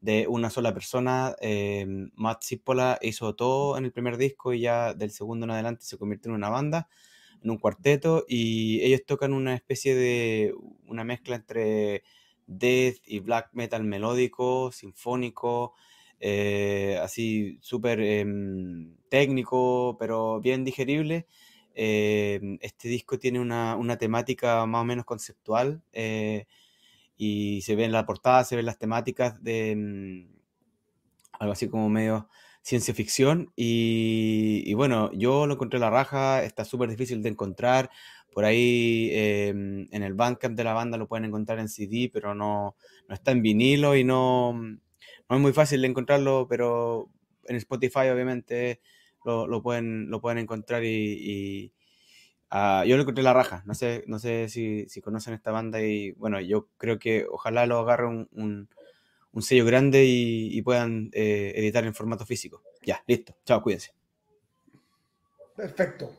de 0.00 0.26
una 0.28 0.50
sola 0.50 0.72
persona. 0.72 1.34
Eh, 1.40 1.86
Matt 2.14 2.42
Cipolla 2.44 2.98
hizo 3.02 3.34
todo 3.34 3.76
en 3.78 3.84
el 3.84 3.92
primer 3.92 4.16
disco 4.16 4.52
y 4.52 4.60
ya 4.60 4.94
del 4.94 5.10
segundo 5.10 5.44
en 5.44 5.50
adelante 5.50 5.84
se 5.84 5.98
convirtió 5.98 6.30
en 6.30 6.36
una 6.36 6.50
banda, 6.50 6.88
en 7.42 7.50
un 7.50 7.58
cuarteto, 7.58 8.24
y 8.28 8.80
ellos 8.82 9.02
tocan 9.06 9.32
una 9.32 9.54
especie 9.54 9.94
de 9.94 10.54
una 10.86 11.04
mezcla 11.04 11.36
entre 11.36 12.02
death 12.46 12.96
y 13.06 13.20
black 13.20 13.50
metal 13.52 13.84
melódico, 13.84 14.72
sinfónico, 14.72 15.74
eh, 16.20 16.98
así 17.02 17.58
súper 17.60 18.00
em, 18.00 18.96
técnico, 19.08 19.96
pero 19.98 20.40
bien 20.40 20.64
digerible. 20.64 21.26
Em, 21.74 22.58
este 22.60 22.88
disco 22.88 23.18
tiene 23.18 23.40
una, 23.40 23.76
una, 23.76 23.98
temática 23.98 24.66
más 24.66 24.82
o 24.82 24.84
menos 24.84 25.04
conceptual. 25.04 25.82
Eh, 27.18 27.24
y 27.24 27.62
se 27.62 27.76
ve 27.76 27.84
en 27.84 27.92
la 27.92 28.06
portada, 28.06 28.44
se 28.44 28.56
ven 28.56 28.66
las 28.66 28.78
temáticas 28.78 29.42
de 29.42 29.74
mm, 29.76 30.38
algo 31.40 31.52
así 31.52 31.68
como 31.68 31.88
medio 31.88 32.28
ciencia 32.62 32.92
ficción 32.94 33.52
y, 33.56 34.74
bueno, 34.74 35.10
yo 35.14 35.46
lo 35.46 35.54
encontré 35.54 35.78
la 35.78 35.90
raja, 35.90 36.42
está 36.44 36.64
súper 36.64 36.90
difícil 36.90 37.22
de 37.22 37.30
encontrar, 37.30 37.90
por 38.32 38.44
ahí 38.44 39.10
em, 39.12 39.88
en 39.90 40.02
el 40.02 40.14
Bandcamp 40.14 40.54
de 40.56 40.64
la 40.64 40.74
banda 40.74 40.98
lo 40.98 41.08
pueden 41.08 41.24
encontrar 41.24 41.60
en 41.60 41.68
CD, 41.68 42.10
pero 42.12 42.34
no, 42.34 42.76
no 43.08 43.14
está 43.14 43.30
en 43.30 43.42
vinilo 43.42 43.96
y 43.96 44.04
no, 44.04 44.52
no 44.52 45.36
es 45.36 45.40
muy 45.40 45.52
fácil 45.52 45.80
de 45.80 45.88
encontrarlo, 45.88 46.46
pero 46.48 47.10
en 47.46 47.56
Spotify 47.56 48.10
obviamente 48.12 48.80
lo, 49.24 49.46
lo 49.46 49.62
pueden, 49.62 50.10
lo 50.10 50.20
pueden 50.20 50.38
encontrar 50.38 50.84
y, 50.84 51.72
Ah, 52.50 52.84
yo 52.86 52.96
lo 52.96 53.02
encontré 53.02 53.22
la 53.22 53.34
raja, 53.34 53.62
no 53.66 53.74
sé, 53.74 54.04
no 54.06 54.18
sé 54.18 54.48
si, 54.48 54.86
conocen 55.02 55.34
esta 55.34 55.50
banda 55.50 55.82
y 55.82 56.12
bueno, 56.12 56.40
yo 56.40 56.68
creo 56.78 56.98
que 56.98 57.26
ojalá 57.30 57.66
lo 57.66 57.78
agarre 57.78 58.06
un, 58.06 58.68
sello 59.40 59.66
grande 59.66 60.04
y, 60.06 60.60
puedan 60.62 61.10
eh, 61.12 61.52
editar 61.56 61.84
en 61.84 61.94
formato 61.94 62.24
físico. 62.26 62.62
Ya, 62.82 63.02
listo, 63.06 63.36
chao, 63.44 63.62
cuídense. 63.62 63.92
Perfecto. 65.54 66.10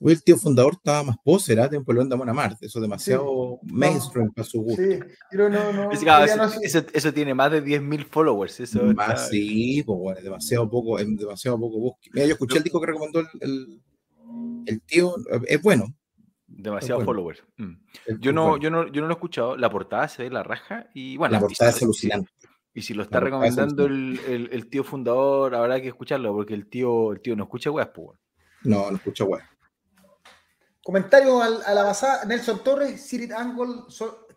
El 0.00 0.22
tío 0.22 0.38
fundador 0.38 0.74
estaba 0.74 1.02
más 1.02 1.16
poser, 1.22 1.58
¿eh? 1.58 1.68
Tiempo 1.68 1.92
de 1.92 2.16
Mona 2.16 2.32
Marte. 2.32 2.64
Eso 2.64 2.78
es 2.78 2.82
demasiado 2.82 3.58
mainstream 3.62 4.32
para 4.32 4.48
su 4.48 4.62
gusto. 4.62 4.80
Sí, 4.80 4.98
pero 5.30 5.50
no, 5.50 5.72
no. 5.72 5.90
eso, 5.92 7.12
tiene 7.12 7.34
más 7.34 7.52
de 7.52 7.62
10.000 7.62 8.06
followers. 8.06 8.60
Eso 8.60 8.82
más, 8.94 9.28
sí, 9.28 9.82
pues 9.82 9.98
bueno, 9.98 10.20
demasiado 10.22 10.70
poco, 10.70 10.98
es 10.98 11.06
demasiado 11.18 11.58
poco 11.60 11.78
búsqueda. 11.78 12.12
Mira, 12.14 12.26
yo 12.28 12.32
escuché 12.32 12.58
el 12.58 12.64
disco 12.64 12.80
que 12.80 12.86
recomendó 12.86 13.20
el, 13.20 13.26
el, 13.40 13.80
tío, 14.86 15.14
es 15.46 15.62
bueno. 15.62 15.94
Demasiado 16.46 17.04
followers. 17.04 17.44
Mm. 17.56 17.74
Yo, 18.18 18.32
no, 18.32 18.56
yo, 18.56 18.70
no, 18.70 18.88
yo 18.88 19.00
no 19.00 19.06
lo 19.06 19.14
he 19.14 19.16
escuchado. 19.16 19.56
La 19.56 19.70
portada 19.70 20.08
se 20.08 20.24
ve 20.24 20.30
la 20.30 20.42
raja 20.42 20.88
y 20.94 21.16
bueno. 21.16 21.32
La 21.32 21.40
portada 21.40 21.70
es 21.70 21.82
alucinante. 21.82 22.30
Y 22.72 22.82
si 22.82 22.94
lo 22.94 23.02
está 23.02 23.18
recomendando 23.20 23.86
el, 23.86 24.48
el, 24.52 24.68
tío 24.68 24.84
fundador, 24.84 25.54
habrá 25.54 25.80
que 25.80 25.88
escucharlo, 25.88 26.32
porque 26.32 26.54
el 26.54 26.68
tío, 26.68 27.12
el 27.12 27.20
tío 27.20 27.34
no 27.34 27.44
escucha 27.44 27.70
weas, 27.70 27.90
pues. 27.92 28.18
No, 28.62 28.90
no 28.90 28.96
escucha 28.96 29.24
weas. 29.24 29.48
Comentario 30.82 31.42
a 31.42 31.74
la 31.74 31.82
basada, 31.82 32.24
Nelson 32.24 32.62
Torres, 32.62 33.06
Kirit 33.08 33.32
Angle, 33.32 33.82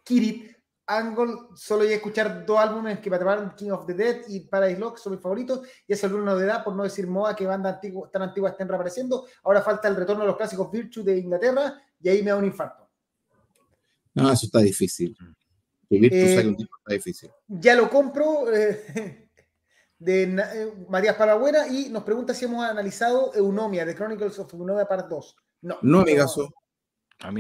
Kirit 0.04 0.53
Angle, 0.86 1.34
solo 1.56 1.84
voy 1.84 1.94
a 1.94 1.96
escuchar 1.96 2.46
dos 2.46 2.60
álbumes 2.60 3.00
que 3.00 3.10
me 3.10 3.16
atraparon, 3.16 3.54
King 3.56 3.72
of 3.72 3.86
the 3.86 3.94
Dead 3.94 4.22
y 4.28 4.42
Paradise 4.42 4.80
Lock, 4.80 4.98
son 4.98 5.14
mis 5.14 5.22
favoritos, 5.22 5.62
y 5.88 5.94
es 5.94 6.04
alguna 6.04 6.26
novedad, 6.26 6.64
por 6.64 6.76
no 6.76 6.84
decir 6.84 7.08
moda, 7.08 7.36
que 7.36 7.46
bandas 7.46 7.80
tan 8.12 8.22
antiguas 8.22 8.52
estén 8.52 8.68
reapareciendo. 8.68 9.26
Ahora 9.44 9.62
falta 9.62 9.88
el 9.88 9.96
retorno 9.96 10.22
de 10.22 10.28
los 10.28 10.38
clásicos 10.38 10.70
Virtue 10.70 11.04
de 11.04 11.18
Inglaterra, 11.18 11.82
y 12.00 12.10
ahí 12.10 12.22
me 12.22 12.32
da 12.32 12.38
un 12.38 12.46
infarto. 12.46 12.90
No, 14.14 14.32
eso 14.32 14.46
está 14.46 14.60
difícil. 14.60 15.16
Eh, 15.90 16.44
un 16.46 16.56
tipo 16.56 16.76
está 16.78 16.94
difícil. 16.94 17.30
Ya 17.48 17.76
lo 17.76 17.90
compro. 17.90 18.54
Eh, 18.54 19.20
de 20.00 20.24
eh, 20.24 20.74
Matías 20.90 21.16
Parabuena 21.16 21.68
y 21.68 21.90
nos 21.90 22.04
pregunta 22.04 22.34
si 22.34 22.46
hemos 22.46 22.66
analizado 22.66 23.34
Eunomia, 23.36 23.86
The 23.86 23.96
Chronicles 23.96 24.38
of 24.38 24.54
Eunomia 24.54 24.86
Part 24.86 25.08
2. 25.08 25.36
No. 25.62 25.78
No, 25.82 26.02
amigazo. 26.02 26.54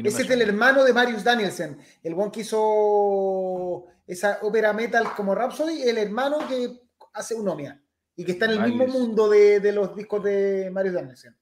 Ese 0.03 0.21
es 0.21 0.29
el 0.29 0.41
hermano 0.41 0.83
de 0.83 0.93
Marius 0.93 1.23
Danielsen, 1.23 1.77
el 2.01 2.15
buen 2.15 2.31
que 2.31 2.41
hizo 2.41 3.85
esa 4.07 4.39
ópera 4.41 4.71
metal 4.73 5.13
como 5.15 5.35
Rhapsody, 5.35 5.83
el 5.83 5.97
hermano 5.97 6.47
que 6.47 6.81
hace 7.13 7.35
Unomia 7.35 7.81
y 8.15 8.23
que 8.23 8.33
está 8.33 8.45
en 8.45 8.51
el 8.51 8.71
mismo 8.71 8.87
mundo 8.87 9.29
de, 9.29 9.71
los 9.71 9.95
discos 9.95 10.23
de 10.23 10.69
Marius 10.71 10.95
Danielsen. 10.95 11.35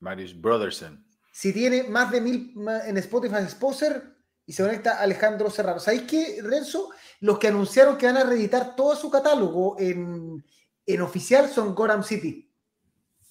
Marius 0.00 0.38
Brotherson. 0.38 1.06
Si 1.32 1.52
tiene 1.52 1.84
más 1.84 2.10
de 2.10 2.20
mil 2.20 2.54
en 2.86 2.96
Spotify 2.98 3.36
Exposer 3.36 4.16
y 4.46 4.52
se 4.52 4.62
conecta 4.62 5.00
Alejandro 5.00 5.50
Serrano. 5.50 5.80
¿Sabéis 5.80 6.02
qué, 6.02 6.40
Renzo? 6.42 6.90
Los 7.20 7.38
que 7.38 7.48
anunciaron 7.48 7.98
que 7.98 8.06
van 8.06 8.16
a 8.16 8.24
reeditar 8.24 8.76
todo 8.76 8.94
su 8.94 9.10
catálogo 9.10 9.76
en, 9.78 10.44
en 10.86 11.00
oficial 11.00 11.48
son 11.48 11.74
Goram 11.74 12.04
City. 12.04 12.50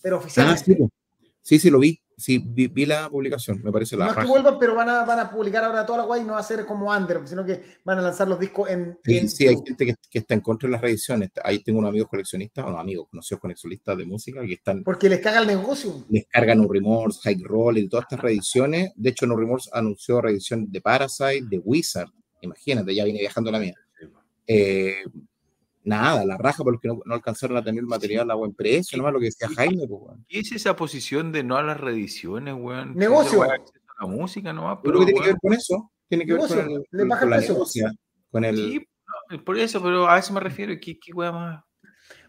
Pero 0.02 0.18
oficial. 0.18 0.50
Ah, 0.50 0.58
sí, 1.42 1.60
sí, 1.60 1.70
lo 1.70 1.80
vi. 1.80 2.00
Sí, 2.18 2.38
vi, 2.40 2.86
la 2.86 3.10
publicación, 3.10 3.62
me 3.62 3.72
parece 3.72 3.98
la. 3.98 4.06
No 4.06 4.12
es 4.12 4.18
que 4.18 4.26
vuelvan, 4.26 4.58
pero 4.58 4.74
van 4.74 4.90
a, 4.90 5.04
van 5.04 5.20
a 5.20 5.30
publicar 5.30 5.64
ahora 5.64 5.86
toda 5.86 6.00
la 6.00 6.06
guay 6.06 6.22
y 6.22 6.24
no 6.24 6.34
va 6.34 6.40
a 6.40 6.44
ser 6.44 6.66
como 6.66 6.90
Under, 6.90 7.28
sino 7.28 7.46
que 7.46 7.62
van 7.84 8.00
a 8.00 8.02
lanzar 8.02 8.28
los 8.28 8.40
discos 8.40 8.70
en. 8.70 8.98
Sí, 9.04 9.28
sí 9.28 9.48
hay 9.48 9.56
gente 9.56 9.86
que, 9.86 9.96
que, 10.10 10.20
está 10.20 10.34
en 10.34 10.40
contra 10.40 10.68
de 10.68 10.72
las 10.72 10.82
reediciones. 10.82 11.32
Ahí 11.44 11.60
tengo 11.60 11.80
unos 11.80 11.90
amigos 11.90 12.10
coleccionistas, 12.10 12.66
o 12.66 12.70
no 12.70 12.80
amigos, 12.80 13.10
conocidos 13.10 13.42
coleccionistas 13.42 13.98
de 13.98 14.06
música 14.06 14.42
que 14.46 14.54
están. 14.54 14.84
Porque 14.84 15.10
les 15.10 15.20
caga 15.20 15.40
el 15.40 15.48
negocio. 15.48 16.06
Les 16.10 16.26
cargan 16.28 16.62
un 16.62 16.74
Remorse, 16.74 17.20
High 17.24 17.44
Roll 17.44 17.80
y 17.80 17.90
todas 17.90 18.04
estas 18.04 18.22
reediciones. 18.22 18.92
De 18.96 19.10
hecho, 19.10 19.28
No 19.28 19.36
Remorse 19.36 19.70
anunció 19.74 20.22
reedición 20.22 20.72
de 20.72 20.82
Parasite, 20.82 21.46
de 21.50 21.60
Wizard. 21.60 22.10
Imagínate, 22.42 22.96
ya 22.96 23.04
viene 23.04 23.20
viajando 23.20 23.52
la 23.52 23.60
mía. 23.60 23.76
Eh, 24.48 25.04
nada, 25.86 26.26
la 26.26 26.38
raja 26.38 26.64
porque 26.64 26.88
no, 26.88 27.00
no, 27.06 27.14
alcanzaron 27.14 27.58
a 27.58 27.64
tener 27.64 27.80
el 27.80 27.88
material 27.88 28.30
a 28.32 28.36
buen 28.36 28.54
precio, 28.54 28.98
nomás 28.98 29.14
lo 29.14 29.20
que 29.20 29.26
decía 29.26 29.48
Jaime. 29.56 29.88
Pues, 29.88 30.18
¿Qué 30.28 30.40
es 30.40 30.52
esa 30.52 30.76
posición 30.76 31.32
de 31.32 31.44
no 31.44 31.56
a 31.56 31.64
las 31.64 31.80
reediciones, 31.80 32.56
weón? 32.58 32.96
Negocio. 32.96 33.44
A 33.44 33.58
la 34.00 34.08
música 34.08 34.52
nomás. 34.52 34.80
Pero, 34.84 35.06
tiene 35.06 35.22
que 35.22 35.28
ver 35.28 35.38
con 35.42 35.54
eso. 35.54 35.92
Tiene 36.08 36.26
que 36.26 36.34
ver 36.34 36.48
con, 36.48 36.60
el, 36.60 36.86
con, 37.20 37.30
la 37.30 37.38
negocia, 37.40 37.92
con 38.30 38.46
el... 38.46 38.58
Sí, 38.58 38.88
por 39.44 39.58
eso, 39.58 39.82
pero 39.82 40.08
a 40.08 40.20
eso 40.20 40.34
me 40.34 40.40
refiero. 40.40 40.74
¿Qué, 40.80 41.00
qué 41.00 41.14
weón 41.14 41.36
más? 41.36 41.65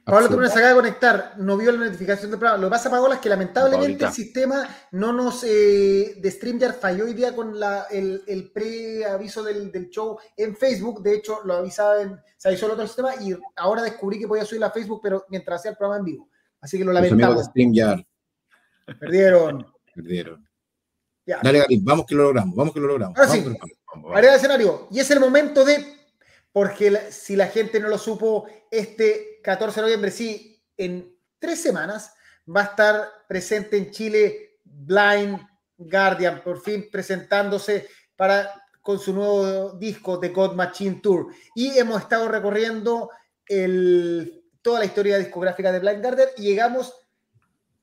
Pablo 0.07 0.29
Túnez 0.29 0.53
se 0.53 0.61
acaba 0.61 0.69
de 0.69 0.77
conectar, 0.77 1.35
no 1.37 1.57
vio 1.57 1.73
la 1.73 1.87
notificación 1.87 2.31
de 2.31 2.37
programa. 2.37 2.63
Lo 2.63 2.69
que 2.69 2.71
pasa, 2.71 2.89
Paola, 2.89 3.17
es 3.17 3.21
que 3.21 3.29
lamentablemente 3.29 4.05
el 4.05 4.13
sistema 4.13 4.65
no 4.93 5.13
nos 5.13 5.43
eh, 5.43 6.15
de 6.17 6.31
StreamYard 6.31 6.75
falló 6.77 7.07
hoy 7.07 7.13
día 7.13 7.35
con 7.35 7.59
la, 7.59 7.89
el, 7.91 8.23
el 8.29 8.53
preaviso 8.53 9.43
del, 9.43 9.73
del, 9.73 9.91
show 9.91 10.17
en 10.37 10.57
Facebook. 10.57 11.03
De 11.03 11.17
hecho, 11.17 11.41
lo 11.43 11.55
avisaba 11.55 12.03
en, 12.03 12.21
se 12.37 12.47
avisó 12.47 12.67
el 12.67 12.73
otro 12.73 12.87
sistema 12.87 13.17
y 13.17 13.37
ahora 13.57 13.83
descubrí 13.83 14.21
que 14.21 14.29
podía 14.29 14.45
subir 14.45 14.63
a 14.63 14.71
Facebook, 14.71 15.01
pero 15.03 15.27
mientras 15.29 15.59
hacía 15.59 15.73
el 15.73 15.77
programa 15.77 15.99
en 15.99 16.05
vivo. 16.05 16.29
Así 16.61 16.79
que 16.79 16.85
lo 16.85 16.93
lamentamos. 16.93 17.47
StreamYard. 17.47 18.01
Perdieron. 19.01 19.67
Perdieron. 19.93 20.49
Dale, 21.43 21.59
Garín, 21.59 21.85
vamos 21.85 22.07
que 22.07 22.15
lo 22.15 22.23
logramos, 22.23 22.55
vamos 22.55 22.73
que 22.73 22.79
lo 22.79 22.87
logramos. 22.87 23.19
Ahora 23.19 23.29
sí, 23.29 23.45
área 24.15 24.31
de 24.31 24.37
escenario. 24.37 24.87
Y 24.93 25.01
es 25.01 25.11
el 25.11 25.19
momento 25.19 25.65
de 25.65 25.97
porque 26.53 27.11
si 27.11 27.37
la 27.37 27.49
gente 27.49 27.81
no 27.81 27.89
lo 27.89 27.99
supo, 27.99 28.47
este 28.71 29.36
14 29.47 29.77
de 29.77 29.83
noviembre, 29.83 30.11
sí, 30.11 30.61
en 30.77 31.17
tres 31.39 31.63
semanas 31.63 32.13
va 32.49 32.63
a 32.63 32.65
estar 32.65 33.09
presente 33.29 33.77
en 33.77 33.93
Chile 33.93 34.59
Blind 34.65 35.39
Guardian, 35.79 36.43
por 36.43 36.61
fin 36.61 36.89
presentándose 36.91 37.89
para, 38.17 38.51
con 38.83 38.99
su 38.99 39.15
nuevo 39.15 39.71
disco 39.75 40.19
The 40.19 40.31
God 40.31 40.57
Machine 40.57 41.01
Tour. 41.01 41.29
Y 41.55 41.79
hemos 41.79 42.03
estado 42.03 42.27
recorriendo 42.27 43.11
el, 43.47 44.43
toda 44.63 44.81
la 44.81 44.87
historia 44.87 45.17
discográfica 45.17 45.71
de 45.71 45.79
Blind 45.79 46.03
Guardian 46.03 46.29
y 46.39 46.43
llegamos 46.43 46.93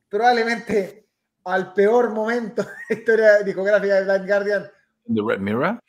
probablemente 0.09 1.07
al 1.45 1.71
peor 1.71 2.09
momento 2.09 2.63
de 2.89 2.95
la 2.95 2.99
historia 2.99 3.37
discográfica 3.39 4.01
de 4.01 4.03
Blind 4.03 4.27
Guardian. 4.27 4.71
¿The 5.05 5.21
Red 5.25 5.39
Mirror? 5.39 5.79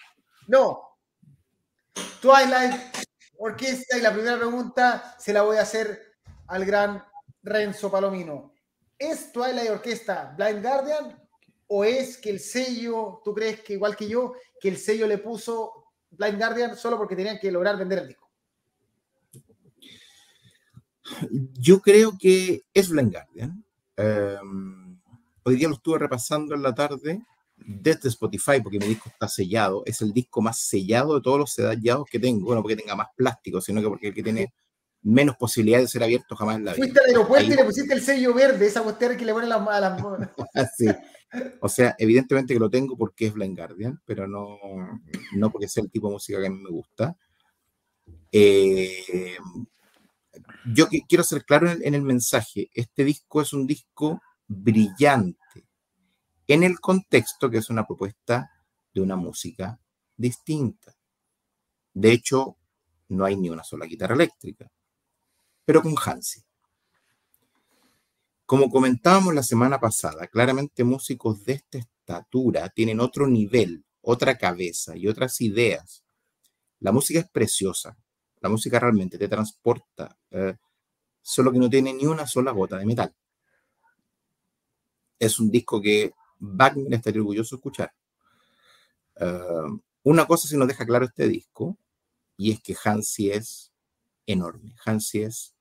No, 0.46 0.98
Twilight 2.20 3.03
Orquesta 3.38 3.98
y 3.98 4.00
la 4.00 4.12
primera 4.12 4.36
pregunta 4.36 5.16
se 5.18 5.32
la 5.32 5.42
voy 5.42 5.56
a 5.56 5.62
hacer 5.62 6.14
al 6.46 6.64
gran 6.64 7.04
Renzo 7.42 7.90
Palomino. 7.90 8.54
¿Es 8.98 9.32
Twilight 9.32 9.70
Orquesta 9.70 10.34
Blind 10.36 10.62
Guardian 10.62 11.28
o 11.66 11.84
es 11.84 12.18
que 12.18 12.30
el 12.30 12.40
sello, 12.40 13.20
tú 13.24 13.34
crees 13.34 13.60
que 13.60 13.74
igual 13.74 13.96
que 13.96 14.08
yo, 14.08 14.34
que 14.60 14.68
el 14.68 14.78
sello 14.78 15.06
le 15.06 15.18
puso 15.18 15.92
Blind 16.10 16.38
Guardian 16.38 16.76
solo 16.76 16.96
porque 16.96 17.16
tenían 17.16 17.38
que 17.38 17.50
lograr 17.50 17.76
vender 17.76 17.98
el 18.00 18.08
disco? 18.08 18.30
Yo 21.58 21.80
creo 21.80 22.16
que 22.18 22.62
es 22.72 22.88
Blind 22.88 23.12
Guardian. 23.12 23.64
Em, 23.96 25.00
hoy 25.42 25.56
día 25.56 25.68
lo 25.68 25.74
estuve 25.74 25.98
repasando 25.98 26.54
en 26.54 26.62
la 26.62 26.74
tarde 26.74 27.22
desde 27.56 28.08
Spotify, 28.08 28.60
porque 28.62 28.78
mi 28.78 28.86
disco 28.86 29.08
está 29.08 29.28
sellado, 29.28 29.82
es 29.86 30.00
el 30.02 30.12
disco 30.12 30.42
más 30.42 30.58
sellado 30.58 31.14
de 31.14 31.20
todos 31.20 31.38
los 31.38 31.52
sellados 31.52 32.06
que 32.10 32.18
tengo. 32.18 32.46
Bueno, 32.46 32.62
porque 32.62 32.76
tenga 32.76 32.96
más 32.96 33.08
plástico, 33.16 33.60
sino 33.60 33.80
que 33.80 33.88
porque 33.88 34.08
el 34.08 34.14
que 34.14 34.22
tiene 34.22 34.52
menos 35.02 35.36
posibilidad 35.36 35.78
de 35.78 35.86
ser 35.86 36.02
abierto 36.02 36.34
jamás 36.34 36.56
en 36.56 36.64
la 36.64 36.72
vida. 36.72 36.84
Fuiste 36.84 37.00
al 37.00 37.06
aeropuerto 37.06 37.52
y 37.52 37.56
le 37.56 37.64
pusiste 37.64 37.94
el 37.94 38.00
sello 38.00 38.34
verde, 38.34 38.66
esa 38.66 38.82
cuestión 38.82 39.16
que 39.16 39.24
le 39.24 39.32
ponen 39.32 39.52
a 39.52 39.80
las... 39.80 40.02
sí. 40.76 40.86
O 41.60 41.68
sea, 41.68 41.94
evidentemente 41.98 42.54
que 42.54 42.60
lo 42.60 42.70
tengo 42.70 42.96
porque 42.96 43.26
es 43.26 43.34
Blind 43.34 43.56
Guardian, 43.56 44.00
pero 44.06 44.26
no, 44.26 44.58
no 45.32 45.50
porque 45.50 45.68
sea 45.68 45.82
el 45.82 45.90
tipo 45.90 46.08
de 46.08 46.14
música 46.14 46.40
que 46.40 46.46
a 46.46 46.50
mí 46.50 46.58
me 46.58 46.70
gusta. 46.70 47.16
Eh, 48.32 49.36
yo 50.72 50.88
quiero 51.08 51.22
ser 51.22 51.44
claro 51.44 51.70
en 51.70 51.94
el 51.94 52.02
mensaje. 52.02 52.70
Este 52.72 53.04
disco 53.04 53.42
es 53.42 53.52
un 53.52 53.66
disco 53.66 54.22
brillante 54.46 55.38
en 56.46 56.62
el 56.62 56.80
contexto 56.80 57.50
que 57.50 57.58
es 57.58 57.70
una 57.70 57.86
propuesta 57.86 58.50
de 58.92 59.00
una 59.00 59.16
música 59.16 59.78
distinta. 60.16 60.94
De 61.92 62.12
hecho, 62.12 62.56
no 63.08 63.24
hay 63.24 63.36
ni 63.36 63.50
una 63.50 63.64
sola 63.64 63.86
guitarra 63.86 64.14
eléctrica, 64.14 64.70
pero 65.64 65.82
con 65.82 65.94
Hansi. 66.02 66.42
Como 68.46 68.68
comentábamos 68.68 69.34
la 69.34 69.42
semana 69.42 69.80
pasada, 69.80 70.26
claramente 70.26 70.84
músicos 70.84 71.44
de 71.44 71.54
esta 71.54 71.78
estatura 71.78 72.68
tienen 72.68 73.00
otro 73.00 73.26
nivel, 73.26 73.84
otra 74.02 74.36
cabeza 74.36 74.96
y 74.96 75.08
otras 75.08 75.40
ideas. 75.40 76.04
La 76.80 76.92
música 76.92 77.20
es 77.20 77.28
preciosa, 77.30 77.96
la 78.40 78.50
música 78.50 78.78
realmente 78.78 79.16
te 79.16 79.28
transporta, 79.28 80.18
eh, 80.30 80.56
solo 81.22 81.50
que 81.50 81.58
no 81.58 81.70
tiene 81.70 81.94
ni 81.94 82.04
una 82.04 82.26
sola 82.26 82.50
gota 82.50 82.76
de 82.76 82.84
metal. 82.84 83.14
Es 85.18 85.38
un 85.40 85.50
disco 85.50 85.80
que 85.80 86.12
Wagner 86.56 86.92
estaría 86.94 87.20
orgulloso 87.20 87.56
de 87.56 87.58
escuchar. 87.58 87.92
Eh, 89.20 89.78
una 90.02 90.26
cosa 90.26 90.48
se 90.48 90.56
nos 90.56 90.68
deja 90.68 90.84
claro 90.84 91.06
este 91.06 91.28
disco, 91.28 91.78
y 92.36 92.50
es 92.52 92.60
que 92.60 92.76
Hansi 92.82 93.30
es 93.30 93.72
enorme. 94.26 94.74
Hansi 94.84 95.22
es 95.22 95.54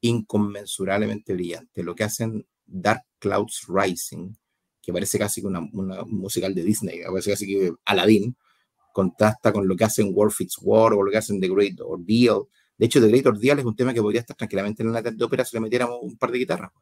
inconmensurablemente 0.00 1.34
brillante. 1.34 1.82
Lo 1.82 1.94
que 1.94 2.04
hacen 2.04 2.46
Dark 2.66 3.04
Clouds 3.18 3.66
Rising, 3.68 4.34
que 4.80 4.92
parece 4.92 5.18
casi 5.18 5.44
una, 5.44 5.60
una 5.72 6.04
musical 6.04 6.54
de 6.54 6.62
Disney, 6.62 7.02
parece 7.04 7.30
casi 7.30 7.46
que 7.46 7.72
Aladdin, 7.84 8.36
contrasta 8.92 9.52
con 9.52 9.68
lo 9.68 9.76
que 9.76 9.84
hacen 9.84 10.10
Warfits 10.12 10.58
War 10.62 10.94
o 10.94 11.02
lo 11.02 11.10
que 11.10 11.18
hacen 11.18 11.40
The 11.40 11.48
Great 11.48 11.80
Ordeal. 11.80 12.42
De 12.76 12.86
hecho, 12.86 13.00
The 13.00 13.08
Great 13.08 13.26
Ordeal 13.26 13.58
es 13.58 13.64
un 13.64 13.76
tema 13.76 13.94
que 13.94 14.02
podría 14.02 14.20
estar 14.20 14.36
tranquilamente 14.36 14.82
en 14.82 14.92
la 14.92 15.02
de 15.02 15.24
ópera 15.24 15.44
si 15.44 15.56
le 15.56 15.60
metiéramos 15.60 15.98
un 16.02 16.16
par 16.16 16.30
de 16.30 16.38
guitarras. 16.38 16.72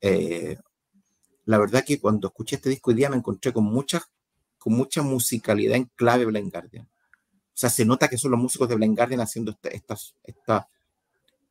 Eh, 0.00 0.56
la 1.44 1.58
verdad 1.58 1.84
que 1.84 2.00
cuando 2.00 2.28
escuché 2.28 2.56
este 2.56 2.70
disco 2.70 2.90
hoy 2.90 2.96
día 2.96 3.10
me 3.10 3.16
encontré 3.16 3.52
con 3.52 3.64
mucha, 3.64 4.02
con 4.58 4.74
mucha 4.74 5.02
musicalidad 5.02 5.76
en 5.76 5.90
clave 5.94 6.24
Blind 6.26 6.52
Guardian. 6.52 6.84
O 6.84 7.56
sea, 7.60 7.70
se 7.70 7.84
nota 7.84 8.08
que 8.08 8.18
son 8.18 8.30
los 8.30 8.40
músicos 8.40 8.68
de 8.68 8.76
Blind 8.76 8.96
Guardian 8.96 9.20
haciendo 9.20 9.50
esta, 9.50 9.96
esta, 10.22 10.68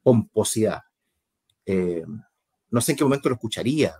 pomposidad. 0.01 0.81
Eh, 1.65 2.03
no 2.71 2.81
sé 2.81 2.93
en 2.93 2.97
qué 2.97 3.03
momento 3.03 3.29
lo 3.29 3.35
escucharía, 3.35 3.95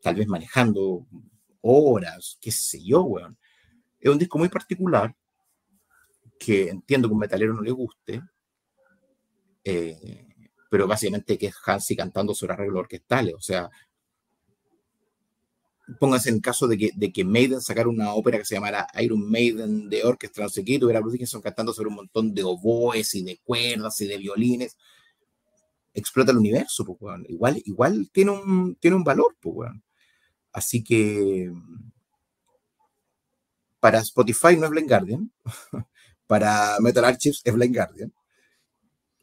tal 0.00 0.14
vez 0.14 0.26
manejando 0.26 1.06
horas, 1.60 2.38
qué 2.40 2.50
sé 2.50 2.82
yo, 2.82 3.02
weón. 3.02 3.38
Es 4.00 4.10
un 4.10 4.18
disco 4.18 4.38
muy 4.38 4.48
particular 4.48 5.14
que 6.38 6.68
entiendo 6.68 7.08
que 7.08 7.14
un 7.14 7.20
metalero 7.20 7.54
no 7.54 7.62
le 7.62 7.70
guste, 7.70 8.22
eh, 9.62 10.26
pero 10.68 10.88
básicamente 10.88 11.38
que 11.38 11.46
es 11.46 11.54
Hansi 11.64 11.94
cantando 11.94 12.34
sobre 12.34 12.54
arreglos 12.54 12.80
orquestales, 12.80 13.34
o 13.34 13.40
sea, 13.40 13.70
pónganse 15.98 16.30
en 16.30 16.40
caso 16.40 16.66
de 16.68 16.78
que, 16.78 16.90
de 16.94 17.12
que 17.12 17.24
Maiden 17.24 17.60
sacara 17.60 17.88
una 17.88 18.14
ópera 18.14 18.38
que 18.38 18.44
se 18.44 18.54
llamara 18.54 18.86
Iron 19.00 19.30
Maiden 19.30 19.88
de 19.88 20.04
orquesta, 20.04 20.42
no 20.42 20.48
sé 20.48 20.64
qué, 20.64 20.78
tuviera 20.78 21.00
Bruce 21.00 21.14
Dickinson 21.14 21.42
cantando 21.42 21.72
sobre 21.72 21.88
un 21.88 21.96
montón 21.96 22.34
de 22.34 22.42
oboes 22.42 23.14
y 23.14 23.22
de 23.22 23.38
cuerdas 23.44 24.00
y 24.00 24.06
de 24.06 24.18
violines, 24.18 24.76
explota 25.94 26.32
el 26.32 26.38
universo, 26.38 26.84
pues, 26.84 27.20
Igual, 27.28 27.62
igual 27.64 28.10
tiene, 28.12 28.32
un, 28.32 28.76
tiene 28.76 28.96
un 28.96 29.04
valor, 29.04 29.36
pues, 29.40 29.70
Así 30.52 30.84
que 30.84 31.50
para 33.80 33.98
Spotify 34.00 34.56
no 34.56 34.66
es 34.66 34.70
Blind 34.70 34.88
Guardian, 34.88 35.32
para 36.26 36.76
Metal 36.80 37.04
Archives 37.04 37.40
es 37.44 37.54
Blind 37.54 37.74
Guardian. 37.74 38.12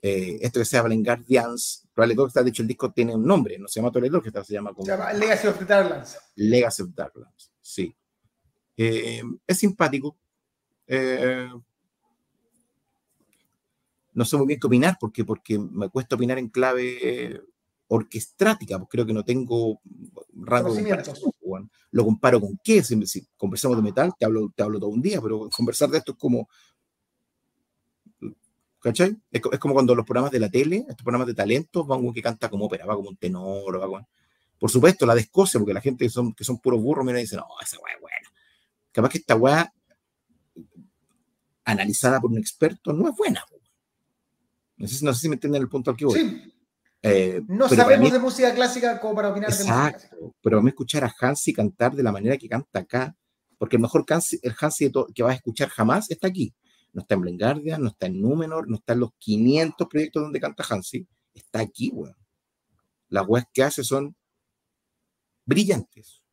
Eh, 0.02 0.40
esto 0.42 0.60
que 0.60 0.66
sea 0.66 0.82
Blind 0.82 1.06
Guardians, 1.06 1.88
probablemente 1.94 2.28
está 2.28 2.44
dicho 2.44 2.62
el 2.62 2.68
disco 2.68 2.92
tiene 2.92 3.16
un 3.16 3.26
nombre, 3.26 3.60
no 3.60 3.68
se 3.68 3.80
llama 3.80 3.92
Toledo, 3.92 4.22
que 4.22 4.32
se 4.32 4.54
llama 4.54 4.74
como... 4.74 4.86
Se 4.86 4.92
llama 4.92 5.12
Legacy 5.12 5.48
of 5.48 5.60
the 5.60 5.66
Darklands. 5.66 6.18
Legacy 6.36 6.84
of 6.84 6.90
Darklands, 6.96 7.52
sí. 7.62 7.94
Eh, 8.78 9.22
es 9.46 9.58
simpático. 9.58 10.18
Eh, 10.88 11.50
no 14.14 14.26
sé 14.26 14.38
muy 14.38 14.48
bien 14.48 14.60
qué 14.60 14.68
opinar, 14.68 14.98
porque, 15.00 15.26
porque 15.26 15.60
me 15.60 15.90
cuesta 15.90 16.16
opinar 16.16 16.38
en 16.38 16.48
clave 16.50 17.42
orquestrática, 17.90 18.78
pues 18.78 18.90
creo 18.90 19.06
que 19.06 19.14
no 19.14 19.26
tengo 19.26 19.82
rango 20.34 20.74
de 20.74 20.84
comparación. 20.84 21.72
Lo 21.92 22.06
comparo 22.06 22.40
con 22.40 22.60
qué, 22.64 22.84
si, 22.84 23.28
conversamos 23.36 23.78
de 23.78 23.84
metal, 23.84 24.14
te 24.18 24.26
hablo, 24.26 24.54
te 24.56 24.64
hablo 24.64 24.80
todo 24.80 24.92
un 24.92 25.02
día, 25.02 25.20
pero 25.22 25.50
conversar 25.50 25.90
de 25.90 25.98
esto 25.98 26.14
es 26.14 26.18
como... 26.18 26.48
¿Cachai? 28.82 29.18
Es, 29.32 29.42
como 29.60 29.74
cuando 29.74 29.94
los 29.94 30.06
programas 30.06 30.32
de 30.32 30.40
la 30.40 30.50
tele, 30.50 30.86
estos 30.88 31.04
programas 31.04 31.28
de 31.28 31.34
talentos, 31.34 31.86
van 31.86 32.00
uno 32.00 32.14
que 32.14 32.22
canta 32.22 32.50
como 32.50 32.66
ópera, 32.66 32.86
va 32.86 32.96
como 32.96 33.10
un 33.10 33.18
tenor, 33.18 33.82
va 33.82 34.08
Por 34.58 34.72
supuesto, 34.72 35.06
la 35.06 35.16
de 35.16 35.22
Escocia, 35.22 35.60
porque 35.60 35.74
la 35.74 35.82
gente 35.82 36.06
que 36.06 36.10
son, 36.10 36.34
que 36.34 36.44
son 36.44 36.60
puros 36.60 36.82
burros, 36.82 37.06
mira 37.06 37.20
y 37.20 37.24
dice, 37.24 37.36
no, 37.36 37.46
esa 37.62 37.78
weá 37.80 37.96
es 37.96 38.02
buena. 38.02 38.30
Capaz 38.92 39.10
que 39.10 39.18
esta 39.18 39.36
weá, 39.36 39.74
analizada 41.66 42.22
por 42.22 42.32
un 42.32 42.38
experto, 42.38 42.94
no 42.94 43.10
es 43.10 43.16
buena. 43.16 43.44
No 44.78 44.88
sé, 44.88 45.04
no 45.04 45.14
sé 45.14 45.20
si 45.20 45.30
me 45.30 45.36
entienden 45.36 45.62
el 45.62 45.70
punto 45.70 45.92
al 45.92 45.98
que 45.98 46.06
voy. 46.06 46.20
Sí. 46.20 46.54
Eh, 47.02 47.42
no 47.48 47.70
sabemos 47.70 48.12
de 48.12 48.20
música 48.20 48.54
clásica 48.54 49.00
como 49.00 49.16
para 49.16 49.30
opinar 49.30 49.50
exacto, 49.50 50.04
de 50.16 50.22
música 50.22 50.38
Pero 50.42 50.62
me 50.62 50.70
escuchar 50.70 51.06
a 51.06 51.14
Hansi 51.18 51.54
cantar 51.54 51.96
de 51.96 52.04
la 52.04 52.12
manera 52.12 52.38
que 52.38 52.50
canta 52.50 52.80
acá, 52.80 53.16
porque 53.58 53.78
el 53.78 53.82
mejor 53.82 54.06
Hansi, 54.08 54.40
el 54.42 54.56
Hansi 54.60 54.92
que 55.14 55.24
vas 55.24 55.34
a 55.34 55.36
escuchar 55.36 55.70
jamás 55.70 56.10
está 56.10 56.28
aquí. 56.28 56.54
No 56.94 57.02
está 57.02 57.16
en 57.16 57.22
Blengardia, 57.22 57.78
no 57.78 57.90
está 57.90 58.08
en 58.08 58.22
Númenor, 58.22 58.68
no 58.68 58.78
está 58.78 58.94
en 58.94 59.02
los 59.02 59.14
500 59.18 59.88
proyectos 59.88 60.24
donde 60.24 60.40
canta 60.40 60.66
Hansi. 60.68 61.08
Está 61.34 61.60
aquí, 61.60 61.92
weón. 61.94 62.16
Las 63.10 63.28
weas 63.28 63.46
que 63.54 63.64
hace 63.64 63.84
son 63.84 64.16
brillantes. 65.46 66.24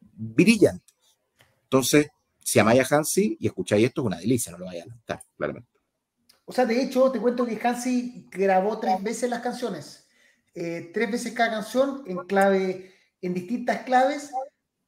Brillantes. 0.00 1.18
Entonces, 1.64 2.08
si 2.42 2.58
amáis 2.58 2.80
a 2.80 2.96
Hansi 2.96 3.36
y 3.38 3.46
escucháis 3.46 3.86
esto, 3.86 4.02
es 4.02 4.06
una 4.06 4.18
delicia, 4.18 4.52
no 4.52 4.58
lo 4.58 4.66
vaya 4.66 4.80
a 4.80 4.82
adelantar, 4.82 5.22
claramente. 5.36 5.70
O 6.44 6.52
sea, 6.52 6.66
de 6.66 6.82
hecho, 6.82 7.12
te 7.12 7.20
cuento 7.20 7.46
que 7.46 7.60
Hansi 7.62 8.26
grabó 8.30 8.80
tres 8.80 9.00
veces 9.02 9.30
las 9.30 9.40
canciones. 9.40 10.08
Eh, 10.54 10.90
tres 10.92 11.10
veces 11.10 11.32
cada 11.32 11.50
canción 11.50 12.02
en 12.06 12.18
clave, 12.26 12.92
en 13.22 13.34
distintas 13.34 13.82
claves, 13.84 14.32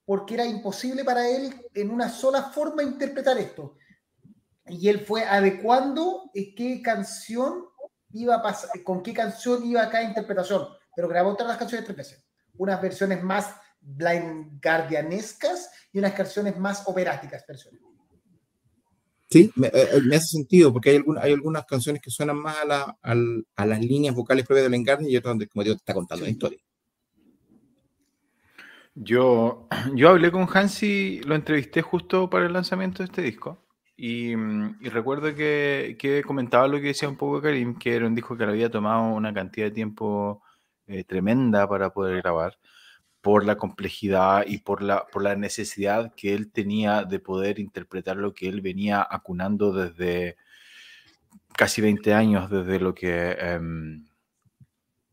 porque 0.04 0.34
era 0.34 0.44
imposible 0.44 1.04
para 1.04 1.28
él 1.28 1.54
en 1.74 1.90
una 1.90 2.08
sola 2.08 2.50
forma 2.50 2.82
interpretar 2.82 3.38
esto. 3.38 3.76
Y 4.72 4.88
él 4.88 5.00
fue 5.00 5.24
adecuando 5.24 6.30
qué 6.32 6.80
canción 6.82 7.66
iba 8.12 8.36
a 8.36 8.42
pasar, 8.42 8.70
con 8.82 9.02
qué 9.02 9.12
canción 9.12 9.64
iba 9.66 9.82
a 9.82 9.90
cada 9.90 10.04
interpretación. 10.04 10.66
Pero 10.96 11.08
grabó 11.08 11.34
todas 11.34 11.48
las 11.48 11.58
canciones 11.58 11.84
tres 11.84 11.96
veces. 11.96 12.24
Unas 12.54 12.80
versiones 12.80 13.22
más 13.22 13.54
blind 13.80 14.60
guardianescas 14.62 15.70
y 15.92 15.98
unas 15.98 16.12
canciones 16.12 16.58
más 16.58 16.84
operáticas 16.86 17.44
versiones. 17.46 17.80
Sí, 19.30 19.50
me, 19.56 19.68
eh, 19.68 19.72
eh, 19.74 20.00
me, 20.06 20.16
hace 20.16 20.26
sentido, 20.26 20.72
porque 20.72 20.90
hay, 20.90 21.02
hay 21.20 21.32
algunas 21.32 21.64
canciones 21.64 22.02
que 22.02 22.10
suenan 22.10 22.36
más 22.36 22.56
a, 22.68 22.96
a, 23.02 23.66
las 23.66 23.80
líneas 23.80 24.14
vocales 24.14 24.46
propias 24.46 24.64
del 24.64 24.74
encarne 24.74 25.08
y 25.08 25.16
otras 25.16 25.32
donde, 25.32 25.48
como 25.48 25.64
digo, 25.64 25.74
te 25.74 25.80
está 25.80 25.94
contando 25.94 26.24
la 26.24 26.30
historia. 26.30 26.58
Yo, 28.94 29.68
yo 29.94 30.10
hablé 30.10 30.30
con 30.30 30.46
Hansi, 30.52 31.20
lo 31.24 31.34
entrevisté 31.34 31.80
justo 31.80 32.28
para 32.28 32.46
el 32.46 32.52
lanzamiento 32.52 32.98
de 32.98 33.06
este 33.06 33.22
disco. 33.22 33.61
Y, 34.04 34.32
y 34.32 34.88
recuerdo 34.88 35.32
que, 35.32 35.96
que, 35.96 36.24
comentaba 36.24 36.66
lo 36.66 36.80
que 36.80 36.88
decía 36.88 37.08
un 37.08 37.16
poco 37.16 37.40
Karim, 37.40 37.78
que 37.78 37.94
era 37.94 38.04
un 38.04 38.16
disco 38.16 38.36
que 38.36 38.44
le 38.44 38.50
había 38.50 38.68
tomado 38.68 39.14
una 39.14 39.32
cantidad 39.32 39.66
de 39.66 39.70
tiempo 39.70 40.42
eh, 40.88 41.04
tremenda 41.04 41.68
para 41.68 41.90
poder 41.90 42.20
grabar 42.20 42.58
por 43.20 43.44
la 43.44 43.56
complejidad 43.56 44.44
y 44.44 44.58
por 44.58 44.82
la, 44.82 45.06
por 45.06 45.22
la 45.22 45.36
necesidad 45.36 46.12
que 46.16 46.34
él 46.34 46.50
tenía 46.50 47.04
de 47.04 47.20
poder 47.20 47.60
interpretar 47.60 48.16
lo 48.16 48.34
que 48.34 48.48
él 48.48 48.60
venía 48.60 49.06
acunando 49.08 49.72
desde 49.72 50.36
casi 51.56 51.80
20 51.80 52.12
años, 52.12 52.50
desde 52.50 52.80
lo 52.80 52.94
que... 52.94 53.36
Em, 53.38 54.04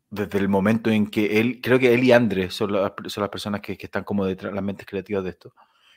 desde 0.10 0.40
el 0.40 0.50
momento 0.50 0.90
en 0.90 1.06
que 1.12 1.40
él, 1.40 1.60
creo 1.62 1.78
que 1.78 1.94
él 1.94 2.04
y 2.04 2.12
Andrés 2.12 2.56
son, 2.56 2.72
son 3.06 3.22
las 3.22 3.30
personas 3.30 3.62
que, 3.62 3.78
que, 3.78 3.86
están 3.86 4.04
como 4.04 4.26
detrás, 4.26 4.52
las 4.52 4.64
mentes 4.64 4.88
creativas 4.88 5.24
de 5.24 5.30
esto, 5.30 5.54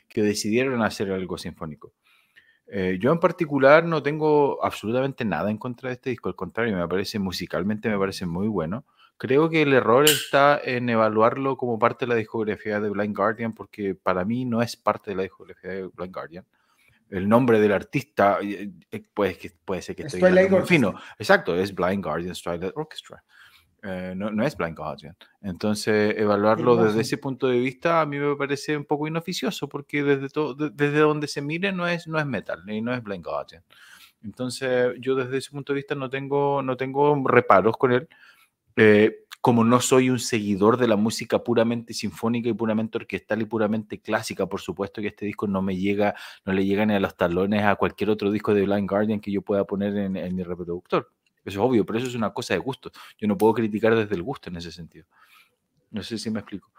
que 0.07 0.21
decidieron 0.21 0.83
hacer 0.83 1.11
algo 1.11 1.39
sinfónico. 1.39 1.93
Eh, 2.75 2.97
yo 2.99 3.11
en 3.11 3.19
particular 3.19 3.85
no 3.85 4.01
tengo 4.01 4.57
absolutamente 4.65 5.23
nada 5.23 5.51
en 5.51 5.59
contra 5.59 5.89
de 5.89 5.93
este 5.93 6.09
disco, 6.09 6.27
al 6.27 6.35
contrario, 6.35 6.75
me 6.75 6.87
parece 6.87 7.19
musicalmente, 7.19 7.87
me 7.87 7.99
parece 7.99 8.25
muy 8.25 8.47
bueno. 8.47 8.83
Creo 9.17 9.47
que 9.47 9.61
el 9.61 9.73
error 9.73 10.05
está 10.05 10.59
en 10.63 10.89
evaluarlo 10.89 11.55
como 11.55 11.77
parte 11.77 12.05
de 12.05 12.09
la 12.09 12.15
discografía 12.15 12.79
de 12.79 12.89
Blind 12.89 13.15
Guardian, 13.15 13.53
porque 13.53 13.93
para 13.93 14.25
mí 14.25 14.43
no 14.45 14.63
es 14.63 14.75
parte 14.75 15.11
de 15.11 15.17
la 15.17 15.21
discografía 15.21 15.69
de 15.69 15.83
Blind 15.83 16.15
Guardian. 16.15 16.45
El 17.11 17.29
nombre 17.29 17.59
del 17.59 17.73
artista 17.73 18.39
eh, 18.41 18.71
eh, 18.89 19.03
puede, 19.13 19.37
puede 19.63 19.83
ser 19.83 19.95
que 19.95 20.07
muy 20.49 20.61
fino. 20.63 20.95
Exacto, 21.19 21.55
es 21.55 21.75
Blind 21.75 22.03
Guardian 22.03 22.33
Starlight 22.33 22.73
Orchestra. 22.75 23.23
Eh, 23.85 24.13
no, 24.15 24.31
no, 24.31 24.45
es 24.45 24.55
Blind 24.55 24.77
Guardian. 24.77 25.15
Entonces, 25.41 26.15
evaluarlo 26.17 26.77
desde 26.77 27.01
ese 27.01 27.17
punto 27.17 27.47
de 27.47 27.59
vista 27.59 27.99
a 27.99 28.05
mí 28.05 28.17
me 28.17 28.35
parece 28.37 28.77
un 28.77 28.85
poco 28.85 29.07
inoficioso, 29.07 29.67
porque 29.67 30.03
desde, 30.03 30.29
todo, 30.29 30.55
desde 30.55 30.99
donde 30.99 31.27
se 31.27 31.41
mire 31.41 31.73
no 31.73 31.85
es, 31.85 32.07
no 32.07 32.17
es 32.17 32.25
metal, 32.25 32.63
y 32.65 32.81
no 32.81 32.93
es 32.93 33.03
Blind 33.03 33.25
Guardian. 33.25 33.61
Entonces, 34.23 34.93
yo 35.01 35.15
desde 35.15 35.37
ese 35.37 35.51
punto 35.51 35.73
de 35.73 35.77
vista 35.77 35.95
no 35.95 36.09
tengo, 36.09 36.61
no 36.61 36.77
tengo 36.77 37.21
reparos 37.27 37.75
con 37.75 37.91
él. 37.91 38.07
Eh, 38.77 39.25
como 39.41 39.65
no 39.65 39.81
soy 39.81 40.09
un 40.09 40.19
seguidor 40.19 40.77
de 40.77 40.87
la 40.87 40.95
música 40.95 41.43
puramente 41.43 41.93
sinfónica 41.93 42.47
y 42.47 42.53
puramente 42.53 42.97
orquestal 42.97 43.41
y 43.41 43.45
puramente 43.45 43.99
clásica, 43.99 44.45
por 44.45 44.61
supuesto 44.61 45.01
que 45.01 45.09
este 45.09 45.25
disco 45.25 45.47
no 45.47 45.61
me 45.61 45.75
llega, 45.75 46.15
no 46.45 46.53
le 46.53 46.65
llega 46.65 46.85
ni 46.85 46.93
a 46.93 47.01
los 47.01 47.17
talones 47.17 47.63
a 47.63 47.75
cualquier 47.75 48.11
otro 48.11 48.31
disco 48.31 48.53
de 48.53 48.63
Blind 48.63 48.89
Guardian 48.89 49.19
que 49.19 49.33
yo 49.33 49.41
pueda 49.41 49.65
poner 49.65 49.97
en, 49.97 50.15
en 50.15 50.33
mi 50.33 50.43
reproductor. 50.43 51.11
Eso 51.45 51.59
es 51.59 51.69
obvio, 51.69 51.85
pero 51.85 51.99
eso 51.99 52.07
es 52.07 52.15
una 52.15 52.33
cosa 52.33 52.53
de 52.53 52.59
gusto. 52.59 52.91
Yo 53.17 53.27
no 53.27 53.37
puedo 53.37 53.53
criticar 53.53 53.95
desde 53.95 54.15
el 54.15 54.23
gusto 54.23 54.49
en 54.49 54.57
ese 54.57 54.71
sentido. 54.71 55.05
No 55.91 56.01
sé 56.01 56.17
si 56.17 56.29
me 56.31 56.39
explico. 56.39 56.71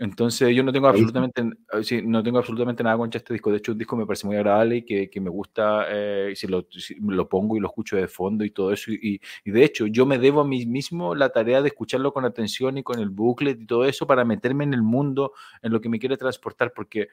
Entonces 0.00 0.54
yo 0.54 0.62
no 0.62 0.72
tengo 0.72 0.86
absolutamente, 0.86 1.42
sí, 1.82 2.02
no 2.04 2.22
tengo 2.22 2.38
absolutamente 2.38 2.84
nada 2.84 2.96
contra 2.96 3.18
este 3.18 3.32
disco. 3.32 3.50
De 3.50 3.58
hecho, 3.58 3.72
un 3.72 3.78
disco 3.78 3.96
me 3.96 4.06
parece 4.06 4.28
muy 4.28 4.36
agradable 4.36 4.76
y 4.76 4.82
que, 4.82 5.10
que 5.10 5.20
me 5.20 5.28
gusta 5.28 5.86
eh, 5.88 6.34
si, 6.36 6.46
lo, 6.46 6.68
lo, 7.00 7.28
pongo 7.28 7.56
y 7.56 7.60
lo 7.60 7.66
escucho 7.66 7.96
de 7.96 8.06
fondo 8.06 8.44
y 8.44 8.50
todo 8.50 8.72
eso. 8.72 8.92
Y, 8.92 9.20
y, 9.44 9.50
de 9.50 9.64
hecho, 9.64 9.86
yo 9.88 10.06
me 10.06 10.18
debo 10.18 10.42
a 10.42 10.46
mí 10.46 10.66
mismo 10.66 11.16
la 11.16 11.30
tarea 11.30 11.62
de 11.62 11.68
escucharlo 11.68 12.12
con 12.12 12.24
atención 12.24 12.78
y 12.78 12.84
con 12.84 13.00
el 13.00 13.10
booklet 13.10 13.60
y 13.60 13.66
todo 13.66 13.84
eso 13.86 14.06
para 14.06 14.24
meterme 14.24 14.62
en 14.62 14.74
el 14.74 14.82
mundo, 14.82 15.32
en 15.62 15.72
lo 15.72 15.80
que 15.80 15.88
me 15.88 15.98
quiere 15.98 16.16
transportar, 16.16 16.72
porque 16.72 17.08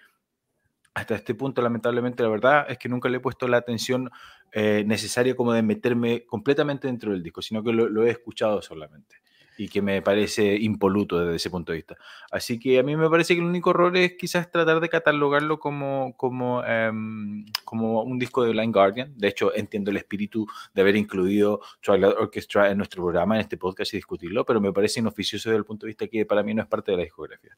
hasta 0.95 1.15
este 1.15 1.35
punto, 1.35 1.61
lamentablemente, 1.61 2.23
la 2.23 2.29
verdad 2.29 2.65
es 2.69 2.77
que 2.77 2.87
nunca 2.87 3.09
le 3.09 3.17
he 3.17 3.19
puesto 3.19 3.49
la 3.49 3.57
atención 3.57 4.09
eh, 4.53 4.83
necesaria 4.87 5.35
como 5.35 5.51
de 5.51 5.61
meterme 5.61 6.25
completamente 6.25 6.87
dentro 6.87 7.11
del 7.11 7.21
disco, 7.21 7.41
sino 7.41 7.61
que 7.61 7.73
lo, 7.73 7.89
lo 7.89 8.05
he 8.05 8.09
escuchado 8.09 8.61
solamente. 8.61 9.17
Y 9.57 9.69
que 9.69 9.81
me 9.81 10.01
parece 10.01 10.55
impoluto 10.55 11.19
desde 11.19 11.35
ese 11.35 11.49
punto 11.49 11.71
de 11.71 11.77
vista. 11.77 11.95
Así 12.31 12.59
que 12.59 12.79
a 12.79 12.83
mí 12.83 12.95
me 12.95 13.09
parece 13.09 13.35
que 13.35 13.41
el 13.41 13.47
único 13.47 13.71
error 13.71 13.95
es 13.97 14.13
quizás 14.13 14.51
tratar 14.51 14.79
de 14.79 14.89
catalogarlo 14.89 15.59
como, 15.59 16.13
como, 16.17 16.63
em, 16.63 17.45
como 17.63 18.03
un 18.03 18.19
disco 18.19 18.43
de 18.43 18.51
Blind 18.51 18.73
Guardian. 18.73 19.13
De 19.17 19.27
hecho, 19.27 19.55
entiendo 19.55 19.91
el 19.91 19.97
espíritu 19.97 20.45
de 20.73 20.81
haber 20.81 20.95
incluido 20.95 21.61
Twilight 21.81 22.15
Orchestra 22.17 22.71
en 22.71 22.77
nuestro 22.77 23.03
programa, 23.03 23.35
en 23.35 23.41
este 23.41 23.57
podcast 23.57 23.93
y 23.93 23.97
discutirlo, 23.97 24.45
pero 24.45 24.59
me 24.61 24.73
parece 24.73 24.99
inoficioso 24.99 25.49
desde 25.49 25.59
el 25.59 25.65
punto 25.65 25.85
de 25.85 25.89
vista 25.89 26.07
que 26.07 26.25
para 26.25 26.43
mí 26.43 26.53
no 26.53 26.61
es 26.61 26.67
parte 26.67 26.91
de 26.91 26.97
la 26.97 27.03
discografía. 27.03 27.55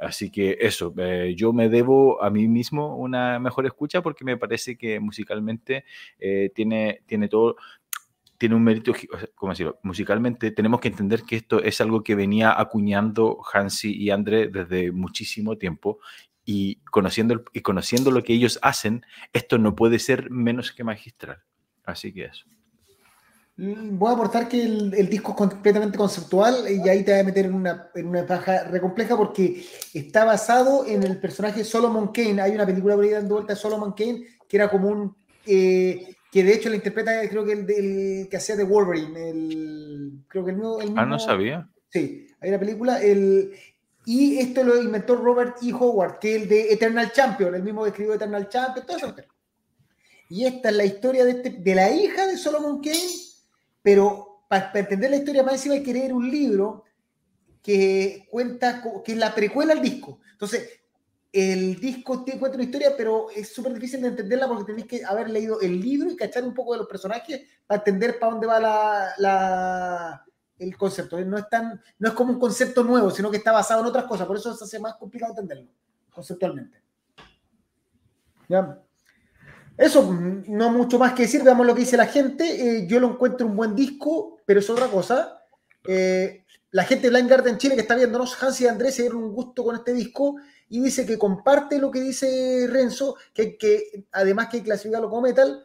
Así 0.00 0.30
que 0.30 0.56
eso, 0.60 0.94
eh, 0.96 1.34
yo 1.36 1.52
me 1.52 1.68
debo 1.68 2.22
a 2.22 2.30
mí 2.30 2.48
mismo 2.48 2.96
una 2.96 3.38
mejor 3.38 3.66
escucha 3.66 4.00
porque 4.00 4.24
me 4.24 4.38
parece 4.38 4.78
que 4.78 4.98
musicalmente 4.98 5.84
eh, 6.18 6.50
tiene, 6.54 7.02
tiene 7.04 7.28
todo, 7.28 7.56
tiene 8.40 8.54
un 8.54 8.64
mérito, 8.64 8.94
¿cómo 9.34 9.52
decirlo? 9.52 9.78
Musicalmente 9.82 10.50
tenemos 10.50 10.80
que 10.80 10.88
entender 10.88 11.24
que 11.24 11.36
esto 11.36 11.62
es 11.62 11.78
algo 11.82 12.02
que 12.02 12.14
venía 12.14 12.58
acuñando 12.58 13.42
Hansi 13.52 13.94
y 13.94 14.08
André 14.08 14.48
desde 14.48 14.92
muchísimo 14.92 15.58
tiempo 15.58 15.98
y 16.46 16.76
conociendo, 16.90 17.44
y 17.52 17.60
conociendo 17.60 18.10
lo 18.10 18.22
que 18.22 18.32
ellos 18.32 18.58
hacen, 18.62 19.04
esto 19.34 19.58
no 19.58 19.76
puede 19.76 19.98
ser 19.98 20.30
menos 20.30 20.72
que 20.72 20.84
magistral. 20.84 21.42
Así 21.84 22.14
que 22.14 22.24
eso. 22.24 22.46
Mm, 23.58 23.98
voy 23.98 24.10
a 24.10 24.14
aportar 24.14 24.48
que 24.48 24.62
el, 24.62 25.08
disco 25.10 25.32
es 25.32 25.36
completamente 25.36 25.98
conceptual 25.98 26.64
y 26.66 26.88
ahí 26.88 27.04
te 27.04 27.12
voy 27.12 27.20
a 27.20 27.24
meter 27.24 27.44
en 27.44 27.52
una, 27.52 27.90
en 27.94 28.06
una 28.06 28.26
paja 28.26 28.64
re 28.64 28.80
compleja 28.80 29.18
porque 29.18 29.66
está 29.92 30.24
basado 30.24 30.86
en 30.86 31.02
el 31.02 31.20
personaje 31.20 31.62
Solomon 31.62 32.08
Kane. 32.08 32.40
Hay 32.40 32.52
una 32.52 32.64
película 32.64 32.94
por 32.94 33.04
ahí 33.04 33.10
dando 33.10 33.34
vuelta 33.34 33.52
de 33.52 33.60
Solomon 33.60 33.92
Kane 33.92 34.24
que 34.48 34.56
era 34.56 34.70
como 34.70 34.88
un. 34.88 35.14
Eh, 35.44 36.16
que 36.30 36.44
de 36.44 36.54
hecho 36.54 36.68
la 36.68 36.76
interpreta, 36.76 37.28
creo 37.28 37.44
que 37.44 37.52
el, 37.52 38.28
que 38.28 38.36
hacía 38.36 38.56
de 38.56 38.64
Wolverine. 38.64 39.30
El, 39.30 40.12
creo 40.28 40.44
que 40.44 40.50
el 40.52 40.56
mismo, 40.56 40.78
Ah, 40.96 41.06
no 41.06 41.18
sabía. 41.18 41.68
Sí, 41.88 42.26
hay 42.40 42.48
una 42.50 42.58
película. 42.58 43.02
El, 43.02 43.52
y 44.04 44.38
esto 44.38 44.62
lo 44.64 44.80
inventó 44.80 45.16
Robert 45.16 45.56
E. 45.62 45.72
Howard, 45.72 46.18
que 46.18 46.36
es 46.36 46.42
el 46.42 46.48
de 46.48 46.72
Eternal 46.72 47.12
Champion, 47.12 47.54
el 47.54 47.62
mismo 47.62 47.82
que 47.82 47.90
escribió 47.90 48.14
Eternal 48.14 48.48
Champion, 48.48 48.86
todo 48.86 48.96
eso. 48.96 49.14
Y 50.28 50.46
esta 50.46 50.70
es 50.70 50.76
la 50.76 50.84
historia 50.84 51.24
de, 51.24 51.32
este, 51.32 51.50
de 51.50 51.74
la 51.74 51.90
hija 51.90 52.26
de 52.26 52.36
Solomon 52.36 52.80
Kane 52.80 53.30
pero 53.82 54.44
para, 54.48 54.70
entender 54.74 55.10
la 55.10 55.16
historia 55.16 55.42
más 55.42 55.54
encima 55.54 55.74
hay 55.74 55.82
que 55.82 55.92
leer 55.92 56.12
un 56.12 56.30
libro 56.30 56.84
que 57.62 58.26
cuenta, 58.30 58.82
que 59.04 59.12
es 59.12 59.18
la 59.18 59.34
precuela 59.34 59.72
al 59.72 59.82
disco. 59.82 60.20
Entonces, 60.32 60.79
el 61.32 61.78
disco 61.78 62.24
tiene 62.24 62.40
cuenta 62.40 62.56
una 62.56 62.64
historia, 62.64 62.94
pero 62.96 63.30
es 63.30 63.52
súper 63.52 63.72
difícil 63.74 64.02
de 64.02 64.08
entenderla 64.08 64.48
porque 64.48 64.64
tenéis 64.64 64.86
que 64.86 65.04
haber 65.04 65.30
leído 65.30 65.60
el 65.60 65.80
libro 65.80 66.10
y 66.10 66.16
cachar 66.16 66.42
un 66.42 66.54
poco 66.54 66.72
de 66.72 66.78
los 66.78 66.88
personajes 66.88 67.42
para 67.66 67.78
entender 67.78 68.18
para 68.18 68.32
dónde 68.32 68.46
va 68.46 68.60
la, 69.16 70.24
el 70.58 70.76
concepto. 70.76 71.20
No 71.24 71.38
es, 71.38 71.44
no 71.98 72.08
es 72.08 72.14
como 72.14 72.32
un 72.32 72.40
concepto 72.40 72.82
nuevo, 72.82 73.10
sino 73.10 73.30
que 73.30 73.36
está 73.36 73.52
basado 73.52 73.80
en 73.80 73.86
otras 73.86 74.04
cosas. 74.06 74.26
Por 74.26 74.36
eso 74.36 74.54
se 74.54 74.64
hace 74.64 74.80
más 74.80 74.96
complicado 74.96 75.32
entenderlo 75.32 75.70
conceptualmente. 76.10 76.82
¿Ya? 78.48 78.82
Eso, 79.76 80.12
no 80.12 80.70
mucho 80.70 80.98
más 80.98 81.14
que 81.14 81.22
decir, 81.22 81.42
veamos 81.42 81.66
lo 81.66 81.74
que 81.74 81.80
dice 81.80 81.96
la 81.96 82.06
gente. 82.06 82.44
Eh, 82.78 82.86
yo 82.86 82.98
lo 82.98 83.12
encuentro 83.12 83.46
un 83.46 83.56
buen 83.56 83.74
disco, 83.74 84.38
pero 84.44 84.60
es 84.60 84.68
otra 84.68 84.88
cosa. 84.88 85.40
Eh, 85.86 86.44
la 86.72 86.84
gente 86.84 87.08
de 87.08 87.10
Blind 87.10 87.30
Garden 87.30 87.58
Chile 87.58 87.74
que 87.74 87.82
está 87.82 87.96
viéndonos, 87.96 88.40
Hansi 88.42 88.64
y 88.64 88.68
Andrés 88.68 88.94
se 88.94 89.02
dieron 89.02 89.24
un 89.24 89.32
gusto 89.32 89.64
con 89.64 89.74
este 89.74 89.92
disco 89.92 90.36
y 90.68 90.80
dice 90.80 91.04
que 91.04 91.18
comparte 91.18 91.78
lo 91.78 91.90
que 91.90 92.00
dice 92.00 92.66
Renzo, 92.70 93.16
que, 93.34 93.58
que 93.58 94.06
además 94.12 94.48
que 94.48 94.58
hay 94.58 94.62
que 94.62 94.68
clasificarlo 94.68 95.10
como 95.10 95.22
metal, 95.22 95.64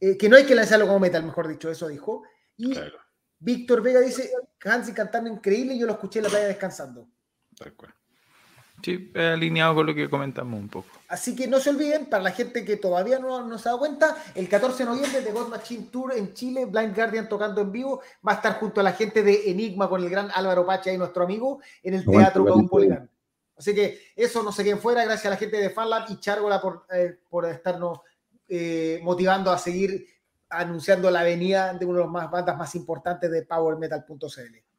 eh, 0.00 0.16
que 0.16 0.28
no 0.28 0.36
hay 0.36 0.44
que 0.44 0.54
lanzarlo 0.54 0.86
como 0.86 0.98
metal, 0.98 1.22
mejor 1.24 1.46
dicho, 1.46 1.70
eso 1.70 1.86
dijo. 1.86 2.24
Y 2.56 2.74
Víctor 3.38 3.82
Vega 3.82 4.00
dice, 4.00 4.32
Hansi 4.64 4.92
cantando 4.92 5.30
increíble, 5.30 5.74
y 5.74 5.78
yo 5.78 5.86
lo 5.86 5.92
escuché 5.92 6.18
en 6.18 6.24
la 6.24 6.30
playa 6.30 6.48
descansando. 6.48 7.08
Tal 7.56 7.74
cual. 7.74 7.94
Sí, 8.82 9.12
alineado 9.14 9.74
con 9.74 9.86
lo 9.86 9.94
que 9.94 10.08
comentamos 10.08 10.58
un 10.58 10.68
poco. 10.68 10.88
Así 11.08 11.34
que 11.34 11.46
no 11.46 11.58
se 11.58 11.70
olviden, 11.70 12.06
para 12.06 12.22
la 12.22 12.30
gente 12.30 12.64
que 12.64 12.76
todavía 12.76 13.18
no, 13.18 13.46
no 13.46 13.58
se 13.58 13.68
ha 13.68 13.72
dado 13.72 13.80
cuenta, 13.80 14.16
el 14.34 14.48
14 14.48 14.84
de 14.84 14.90
noviembre 14.90 15.20
de 15.22 15.32
God 15.32 15.48
Machine 15.48 15.88
Tour 15.90 16.12
en 16.14 16.32
Chile, 16.34 16.66
Blind 16.66 16.94
Guardian 16.94 17.28
tocando 17.28 17.60
en 17.60 17.72
vivo, 17.72 18.00
va 18.26 18.32
a 18.32 18.34
estar 18.36 18.58
junto 18.58 18.80
a 18.80 18.84
la 18.84 18.92
gente 18.92 19.22
de 19.22 19.50
Enigma 19.50 19.88
con 19.88 20.02
el 20.02 20.08
gran 20.08 20.30
Álvaro 20.34 20.64
Pacha 20.64 20.92
y 20.92 20.98
nuestro 20.98 21.24
amigo 21.24 21.60
en 21.82 21.94
el 21.94 22.04
Teatro 22.04 22.44
Caupolicán. 22.44 23.10
Así 23.56 23.74
que 23.74 24.00
eso 24.16 24.42
no 24.42 24.52
se 24.52 24.64
queden 24.64 24.78
fuera, 24.78 25.04
gracias 25.04 25.26
a 25.26 25.30
la 25.30 25.36
gente 25.36 25.58
de 25.58 25.68
FanLab 25.68 26.10
y 26.10 26.18
Chargola 26.18 26.62
por, 26.62 26.86
eh, 26.94 27.18
por 27.28 27.44
estarnos 27.44 28.00
eh, 28.48 29.00
motivando 29.02 29.52
a 29.52 29.58
seguir 29.58 30.06
anunciando 30.48 31.10
la 31.10 31.22
venida 31.22 31.74
de 31.74 31.84
una 31.84 31.98
de 31.98 32.04
las 32.04 32.12
más 32.12 32.30
bandas 32.30 32.56
más 32.56 32.74
importantes 32.74 33.30
de 33.30 33.42
PowerMetal.cl. 33.42 34.69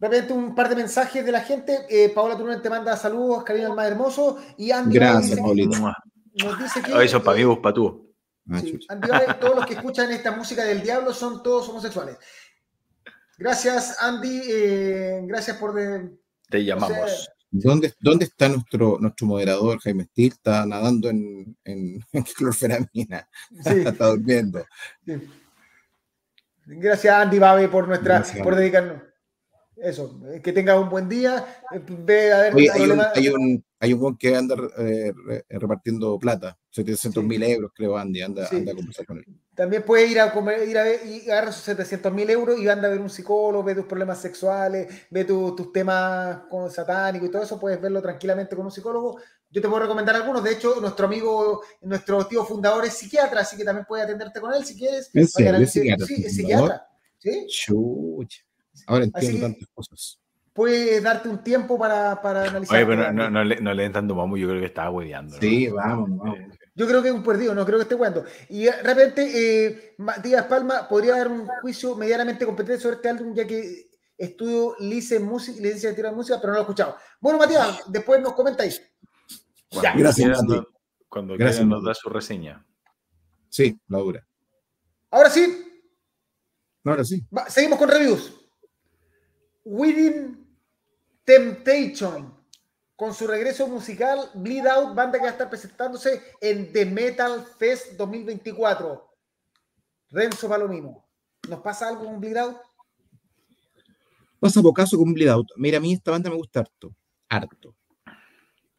Repente 0.00 0.32
un 0.32 0.54
par 0.54 0.68
de 0.68 0.76
mensajes 0.76 1.24
de 1.24 1.32
la 1.32 1.40
gente. 1.40 1.86
Eh, 1.88 2.10
Paola 2.10 2.36
Turunen 2.36 2.62
te 2.62 2.70
manda 2.70 2.96
saludos, 2.96 3.42
cariño 3.42 3.68
al 3.68 3.76
más 3.76 3.86
hermoso. 3.86 4.38
Y 4.56 4.70
Andy 4.70 4.94
Gracias, 4.94 5.40
Paulito. 5.40 5.92
Nos 6.34 6.58
dice 6.58 6.82
que. 6.82 7.04
Eso 7.04 7.22
para 7.22 7.36
mí, 7.36 7.44
vos, 7.44 7.58
para 7.58 7.74
tú. 7.74 8.14
Sí, 8.60 8.78
Andy 8.88 9.08
todos 9.40 9.56
los 9.56 9.66
que 9.66 9.74
escuchan 9.74 10.10
esta 10.10 10.32
música 10.32 10.64
del 10.64 10.82
diablo 10.82 11.12
son 11.12 11.42
todos 11.42 11.68
homosexuales. 11.68 12.16
Gracias, 13.36 14.00
Andy. 14.00 14.40
Eh, 14.48 15.20
gracias 15.24 15.56
por. 15.56 15.74
te 16.48 16.64
llamamos. 16.64 17.30
¿Dónde, 17.50 17.94
¿Dónde, 17.98 18.26
está 18.26 18.48
nuestro, 18.48 18.98
nuestro 19.00 19.26
moderador, 19.26 19.80
Jaime 19.80 20.04
Stil? 20.04 20.32
Está 20.32 20.66
nadando 20.66 21.08
en, 21.08 21.56
en, 21.64 21.98
clorferamina. 22.36 23.28
Sí. 23.64 23.80
está 23.86 24.08
durmiendo. 24.08 24.64
Gracias, 26.66 27.14
Andy 27.14 27.38
Babe, 27.38 27.68
por, 27.68 27.88
nuestra, 27.88 28.22
por 28.42 28.54
dedicarnos. 28.54 29.07
Eso, 29.82 30.20
eh, 30.32 30.40
que 30.42 30.52
tenga 30.52 30.78
un 30.78 30.88
buen 30.88 31.08
día. 31.08 31.62
Eh, 31.72 31.80
ve 31.86 32.32
a 32.32 32.42
ver 32.42 32.54
hay, 32.54 32.90
un, 32.90 33.00
hay, 33.14 33.28
un, 33.28 33.64
hay 33.78 33.92
un 33.92 34.16
que 34.16 34.34
anda 34.34 34.56
eh, 34.78 35.12
repartiendo 35.48 36.18
plata, 36.18 36.58
700 36.70 37.22
mil 37.22 37.42
euros, 37.42 37.70
creo, 37.74 37.96
Andy, 37.96 38.22
anda, 38.22 38.48
anda, 38.50 38.72
a 38.72 38.74
conversar 38.74 39.06
con 39.06 39.18
él. 39.18 39.24
También 39.54 39.82
puede 39.84 40.06
ir 40.06 40.20
a 40.20 40.32
comer, 40.32 40.68
ir 40.68 40.78
a 40.78 40.82
ver 40.82 41.00
y 41.06 41.30
agarrar 41.30 41.52
sus 41.52 41.64
700 41.64 42.12
mil 42.12 42.28
euros 42.30 42.58
y 42.58 42.68
anda 42.68 42.88
a 42.88 42.90
ver 42.90 43.00
un 43.00 43.10
psicólogo, 43.10 43.62
ve 43.62 43.74
tus 43.74 43.86
problemas 43.86 44.20
sexuales, 44.20 45.06
ve 45.10 45.24
tus 45.24 45.72
temas 45.72 46.40
con 46.50 46.70
satánicos 46.70 47.28
y 47.28 47.32
todo 47.32 47.42
eso, 47.42 47.60
puedes 47.60 47.80
verlo 47.80 48.02
tranquilamente 48.02 48.56
con 48.56 48.66
un 48.66 48.72
psicólogo. 48.72 49.18
Yo 49.50 49.62
te 49.62 49.68
puedo 49.68 49.82
recomendar 49.82 50.14
algunos, 50.14 50.44
de 50.44 50.52
hecho, 50.52 50.80
nuestro 50.80 51.06
amigo, 51.06 51.62
nuestro 51.82 52.26
tío 52.26 52.44
fundador 52.44 52.84
es 52.84 52.94
psiquiatra, 52.94 53.40
así 53.40 53.56
que 53.56 53.64
también 53.64 53.86
puede 53.86 54.02
atenderte 54.02 54.40
con 54.40 54.52
él 54.52 54.64
si 54.64 54.76
quieres. 54.76 55.10
¿En 55.14 55.26
serio? 55.26 55.60
¿Es 55.60 55.72
psiquiatra? 55.72 56.06
Sí, 56.06 56.24
es 56.24 56.34
psiquiatra. 56.34 56.86
¿Sí? 57.18 57.46
Chucha. 57.48 58.47
Ahora 58.86 59.04
entiendo 59.04 59.46
tantas 59.46 59.68
cosas. 59.74 60.18
Puedes 60.52 61.02
darte 61.02 61.28
un 61.28 61.42
tiempo 61.42 61.78
para, 61.78 62.20
para 62.20 62.44
analizar. 62.44 62.76
Oye, 62.76 62.86
pero 62.86 63.12
no, 63.12 63.30
no, 63.30 63.44
le, 63.44 63.60
no 63.60 63.72
le 63.72 63.82
den 63.84 63.92
tanto 63.92 64.14
mamo, 64.14 64.36
yo 64.36 64.48
creo 64.48 64.60
que 64.60 64.66
estaba 64.66 64.90
hueveando. 64.90 65.36
Sí, 65.38 65.68
vamos, 65.68 66.10
vamos. 66.16 66.38
Yo 66.74 66.86
creo 66.86 67.02
que 67.02 67.08
es 67.08 67.14
un 67.14 67.24
perdido, 67.24 67.54
no 67.54 67.64
creo 67.66 67.78
que 67.78 67.82
esté 67.82 67.96
jugando. 67.96 68.24
Y 68.48 68.64
de 68.64 68.82
repente, 68.82 69.66
eh, 69.66 69.94
Matías 69.98 70.46
Palma 70.46 70.88
podría 70.88 71.16
dar 71.16 71.28
un 71.28 71.46
juicio 71.60 71.96
medianamente 71.96 72.46
competente 72.46 72.80
sobre 72.80 72.96
este 72.96 73.08
álbum, 73.08 73.34
ya 73.34 73.46
que 73.46 73.88
estudio 74.16 74.76
lice 74.78 75.18
música, 75.18 75.60
licencia 75.60 75.90
de 75.90 75.96
tiro 75.96 76.10
de 76.10 76.14
música, 76.14 76.38
pero 76.40 76.52
no 76.52 76.54
lo 76.54 76.60
he 76.60 76.62
escuchado. 76.62 76.96
Bueno, 77.20 77.38
Matías, 77.38 77.82
después 77.88 78.20
nos 78.20 78.32
comentáis. 78.32 78.80
ya. 79.82 79.92
Gracias, 79.96 80.42
Mati. 80.42 80.66
Cuando 81.08 81.36
Gracias, 81.36 81.66
nos 81.66 81.82
da 81.82 81.94
su 81.94 82.08
reseña. 82.10 82.64
Sí, 83.48 83.76
la 83.88 83.98
dura. 83.98 84.26
Ahora 85.10 85.30
sí. 85.30 85.64
Ahora 86.84 87.04
sí. 87.04 87.26
seguimos 87.48 87.78
con 87.78 87.88
reviews. 87.88 88.37
Within 89.70 90.48
Temptation, 91.24 92.34
con 92.96 93.12
su 93.12 93.26
regreso 93.26 93.68
musical, 93.68 94.30
Bleed 94.32 94.66
Out, 94.66 94.94
banda 94.94 95.18
que 95.18 95.24
va 95.24 95.28
a 95.28 95.32
estar 95.32 95.50
presentándose 95.50 96.22
en 96.40 96.72
The 96.72 96.86
Metal 96.86 97.44
Fest 97.58 97.92
2024. 97.98 99.14
Renzo 100.08 100.48
Palomino, 100.48 101.04
¿nos 101.50 101.60
pasa 101.60 101.86
algo 101.86 102.06
con 102.06 102.18
Bleed 102.18 102.38
Out? 102.38 102.56
Pasa 104.40 104.62
pocaso 104.62 104.96
con 104.96 105.12
Bleed 105.12 105.28
Out. 105.28 105.48
Mira, 105.56 105.76
a 105.76 105.80
mí 105.82 105.92
esta 105.92 106.12
banda 106.12 106.30
me 106.30 106.36
gusta 106.36 106.60
harto. 106.60 106.94
Harto. 107.28 107.76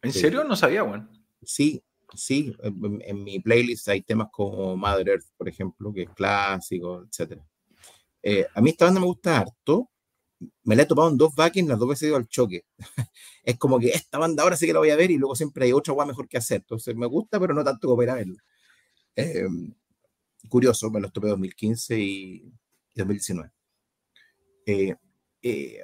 ¿En 0.02 0.12
serio? 0.12 0.42
No 0.42 0.56
sabía, 0.56 0.82
bueno. 0.82 1.08
Sí, 1.40 1.80
sí. 2.16 2.52
En, 2.64 3.22
mi 3.22 3.38
playlist 3.38 3.86
hay 3.88 4.02
temas 4.02 4.26
como 4.32 4.76
Mother 4.76 5.08
Earth, 5.08 5.26
por 5.36 5.48
ejemplo, 5.48 5.92
que 5.92 6.02
es 6.02 6.10
clásico, 6.10 7.04
etc. 7.04 7.40
Eh, 8.24 8.44
a 8.52 8.60
mí 8.60 8.70
esta 8.70 8.86
banda 8.86 8.98
me 8.98 9.06
gusta 9.06 9.38
harto 9.38 9.89
me 10.64 10.76
la 10.76 10.82
he 10.82 10.86
topado 10.86 11.08
en 11.08 11.16
dos 11.16 11.34
backings, 11.34 11.68
las 11.68 11.78
dos 11.78 11.88
veces 11.88 12.04
he 12.04 12.06
ido 12.08 12.16
al 12.16 12.28
choque. 12.28 12.64
es 13.44 13.58
como 13.58 13.78
que 13.78 13.88
esta 13.90 14.18
banda 14.18 14.42
ahora 14.42 14.56
sí 14.56 14.66
que 14.66 14.72
la 14.72 14.78
voy 14.78 14.90
a 14.90 14.96
ver 14.96 15.10
y 15.10 15.18
luego 15.18 15.36
siempre 15.36 15.66
hay 15.66 15.72
otra 15.72 15.94
guay 15.94 16.08
mejor 16.08 16.28
que 16.28 16.38
hacer. 16.38 16.58
Entonces 16.58 16.96
me 16.96 17.06
gusta, 17.06 17.38
pero 17.40 17.54
no 17.54 17.64
tanto 17.64 17.88
como 17.88 17.98
para 17.98 18.14
verlo. 18.14 18.36
Em, 19.16 19.74
curioso, 20.48 20.90
me 20.90 21.00
los 21.00 21.12
topé 21.12 21.28
2015 21.28 21.98
y 21.98 22.52
2019. 22.94 23.50
Eh, 24.66 24.94
eh, 25.42 25.80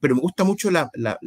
pero 0.00 0.14
me 0.14 0.20
gusta 0.20 0.44
mucho 0.44 0.70
la, 0.70 0.90
la, 0.94 1.18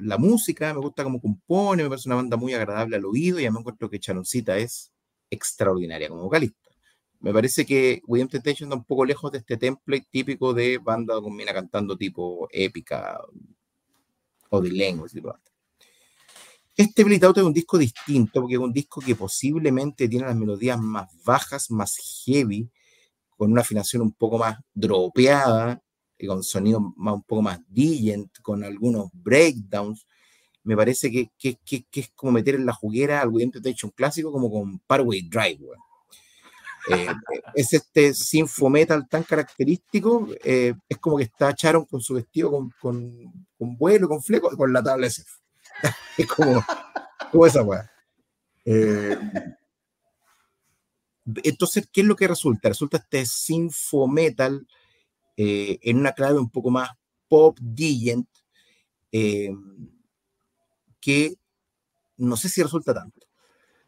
la, 0.00 0.18
música, 0.18 0.72
me 0.72 0.80
gusta 0.80 1.04
cómo 1.04 1.20
compone, 1.20 1.82
me 1.82 1.88
parece 1.88 2.08
una 2.08 2.16
banda 2.16 2.36
muy 2.36 2.54
agradable 2.54 2.96
al 2.96 3.04
oído 3.04 3.40
y 3.40 3.50
me 3.50 3.58
encuentro 3.58 3.90
que 3.90 3.98
Chanoncita 3.98 4.56
es 4.58 4.92
extraordinaria 5.30 6.08
como 6.08 6.22
vocalista. 6.22 6.61
Me 7.22 7.32
parece 7.32 7.64
que 7.64 8.02
William 8.08 8.28
Temptation 8.28 8.68
está 8.68 8.76
un 8.76 8.84
poco 8.84 9.04
lejos 9.04 9.30
de 9.30 9.38
este 9.38 9.56
template 9.56 10.08
típico 10.10 10.52
de 10.52 10.78
banda 10.78 11.20
con 11.20 11.34
mina 11.36 11.54
cantando 11.54 11.96
tipo 11.96 12.48
épica 12.50 13.20
o 14.50 14.60
de 14.60 14.70
lengua. 14.72 15.06
Este 16.76 17.04
Bleed 17.04 17.22
Out 17.22 17.38
es 17.38 17.44
un 17.44 17.52
disco 17.52 17.78
distinto 17.78 18.40
porque 18.40 18.54
es 18.54 18.60
un 18.60 18.72
disco 18.72 19.00
que 19.00 19.14
posiblemente 19.14 20.08
tiene 20.08 20.26
las 20.26 20.34
melodías 20.34 20.80
más 20.80 21.10
bajas, 21.24 21.70
más 21.70 21.96
heavy, 22.24 22.68
con 23.36 23.52
una 23.52 23.60
afinación 23.60 24.02
un 24.02 24.12
poco 24.12 24.38
más 24.38 24.58
dropeada 24.74 25.80
y 26.18 26.26
con 26.26 26.42
sonido 26.42 26.78
un 26.78 27.22
poco 27.22 27.42
más 27.42 27.60
digent, 27.68 28.36
con 28.42 28.64
algunos 28.64 29.10
breakdowns. 29.12 30.08
Me 30.64 30.76
parece 30.76 31.08
que, 31.12 31.30
es 31.40 32.10
como 32.16 32.32
meter 32.32 32.56
en 32.56 32.66
la 32.66 32.72
juguera 32.72 33.20
al 33.20 33.28
William 33.28 33.52
Temptation 33.52 33.92
clásico 33.92 34.32
como 34.32 34.50
con 34.50 34.80
Parway 34.80 35.22
Drive. 35.22 35.60
Eh, 36.88 37.06
es 37.54 37.72
este 37.72 38.12
sinfo 38.12 38.68
metal 38.68 39.08
tan 39.08 39.22
característico, 39.22 40.28
eh, 40.42 40.74
es 40.88 40.98
como 40.98 41.16
que 41.16 41.24
está 41.24 41.54
Charon 41.54 41.84
con 41.84 42.00
su 42.00 42.14
vestido 42.14 42.50
con, 42.50 42.70
con, 42.80 43.46
con 43.56 43.76
vuelo, 43.76 44.08
con 44.08 44.22
fleco, 44.22 44.56
con 44.56 44.72
la 44.72 44.82
tabla 44.82 45.06
SF. 45.06 45.30
es 46.18 46.26
como, 46.26 46.64
esa 47.46 47.62
weá. 47.62 47.90
Eh, 48.64 49.16
entonces, 51.44 51.88
¿qué 51.92 52.00
es 52.00 52.06
lo 52.06 52.16
que 52.16 52.26
resulta? 52.26 52.68
Resulta 52.68 52.96
este 52.96 53.26
sinfo 53.26 54.08
metal 54.08 54.66
en 55.36 55.96
una 55.96 56.12
clave 56.12 56.38
un 56.38 56.50
poco 56.50 56.70
más 56.70 56.90
pop 57.28 57.58
digent, 57.60 58.28
que 61.00 61.34
no 62.16 62.36
sé 62.36 62.48
si 62.48 62.62
resulta 62.62 62.92
tanto. 62.92 63.26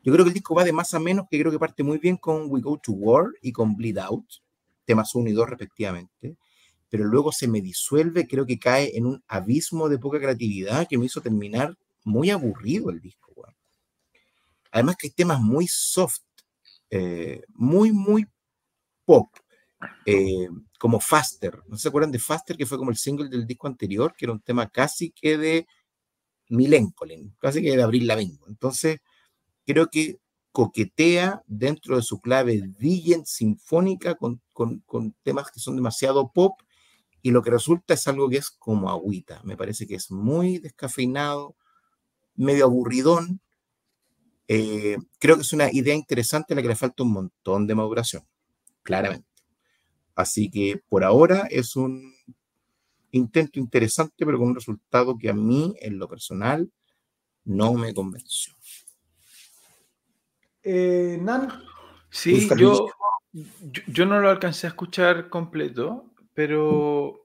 Yo 0.04 0.12
creo 0.12 0.24
que 0.24 0.28
el 0.28 0.34
disco 0.34 0.54
va 0.54 0.64
de 0.64 0.72
más 0.72 0.94
a 0.94 1.00
menos, 1.00 1.26
que 1.30 1.38
creo 1.40 1.50
que 1.50 1.58
parte 1.58 1.82
muy 1.82 1.98
bien 1.98 2.18
con 2.18 2.44
We 2.48 2.60
Go 2.60 2.78
to 2.78 2.92
War 2.92 3.26
y 3.42 3.52
con 3.52 3.74
Bleed 3.74 3.98
Out, 3.98 4.26
temas 4.84 5.14
1 5.14 5.30
y 5.30 5.32
2 5.32 5.48
respectivamente, 5.48 6.36
pero 6.90 7.04
luego 7.04 7.32
se 7.32 7.48
me 7.48 7.62
disuelve, 7.62 8.28
creo 8.28 8.46
que 8.46 8.58
cae 8.58 8.96
en 8.96 9.06
un 9.06 9.24
abismo 9.26 9.88
de 9.88 9.98
poca 9.98 10.20
creatividad 10.20 10.86
que 10.88 10.98
me 10.98 11.06
hizo 11.06 11.22
terminar 11.22 11.74
muy 12.04 12.30
aburrido 12.30 12.90
el 12.90 13.00
disco. 13.00 13.24
Además 14.70 14.96
que 14.96 15.06
hay 15.06 15.12
temas 15.12 15.40
muy 15.40 15.68
soft, 15.68 16.22
eh, 16.90 17.42
muy, 17.54 17.92
muy 17.92 18.26
pop, 19.04 19.28
eh, 20.04 20.48
como 20.80 20.98
Faster. 20.98 21.60
¿No 21.68 21.78
se 21.78 21.88
acuerdan 21.88 22.10
de 22.10 22.18
Faster, 22.18 22.56
que 22.56 22.66
fue 22.66 22.76
como 22.76 22.90
el 22.90 22.96
single 22.96 23.28
del 23.28 23.46
disco 23.46 23.68
anterior, 23.68 24.14
que 24.18 24.24
era 24.26 24.32
un 24.32 24.40
tema 24.40 24.68
casi 24.68 25.12
que 25.12 25.38
de 25.38 25.66
Milencolin, 26.48 27.36
casi 27.38 27.62
que 27.62 27.76
de 27.76 27.82
Abril 27.84 28.08
Lavigne? 28.08 28.40
Entonces, 28.48 28.98
creo 29.64 29.88
que 29.88 30.18
coquetea 30.52 31.42
dentro 31.46 31.96
de 31.96 32.02
su 32.02 32.20
clave 32.20 32.62
digent 32.78 33.26
sinfónica 33.26 34.14
con, 34.14 34.40
temas 35.24 35.50
que 35.50 35.58
son 35.58 35.74
demasiado 35.74 36.30
pop 36.32 36.60
y 37.22 37.32
lo 37.32 37.42
que 37.42 37.50
resulta 37.50 37.94
es 37.94 38.06
algo 38.06 38.28
que 38.28 38.36
es 38.36 38.50
como 38.50 38.90
agüita. 38.90 39.40
Me 39.42 39.56
parece 39.56 39.86
que 39.86 39.96
es 39.96 40.10
muy 40.12 40.58
descafeinado, 40.58 41.56
medio 42.36 42.66
aburridón. 42.66 43.40
Eh, 44.46 44.96
creo 45.18 45.36
que 45.36 45.42
es 45.42 45.52
una 45.52 45.72
idea 45.72 45.94
interesante 45.94 46.52
a 46.52 46.56
la 46.56 46.62
que 46.62 46.68
le 46.68 46.76
falta 46.76 47.02
un 47.02 47.12
montón 47.12 47.66
de 47.66 47.74
maduración, 47.74 48.22
claramente. 48.82 49.26
Así 50.14 50.50
que 50.50 50.80
por 50.88 51.02
ahora 51.02 51.48
es 51.50 51.74
un 51.74 52.14
intento 53.10 53.58
interesante, 53.58 54.24
pero 54.24 54.38
con 54.38 54.48
un 54.48 54.54
resultado 54.54 55.18
que 55.18 55.30
a 55.30 55.34
mí, 55.34 55.74
en 55.80 55.98
lo 55.98 56.08
personal, 56.08 56.70
no 57.44 57.74
me 57.74 57.92
convenció. 57.94 58.54
Eh, 60.64 61.18
Nan. 61.20 61.48
Sí, 62.10 62.48
yo, 62.56 62.88
yo, 63.86 64.06
no 64.06 64.20
lo 64.20 64.30
alcancé 64.30 64.66
a 64.66 64.70
escuchar 64.70 65.28
completo, 65.28 66.04
pero 66.32 67.24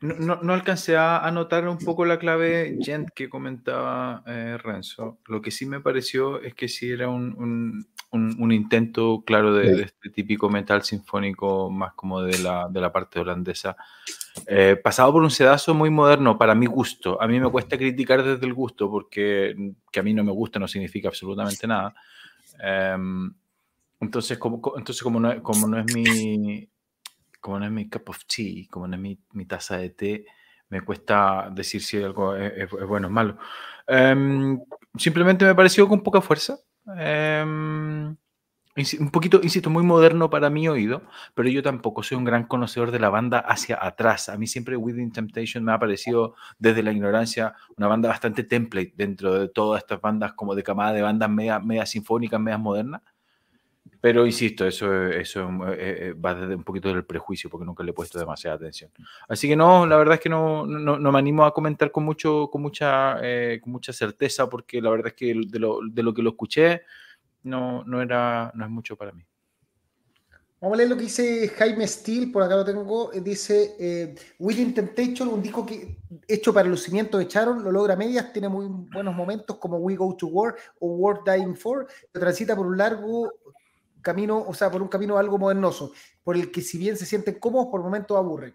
no, 0.00 0.36
no, 0.36 0.52
alcancé 0.52 0.96
a 0.96 1.30
notar 1.30 1.66
un 1.68 1.78
poco 1.78 2.04
la 2.04 2.18
clave 2.18 2.78
gent 2.82 3.08
que 3.14 3.28
comentaba 3.28 4.22
eh, 4.26 4.58
Renzo. 4.58 5.18
Lo 5.26 5.40
que 5.40 5.50
sí 5.50 5.64
me 5.64 5.80
pareció 5.80 6.40
es 6.40 6.54
que 6.54 6.68
sí 6.68 6.90
era 6.90 7.08
un, 7.08 7.86
un, 8.10 8.52
intento, 8.52 9.22
claro, 9.26 9.54
de, 9.54 9.82
este 9.82 10.10
típico 10.10 10.50
metal 10.50 10.82
sinfónico 10.82 11.70
más 11.70 11.94
como 11.94 12.20
de 12.20 12.38
la, 12.38 12.68
de 12.68 12.80
la 12.80 12.92
parte 12.92 13.20
holandesa. 13.20 13.76
Eh, 14.46 14.76
pasado 14.82 15.12
por 15.12 15.22
un 15.22 15.30
sedazo 15.30 15.74
muy 15.74 15.88
moderno 15.88 16.36
para 16.36 16.54
mi 16.54 16.66
gusto. 16.66 17.20
A 17.20 17.26
mí 17.26 17.40
me 17.40 17.50
cuesta 17.50 17.78
criticar 17.78 18.22
desde 18.22 18.44
el 18.44 18.54
gusto 18.54 18.90
porque 18.90 19.54
que 19.90 20.00
a 20.00 20.02
mí 20.02 20.12
no 20.12 20.24
me 20.24 20.32
gusta 20.32 20.58
no 20.58 20.68
significa 20.68 21.08
absolutamente 21.08 21.66
nada. 21.66 21.94
Em, 22.60 23.32
entonces, 24.00 24.38
como, 24.38 24.60
entonces 24.76 25.02
como, 25.02 25.20
no, 25.20 25.42
como 25.42 25.66
no 25.66 25.78
es 25.78 25.94
mi 25.94 26.68
como 27.42 27.58
no 27.58 27.66
es 27.66 27.72
mi 27.72 27.90
cup 27.90 28.08
of 28.08 28.24
tea, 28.24 28.66
como 28.70 28.86
no 28.86 28.94
es 28.94 29.02
mi, 29.02 29.18
mi 29.32 29.44
taza 29.46 29.76
de 29.76 29.90
té, 29.90 30.26
me 30.68 30.80
cuesta 30.80 31.50
decir 31.52 31.82
si 31.82 32.00
algo 32.00 32.36
es, 32.36 32.70
bueno 32.86 33.08
o 33.08 33.10
malo. 33.10 33.36
Em, 33.86 34.60
simplemente 34.96 35.44
me 35.44 35.54
pareció 35.54 35.88
con 35.88 36.02
poca 36.02 36.20
fuerza. 36.20 36.56
Em, 36.96 38.16
un 38.98 39.10
poquito, 39.10 39.40
insisto, 39.42 39.68
muy 39.68 39.82
moderno 39.82 40.30
para 40.30 40.48
mi 40.48 40.66
oído, 40.66 41.02
pero 41.34 41.48
yo 41.50 41.62
tampoco 41.62 42.02
soy 42.02 42.16
un 42.16 42.24
gran 42.24 42.44
conocedor 42.44 42.90
de 42.90 42.98
la 42.98 43.10
banda 43.10 43.38
hacia 43.38 43.78
atrás. 43.84 44.30
A 44.30 44.38
mí 44.38 44.46
siempre 44.46 44.76
Within 44.76 45.12
Temptation 45.12 45.62
me 45.62 45.72
ha 45.72 45.78
parecido 45.78 46.34
desde 46.58 46.82
la 46.82 46.92
ignorancia 46.92 47.54
una 47.76 47.88
banda 47.88 48.08
bastante 48.08 48.44
template 48.44 48.94
dentro 48.96 49.34
de 49.38 49.48
todas 49.48 49.82
estas 49.82 50.00
bandas 50.00 50.32
como 50.32 50.54
de 50.54 50.62
camada 50.62 50.94
de 50.94 51.02
bandas 51.02 51.28
media, 51.28 51.60
media 51.60 51.84
sinfónicas, 51.84 52.40
medias 52.40 52.60
modernas. 52.60 53.02
Pero 54.00 54.26
insisto, 54.26 54.66
eso, 54.66 55.06
eso 55.06 55.48
eh, 55.68 55.76
eh, 55.78 56.12
va 56.14 56.34
desde 56.34 56.56
un 56.56 56.64
poquito 56.64 56.88
del 56.88 57.04
prejuicio, 57.04 57.48
porque 57.48 57.64
nunca 57.64 57.84
le 57.84 57.90
he 57.90 57.94
puesto 57.94 58.18
demasiada 58.18 58.56
atención. 58.56 58.90
Así 59.28 59.46
que 59.46 59.54
no, 59.54 59.86
la 59.86 59.96
verdad 59.96 60.14
es 60.14 60.20
que 60.20 60.28
no, 60.28 60.66
no, 60.66 60.98
no 60.98 61.12
me 61.12 61.18
animo 61.20 61.44
a 61.44 61.54
comentar 61.54 61.92
con, 61.92 62.04
mucho, 62.04 62.48
con, 62.50 62.62
mucha, 62.62 63.18
eh, 63.22 63.60
mucha 63.64 63.92
certeza, 63.92 64.48
porque 64.48 64.80
la 64.80 64.90
verdad 64.90 65.08
es 65.08 65.12
que 65.12 65.40
de 65.46 65.58
lo, 65.60 65.78
de 65.88 66.02
lo 66.02 66.12
que 66.12 66.22
lo 66.22 66.30
escuché, 66.30 66.82
no, 67.42 67.84
no, 67.84 68.00
era, 68.00 68.52
no 68.54 68.64
es 68.64 68.70
mucho 68.70 68.96
para 68.96 69.12
mí. 69.12 69.24
Vamos 70.60 70.76
a 70.76 70.78
leer 70.78 70.90
lo 70.90 70.96
que 70.96 71.02
dice 71.02 71.48
Jaime 71.48 71.88
Steele, 71.88 72.28
por 72.28 72.40
acá 72.40 72.54
lo 72.54 72.64
tengo. 72.64 73.12
Eh, 73.12 73.20
dice: 73.20 73.74
eh, 73.80 74.14
Within 74.38 74.72
Temptation, 74.72 75.28
un 75.28 75.42
disco 75.42 75.66
que, 75.66 75.98
hecho 76.28 76.54
para 76.54 76.68
los 76.68 76.84
cimientos 76.84 77.18
de 77.18 77.26
Charon, 77.26 77.64
lo 77.64 77.72
logra 77.72 77.96
medias, 77.96 78.32
tiene 78.32 78.48
muy 78.48 78.66
buenos 78.68 79.12
momentos 79.12 79.56
como 79.56 79.78
We 79.78 79.96
Go 79.96 80.14
to 80.16 80.28
War 80.28 80.54
o 80.78 80.86
War 80.86 81.24
Dying 81.24 81.56
For, 81.56 81.88
transita 82.12 82.54
por 82.54 82.68
un 82.68 82.78
largo 82.78 83.32
camino, 84.00 84.38
o 84.38 84.54
sea, 84.54 84.70
por 84.70 84.82
un 84.82 84.88
camino 84.88 85.18
algo 85.18 85.36
modernoso, 85.36 85.92
por 86.22 86.36
el 86.36 86.52
que, 86.52 86.60
si 86.60 86.78
bien 86.78 86.96
se 86.96 87.06
sienten 87.06 87.40
cómodos, 87.40 87.66
por 87.68 87.82
momentos 87.82 88.16
aburren. 88.16 88.54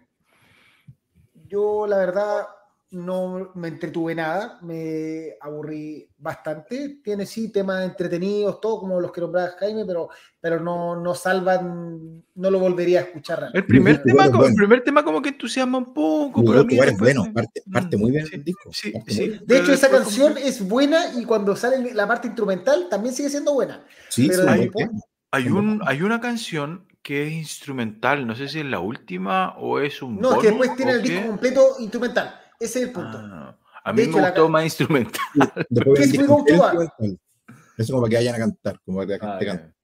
Yo, 1.46 1.86
la 1.86 1.98
verdad, 1.98 2.46
no 2.90 3.50
me 3.54 3.68
entretuve 3.68 4.14
nada, 4.14 4.58
me 4.62 5.34
aburrí 5.40 6.08
bastante. 6.16 7.00
Tiene 7.04 7.26
sí 7.26 7.52
temas 7.52 7.84
entretenidos, 7.84 8.60
todo 8.60 8.80
como 8.80 9.00
los 9.00 9.12
que 9.12 9.20
nombraba 9.20 9.50
Jaime, 9.58 9.84
pero, 9.84 10.08
pero 10.40 10.58
no, 10.60 10.96
no 10.96 11.14
salvan, 11.14 12.22
no 12.34 12.50
lo 12.50 12.58
volvería 12.58 13.00
a 13.00 13.02
escuchar. 13.02 13.50
El 13.52 13.66
primer, 13.66 14.02
tema, 14.02 14.30
como, 14.30 14.46
el 14.46 14.54
primer 14.54 14.82
tema 14.82 15.04
como 15.04 15.20
que 15.20 15.28
entusiasma 15.30 15.78
un 15.78 15.92
poco. 15.92 16.42
Pero 16.42 16.62
es 16.62 16.98
bueno, 16.98 17.30
parte, 17.32 17.62
parte, 17.70 17.96
muy 17.96 18.10
bien 18.10 18.26
el 18.32 18.42
disco. 18.42 18.70
Sí, 18.72 18.92
sí, 19.06 19.38
de 19.44 19.58
hecho, 19.58 19.72
esa 19.72 19.90
canción 19.90 20.38
es 20.38 20.66
buena 20.66 21.14
y 21.14 21.24
cuando 21.24 21.54
sale 21.56 21.92
la 21.92 22.06
parte 22.06 22.28
instrumental 22.28 22.88
también 22.88 23.14
sigue 23.14 23.28
siendo 23.28 23.52
buena. 23.52 23.84
Sí, 24.08 24.30
hay, 24.46 24.70
hay, 25.30 25.48
un, 25.48 25.82
hay 25.84 26.02
una 26.02 26.20
canción 26.20 26.86
que 27.02 27.26
es 27.26 27.32
instrumental, 27.32 28.26
no 28.26 28.34
sé 28.34 28.48
si 28.48 28.60
es 28.60 28.66
la 28.66 28.80
última 28.80 29.56
o 29.58 29.80
es 29.80 30.02
un... 30.02 30.20
No, 30.20 30.34
es 30.34 30.40
que 30.40 30.48
después 30.48 30.76
tiene 30.76 30.92
el 30.92 31.02
disco 31.02 31.26
completo 31.26 31.76
instrumental. 31.80 32.34
Ese 32.58 32.80
es 32.80 32.86
el 32.86 32.92
punto. 32.92 33.18
Ah, 33.18 33.56
a 33.84 33.92
mí 33.92 34.06
me 34.06 34.20
gustó 34.20 34.48
más 34.48 34.64
instrumental. 34.64 35.22
¿Qué 35.34 36.02
es 36.02 36.14
Eso 36.14 37.92
como 37.92 38.02
para 38.02 38.10
que 38.10 38.16
vayan 38.16 38.34
a 38.34 38.38
cantar, 38.38 38.80
como 38.84 38.98
para 38.98 39.06
que 39.06 39.14
ah, 39.14 39.38
canten. 39.40 39.74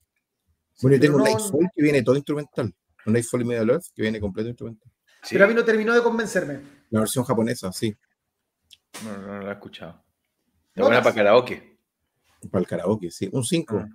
Bueno, 0.81 0.97
yo 0.97 1.01
tengo 1.01 1.17
un 1.17 1.23
Nightfall 1.23 1.69
que 1.73 1.81
viene 1.81 2.03
todo 2.03 2.15
instrumental. 2.15 2.73
Un 3.05 3.13
Nightfall 3.13 3.41
y 3.41 3.45
Medio 3.45 3.65
Love 3.65 3.85
que 3.95 4.01
viene 4.01 4.19
completo 4.19 4.49
instrumental. 4.49 4.91
Pero 5.29 5.45
a 5.45 5.47
mí 5.47 5.53
no 5.53 5.63
terminó 5.63 5.93
de 5.93 6.03
convencerme. 6.03 6.59
La 6.89 6.99
versión 6.99 7.23
japonesa, 7.23 7.71
sí. 7.71 7.95
No, 9.03 9.17
no, 9.17 9.39
la 9.41 9.49
he 9.49 9.53
escuchado. 9.53 10.03
¿Es 10.73 10.81
buena 10.81 11.01
para 11.01 11.15
karaoke? 11.15 11.79
Para 12.51 12.61
el 12.61 12.67
karaoke, 12.67 13.09
sí. 13.11 13.29
Un 13.31 13.43
5. 13.43 13.85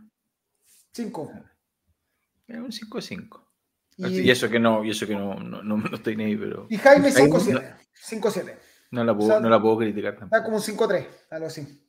5. 0.93 1.33
Es 2.49 2.59
un 2.59 2.71
5-5. 2.71 3.47
Y... 3.99 4.31
eso 4.31 4.49
que 4.49 4.59
no, 4.59 4.83
y 4.83 4.91
eso 4.91 5.07
que 5.07 5.15
no, 5.15 5.35
no, 5.35 5.63
no, 5.63 5.95
estoy 5.95 6.17
ni 6.17 6.25
ahí, 6.25 6.37
pero. 6.37 6.67
Y 6.71 6.79
Jaime 6.79 7.13
5-7. 7.13 7.77
5-7. 8.09 8.59
No 8.91 9.05
la 9.05 9.17
puedo, 9.17 9.41
no 9.41 9.49
la 9.49 9.61
puedo 9.61 9.79
criticar 9.79 10.17
tampoco. 10.17 10.37
Está 10.37 10.45
como 10.45 10.89
5-3, 10.89 11.07
algo 11.31 11.47
así. 11.47 11.85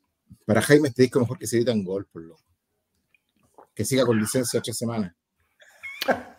Para 0.46 0.62
Jaime 0.62 0.90
este 0.90 1.04
disco 1.04 1.20
mejor 1.20 1.38
que 1.38 1.48
se 1.48 1.58
edita 1.58 1.72
en 1.72 1.84
gol, 1.84 2.06
por 2.06 2.22
lo. 2.22 2.36
Que 3.74 3.86
siga 3.86 4.06
con 4.06 4.20
licencia 4.20 4.60
ocho 4.60 4.74
semanas. 4.74 5.14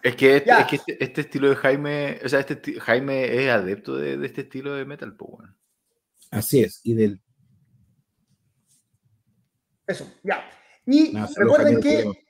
Es 0.02 0.16
que, 0.16 0.36
este, 0.36 0.50
es 0.50 0.66
que 0.66 0.76
este, 0.76 1.04
este, 1.04 1.20
estilo 1.20 1.48
de 1.48 1.56
Jaime, 1.56 2.20
o 2.24 2.28
sea, 2.28 2.40
este 2.40 2.80
Jaime 2.80 3.44
es 3.44 3.50
adepto 3.50 3.96
de, 3.96 4.16
de 4.16 4.26
este 4.26 4.42
estilo 4.42 4.74
de 4.74 4.84
metal, 4.84 5.14
pues 5.16 5.30
bueno. 5.30 5.56
Así 6.30 6.60
es, 6.60 6.80
y 6.82 6.94
del. 6.94 7.20
Eso, 9.86 10.12
ya. 10.22 10.44
Y 10.86 11.16
recuerden 11.36 11.80
que 11.80 12.21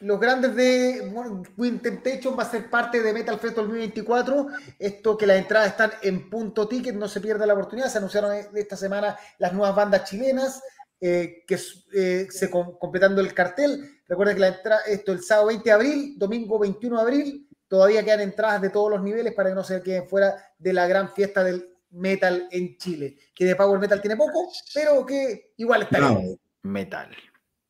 los 0.00 0.20
grandes 0.20 0.54
de 0.54 1.12
Wind 1.56 1.82
Temptation 1.82 2.38
va 2.38 2.44
a 2.44 2.50
ser 2.50 2.70
parte 2.70 3.02
de 3.02 3.12
Metal 3.12 3.38
Fest 3.38 3.56
2024. 3.56 4.48
Esto 4.78 5.16
que 5.16 5.26
las 5.26 5.38
entradas 5.38 5.68
están 5.68 5.90
en 6.02 6.30
punto 6.30 6.68
ticket, 6.68 6.94
no 6.94 7.08
se 7.08 7.20
pierda 7.20 7.46
la 7.46 7.54
oportunidad. 7.54 7.88
Se 7.88 7.98
anunciaron 7.98 8.32
esta 8.54 8.76
semana 8.76 9.16
las 9.38 9.52
nuevas 9.52 9.74
bandas 9.74 10.08
chilenas, 10.08 10.62
eh, 11.00 11.44
que 11.46 11.58
eh, 11.94 12.26
se 12.30 12.50
completando 12.50 13.20
el 13.20 13.34
cartel. 13.34 14.00
Recuerden 14.06 14.36
que 14.36 14.40
la 14.40 14.48
entrada, 14.48 14.80
esto 14.86 15.12
el 15.12 15.22
sábado 15.22 15.48
20 15.48 15.64
de 15.64 15.72
abril, 15.72 16.14
domingo 16.16 16.58
21 16.58 16.96
de 16.96 17.02
abril, 17.02 17.48
todavía 17.66 18.04
quedan 18.04 18.20
entradas 18.20 18.62
de 18.62 18.70
todos 18.70 18.90
los 18.90 19.02
niveles 19.02 19.34
para 19.34 19.50
que 19.50 19.54
no 19.54 19.64
se 19.64 19.82
queden 19.82 20.08
fuera 20.08 20.34
de 20.58 20.72
la 20.72 20.86
gran 20.86 21.12
fiesta 21.12 21.42
del 21.42 21.74
metal 21.90 22.48
en 22.50 22.76
Chile. 22.76 23.16
Que 23.34 23.44
de 23.44 23.56
Power 23.56 23.80
Metal 23.80 24.00
tiene 24.00 24.16
poco, 24.16 24.50
pero 24.74 25.04
que 25.04 25.52
igual 25.56 25.82
está 25.82 26.10
bien. 26.10 26.38
Metal. 26.62 27.10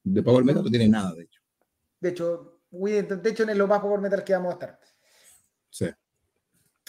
De 0.05 0.23
Power 0.23 0.45
Metal 0.45 0.63
no 0.63 0.71
tiene 0.71 0.89
nada, 0.89 1.15
de 1.15 1.25
hecho. 1.25 1.38
De 2.01 2.11
hecho, 2.11 2.61
de 2.71 3.31
hecho, 3.31 3.43
en 3.43 3.59
lo 3.59 3.67
más 3.67 3.81
Power 3.81 4.01
Metal 4.01 4.25
que 4.25 4.33
vamos 4.33 4.51
a 4.51 4.55
estar. 4.55 4.81
Sí. 5.71 5.91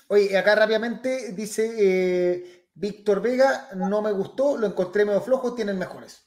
Oye, 0.07 0.37
acá 0.37 0.55
rápidamente 0.55 1.33
dice 1.33 1.71
eh, 1.77 2.67
Víctor 2.73 3.21
Vega, 3.21 3.69
no 3.75 4.01
me 4.01 4.11
gustó, 4.11 4.57
lo 4.57 4.67
encontré 4.67 5.05
medio 5.05 5.21
flojo, 5.21 5.53
tienen 5.53 5.77
mejores. 5.77 6.23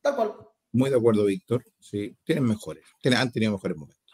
Tal 0.00 0.16
cual. 0.16 0.34
Muy 0.72 0.90
de 0.90 0.96
acuerdo, 0.96 1.24
Víctor. 1.24 1.64
Sí, 1.78 2.16
tienen 2.24 2.44
mejores. 2.44 2.84
Tienen, 3.00 3.20
han 3.20 3.32
tenido 3.32 3.52
mejores 3.52 3.76
momentos. 3.76 4.12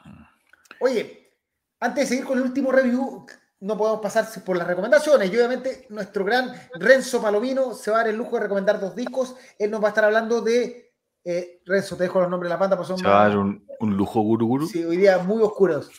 Oye, 0.80 1.32
antes 1.80 2.04
de 2.04 2.08
seguir 2.08 2.24
con 2.24 2.38
el 2.38 2.44
último 2.44 2.72
review, 2.72 3.26
no 3.60 3.76
podemos 3.76 4.00
pasar 4.00 4.26
por 4.44 4.56
las 4.56 4.66
recomendaciones. 4.66 5.30
Y 5.30 5.36
obviamente 5.36 5.86
nuestro 5.90 6.24
gran 6.24 6.52
Renzo 6.74 7.22
Palomino 7.22 7.74
se 7.74 7.90
va 7.90 7.98
a 7.98 8.00
dar 8.00 8.10
el 8.10 8.16
lujo 8.16 8.36
de 8.36 8.42
recomendar 8.42 8.80
dos 8.80 8.94
discos. 8.96 9.36
Él 9.58 9.70
nos 9.70 9.82
va 9.82 9.86
a 9.86 9.88
estar 9.90 10.04
hablando 10.04 10.40
de 10.40 10.91
eh, 11.24 11.60
Renzo, 11.64 11.96
te 11.96 12.04
dejo 12.04 12.20
los 12.20 12.30
nombres 12.30 12.48
de 12.48 12.54
la 12.54 12.60
banda, 12.60 12.76
pues 12.76 12.88
son 12.88 12.98
¿Se 12.98 13.04
va 13.04 13.24
a 13.24 13.28
dar 13.28 13.38
un, 13.38 13.64
lujo 13.80 14.20
guru 14.20 14.46
guru? 14.46 14.66
Sí, 14.66 14.84
hoy 14.84 14.96
día 14.96 15.18
muy 15.18 15.42
oscuros. 15.42 15.90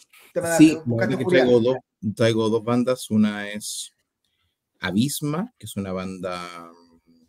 Sí, 0.57 0.79
traigo 1.29 1.59
dos, 1.59 1.77
traigo 2.15 2.49
dos 2.49 2.63
bandas. 2.63 3.09
Una 3.11 3.49
es 3.49 3.93
Abisma, 4.79 5.53
que 5.57 5.65
es 5.65 5.77
una 5.77 5.93
banda 5.93 6.71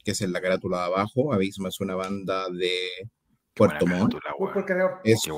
que 0.02 0.10
es 0.10 0.20
en 0.22 0.32
la 0.32 0.40
carátula 0.40 0.78
de 0.78 0.84
abajo. 0.84 1.32
Abisma 1.32 1.68
es 1.68 1.80
una 1.80 1.94
banda 1.94 2.48
de 2.50 2.72
Puerto 3.54 3.86
Montt. 3.86 4.14
Es, 5.04 5.28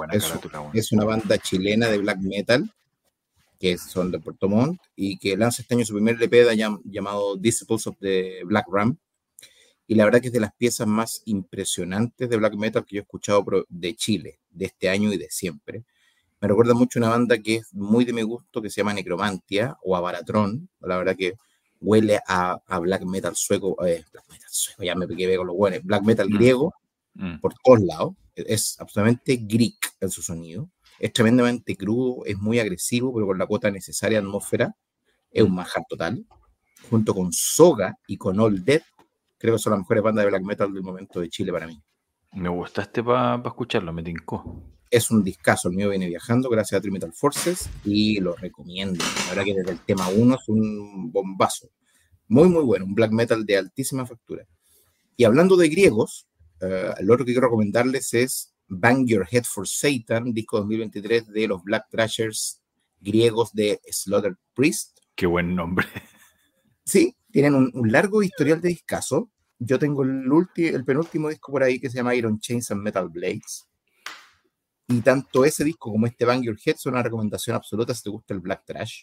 es, 0.73 0.93
una 0.93 1.05
banda 1.05 1.39
chilena 1.39 1.89
de 1.89 1.99
black 1.99 2.19
metal, 2.21 2.73
que 3.59 3.77
son 3.79 4.11
de 4.11 4.19
Puerto 4.21 4.49
Montt, 4.49 4.81
y 4.95 5.19
que 5.19 5.37
lanza 5.37 5.63
este 5.63 5.75
año 5.75 5.85
su 5.85 5.95
primer 5.95 6.17
LP 6.17 6.57
llamado 6.85 7.37
Disciples 7.37 7.87
of 7.87 7.97
the 8.01 8.43
Black 8.45 8.67
Ram 8.71 8.97
y 9.87 9.95
la 9.95 10.05
verdad 10.05 10.21
que 10.21 10.29
es 10.29 10.33
de 10.33 10.41
las 10.41 10.55
piezas 10.55 10.87
más 10.87 11.23
impresionantes 11.27 12.29
de 12.29 12.37
black 12.37 12.55
metal 12.55 12.85
que 12.85 12.97
yo 12.97 13.01
he 13.01 13.03
escuchado 13.03 13.45
de 13.69 13.95
Chile, 13.95 14.41
de 14.51 14.67
este 14.67 14.89
año 14.89 15.13
y 15.13 15.17
de 15.17 15.29
siempre. 15.31 15.85
Me 16.41 16.49
recuerda 16.49 16.75
mucho 16.75 16.99
una 16.99 17.09
banda 17.09 17.39
que 17.39 17.57
es 17.57 17.73
muy 17.73 18.05
de 18.05 18.13
mi 18.13 18.23
gusto, 18.23 18.61
que 18.61 18.69
se 18.69 18.81
llama 18.81 18.93
Necromantia 18.93 19.77
o 19.83 19.97
Abaratron. 19.97 20.69
La 20.81 20.99
verdad 20.99 21.17
que 21.17 21.35
huele 21.81 22.21
a, 22.27 22.61
black 22.81 23.05
metal 23.05 23.35
sueco, 23.37 23.77
eh, 23.87 24.05
black 24.13 24.25
metal 24.31 24.49
sueco, 24.51 24.83
ya 24.83 24.95
me 24.95 25.07
pegué 25.07 25.37
con 25.37 25.47
los 25.47 25.57
buenos, 25.57 25.83
black 25.85 26.03
metal 26.03 26.29
mm. 26.29 26.35
griego 26.35 26.75
mm. 27.15 27.41
por 27.41 27.55
todos 27.63 27.81
lados. 27.81 28.15
Es 28.35 28.79
absolutamente 28.81 29.37
Greek 29.37 29.95
en 30.01 30.11
su 30.11 30.21
sonido. 30.21 30.69
Es 30.99 31.13
tremendamente 31.13 31.77
crudo, 31.77 32.25
es 32.27 32.39
muy 32.39 32.59
agresivo, 32.59 33.15
pero 33.15 33.27
con 33.27 33.39
la 33.39 33.47
cuota 33.47 33.71
necesaria 33.71 34.19
atmósfera. 34.19 34.75
Es 35.31 35.43
un 35.43 35.55
manjar 35.55 35.85
total. 35.89 36.27
Junto 36.91 37.15
con 37.15 37.33
Soga 37.33 37.99
y 38.07 38.17
con 38.17 38.39
All 38.39 38.65
Dead, 38.65 38.83
creo 39.39 39.55
que 39.55 39.59
son 39.59 39.73
las 39.73 39.81
mejores 39.81 40.03
bandas 40.03 40.25
de 40.25 40.31
black 40.31 40.43
metal 40.43 40.73
del 40.73 40.83
momento 40.83 41.21
de 41.21 41.29
Chile 41.29 41.53
para 41.53 41.67
mí. 41.67 41.81
Me 42.33 42.49
gustaste 42.49 43.03
para 43.03 43.43
escucharlo, 43.45 43.93
me 43.93 44.03
tincó. 44.03 44.63
Es 44.91 45.11
un 45.11 45.25
discazo, 45.25 45.69
el 45.69 45.77
mío 45.77 45.91
viene 45.91 46.07
viajando 46.07 46.49
gracias 46.49 46.79
a 46.79 46.83
Trimetal 46.83 47.13
Forces 47.13 47.69
y 47.85 48.21
lo 48.21 48.35
recomiendo. 48.35 49.05
La 49.25 49.31
verdad 49.31 49.45
que 49.45 49.55
desde 49.55 49.73
el 49.73 49.81
tema 49.81 50.09
1 50.09 50.35
es 50.35 50.49
un 50.49 51.11
bombazo. 51.11 51.71
Muy, 52.29 52.49
muy 52.49 52.63
bueno, 52.65 52.85
un 52.85 52.95
black 52.95 53.13
metal 53.13 53.45
de 53.45 53.57
altísima 53.57 54.07
factura. 54.07 54.47
Y 55.17 55.25
hablando 55.25 55.57
de 55.57 55.69
griegos, 55.69 56.29
uh, 56.61 57.01
el 57.01 57.11
otro 57.11 57.25
que 57.25 57.33
quiero 57.33 57.47
recomendarles 57.47 58.13
es 58.15 58.55
Bang 58.69 59.07
Your 59.07 59.27
Head 59.31 59.45
for 59.45 59.67
Satan, 59.67 60.33
disco 60.33 60.59
2023 60.59 61.29
de 61.29 61.49
los 61.49 61.63
Black 61.63 61.87
Thrashers 61.91 62.61
griegos 63.01 63.53
de 63.53 63.81
Slaughter 63.91 64.37
Priest. 64.55 64.99
Qué 65.15 65.27
buen 65.27 65.55
nombre. 65.55 65.87
Sí, 66.85 67.17
tienen 67.37 67.55
un, 67.55 67.93
largo 67.93 68.23
historial 68.23 68.63
de 68.63 68.71
discazo. 68.71 69.31
Yo 69.59 69.79
tengo 69.79 70.05
el, 70.05 70.25
el 70.57 70.85
penúltimo 70.87 71.29
disco 71.29 71.53
por 71.53 71.63
ahí 71.63 71.79
que 71.79 71.91
se 71.91 71.99
llama 71.99 72.15
Iron 72.15 72.41
Chains 72.41 72.71
and 72.71 72.81
Metal 72.81 73.11
Blades. 73.11 73.69
Y 74.89 75.03
tanto 75.03 75.45
ese 75.45 75.63
disco 75.63 75.93
como 75.93 76.07
este 76.07 76.25
Bang 76.25 76.43
Your 76.43 76.57
Head 76.65 76.77
son 76.79 76.95
una 76.95 77.03
recomendación 77.03 77.55
absoluta 77.55 77.93
si 77.93 78.05
te 78.05 78.09
gusta 78.09 78.33
el 78.33 78.41
Black 78.41 78.65
Trash. 78.65 79.03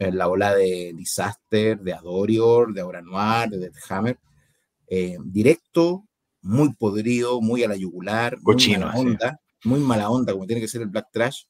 En 0.00 0.18
la 0.18 0.26
ola 0.26 0.56
de 0.56 0.92
Disaster, 0.96 1.78
de 1.78 1.92
Adorior, 1.92 2.74
de 2.74 2.80
Aura 2.80 3.00
Noir, 3.00 3.48
de 3.48 3.58
Death 3.58 3.90
Hammer. 3.90 4.18
Eh, 4.88 5.16
directo, 5.24 6.04
muy 6.42 6.74
podrido, 6.74 7.40
muy 7.40 7.62
a 7.62 7.68
la 7.68 7.76
yugular, 7.76 8.36
muy 8.42 8.76
mala 8.76 8.92
onda, 8.92 9.40
muy 9.62 9.78
mala 9.78 10.10
onda, 10.10 10.32
como 10.32 10.48
tiene 10.48 10.62
que 10.62 10.68
ser 10.68 10.82
el 10.82 10.88
Black 10.88 11.10
Trash, 11.12 11.44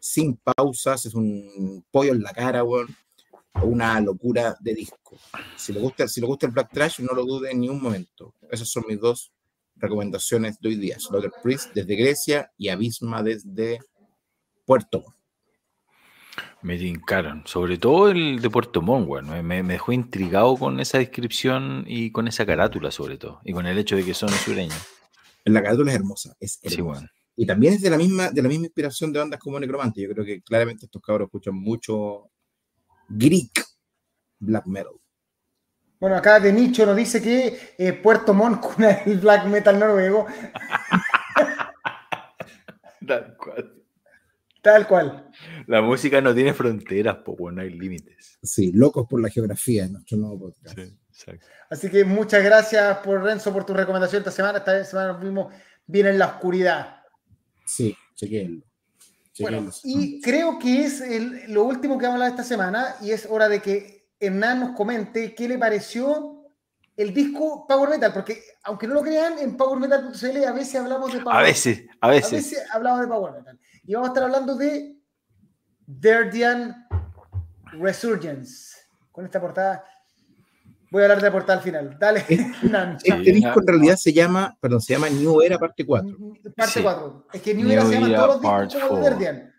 sin 0.00 0.38
pausas, 0.38 1.04
es 1.04 1.12
un 1.12 1.84
pollo 1.90 2.12
en 2.12 2.22
la 2.22 2.32
cara, 2.32 2.64
weón 2.64 2.88
una 3.62 4.00
locura 4.00 4.56
de 4.60 4.74
disco. 4.74 5.18
Si 5.56 5.72
le 5.72 5.80
gusta, 5.80 6.08
si 6.08 6.20
le 6.20 6.26
gusta 6.26 6.46
el 6.46 6.52
Black 6.52 6.70
Trash, 6.72 7.00
no 7.00 7.14
lo 7.14 7.24
dude 7.24 7.50
en 7.50 7.60
ni 7.60 7.68
un 7.68 7.80
momento. 7.80 8.34
Esas 8.50 8.68
son 8.68 8.84
mis 8.88 9.00
dos 9.00 9.32
recomendaciones 9.76 10.58
de 10.60 10.68
hoy 10.68 10.76
día. 10.76 10.98
Slaughter 10.98 11.32
Priest 11.42 11.72
desde 11.74 11.96
Grecia 11.96 12.52
y 12.56 12.68
Abisma 12.68 13.22
desde 13.22 13.80
Puerto 14.64 15.00
Montt. 15.00 15.16
Me 16.62 16.78
tincaron, 16.78 17.42
sobre 17.46 17.76
todo 17.76 18.10
el 18.10 18.40
de 18.40 18.50
Puerto 18.50 18.80
Montt, 18.80 19.06
bueno, 19.06 19.40
me, 19.42 19.62
dejó 19.62 19.92
intrigado 19.92 20.56
con 20.56 20.80
esa 20.80 20.98
descripción 20.98 21.84
y 21.86 22.10
con 22.10 22.26
esa 22.26 22.46
carátula 22.46 22.90
sobre 22.90 23.18
todo, 23.18 23.40
y 23.44 23.52
con 23.52 23.66
el 23.66 23.76
hecho 23.76 23.96
de 23.96 24.04
que 24.04 24.14
son 24.14 24.30
sureños. 24.30 24.82
La 25.44 25.62
carátula 25.62 25.92
es 25.92 25.96
hermosa, 25.98 26.34
es 26.40 26.58
hermosa. 26.62 27.10
Y 27.36 27.46
también 27.46 27.74
es 27.74 27.82
de 27.82 27.90
la 27.90 27.98
misma, 27.98 28.30
de 28.30 28.42
la 28.42 28.48
misma 28.48 28.66
inspiración 28.66 29.12
de 29.12 29.18
bandas 29.18 29.40
como 29.40 29.60
Necromante. 29.60 30.00
Yo 30.00 30.08
creo 30.08 30.24
que 30.24 30.40
claramente 30.40 30.86
estos 30.86 31.02
cabros 31.02 31.26
escuchan 31.26 31.54
mucho 31.54 32.30
Greek 33.16 33.64
Black 34.38 34.66
Metal. 34.66 34.92
Bueno, 36.00 36.16
acá 36.16 36.40
de 36.40 36.52
nicho 36.52 36.84
nos 36.84 36.96
dice 36.96 37.22
que 37.22 37.74
eh, 37.78 37.92
Puerto 37.94 38.34
Montt 38.34 38.60
cuna 38.60 38.90
el 39.06 39.20
black 39.20 39.46
metal 39.46 39.78
noruego. 39.78 40.26
Tal 43.06 43.36
cual. 43.36 43.72
Tal 44.60 44.86
cual. 44.86 45.30
La 45.66 45.82
música 45.82 46.20
no 46.20 46.34
tiene 46.34 46.54
fronteras, 46.54 47.18
pues 47.24 47.54
no 47.54 47.60
hay 47.60 47.70
límites. 47.70 48.38
Sí, 48.42 48.72
locos 48.72 49.06
por 49.08 49.20
la 49.20 49.28
geografía 49.28 49.84
en 49.84 49.92
nuestro 49.92 50.18
nuevo 50.18 50.38
podcast. 50.38 50.78
Así 51.70 51.90
que 51.90 52.04
muchas 52.04 52.42
gracias 52.42 52.98
por 52.98 53.22
Renzo 53.22 53.52
por 53.52 53.64
tu 53.64 53.74
recomendación 53.74 54.20
esta 54.20 54.30
semana. 54.30 54.58
Esta 54.58 54.84
semana 54.84 55.12
nos 55.12 55.22
vimos 55.22 55.54
bien 55.86 56.06
en 56.06 56.18
la 56.18 56.26
oscuridad. 56.26 57.02
Sí, 57.66 57.96
chequenlo. 58.14 58.64
Bueno, 59.40 59.70
y 59.82 60.20
creo 60.20 60.58
que 60.58 60.84
es 60.84 61.48
lo 61.48 61.64
último 61.64 61.98
que 61.98 62.06
vamos 62.06 62.20
a 62.20 62.24
hablar 62.26 62.40
esta 62.40 62.44
semana 62.44 62.94
y 63.00 63.10
es 63.10 63.26
hora 63.28 63.48
de 63.48 63.60
que 63.60 64.08
Hernán 64.20 64.60
nos 64.60 64.76
comente 64.76 65.34
qué 65.34 65.48
le 65.48 65.58
pareció 65.58 66.44
el 66.96 67.12
disco 67.12 67.66
Power 67.66 67.90
Metal, 67.90 68.12
porque 68.12 68.40
aunque 68.62 68.86
no 68.86 68.94
lo 68.94 69.02
crean, 69.02 69.38
en 69.38 69.56
PowerMetal.cl 69.56 70.44
a 70.44 70.52
veces 70.52 70.76
hablamos 70.76 71.12
de 71.12 71.20
Power 71.20 71.36
Metal. 71.36 71.36
A 71.36 71.42
veces, 71.42 71.86
a 72.00 72.08
veces. 72.08 72.32
A 72.32 72.36
veces 72.36 72.70
hablamos 72.70 73.00
de 73.00 73.06
Power 73.08 73.32
Metal. 73.32 73.58
Y 73.84 73.94
vamos 73.94 74.08
a 74.08 74.12
estar 74.12 74.24
hablando 74.24 74.54
de 74.54 74.96
Verdian 75.86 76.86
Resurgence, 77.72 78.76
con 79.10 79.24
esta 79.24 79.40
portada 79.40 79.84
Voy 80.94 81.02
a 81.02 81.06
hablar 81.06 81.22
de 81.22 81.30
portal 81.32 81.60
final. 81.60 81.96
Dale, 81.98 82.24
Este 82.28 83.32
disco 83.32 83.60
en 83.60 83.66
realidad 83.66 83.96
se 83.96 84.12
llama, 84.12 84.56
perdón, 84.60 84.80
se 84.80 84.92
llama 84.92 85.10
New 85.10 85.42
Era 85.42 85.58
parte 85.58 85.84
4. 85.84 86.16
Parte 86.54 86.82
4. 86.84 87.26
Es 87.32 87.42
que 87.42 87.52
New, 87.52 87.68
Era 87.68 87.84
se 87.84 87.94
llama 87.94 88.14
todos 88.14 88.28
los 88.28 88.40
discos 88.40 88.88
como 88.88 89.00
Guardian. 89.00 89.52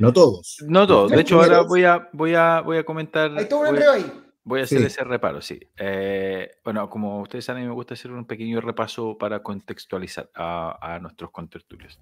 No 0.00 0.12
todos. 0.12 0.56
No 0.66 0.84
todos. 0.84 1.12
De 1.12 1.20
hecho, 1.20 1.40
ahora 1.40 1.60
voy 1.60 1.84
a, 1.84 2.08
voy 2.12 2.34
a, 2.34 2.60
voy 2.62 2.78
a 2.78 2.82
comentar. 2.82 3.30
Hay 3.38 3.44
todo 3.48 3.70
un 3.70 3.78
ahí. 3.78 4.12
Voy 4.42 4.62
a 4.62 4.64
hacer 4.64 4.82
ese 4.82 5.04
reparo, 5.04 5.40
sí. 5.40 5.60
Eh, 5.76 6.50
bueno, 6.64 6.90
como 6.90 7.20
ustedes 7.20 7.44
saben, 7.44 7.68
me 7.68 7.72
gusta 7.72 7.94
hacer 7.94 8.10
un 8.10 8.26
pequeño 8.26 8.60
repaso 8.60 9.16
para 9.16 9.44
contextualizar 9.44 10.28
a, 10.34 10.76
a 10.96 10.98
nuestros 10.98 11.30
contertulios. 11.30 12.00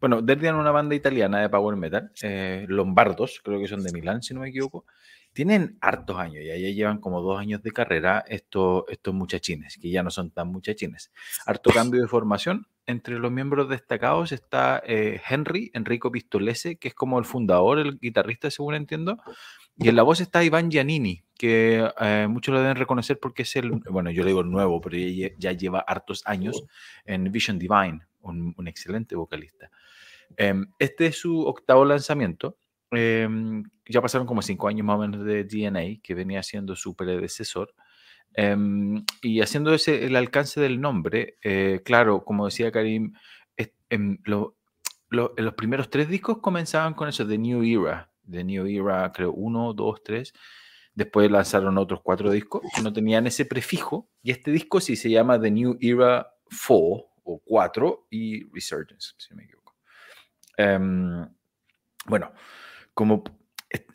Bueno, 0.00 0.22
Derdian 0.22 0.54
es 0.54 0.60
una 0.62 0.70
banda 0.70 0.94
italiana 0.94 1.42
de 1.42 1.50
power 1.50 1.76
metal, 1.76 2.10
eh, 2.22 2.64
Lombardos, 2.68 3.42
creo 3.44 3.60
que 3.60 3.68
son 3.68 3.82
de 3.82 3.92
Milán, 3.92 4.22
si 4.22 4.32
no 4.32 4.40
me 4.40 4.48
equivoco 4.48 4.86
tienen 5.34 5.76
hartos 5.80 6.16
años, 6.16 6.42
y 6.42 6.46
ya 6.46 6.56
llevan 6.56 6.98
como 6.98 7.20
dos 7.20 7.38
años 7.38 7.62
de 7.62 7.72
carrera 7.72 8.24
estos, 8.28 8.84
estos 8.88 9.12
muchachines, 9.12 9.76
que 9.76 9.90
ya 9.90 10.02
no 10.02 10.10
son 10.10 10.30
tan 10.30 10.48
muchachines. 10.48 11.12
Harto 11.44 11.70
cambio 11.74 12.00
de 12.00 12.08
formación. 12.08 12.66
Entre 12.86 13.18
los 13.18 13.32
miembros 13.32 13.68
destacados 13.68 14.32
está 14.32 14.82
eh, 14.86 15.20
Henry, 15.28 15.70
Enrico 15.74 16.12
Pistolese, 16.12 16.76
que 16.76 16.88
es 16.88 16.94
como 16.94 17.18
el 17.18 17.24
fundador, 17.24 17.78
el 17.78 17.98
guitarrista, 17.98 18.50
según 18.50 18.74
entiendo. 18.74 19.18
Y 19.76 19.88
en 19.88 19.96
la 19.96 20.02
voz 20.02 20.20
está 20.20 20.44
Iván 20.44 20.70
Giannini, 20.70 21.24
que 21.36 21.90
eh, 22.00 22.26
muchos 22.28 22.54
lo 22.54 22.60
deben 22.60 22.76
reconocer 22.76 23.18
porque 23.18 23.42
es 23.42 23.56
el, 23.56 23.70
bueno, 23.90 24.10
yo 24.10 24.22
le 24.22 24.28
digo 24.28 24.42
el 24.42 24.50
nuevo, 24.50 24.80
pero 24.80 24.96
ya, 24.96 25.52
lleva 25.52 25.80
hartos 25.80 26.22
años 26.26 26.64
en 27.06 27.30
Vision 27.32 27.58
Divine, 27.58 28.00
un, 28.20 28.54
un 28.56 28.68
excelente 28.68 29.16
vocalista. 29.16 29.70
Em, 30.36 30.66
este 30.78 31.06
es 31.06 31.18
su 31.18 31.40
octavo 31.46 31.84
lanzamiento. 31.84 32.56
Em, 32.90 33.64
ya 33.86 34.00
pasaron 34.00 34.26
como 34.26 34.42
cinco 34.42 34.68
años 34.68 34.86
más 34.86 34.96
o 34.96 35.00
menos 35.00 35.24
de 35.24 35.44
DNA, 35.44 36.00
que 36.02 36.14
venía 36.14 36.42
siendo 36.42 36.76
su 36.76 36.94
predecesor. 36.94 37.74
Em, 38.34 39.04
y 39.22 39.40
haciendo 39.40 39.72
ese, 39.74 40.06
el 40.06 40.16
alcance 40.16 40.60
del 40.60 40.80
nombre, 40.80 41.38
eh, 41.42 41.82
claro, 41.84 42.24
como 42.24 42.46
decía 42.46 42.72
Karim, 42.72 43.14
en, 43.90 44.20
los 44.24 45.54
primeros 45.56 45.90
tres 45.90 46.08
discos 46.08 46.38
comenzaban 46.38 46.94
con 46.94 47.08
eso, 47.08 47.24
de 47.24 47.38
New 47.38 47.62
Era, 47.62 48.10
de 48.22 48.42
New 48.42 48.66
Era, 48.66 49.12
creo, 49.12 49.32
uno, 49.32 49.72
dos, 49.72 50.02
tres. 50.02 50.32
Después 50.94 51.30
lanzaron 51.30 51.78
otros 51.78 52.00
cuatro 52.02 52.30
discos 52.30 52.62
que 52.74 52.82
no 52.82 52.92
tenían 52.92 53.26
ese 53.26 53.44
prefijo. 53.44 54.08
Y 54.22 54.30
este 54.30 54.50
disco 54.50 54.80
sí 54.80 54.96
se 54.96 55.10
llama 55.10 55.40
The 55.40 55.50
New 55.50 55.78
Era 55.80 56.28
4 56.44 57.14
o 57.24 57.42
4 57.44 58.06
y 58.10 58.44
Resurgence, 58.52 59.14
si 59.18 59.34
me 59.34 59.44
equivoco. 59.44 59.74
Em, 60.56 61.26
bueno, 62.06 62.32
como, 62.94 63.24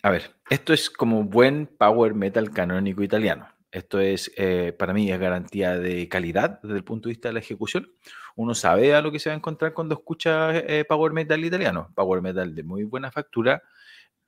a 0.03 0.09
ver, 0.09 0.35
esto 0.49 0.73
es 0.73 0.89
como 0.89 1.23
buen 1.23 1.67
power 1.67 2.13
metal 2.13 2.51
canónico 2.51 3.03
italiano. 3.03 3.47
Esto 3.71 3.99
es, 3.99 4.31
eh, 4.35 4.73
para 4.77 4.93
mí, 4.93 5.11
es 5.11 5.19
garantía 5.19 5.77
de 5.77 6.07
calidad 6.07 6.59
desde 6.61 6.77
el 6.77 6.83
punto 6.83 7.07
de 7.07 7.13
vista 7.13 7.29
de 7.29 7.33
la 7.33 7.39
ejecución. 7.39 7.91
Uno 8.35 8.55
sabe 8.55 8.95
a 8.95 9.01
lo 9.01 9.11
que 9.11 9.19
se 9.19 9.29
va 9.29 9.35
a 9.35 9.37
encontrar 9.37 9.73
cuando 9.73 9.95
escucha 9.95 10.57
eh, 10.57 10.85
power 10.85 11.13
metal 11.13 11.43
italiano. 11.43 11.91
Power 11.95 12.21
metal 12.21 12.55
de 12.55 12.63
muy 12.63 12.83
buena 12.83 13.11
factura, 13.11 13.61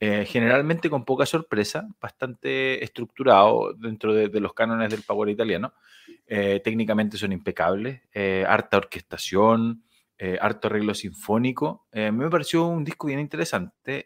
eh, 0.04 0.26
generalmente 0.26 0.90
con 0.90 1.06
poca 1.06 1.28
sorpresa, 1.28 1.88
bastante 2.02 2.84
estructurado 2.84 3.72
dentro 3.74 4.16
de, 4.16 4.40
los 4.40 4.52
cánones 4.52 4.90
del 4.90 5.04
power 5.04 5.30
italiano. 5.30 5.74
Eh, 6.26 6.60
técnicamente 6.64 7.18
son 7.18 7.32
impecables, 7.32 8.02
eh, 8.12 8.44
harta 8.48 8.78
orquestación, 8.78 9.84
harto 10.40 10.68
arreglo 10.68 10.94
sinfónico. 10.94 11.88
me 11.94 12.30
pareció 12.30 12.66
un 12.68 12.84
disco 12.84 13.08
bien 13.08 13.20
interesante. 13.20 14.06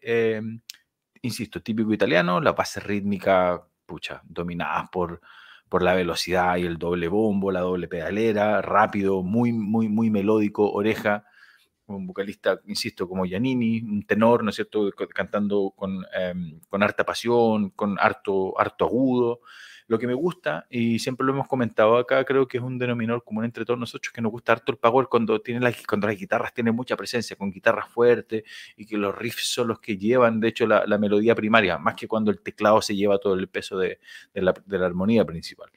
insisto, 1.21 1.61
típico 1.61 1.93
italiano, 1.93 2.39
la 2.41 2.53
base 2.53 2.79
rítmica, 2.79 3.67
pucha, 3.85 4.21
dominadas 4.25 4.89
por, 4.91 5.21
por 5.69 5.81
la 5.81 5.93
velocidad 5.93 6.57
y 6.57 6.63
el 6.63 6.77
doble 6.77 7.07
bombo, 7.07 7.51
la 7.51 7.61
doble 7.61 7.87
pedalera, 7.87 8.61
rápido, 8.61 9.23
muy, 9.23 9.51
muy, 9.51 9.89
muy 9.89 10.09
melódico, 10.09 10.71
oreja 10.71 11.25
un 11.87 12.07
vocalista, 12.07 12.59
insisto, 12.65 13.07
como 13.07 13.25
Giannini, 13.25 13.81
un 13.81 14.05
tenor, 14.05 14.43
¿no 14.43 14.49
es 14.49 14.55
cierto?, 14.55 14.89
cantando 15.13 15.73
con, 15.75 16.05
em, 16.13 16.59
con 16.67 16.83
harta 16.83 17.05
pasión, 17.05 17.71
con 17.71 17.97
harto, 17.99 18.59
harto 18.59 18.85
agudo. 18.85 19.41
Lo 19.87 19.99
que 19.99 20.07
me 20.07 20.15
gusta, 20.15 20.65
y 20.69 20.97
siempre 20.97 21.25
lo 21.25 21.33
hemos 21.33 21.47
comentado 21.47 21.97
acá, 21.97 22.23
creo 22.25 22.47
que 22.47 22.57
es 22.57 22.63
un 22.63 22.79
denominador 22.79 23.23
común 23.23 23.45
entre 23.45 23.65
todos 23.65 23.79
nosotros, 23.79 24.11
que 24.11 24.21
nos 24.21 24.31
gusta 24.31 24.53
harto 24.53 24.71
el 24.71 24.79
power 24.79 25.07
cuando, 25.07 25.39
tiene 25.41 25.59
las, 25.59 25.85
cuando 25.85 26.07
las 26.07 26.17
guitarras 26.17 26.53
tienen 26.53 26.75
mucha 26.75 26.97
presencia, 26.97 27.35
con 27.35 27.51
guitarras 27.51 27.87
fuertes, 27.89 28.43
y 28.75 28.85
que 28.85 28.97
los 28.97 29.15
riffs 29.15 29.53
son 29.53 29.67
los 29.67 29.79
que 29.79 29.97
llevan, 29.97 30.39
de 30.39 30.47
hecho, 30.47 30.65
la, 30.65 30.85
la 30.87 30.97
melodía 30.97 31.35
primaria, 31.35 31.77
más 31.77 31.95
que 31.95 32.07
cuando 32.07 32.31
el 32.31 32.41
teclado 32.41 32.81
se 32.81 32.95
lleva 32.95 33.19
todo 33.19 33.35
el 33.35 33.47
peso 33.47 33.77
de, 33.77 33.99
la, 34.33 34.53
de 34.65 34.79
la 34.79 34.87
armonía 34.87 35.23
principal. 35.23 35.69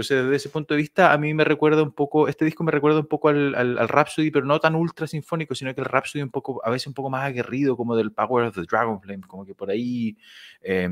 Entonces, 0.00 0.24
desde 0.24 0.36
ese 0.36 0.48
punto 0.48 0.72
de 0.72 0.78
vista, 0.78 1.12
a 1.12 1.18
mí 1.18 1.34
me 1.34 1.44
recuerda 1.44 1.82
un 1.82 1.92
poco, 1.92 2.26
este 2.26 2.46
disco 2.46 2.64
me 2.64 2.72
recuerda 2.72 3.00
un 3.00 3.06
poco 3.06 3.28
al, 3.28 3.54
al, 3.54 3.86
Rhapsody, 3.86 4.30
pero 4.30 4.46
no 4.46 4.58
tan 4.58 4.74
ultra 4.74 5.06
sinfónico, 5.06 5.54
sino 5.54 5.74
que 5.74 5.82
el 5.82 5.84
Rhapsody 5.84 6.22
un 6.22 6.30
poco, 6.30 6.62
a 6.64 6.70
veces 6.70 6.86
un 6.86 6.94
poco 6.94 7.10
más 7.10 7.24
aguerrido, 7.24 7.76
como 7.76 7.94
del 7.94 8.10
Power 8.10 8.46
of 8.46 8.54
the 8.54 8.62
Dragon 8.62 8.98
Flame, 8.98 9.20
como 9.26 9.44
que 9.44 9.54
por 9.54 9.68
ahí, 9.68 10.16
eh, 10.62 10.88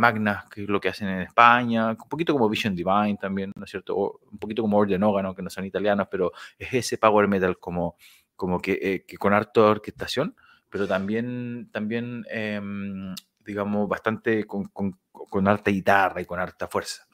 Magna, 0.00 0.44
que 0.52 0.64
es 0.64 0.68
lo 0.68 0.80
que 0.80 0.88
hacen 0.88 1.06
en 1.06 1.20
España, 1.20 1.90
un 1.90 2.08
poquito 2.08 2.32
como 2.32 2.48
Vision 2.48 2.74
Divine 2.74 3.16
también, 3.20 3.52
¿no 3.54 3.64
es 3.64 3.70
cierto? 3.70 4.18
un 4.28 4.38
poquito 4.38 4.62
como 4.62 4.76
Orden 4.76 5.04
Órgano, 5.04 5.36
que 5.36 5.42
no 5.42 5.50
son 5.50 5.64
italianos, 5.64 6.08
pero 6.10 6.32
es 6.58 6.74
ese 6.74 6.98
Power 6.98 7.28
Metal 7.28 7.60
como, 7.60 7.94
como 8.34 8.58
que, 8.60 8.72
eh, 8.82 9.04
que 9.06 9.16
con 9.18 9.32
harta 9.34 9.60
orquestación, 9.60 10.34
pero 10.68 10.88
también, 10.88 11.68
también 11.70 12.24
em, 12.28 13.14
digamos, 13.44 13.88
bastante 13.88 14.44
con, 14.48 14.64
con, 14.64 14.98
con 15.12 15.46
harta 15.46 15.70
guitarra 15.70 16.20
y 16.20 16.24
con 16.24 16.40
harta 16.40 16.66
fuerza. 16.66 17.06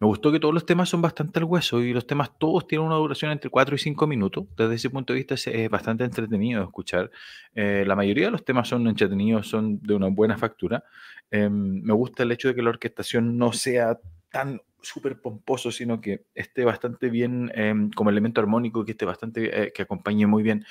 Me 0.00 0.06
gustó 0.06 0.32
que 0.32 0.40
todos 0.40 0.52
los 0.52 0.66
temas 0.66 0.88
son 0.88 1.00
bastante 1.00 1.38
al 1.38 1.44
hueso 1.44 1.80
y 1.80 1.92
los 1.92 2.06
temas 2.06 2.36
todos 2.38 2.66
tienen 2.66 2.86
una 2.86 2.96
duración 2.96 3.30
entre 3.30 3.50
4 3.50 3.76
y 3.76 3.78
5 3.78 4.06
minutos. 4.06 4.44
Desde 4.56 4.74
ese 4.74 4.90
punto 4.90 5.12
de 5.12 5.18
vista 5.18 5.34
es, 5.34 5.70
bastante 5.70 6.04
entretenido 6.04 6.62
escuchar. 6.62 7.10
Eh, 7.54 7.84
la 7.86 7.94
mayoría 7.94 8.26
de 8.26 8.32
los 8.32 8.44
temas 8.44 8.68
son 8.68 8.86
entretenidos, 8.88 9.48
son 9.48 9.80
de 9.82 9.94
una 9.94 10.08
buena 10.08 10.36
factura. 10.36 10.84
Em, 11.30 11.82
me 11.82 11.92
gusta 11.92 12.24
el 12.24 12.32
hecho 12.32 12.48
de 12.48 12.54
que 12.54 12.62
la 12.62 12.70
orquestación 12.70 13.38
no 13.38 13.52
sea 13.52 13.98
tan 14.30 14.60
súper 14.82 15.20
pomposo, 15.20 15.70
sino 15.70 16.00
que 16.00 16.26
esté 16.34 16.64
bastante 16.64 17.08
bien 17.08 17.50
em, 17.54 17.90
como 17.90 18.10
elemento 18.10 18.40
armónico, 18.40 18.84
que 18.84 18.92
esté 18.92 19.04
bastante, 19.04 19.66
eh, 19.66 19.72
que 19.72 19.82
acompañe 19.82 20.26
muy 20.26 20.42
bien 20.42 20.64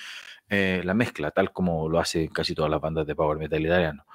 eh, 0.49 0.81
la 0.83 0.93
mezcla, 0.93 1.31
tal 1.31 1.51
como 1.51 1.89
lo 1.89 1.99
hace 1.99 2.29
casi 2.29 2.53
todas 2.53 2.69
las 2.69 2.81
bandas 2.81 3.07
de 3.07 3.15
power 3.15 3.37
metal 3.37 3.61
italiano. 3.61 4.05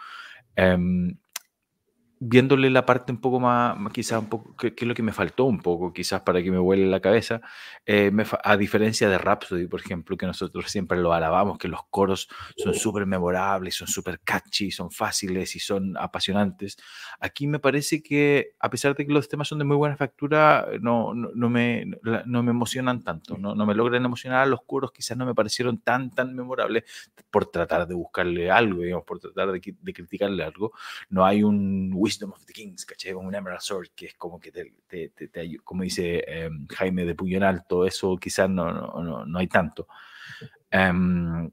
Viéndole 2.20 2.68
la 2.70 2.84
parte 2.84 3.12
un 3.12 3.20
poco 3.20 3.38
más, 3.38 3.76
quizás 3.92 4.20
un 4.20 4.28
poco, 4.28 4.56
que, 4.56 4.74
es 4.76 4.82
lo 4.82 4.94
que 4.94 5.02
me 5.04 5.12
faltó 5.12 5.44
un 5.44 5.60
poco, 5.60 5.92
quizás 5.92 6.22
para 6.22 6.42
que 6.42 6.50
me 6.50 6.58
vuele 6.58 6.86
la 6.86 7.00
cabeza, 7.00 7.40
eh, 7.86 8.10
a 8.42 8.56
diferencia 8.56 9.08
de 9.08 9.18
Rhapsody, 9.18 9.68
por 9.68 9.80
ejemplo, 9.80 10.16
que 10.16 10.26
nosotros 10.26 10.68
siempre 10.68 10.98
lo 10.98 11.12
alabamos, 11.12 11.58
que 11.58 11.68
los 11.68 11.80
coros 11.90 12.28
son 12.56 12.74
súper 12.74 13.06
memorables, 13.06 13.76
son 13.76 13.86
súper 13.86 14.20
catchy, 14.20 14.72
son 14.72 14.90
fáciles 14.90 15.54
y 15.54 15.60
son 15.60 15.96
apasionantes. 15.96 16.76
Aquí 17.20 17.46
me 17.46 17.60
parece 17.60 18.02
que, 18.02 18.54
a 18.58 18.68
pesar 18.68 18.96
de 18.96 19.06
que 19.06 19.12
los 19.12 19.28
temas 19.28 19.46
son 19.46 19.58
de 19.58 19.64
muy 19.64 19.76
buena 19.76 19.96
factura, 19.96 20.66
no, 20.80 21.14
no, 21.14 21.50
me, 21.50 21.86
no 22.26 22.42
me 22.42 22.50
emocionan 22.50 23.04
tanto, 23.04 23.38
no, 23.38 23.54
no 23.54 23.64
me 23.64 23.74
logran 23.74 24.04
emocionar, 24.04 24.48
los 24.48 24.62
coros 24.64 24.90
quizás 24.90 25.16
no 25.16 25.24
me 25.24 25.34
parecieron 25.34 25.78
tan, 25.78 26.10
tan 26.10 26.34
memorables 26.34 26.84
por 27.30 27.46
tratar 27.46 27.86
de 27.86 27.94
buscarle 27.94 28.50
algo, 28.50 28.82
digamos, 28.82 29.04
por 29.04 29.20
tratar 29.20 29.52
de, 29.52 29.60
de 29.80 29.92
criticarle 29.92 30.42
algo. 30.42 30.72
No 31.10 31.24
hay 31.24 31.42
un 31.42 31.92
Wisdom 32.08 32.32
of 32.32 32.44
the 32.46 32.52
Kings, 32.52 32.86
¿caché? 32.86 33.14
Un 33.14 33.34
Emerald 33.34 33.60
Sword, 33.60 33.90
que 33.94 34.06
es 34.06 34.14
como 34.14 34.40
que 34.40 34.50
te, 34.50 34.72
te, 34.86 35.10
te, 35.10 35.58
como 35.58 35.82
dice 35.82 36.24
em, 36.26 36.66
Jaime 36.68 37.04
de 37.04 37.14
Puñón 37.14 37.42
Alto, 37.42 37.86
eso 37.86 38.16
quizás 38.16 38.48
no, 38.48 38.72
no, 38.72 39.26
no 39.26 39.38
hay 39.38 39.46
tanto. 39.46 39.86
Um, 40.72 41.50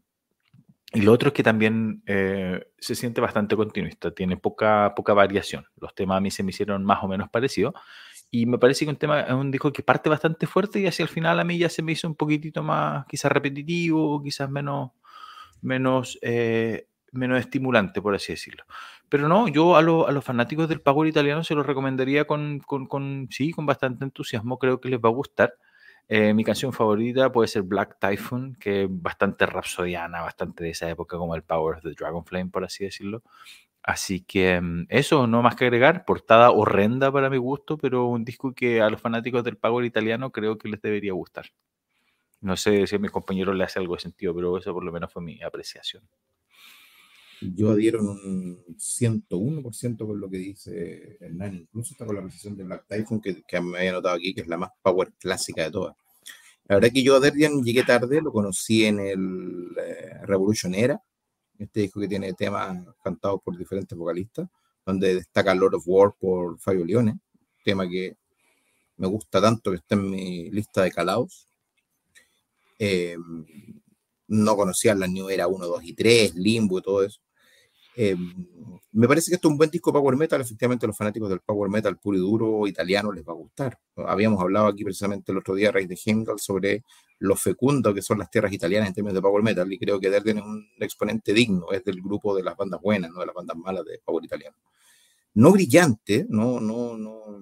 y 0.94 1.02
lo 1.02 1.12
otro 1.12 1.28
es 1.28 1.34
que 1.34 1.44
también 1.44 2.04
eh, 2.06 2.68
se 2.78 2.96
siente 2.96 3.20
bastante 3.20 3.58
continuista, 3.58 4.12
tiene 4.12 4.38
poca, 4.38 4.94
poca 4.96 5.14
variación. 5.14 5.66
Los 5.76 5.94
temas 5.94 6.18
a 6.18 6.22
mí 6.22 6.32
se 6.32 6.42
me 6.42 6.52
hicieron 6.52 6.86
más 6.86 7.04
o 7.04 7.08
menos 7.10 7.30
parecidos. 7.30 7.74
Y 8.32 8.46
me 8.46 8.58
parece 8.58 8.86
que 8.86 8.92
un 8.92 8.98
tema 8.98 9.22
es 9.22 9.34
un 9.34 9.52
disco 9.52 9.74
que 9.74 9.84
parte 9.84 10.10
bastante 10.10 10.48
fuerte 10.48 10.80
y 10.80 10.88
hacia 10.88 11.04
el 11.04 11.10
final 11.10 11.40
a 11.40 11.44
mí 11.44 11.58
ya 11.58 11.70
se 11.70 11.82
me 11.82 11.92
hizo 11.92 12.08
un 12.08 12.16
poquitito 12.16 12.64
más, 12.64 13.06
quizás 13.08 13.32
repetitivo, 13.32 14.22
quizás 14.24 14.50
menos, 14.50 14.92
menos 15.62 16.18
eh, 16.22 16.88
menos 17.16 17.40
estimulante, 17.40 18.02
por 18.02 18.16
así 18.16 18.34
decirlo. 18.34 18.66
Pero 19.10 19.28
no, 19.28 19.48
yo 19.48 19.76
a, 19.76 19.80
a 19.80 19.82
los 20.12 20.24
fanáticos 20.24 20.68
del 20.70 20.82
power 20.82 21.08
italiano 21.08 21.44
se 21.44 21.56
los 21.56 21.66
recomendaría 21.66 22.26
con, 22.26 22.60
con, 22.60 23.28
sí, 23.32 23.52
con 23.52 23.66
bastante 23.66 24.04
entusiasmo, 24.06 24.58
creo 24.60 24.80
que 24.80 24.90
les 24.90 25.00
va 25.00 25.10
a 25.10 25.12
gustar. 25.12 25.54
Eh, 26.08 26.34
mi 26.34 26.44
canción 26.44 26.72
favorita 26.74 27.32
puede 27.32 27.48
ser 27.48 27.64
Black 27.64 27.98
Typhoon, 28.00 28.56
que 28.56 28.84
es 28.84 28.90
bastante 28.92 29.46
rapsodiana, 29.46 30.22
bastante 30.22 30.64
de 30.64 30.72
esa 30.72 30.90
época, 30.90 31.18
como 31.18 31.36
el 31.36 31.44
Power 31.44 31.78
of 31.78 31.84
the 31.84 31.92
Dragon 31.92 32.26
Flame, 32.26 32.52
por 32.52 32.64
así 32.64 32.84
decirlo. 32.86 33.24
Así 33.84 34.22
que 34.22 34.60
mm, 34.62 34.88
eso, 34.90 35.28
no 35.28 35.42
más 35.42 35.56
que 35.56 35.66
agregar. 35.66 36.06
Portada 36.06 36.52
horrenda 36.52 37.12
para 37.12 37.30
mi 37.30 37.38
gusto, 37.38 37.78
pero 37.78 38.06
un 38.08 38.26
disco 38.26 38.54
que 38.54 38.82
a 38.82 38.90
los 38.90 39.02
fanáticos 39.02 39.44
del 39.44 39.58
Power 39.58 39.86
italiano 39.86 40.32
creo 40.32 40.58
que 40.58 40.70
les 40.70 40.82
debería 40.82 41.14
gustar. 41.14 41.48
No 42.42 42.56
sé 42.56 42.88
si 42.88 42.96
a 42.96 43.00
mis 43.00 43.12
compañeros 43.12 43.56
le 43.56 43.64
hace 43.66 43.80
algo 43.80 43.96
de 43.96 44.02
sentido, 44.02 44.34
pero 44.34 44.58
eso 44.58 44.74
por 44.74 44.84
lo 44.86 44.92
menos 44.92 45.12
fue 45.12 45.22
mi 45.22 45.42
apreciación 45.44 46.04
yo 47.42 47.72
adhiero 47.72 48.00
en 48.00 48.08
un 48.08 48.66
101% 48.78 50.06
con 50.06 50.20
lo 50.20 50.30
que 50.30 50.38
dice 50.38 51.18
Hernán, 51.20 51.56
incluso 51.56 51.94
está 51.94 52.06
con 52.06 52.16
la 52.16 52.22
precisión 52.22 52.56
de 52.56 52.64
Black 52.64 52.86
Typhoon, 52.88 53.22
que, 53.22 53.44
que, 53.48 53.62
me 53.62 53.80
había 53.80 53.94
notado 53.94 54.16
aquí, 54.16 54.34
que 54.34 54.42
es 54.42 54.48
la 54.48 54.58
más 54.58 54.72
power 54.82 55.12
clásica 55.20 55.64
de 55.64 55.72
todas. 55.72 55.96
La 56.68 56.76
verdad 56.76 56.90
que 56.92 57.04
yo 57.04 57.16
a 57.16 57.20
Derdian 57.20 57.64
llegué 57.64 57.84
tarde, 57.84 58.22
lo 58.22 58.32
conocí 58.32 58.86
en 58.86 59.00
el 59.00 59.68
eh, 59.78 60.20
Revolution 60.24 60.74
Era, 60.74 61.00
este 61.60 61.82
disco 61.82 62.00
que 62.00 62.08
tiene 62.08 62.34
temas 62.34 62.84
cantados 63.04 63.42
por 63.44 63.58
diferentes 63.58 63.98
vocalistas, 63.98 64.50
donde 64.86 65.16
destaca 65.16 65.54
Lord 65.54 65.76
of 65.76 65.84
War 65.86 66.14
por 66.20 66.60
Fabio 66.60 66.86
Leone, 66.86 67.20
tema 67.64 67.88
que 67.88 68.18
me 68.98 69.08
gusta 69.08 69.42
tanto 69.42 69.72
que 69.72 69.78
está 69.78 69.96
en 69.96 70.10
mi 70.10 70.50
lista 70.50 70.84
de 70.84 70.92
calaos. 70.92 71.48
Eh, 72.80 73.18
no 74.28 74.56
conocía 74.56 74.96
la 74.96 75.08
New 75.08 75.30
Era 75.30 75.48
1, 75.48 75.66
2 75.66 75.84
y 75.84 75.94
3, 75.94 76.36
Limbo 76.36 76.80
y 76.80 76.82
todo 76.82 77.04
eso. 77.04 77.20
Eh, 77.98 78.16
me 78.92 79.08
parece 79.08 79.32
que 79.32 79.36
esto 79.36 79.48
es 79.48 79.52
un 79.52 79.58
buen 79.58 79.70
disco 79.70 79.94
Power 79.94 80.18
Metal. 80.18 80.40
Efectivamente, 80.40 80.86
a 80.86 80.88
los 80.88 80.98
fanáticos 80.98 81.30
del 81.30 81.40
Power 81.40 81.70
Metal 81.70 81.98
puro 81.98 82.18
y 82.18 82.20
duro 82.20 82.68
italiano 82.68 83.12
les 83.12 83.26
va 83.26 83.34
a 83.34 83.36
gustar. 83.36 83.80
Habíamos 83.96 84.42
hablado 84.42 84.68
aquí 84.68 84.84
precisamente 84.84 85.32
el 85.32 85.38
otro 85.38 85.56
día, 85.56 85.70
a 85.70 85.72
raíz 85.72 85.88
de 85.88 85.98
Heimdall, 86.06 86.40
sobre 86.40 86.84
lo 87.20 87.36
fecundo 87.36 87.94
que 87.94 88.02
son 88.02 88.20
las 88.20 88.30
tierras 88.30 88.52
italianas 88.52 88.90
en 88.90 88.96
términos 88.96 89.16
de 89.16 89.22
Power 89.22 89.44
Metal. 89.44 89.72
Y 89.72 89.78
creo 89.80 90.00
que 90.00 90.10
Derden 90.10 90.40
es 90.40 90.44
un 90.44 90.68
exponente 90.80 91.34
digno, 91.34 91.72
es 91.72 91.84
del 91.84 92.02
grupo 92.02 92.36
de 92.36 92.44
las 92.44 92.58
bandas 92.58 92.82
buenas, 92.82 93.12
no 93.12 93.22
de 93.22 93.26
las 93.28 93.36
bandas 93.36 93.58
malas 93.58 93.86
de 93.86 94.00
Power 94.04 94.24
italiano. 94.24 94.56
No 95.34 95.52
brillante, 95.52 96.26
no, 96.30 96.60
no, 96.60 96.98
no. 96.98 97.42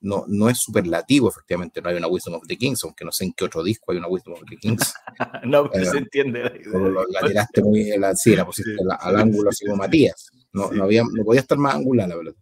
No, 0.00 0.24
no, 0.28 0.48
es 0.48 0.58
superlativo, 0.58 1.28
efectivamente, 1.28 1.80
no 1.80 1.88
hay 1.88 1.96
una 1.96 2.06
Wisdom 2.06 2.34
of 2.34 2.46
the 2.46 2.56
Kings, 2.56 2.82
aunque 2.84 3.04
no 3.04 3.12
sé 3.12 3.24
en 3.24 3.32
qué 3.32 3.44
otro 3.44 3.62
disco 3.62 3.92
hay 3.92 3.98
una 3.98 4.08
Wisdom 4.08 4.34
of 4.34 4.42
the 4.48 4.56
Kings. 4.56 4.94
no, 5.44 5.70
eh, 5.72 5.84
se 5.84 5.98
entiende. 5.98 6.42
La, 6.42 7.26
tiraste 7.26 7.62
muy, 7.62 7.96
la, 7.98 8.14
sí, 8.14 8.36
la 8.36 8.46
pusiste 8.46 8.76
al 9.00 9.16
ángulo 9.16 9.50
así 9.50 9.64
como 9.64 9.78
Matías. 9.78 10.30
No, 10.52 10.70
no, 10.70 10.84
había, 10.84 11.02
no 11.02 11.24
podía 11.24 11.40
estar 11.40 11.58
más 11.58 11.74
angular, 11.74 12.08
la 12.08 12.16
verdad. 12.16 12.34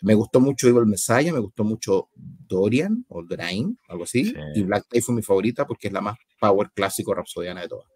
Me 0.00 0.14
gustó 0.14 0.40
mucho 0.40 0.68
Evil 0.68 0.86
Messiah, 0.86 1.32
me 1.32 1.40
gustó 1.40 1.64
mucho 1.64 2.08
Dorian 2.14 3.04
o 3.08 3.24
Drain, 3.24 3.78
algo 3.88 4.04
así. 4.04 4.32
Y 4.54 4.62
Black 4.62 4.86
Day 4.90 5.00
fue 5.00 5.14
mi 5.14 5.22
favorita 5.22 5.66
porque 5.66 5.88
es 5.88 5.92
la 5.92 6.00
más 6.00 6.16
power 6.40 6.70
clásico 6.72 7.14
rapsodiana 7.14 7.62
de 7.62 7.68
todas. 7.68 7.86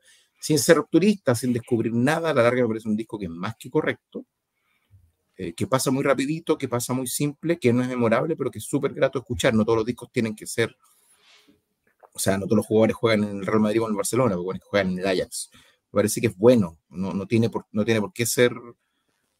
Sin 0.41 0.59
ser 0.59 0.79
rupturista, 0.79 1.35
sin 1.37 1.53
descubrir 1.53 1.95
nada, 1.95 2.31
a 2.31 2.35
la 2.35 2.43
larga 2.43 2.63
me 2.63 2.69
parece 2.69 2.89
un 2.89 2.97
disco 2.97 3.19
que 3.19 3.27
es 3.27 3.31
más 3.31 3.55
que 3.57 3.71
correcto, 3.71 4.27
eh, 5.43 5.55
que 5.55 5.67
pasa 5.67 5.91
muy 5.91 6.05
rapidito, 6.05 6.57
que 6.57 6.69
pasa 6.69 6.93
muy 6.93 7.09
simple, 7.09 7.59
que 7.59 7.73
no 7.73 7.83
es 7.83 7.89
memorable, 7.89 8.37
pero 8.37 8.49
que 8.49 8.61
es 8.61 8.65
súper 8.65 8.95
grato 8.95 9.19
escuchar. 9.19 9.53
No 9.55 9.65
todos 9.65 9.79
los 9.79 9.87
discos 9.87 10.09
tienen 10.13 10.37
que 10.37 10.47
ser, 10.47 10.77
o 12.13 12.19
sea, 12.21 12.39
no 12.39 12.45
todos 12.45 12.59
los 12.59 12.67
jugadores 12.67 12.95
juegan 12.95 13.25
en 13.25 13.39
el 13.39 13.47
Real 13.47 13.59
Madrid 13.59 13.83
o 13.83 13.87
en 13.87 13.91
el 13.91 13.97
Barcelona, 13.97 14.37
porque 14.37 14.61
juegan 14.63 14.93
en 14.93 14.99
el 15.01 15.07
Ajax. 15.09 15.51
Me 15.91 15.99
parece 15.99 16.21
que 16.21 16.29
es 16.29 16.37
bueno, 16.37 16.79
no, 16.91 17.13
no, 17.13 17.27
tiene, 17.27 17.51
por, 17.51 17.67
no 17.73 17.85
tiene 17.85 18.01
por 18.01 18.13
qué 18.13 18.25
ser 18.25 18.53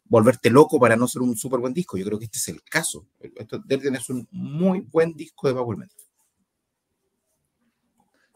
volverte 0.03 0.49
loco 0.49 0.77
para 0.77 0.97
no 0.97 1.07
ser 1.07 1.21
un 1.21 1.37
súper 1.37 1.61
buen 1.61 1.73
disco. 1.73 1.97
Yo 1.97 2.03
creo 2.03 2.19
que 2.19 2.25
este 2.25 2.37
es 2.37 2.49
el 2.49 2.61
caso. 2.63 3.07
Esto, 3.21 3.63
es 3.69 4.09
un 4.09 4.27
muy 4.29 4.81
buen 4.81 5.13
disco 5.13 5.47
de 5.47 5.53
Power 5.53 5.77
Metal. 5.77 5.97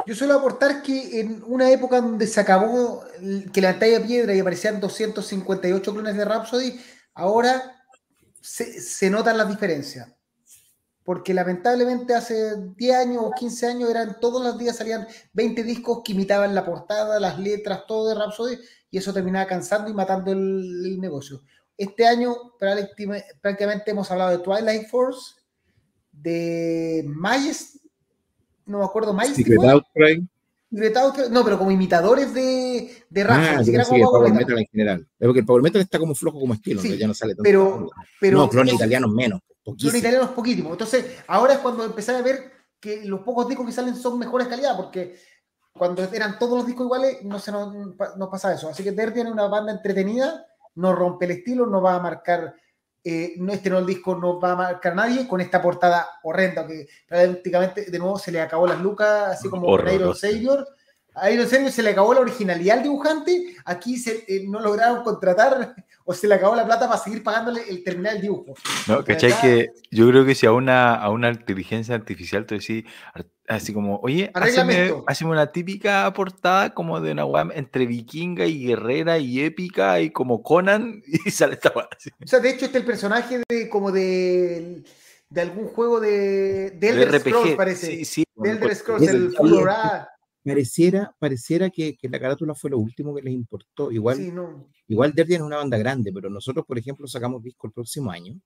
Yo 0.06 0.16
suelo 0.16 0.36
aportar 0.36 0.82
que 0.82 1.20
en 1.20 1.44
una 1.46 1.70
época 1.70 2.00
donde 2.00 2.28
se 2.28 2.40
acabó 2.40 3.04
que 3.52 3.60
la 3.60 3.78
talla 3.78 4.02
piedra 4.02 4.34
y 4.34 4.40
aparecían 4.40 4.80
258 4.80 5.92
clones 5.92 6.16
de 6.16 6.24
Rhapsody, 6.24 6.80
ahora 7.18 7.84
se, 8.42 9.10
notan 9.10 9.38
las 9.38 9.50
diferencias. 9.50 10.14
Porque 11.04 11.34
lamentablemente 11.34 12.14
hace 12.14 12.56
10 12.76 12.96
años 12.96 13.24
o 13.24 13.32
15 13.32 13.68
años 13.68 13.90
eran 13.90 14.20
todos 14.20 14.44
los 14.44 14.58
días 14.58 14.76
salían 14.76 15.08
20 15.34 15.64
discos 15.64 16.02
que 16.04 16.12
imitaban 16.12 16.54
la 16.54 16.66
portada, 16.66 17.20
las 17.20 17.40
letras, 17.40 17.86
todo 17.88 18.10
de 18.10 18.16
Rhapsody, 18.16 18.58
y 18.92 18.98
eso 18.98 19.14
terminaba 19.14 19.48
cansando 19.48 19.90
y 19.90 19.94
matando 19.94 20.34
el 20.34 21.00
negocio. 21.00 21.42
Este 21.78 22.06
año 22.06 22.36
prácticamente 22.60 23.92
hemos 23.92 24.12
hablado 24.12 24.32
de 24.32 24.44
Twilight 24.44 24.90
Force, 24.90 25.36
de 26.12 27.06
Majesty, 27.08 27.80
no 28.66 28.80
me 28.80 28.86
acuerdo, 28.86 29.14
Majesty. 29.14 29.44
Secret 29.44 30.28
Outcry. 30.72 31.30
no, 31.32 31.44
pero 31.44 31.58
como 31.58 31.72
imitadores 31.72 32.34
de, 32.34 32.92
de 33.10 33.22
Ah, 33.24 33.62
sí, 33.64 33.74
el 33.74 33.84
Power 33.84 34.34
Metal. 34.34 34.60
en 34.60 34.66
general. 34.66 35.08
Es 35.20 35.26
porque 35.26 35.40
el 35.40 35.46
Power 35.46 35.64
Metal 35.64 35.82
está 35.82 36.00
como 36.00 36.14
flojo 36.14 36.40
como 36.40 36.54
estilo, 36.54 36.82
sí, 36.82 36.98
ya 36.98 37.08
no 37.08 37.14
sale 37.14 37.34
tanto. 37.34 37.44
Pero, 37.44 37.90
pero, 38.20 38.38
no, 38.40 38.50
clones 38.50 38.74
italianos 38.74 39.12
menos. 39.12 39.42
Clones 39.64 39.96
italianos 39.96 40.30
poquísimo. 40.32 40.72
Entonces, 40.72 41.06
ahora 41.28 41.54
es 41.54 41.60
cuando 41.60 41.86
empecé 41.86 42.14
a 42.14 42.22
ver 42.22 42.52
que 42.80 43.06
los 43.06 43.22
pocos 43.22 43.48
discos 43.48 43.66
que 43.66 43.72
salen 43.72 43.96
son 43.96 44.20
mejores 44.20 44.48
calidad, 44.48 44.76
porque 44.76 45.16
cuando 45.74 46.04
eran 46.04 46.38
todos 46.38 46.58
los 46.58 46.68
discos 46.68 46.86
iguales, 46.86 47.24
no 47.24 47.40
se 47.40 47.52
nos, 47.52 47.74
nos 48.18 48.30
pasa 48.30 48.54
eso. 48.54 48.70
Así 48.70 48.84
que 48.84 48.92
Der 48.92 49.14
tiene 49.14 49.32
una 49.32 49.48
banda 49.48 49.72
entretenida 49.72 50.46
no 50.78 50.94
rompe 50.94 51.26
el 51.26 51.32
estilo, 51.32 51.66
no 51.66 51.82
va 51.82 51.96
a 51.96 52.00
marcar, 52.00 52.56
eh, 53.10 53.36
no, 53.38 53.54
este 53.54 53.70
no 53.70 53.78
el 53.78 53.86
disco 53.86 54.16
no 54.16 54.38
va 54.38 54.52
a 54.52 54.56
marcar 54.58 54.94
nadie 54.94 55.26
con 55.30 55.40
esta 55.40 55.62
portada 55.62 56.06
horrenda 56.24 56.68
que 56.68 56.90
prácticamente 57.08 57.90
de 57.90 58.00
nuevo 58.00 58.20
se 58.20 58.34
le 58.34 58.42
acabó 58.42 58.68
las 58.68 58.82
lucas, 58.82 59.30
así 59.30 59.48
como 59.48 59.80
Iron 59.90 60.14
Savior. 60.14 60.68
A 61.16 61.32
Iron 61.32 61.48
Savior 61.48 61.72
se 61.72 61.84
le 61.84 61.92
acabó 61.92 62.14
la 62.14 62.20
originalidad 62.20 62.80
al 62.80 62.84
dibujante, 62.84 63.56
aquí 63.64 63.96
se, 63.96 64.26
eh, 64.28 64.44
no 64.46 64.60
lograron 64.60 65.06
contratar 65.06 65.74
o 66.04 66.14
se 66.14 66.28
le 66.28 66.36
acabó 66.36 66.54
la 66.58 66.66
plata 66.66 66.86
para 66.90 67.00
seguir 67.00 67.24
pagándole 67.24 67.62
el 67.70 67.82
terminal 67.82 68.16
del 68.16 68.24
dibujo. 68.24 68.56
No, 68.90 69.02
¿cachai? 69.06 69.32
Que 69.40 69.72
yo 69.90 70.10
creo 70.10 70.26
que 70.26 70.36
si 70.36 70.46
a 70.46 70.52
una, 70.52 70.94
a 70.94 71.10
una 71.10 71.30
inteligencia 71.30 71.96
artificial 71.96 72.46
te 72.46 72.56
decís, 72.56 72.84
así 73.48 73.74
como, 73.74 74.00
oye, 74.04 74.30
haceme, 74.34 74.92
una 75.26 75.52
típica 75.52 76.12
portada 76.14 76.74
como 76.74 77.00
de 77.00 77.14
una 77.14 77.26
web 77.26 77.52
entre 77.56 77.86
vikinga 77.86 78.46
y 78.46 78.66
guerrera 78.66 79.18
y 79.18 79.42
épica 79.42 80.02
y 80.02 80.12
como 80.12 80.44
Conan 80.44 81.02
y 81.26 81.32
sale 81.32 81.54
esta 81.54 81.70
O 81.70 82.28
sea, 82.28 82.40
de 82.40 82.50
hecho, 82.50 82.66
este 82.66 82.78
es 82.78 82.84
el 82.84 82.86
personaje 82.86 83.42
de 83.48 83.70
como 83.70 83.92
de, 83.92 84.84
de 85.30 85.42
algún 85.42 85.68
juego 85.68 86.00
de, 86.00 86.72
de 86.72 86.90
Elder 86.90 87.20
Scrolls, 87.20 87.56
parece. 87.56 87.88
Sí, 87.88 88.06
sí. 88.06 88.24
De 88.36 88.52
Elder 88.52 88.76
Scrolls, 88.76 89.08
el 89.08 89.34
Pareciera, 90.44 91.14
pareciera 91.20 91.70
que, 91.70 91.98
que, 91.98 92.08
la 92.08 92.22
carátula 92.22 92.56
fue 92.56 92.70
lo 92.70 92.80
último 92.80 93.14
que 93.14 93.22
les 93.22 93.34
importó. 93.34 93.92
Igual, 93.92 94.18
igual 94.88 95.12
Derby 95.14 95.36
es 95.36 95.42
una 95.42 95.58
banda 95.58 95.78
grande, 95.78 96.14
pero 96.14 96.30
nosotros, 96.30 96.66
por 96.66 96.78
ejemplo, 96.78 97.06
sacamos 97.06 97.44
disco 97.44 97.68
el 97.68 97.74
próximo 97.74 98.12
año, 98.12 98.40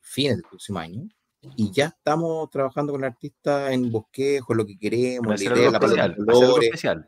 fines 0.00 0.36
del 0.36 0.46
próximo 0.48 0.78
año, 0.78 1.06
y 1.54 1.70
ya 1.70 1.86
estamos 1.86 2.50
trabajando 2.50 2.92
con 2.92 3.02
el 3.02 3.10
artista 3.10 3.72
en 3.72 3.90
bosquejo, 3.90 4.54
lo 4.54 4.66
que 4.66 4.78
queremos, 4.78 5.40
la 5.40 5.54
idea, 5.54 5.70
la 5.70 5.78
especial, 5.78 6.16
especial 6.62 7.06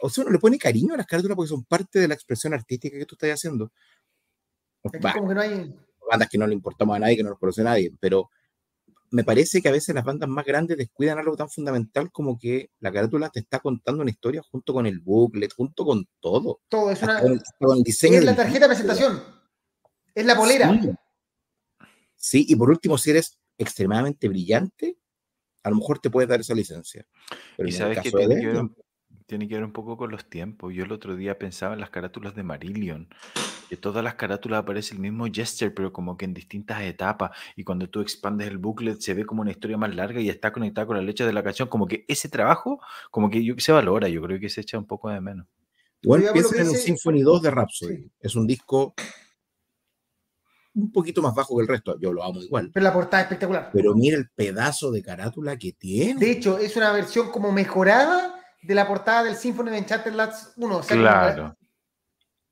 O 0.00 0.08
sea, 0.08 0.22
uno 0.22 0.32
le 0.32 0.38
pone 0.38 0.58
cariño 0.58 0.94
a 0.94 0.96
las 0.96 1.06
carátulas 1.06 1.36
porque 1.36 1.48
son 1.48 1.64
parte 1.64 1.98
de 1.98 2.08
la 2.08 2.14
expresión 2.14 2.54
artística 2.54 2.96
que 2.96 3.06
tú 3.06 3.14
estás 3.14 3.30
haciendo. 3.30 3.70
como 4.82 5.28
que 5.28 5.34
no 5.34 5.40
hay... 5.40 5.74
Bandas 6.10 6.28
que 6.28 6.38
no 6.38 6.46
le 6.46 6.54
importamos 6.54 6.96
a 6.96 6.98
nadie, 6.98 7.16
que 7.16 7.22
no 7.22 7.30
nos 7.30 7.38
conoce 7.38 7.62
nadie, 7.62 7.94
pero 8.00 8.28
me 9.12 9.24
parece 9.24 9.62
que 9.62 9.68
a 9.68 9.72
veces 9.72 9.94
las 9.94 10.04
bandas 10.04 10.28
más 10.28 10.44
grandes 10.44 10.76
descuidan 10.76 11.18
algo 11.18 11.36
tan 11.36 11.48
fundamental 11.48 12.10
como 12.10 12.38
que 12.38 12.70
la 12.80 12.90
carátula 12.90 13.28
te 13.28 13.40
está 13.40 13.60
contando 13.60 14.02
una 14.02 14.10
historia 14.10 14.42
junto 14.42 14.72
con 14.72 14.86
el 14.86 15.00
booklet, 15.00 15.52
junto 15.54 15.84
con 15.84 16.08
todo. 16.18 16.60
Todo, 16.68 16.90
es 16.90 17.02
una... 17.02 17.22
diseño 17.84 18.18
es 18.18 18.24
la 18.24 18.34
tarjeta 18.34 18.66
de 18.66 18.74
presentación, 18.74 19.22
es 20.14 20.26
la 20.26 20.36
polera. 20.36 20.80
Sí, 20.80 20.90
y 22.32 22.56
por 22.56 22.70
último, 22.70 22.98
si 22.98 23.10
eres 23.10 23.38
extremadamente 23.58 24.28
brillante, 24.28 24.96
a 25.62 25.70
lo 25.70 25.76
mejor 25.76 25.98
te 25.98 26.10
puedes 26.10 26.28
dar 26.28 26.40
esa 26.40 26.54
licencia. 26.54 27.06
y 27.58 27.72
sabes 27.72 28.00
que 28.00 28.10
tiene, 28.10 28.40
que 28.40 28.46
ver, 28.46 28.68
tiene, 29.26 29.48
que 29.48 29.54
ver, 29.54 29.64
un 29.64 29.72
poco 29.72 29.96
con 29.96 30.10
los 30.10 30.28
tiempos. 30.28 30.74
Yo 30.74 30.84
el 30.84 30.92
otro 30.92 31.16
día 31.16 31.38
pensaba 31.38 31.74
en 31.74 31.80
las 31.80 31.90
carátulas 31.90 32.34
de 32.34 32.42
Marillion, 32.42 33.08
que 33.68 33.76
todas 33.76 34.02
las 34.02 34.14
carátulas 34.14 34.60
aparece 34.60 34.94
el 34.94 35.00
mismo 35.00 35.26
gesture, 35.32 35.70
pero 35.70 35.92
como 35.92 36.16
que 36.16 36.24
en 36.24 36.34
distintas 36.34 36.82
etapas. 36.82 37.30
Y 37.56 37.64
cuando 37.64 37.88
tú 37.88 38.00
expandes 38.00 38.48
el 38.48 38.58
booklet, 38.58 39.00
se 39.00 39.14
ve 39.14 39.24
como 39.24 39.42
una 39.42 39.50
historia 39.50 39.76
más 39.76 39.94
larga 39.94 40.20
y 40.20 40.28
está 40.28 40.52
conectada 40.52 40.86
con 40.86 40.96
la 40.96 41.02
leche 41.02 41.24
de 41.24 41.32
la 41.32 41.42
canción. 41.42 41.68
Como 41.68 41.86
que 41.86 42.04
ese 42.08 42.28
trabajo, 42.28 42.80
como 43.10 43.30
que 43.30 43.44
yo, 43.44 43.54
se 43.58 43.72
valora, 43.72 44.08
yo 44.08 44.20
creo 44.22 44.40
que 44.40 44.48
se 44.48 44.60
echa 44.60 44.78
un 44.78 44.86
poco 44.86 45.10
de 45.10 45.20
menos. 45.20 45.46
Igual 46.02 46.24
piensa 46.32 46.60
en 46.60 46.68
el 46.68 46.74
Symphony 46.74 47.22
2 47.22 47.42
de 47.42 47.50
Rhapsody. 47.52 48.10
Es 48.20 48.34
un 48.34 48.44
disco 48.44 48.94
un 50.74 50.90
poquito 50.90 51.22
más 51.22 51.34
bajo 51.34 51.56
que 51.56 51.62
el 51.62 51.68
resto. 51.68 51.98
Yo 52.00 52.12
lo 52.12 52.22
amo 52.22 52.42
igual. 52.42 52.70
Pero 52.72 52.84
la 52.84 52.92
portada 52.92 53.22
es 53.22 53.26
espectacular. 53.26 53.70
Pero 53.72 53.94
mira 53.94 54.16
el 54.16 54.30
pedazo 54.30 54.90
de 54.90 55.02
carátula 55.02 55.56
que 55.56 55.72
tiene. 55.72 56.18
De 56.18 56.30
hecho, 56.30 56.58
es 56.58 56.76
una 56.76 56.92
versión 56.92 57.30
como 57.30 57.52
mejorada 57.52 58.40
de 58.62 58.74
la 58.74 58.86
portada 58.86 59.24
del 59.24 59.36
Symphony 59.36 59.70
de 59.70 59.78
Enchanted 59.78 60.12
Lats 60.14 60.52
1. 60.56 60.80
claro. 60.88 61.56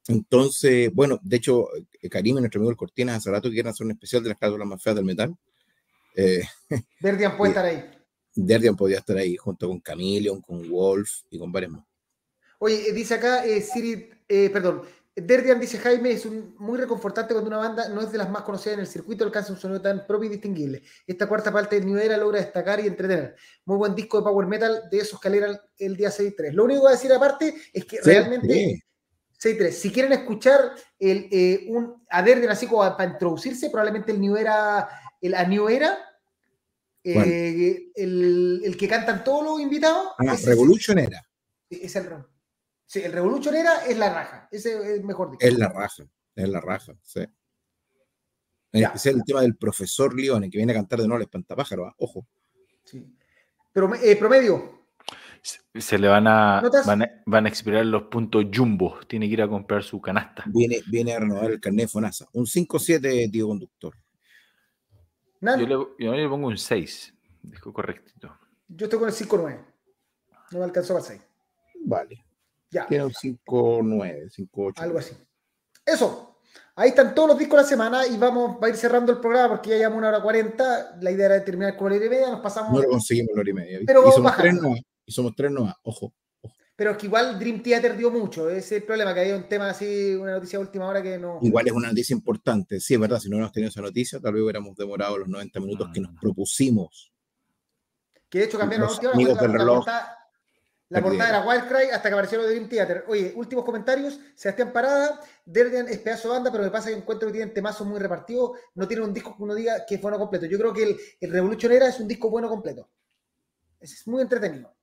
Entonces, 0.08 0.92
bueno, 0.92 1.20
de 1.22 1.36
hecho, 1.36 1.68
eh, 2.02 2.08
Karim, 2.08 2.36
nuestro 2.36 2.58
amigo 2.58 2.70
el 2.70 2.76
Cortina, 2.76 3.14
hace 3.14 3.30
rato 3.30 3.48
quieren 3.48 3.70
hacer 3.70 3.84
un 3.84 3.92
especial 3.92 4.22
de 4.22 4.30
las 4.30 4.38
carátulas 4.38 4.66
más 4.66 4.82
feas 4.82 4.96
del 4.96 5.04
metal. 5.04 5.36
Eh, 6.16 6.42
Derdian 7.00 7.36
puede 7.36 7.50
estar 7.50 7.64
ahí. 7.64 7.84
Derdian 8.34 8.76
podría 8.76 8.98
estar 8.98 9.16
ahí 9.16 9.36
junto 9.36 9.68
con 9.68 9.80
Chameleon, 9.80 10.40
con 10.40 10.68
Wolf 10.68 11.10
y 11.30 11.38
con 11.38 11.52
varios 11.52 11.72
más. 11.72 11.84
Oye, 12.58 12.88
eh, 12.88 12.92
dice 12.92 13.14
acá 13.14 13.44
Siri, 13.60 14.10
perdón, 14.52 14.82
Derdian 15.16 15.58
dice 15.58 15.78
Jaime, 15.78 16.12
es 16.12 16.24
muy 16.26 16.78
reconfortante 16.78 17.34
cuando 17.34 17.48
una 17.48 17.58
banda 17.58 17.88
no 17.88 18.00
es 18.00 18.12
de 18.12 18.18
las 18.18 18.30
más 18.30 18.42
conocidas 18.42 18.74
en 18.74 18.80
el 18.80 18.86
circuito, 18.86 19.24
alcanza 19.24 19.52
un 19.52 19.58
sonido 19.58 19.80
tan 19.80 20.06
propio 20.06 20.28
y 20.28 20.32
distinguible. 20.32 20.82
Esta 21.06 21.26
cuarta 21.26 21.52
parte 21.52 21.80
de 21.80 21.86
New 21.86 21.98
Era 21.98 22.16
logra 22.16 22.40
destacar 22.40 22.80
y 22.80 22.86
entretener. 22.86 23.34
Muy 23.64 23.76
buen 23.76 23.94
disco 23.94 24.18
de 24.18 24.24
Power 24.24 24.46
Metal 24.46 24.84
de 24.90 24.98
esos 24.98 25.20
que 25.20 25.28
alegran 25.28 25.60
el 25.78 25.96
día 25.96 26.10
6-3. 26.10 26.52
Lo 26.52 26.64
único 26.64 26.80
que 26.80 26.84
voy 26.84 26.92
a 26.92 26.96
decir 26.96 27.12
aparte 27.12 27.54
es 27.72 27.84
que 27.84 28.00
realmente 28.02 28.82
6-3. 29.42 29.70
Si 29.72 29.90
quieren 29.90 30.12
escuchar 30.12 30.72
el, 30.98 31.28
eh, 31.32 31.66
un, 31.68 32.04
a 32.08 32.22
Derdian 32.22 32.52
así 32.52 32.66
como 32.66 32.82
para 32.96 33.10
introducirse, 33.10 33.68
probablemente 33.68 34.12
el 34.12 34.20
New 34.20 34.36
Era, 34.36 34.88
el 35.20 35.34
a 35.34 35.44
New 35.44 35.68
Era, 35.68 35.98
eh, 37.02 37.90
el, 37.94 38.62
el, 38.64 38.76
que 38.76 38.86
cantan 38.86 39.24
todos 39.24 39.44
los 39.44 39.60
invitados. 39.60 40.12
Ah, 40.18 40.36
Revolution 40.44 40.98
era. 40.98 41.26
Es 41.68 41.96
el 41.96 42.04
Sí, 42.90 43.00
el 43.04 43.12
Revolution 43.12 43.54
era 43.54 43.86
es 43.86 43.96
la 43.96 44.12
raja. 44.12 44.48
Ese 44.50 44.96
es 44.96 45.04
mejor 45.04 45.30
dicho. 45.30 45.46
Es 45.46 45.56
la 45.56 45.68
raja, 45.68 46.02
es 46.34 46.48
la 46.48 46.60
raja, 46.60 46.92
sí. 47.04 47.20
En 48.72 48.82
especial 48.82 49.14
el 49.14 49.24
tema 49.24 49.42
del 49.42 49.56
profesor 49.56 50.12
Leone, 50.12 50.50
que 50.50 50.58
viene 50.58 50.72
a 50.72 50.74
cantar 50.74 50.98
de 50.98 51.06
nuevo 51.06 51.18
el 51.18 51.22
espantapájaro, 51.22 51.86
¿ah? 51.86 51.94
ojo. 51.98 52.26
Sí. 52.82 53.06
Pero, 53.72 53.94
eh, 53.94 54.16
promedio. 54.16 54.88
Se 55.72 55.98
le 56.00 56.08
van 56.08 56.26
a, 56.26 56.60
van 57.26 57.46
a, 57.46 57.48
expirar 57.48 57.86
los 57.86 58.02
puntos 58.08 58.46
jumbo. 58.52 58.98
Tiene 59.06 59.28
que 59.28 59.34
ir 59.34 59.42
a 59.42 59.48
comprar 59.48 59.84
su 59.84 60.00
canasta. 60.00 60.42
Viene, 60.48 60.82
viene 60.88 61.14
a 61.14 61.20
renovar 61.20 61.52
el 61.52 61.60
carnet 61.60 61.88
FONASA. 61.88 62.26
Un 62.32 62.46
5-7, 62.46 63.30
tío 63.30 63.46
conductor. 63.46 63.94
Yo 65.40 65.56
le, 65.58 66.04
yo 66.04 66.12
le, 66.12 66.28
pongo 66.28 66.48
un 66.48 66.58
6. 66.58 67.14
Dijo 67.42 67.72
correctito. 67.72 68.36
Yo 68.66 68.86
estoy 68.86 68.98
con 68.98 69.08
el 69.08 69.14
5-9. 69.14 69.64
No 70.50 70.58
me 70.58 70.64
alcanzó 70.64 70.94
para 70.94 71.06
6. 71.06 71.22
Vale. 71.84 72.24
Ya. 72.70 72.86
Tiene 72.86 73.04
un 73.04 73.12
5-9, 73.12 74.30
5-8. 74.30 74.72
Algo 74.76 74.98
así. 74.98 75.14
Eso. 75.84 76.38
Ahí 76.76 76.90
están 76.90 77.14
todos 77.14 77.28
los 77.28 77.38
discos 77.38 77.58
de 77.58 77.62
la 77.62 77.68
semana 77.68 78.06
y 78.06 78.16
vamos 78.16 78.56
a 78.62 78.68
ir 78.68 78.76
cerrando 78.76 79.12
el 79.12 79.18
programa 79.18 79.50
porque 79.50 79.70
ya 79.70 79.76
llevamos 79.76 79.98
una 79.98 80.08
hora 80.08 80.22
cuarenta. 80.22 80.96
La 81.00 81.10
idea 81.10 81.26
era 81.26 81.44
terminar 81.44 81.76
con 81.76 81.90
la 81.90 81.96
hora 81.96 82.06
y 82.06 82.08
media, 82.08 82.30
nos 82.30 82.40
pasamos. 82.40 82.72
No 82.72 82.80
lo 82.80 82.88
conseguimos 82.88 83.32
la 83.34 83.40
hora 83.40 83.50
y 83.50 83.52
media. 83.52 83.80
Pero 83.86 84.08
y, 84.08 84.12
somos 84.12 84.36
tres 84.36 84.54
y 85.04 85.12
somos 85.12 85.34
tres 85.36 85.50
nomás, 85.50 85.74
ojo, 85.82 86.14
Pero 86.76 86.92
es 86.92 86.96
que 86.96 87.06
igual 87.06 87.38
Dream 87.38 87.62
Theater 87.62 87.96
dio 87.96 88.10
mucho, 88.10 88.48
ese 88.48 88.58
es 88.58 88.72
el 88.72 88.82
problema, 88.84 89.12
que 89.12 89.20
había 89.20 89.36
un 89.36 89.48
tema 89.48 89.70
así, 89.70 90.14
una 90.14 90.32
noticia 90.32 90.58
de 90.58 90.64
última 90.64 90.86
hora 90.88 91.02
que 91.02 91.18
no. 91.18 91.38
Igual 91.42 91.66
es 91.66 91.72
una 91.72 91.88
noticia 91.88 92.14
importante, 92.14 92.80
sí, 92.80 92.94
es 92.94 93.00
verdad, 93.00 93.18
si 93.18 93.28
no 93.28 93.36
hubiéramos 93.36 93.52
tenido 93.52 93.70
esa 93.70 93.82
noticia, 93.82 94.20
tal 94.20 94.34
vez 94.34 94.42
hubiéramos 94.42 94.76
demorado 94.76 95.18
los 95.18 95.28
90 95.28 95.60
minutos 95.60 95.90
que 95.92 96.00
nos 96.00 96.12
propusimos. 96.20 97.12
Que 98.28 98.38
de 98.38 98.44
hecho 98.44 98.58
cambiaron 98.58 98.88
la 99.02 99.10
última 99.12 99.72
hora. 99.72 100.19
La 100.90 101.00
portada 101.00 101.28
era 101.28 101.46
Wildcry 101.46 101.90
hasta 101.92 102.08
que 102.08 102.14
apareció 102.14 102.38
lo 102.38 102.44
de 102.44 102.50
Dream 102.50 102.68
Theater. 102.68 103.04
Oye, 103.06 103.32
últimos 103.36 103.64
comentarios. 103.64 104.18
Sebastián 104.34 104.72
Parada, 104.72 105.20
Derdian 105.44 105.88
es 105.88 105.98
pedazo 105.98 106.28
de 106.28 106.34
banda, 106.34 106.50
pero 106.50 106.64
me 106.64 106.70
pasa 106.70 106.90
que 106.90 106.96
encuentro 106.96 107.28
que 107.28 107.34
tienen 107.34 107.54
temazos 107.54 107.86
muy 107.86 108.00
repartidos. 108.00 108.58
No 108.74 108.88
tienen 108.88 109.06
un 109.06 109.14
disco 109.14 109.36
que 109.36 109.42
uno 109.44 109.54
diga 109.54 109.86
que 109.86 109.94
es 109.94 110.02
bueno 110.02 110.18
completo. 110.18 110.46
Yo 110.46 110.58
creo 110.58 110.72
que 110.72 110.82
el, 110.82 110.96
el 111.20 111.30
Revolutionera 111.30 111.86
es 111.86 112.00
un 112.00 112.08
disco 112.08 112.28
bueno 112.28 112.48
completo. 112.48 112.90
Es 113.78 114.04
muy 114.08 114.20
entretenido. 114.20 114.74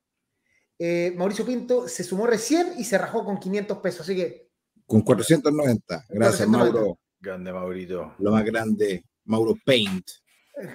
Eh, 0.79 1.13
Mauricio 1.17 1.45
Pinto 1.45 1.89
se 1.89 2.05
sumó 2.05 2.25
recién 2.25 2.73
y 2.77 2.85
se 2.85 2.97
rajó 2.97 3.25
con 3.25 3.38
500 3.38 3.77
pesos, 3.79 4.01
así 4.01 4.15
que. 4.15 4.49
Con 4.85 5.01
490. 5.01 6.05
Gracias, 6.07 6.47
Mauro. 6.47 6.99
Grande, 7.19 7.51
Maurito. 7.51 8.15
Lo 8.19 8.31
más 8.31 8.45
grande, 8.45 9.03
Mauro 9.25 9.55
Paint. 9.65 10.07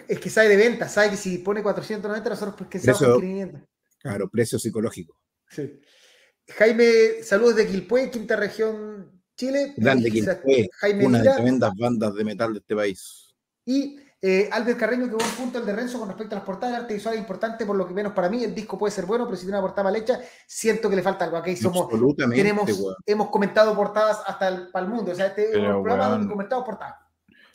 Es 0.06 0.18
que 0.18 0.28
sabe 0.28 0.48
de 0.48 0.56
venta, 0.56 0.88
sabe 0.90 1.10
que 1.10 1.16
si 1.16 1.38
pone 1.38 1.62
490, 1.62 2.28
nosotros 2.28 2.54
pues 2.58 2.82
que 2.82 2.92
con 2.92 3.20
500. 3.20 3.62
Claro, 3.98 4.28
precio 4.28 4.58
psicológico. 4.58 5.21
Sí. 5.52 5.80
Jaime, 6.56 7.22
saludos 7.22 7.56
de 7.56 7.66
Quilpué, 7.66 8.10
quinta 8.10 8.36
región 8.36 9.22
Chile. 9.36 9.74
Grande 9.76 10.10
Quilpué, 10.10 10.68
Jaime 10.80 11.06
una 11.06 11.18
de 11.18 11.24
las 11.24 11.36
tremendas 11.36 11.72
bandas 11.76 12.14
de 12.14 12.24
metal 12.24 12.52
de 12.54 12.58
este 12.60 12.74
país. 12.74 13.34
Y 13.64 13.98
eh, 14.20 14.48
Albert 14.52 14.78
Carreño, 14.78 15.08
que 15.08 15.16
buen 15.16 15.30
punto 15.30 15.58
el 15.58 15.66
de 15.66 15.72
Renzo 15.72 15.98
con 15.98 16.08
respecto 16.08 16.34
a 16.34 16.38
las 16.38 16.46
portadas. 16.46 16.76
El 16.76 16.82
arte 16.82 16.94
visual 16.94 17.14
es 17.14 17.20
importante, 17.20 17.66
por 17.66 17.76
lo 17.76 17.86
que 17.86 17.92
menos 17.92 18.12
para 18.12 18.28
mí. 18.28 18.44
El 18.44 18.54
disco 18.54 18.78
puede 18.78 18.92
ser 18.92 19.04
bueno, 19.04 19.24
pero 19.26 19.36
si 19.36 19.42
tiene 19.42 19.58
una 19.58 19.66
portada 19.66 19.84
mal 19.84 19.96
hecha, 19.96 20.20
siento 20.46 20.88
que 20.88 20.96
le 20.96 21.02
falta 21.02 21.24
algo. 21.24 21.36
Aquí 21.36 21.56
somos. 21.56 21.88
Tenemos, 22.16 22.70
hemos 23.04 23.30
comentado 23.30 23.74
portadas 23.74 24.22
hasta 24.26 24.48
el, 24.48 24.68
para 24.68 24.86
el 24.86 24.92
mundo. 24.92 25.12
O 25.12 25.14
sea, 25.14 25.26
este 25.26 25.50
es 25.50 25.56
un 25.56 25.82
programa 25.82 26.08
donde 26.08 26.28
comentado 26.28 26.64
portadas. 26.64 27.01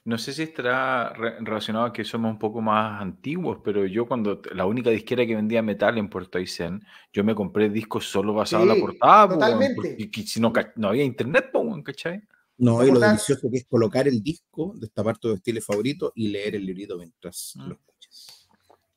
No 0.07 0.17
sé 0.17 0.31
si 0.31 0.43
estará 0.43 1.09
relacionado 1.09 1.87
a 1.87 1.91
que 1.91 2.05
somos 2.05 2.31
un 2.31 2.39
poco 2.39 2.61
más 2.61 3.01
antiguos, 3.01 3.57
pero 3.61 3.85
yo 3.85 4.07
cuando 4.07 4.41
la 4.53 4.65
única 4.65 4.89
disquera 4.89 5.25
que 5.25 5.35
vendía 5.35 5.61
metal 5.61 5.97
en 5.97 6.09
Puerto 6.09 6.37
Aysén, 6.37 6.81
yo 7.11 7.25
me 7.25 7.35
compré 7.35 7.69
discos 7.69 8.09
solo 8.09 8.33
basados 8.33 8.69
en 8.69 8.73
la 8.73 8.79
portada. 8.79 9.27
Totalmente. 9.27 9.97
y 9.99 10.09
si 10.25 10.39
no, 10.39 10.53
no 10.77 10.87
había 10.87 11.03
internet, 11.03 11.51
¿cachai? 11.83 12.21
No, 12.59 12.85
y 12.85 12.89
lo 12.89 13.01
delicioso 13.01 13.49
que 13.51 13.57
es 13.57 13.65
colocar 13.65 14.07
el 14.07 14.23
disco, 14.23 14.71
destapar 14.77 15.17
tu 15.17 15.33
estilo 15.33 15.59
favorito 15.61 16.13
y 16.15 16.29
leer 16.29 16.55
el 16.55 16.65
librito 16.65 16.97
mientras 16.97 17.51
mm. 17.57 17.67
lo 17.67 17.73
escuchas. 17.73 18.47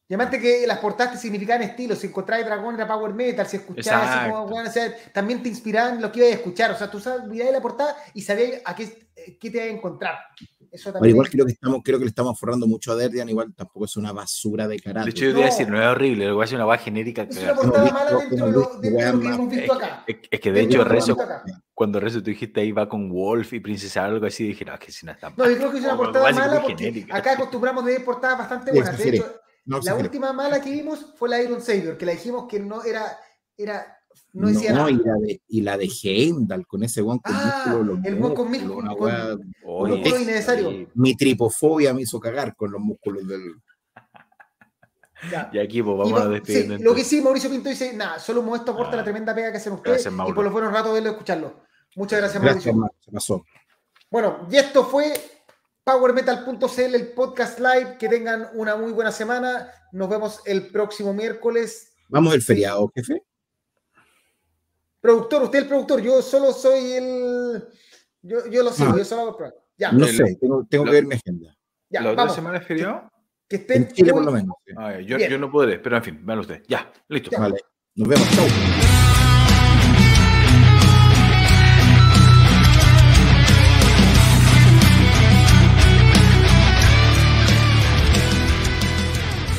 Y 0.06 0.14
además 0.14 0.40
que 0.40 0.64
las 0.64 0.78
portadas 0.78 1.14
te 1.14 1.18
significaban 1.18 1.62
estilo, 1.62 1.96
si 1.96 2.06
encontrabas 2.06 2.46
Dragón 2.46 2.76
era 2.76 2.86
Power 2.86 3.14
Metal, 3.14 3.48
si 3.48 3.56
escuchabas 3.56 4.10
así 4.10 4.30
como, 4.30 4.46
bueno, 4.46 4.70
o 4.70 4.72
sea, 4.72 4.94
también 5.12 5.42
te 5.42 5.48
inspiraban 5.48 6.00
lo 6.00 6.12
que 6.12 6.20
ibas 6.20 6.30
a 6.30 6.36
escuchar, 6.36 6.70
o 6.70 6.76
sea, 6.76 6.88
tú 6.88 7.00
mirabas 7.28 7.52
la 7.52 7.60
portada 7.60 7.96
y 8.14 8.22
sabías 8.22 8.62
a 8.64 8.76
qué, 8.76 9.10
qué 9.40 9.50
te 9.50 9.56
ibas 9.56 9.66
a 9.66 9.70
encontrar 9.70 10.18
igual 11.02 11.28
creo 11.28 11.46
que 11.46 11.52
estamos, 11.52 11.80
creo 11.84 11.98
que 11.98 12.04
le 12.04 12.08
estamos 12.08 12.38
forrando 12.38 12.66
mucho 12.66 12.92
a 12.92 12.96
Derdian, 12.96 13.28
igual 13.28 13.52
tampoco 13.54 13.84
es 13.86 13.96
una 13.96 14.12
basura 14.12 14.68
de 14.68 14.78
carácter. 14.78 15.12
De 15.12 15.18
hecho, 15.18 15.24
yo 15.26 15.34
no. 15.34 15.42
a 15.42 15.44
decir, 15.46 15.68
no 15.68 15.80
es 15.80 15.86
horrible, 15.86 16.26
lo 16.26 16.34
voy 16.34 16.42
a 16.42 16.44
hacer 16.44 16.56
una 16.56 16.64
guay 16.64 16.78
genérica. 16.78 17.22
Es 17.22 17.36
una 17.38 17.54
portada 17.54 17.90
mala 17.92 18.10
dentro 18.18 18.46
de 18.46 18.52
lo, 18.52 18.80
que 19.20 19.28
hemos 19.28 19.50
visto 19.50 19.72
acá. 19.72 20.04
Es, 20.06 20.40
que 20.40 20.52
de 20.52 20.60
hecho, 20.60 20.84
Rezo, 20.84 21.16
cuando 21.74 22.00
Rezo 22.00 22.18
tú 22.18 22.30
dijiste 22.30 22.60
ahí 22.60 22.72
va 22.72 22.88
con 22.88 23.10
Wolf 23.10 23.52
y 23.52 23.60
Princesa 23.60 24.04
algo 24.04 24.26
así, 24.26 24.48
dije, 24.48 24.64
no, 24.64 24.74
es 24.74 24.80
que 24.80 24.92
si 24.92 25.06
no 25.06 25.12
está 25.12 25.32
No, 25.36 25.48
yo 25.48 25.56
creo 25.56 25.70
que 25.72 25.78
es 25.78 25.84
una 25.84 25.96
portada 25.96 26.32
mala 26.32 26.62
porque 26.62 27.06
acá 27.10 27.32
acostumbramos 27.32 27.84
de 27.84 27.92
ver 27.92 28.04
portadas 28.04 28.38
bastante 28.38 28.72
buenas. 28.72 28.98
De 28.98 29.08
hecho, 29.08 29.40
la 29.64 29.94
última 29.94 30.32
mala 30.32 30.60
que 30.60 30.70
vimos 30.70 31.14
fue 31.16 31.28
la 31.28 31.42
Iron 31.42 31.60
Savior, 31.60 31.96
que 31.96 32.06
la 32.06 32.12
dijimos 32.12 32.46
que 32.48 32.60
no 32.60 32.82
era, 32.82 33.18
era 33.56 33.99
no 34.32 34.50
nada. 34.50 34.90
Y 34.90 34.96
la 34.96 35.14
de, 35.16 35.42
y 35.48 35.60
la 35.62 35.76
de 35.76 35.90
Heimdall 36.02 36.66
con 36.66 36.82
ese 36.82 37.00
guan 37.00 37.18
con 37.18 37.34
ah, 37.34 37.64
músculos. 37.66 38.04
El 38.04 38.16
guan 38.16 38.34
con 38.34 38.50
músculos. 38.50 38.96
Con, 38.96 39.52
con, 39.62 40.20
innecesario. 40.20 40.88
Mi 40.94 41.16
tripofobia 41.16 41.92
me 41.92 42.02
hizo 42.02 42.20
cagar 42.20 42.54
con 42.54 42.70
los 42.70 42.80
músculos 42.80 43.26
del. 43.26 43.54
Ya. 45.30 45.50
Y 45.52 45.58
aquí 45.58 45.82
pues 45.82 45.98
vamos 45.98 46.20
a 46.20 46.28
despedir. 46.28 46.78
Sí, 46.78 46.82
lo 46.82 46.94
que 46.94 47.04
sí, 47.04 47.20
Mauricio 47.20 47.50
Pinto 47.50 47.68
dice, 47.68 47.92
nada, 47.92 48.18
solo 48.18 48.42
Modesto 48.42 48.72
aporta 48.72 48.96
la 48.96 49.02
ah. 49.02 49.04
tremenda 49.04 49.34
pega 49.34 49.50
que 49.50 49.58
hacen 49.58 49.74
ustedes 49.74 50.06
y 50.06 50.32
por 50.32 50.44
los 50.44 50.52
buenos 50.52 50.72
ratos 50.72 50.94
de 50.94 51.10
escucharlo. 51.10 51.62
Muchas 51.96 52.20
gracias, 52.20 52.42
Mauricio. 52.42 52.74
Gracias, 52.74 53.04
se 53.04 53.10
pasó. 53.10 53.44
Bueno, 54.10 54.46
y 54.50 54.56
esto 54.56 54.84
fue 54.84 55.12
PowerMetal.cl, 55.84 56.94
el 56.94 57.12
podcast 57.12 57.58
live. 57.58 57.96
Que 57.98 58.08
tengan 58.08 58.48
una 58.54 58.76
muy 58.76 58.92
buena 58.92 59.12
semana. 59.12 59.70
Nos 59.92 60.08
vemos 60.08 60.40
el 60.46 60.68
próximo 60.68 61.12
miércoles. 61.12 61.92
Vamos 62.08 62.32
el 62.34 62.42
feriado, 62.42 62.90
jefe. 62.94 63.22
Productor, 65.00 65.44
usted 65.44 65.58
es 65.58 65.62
el 65.64 65.68
productor, 65.68 66.00
yo 66.02 66.20
solo 66.22 66.52
soy 66.52 66.92
el. 66.92 67.64
Yo, 68.22 68.46
yo 68.50 68.62
lo 68.62 68.70
sé, 68.70 68.84
ah. 68.84 68.94
yo 68.96 69.04
solo 69.04 69.22
hago 69.22 69.44
el 69.44 69.52
Ya. 69.78 69.92
No 69.92 70.06
sé, 70.06 70.36
tengo, 70.40 70.66
tengo 70.68 70.84
que 70.84 70.90
ver 70.90 71.06
mi 71.06 71.14
agenda. 71.14 71.56
Ya, 71.88 72.02
¿La 72.02 72.12
otra 72.12 72.28
semana 72.28 72.58
es 72.58 72.66
feriado? 72.66 73.10
Que 73.48 73.56
estén. 73.56 73.82
En 73.82 73.88
Chile, 73.92 74.12
por 74.12 74.24
lo 74.24 74.32
menos. 74.32 74.54
yo, 75.06 75.18
yo, 75.18 75.38
no 75.38 75.50
podré, 75.50 75.78
pero 75.78 75.96
en 75.96 76.04
fin, 76.04 76.26
véanlo 76.26 76.42
usted. 76.42 76.62
Ya, 76.68 76.92
listo. 77.08 77.30
Vale, 77.38 77.56
nos 77.94 78.08
vemos. 78.08 78.28
Chau. 78.30 78.89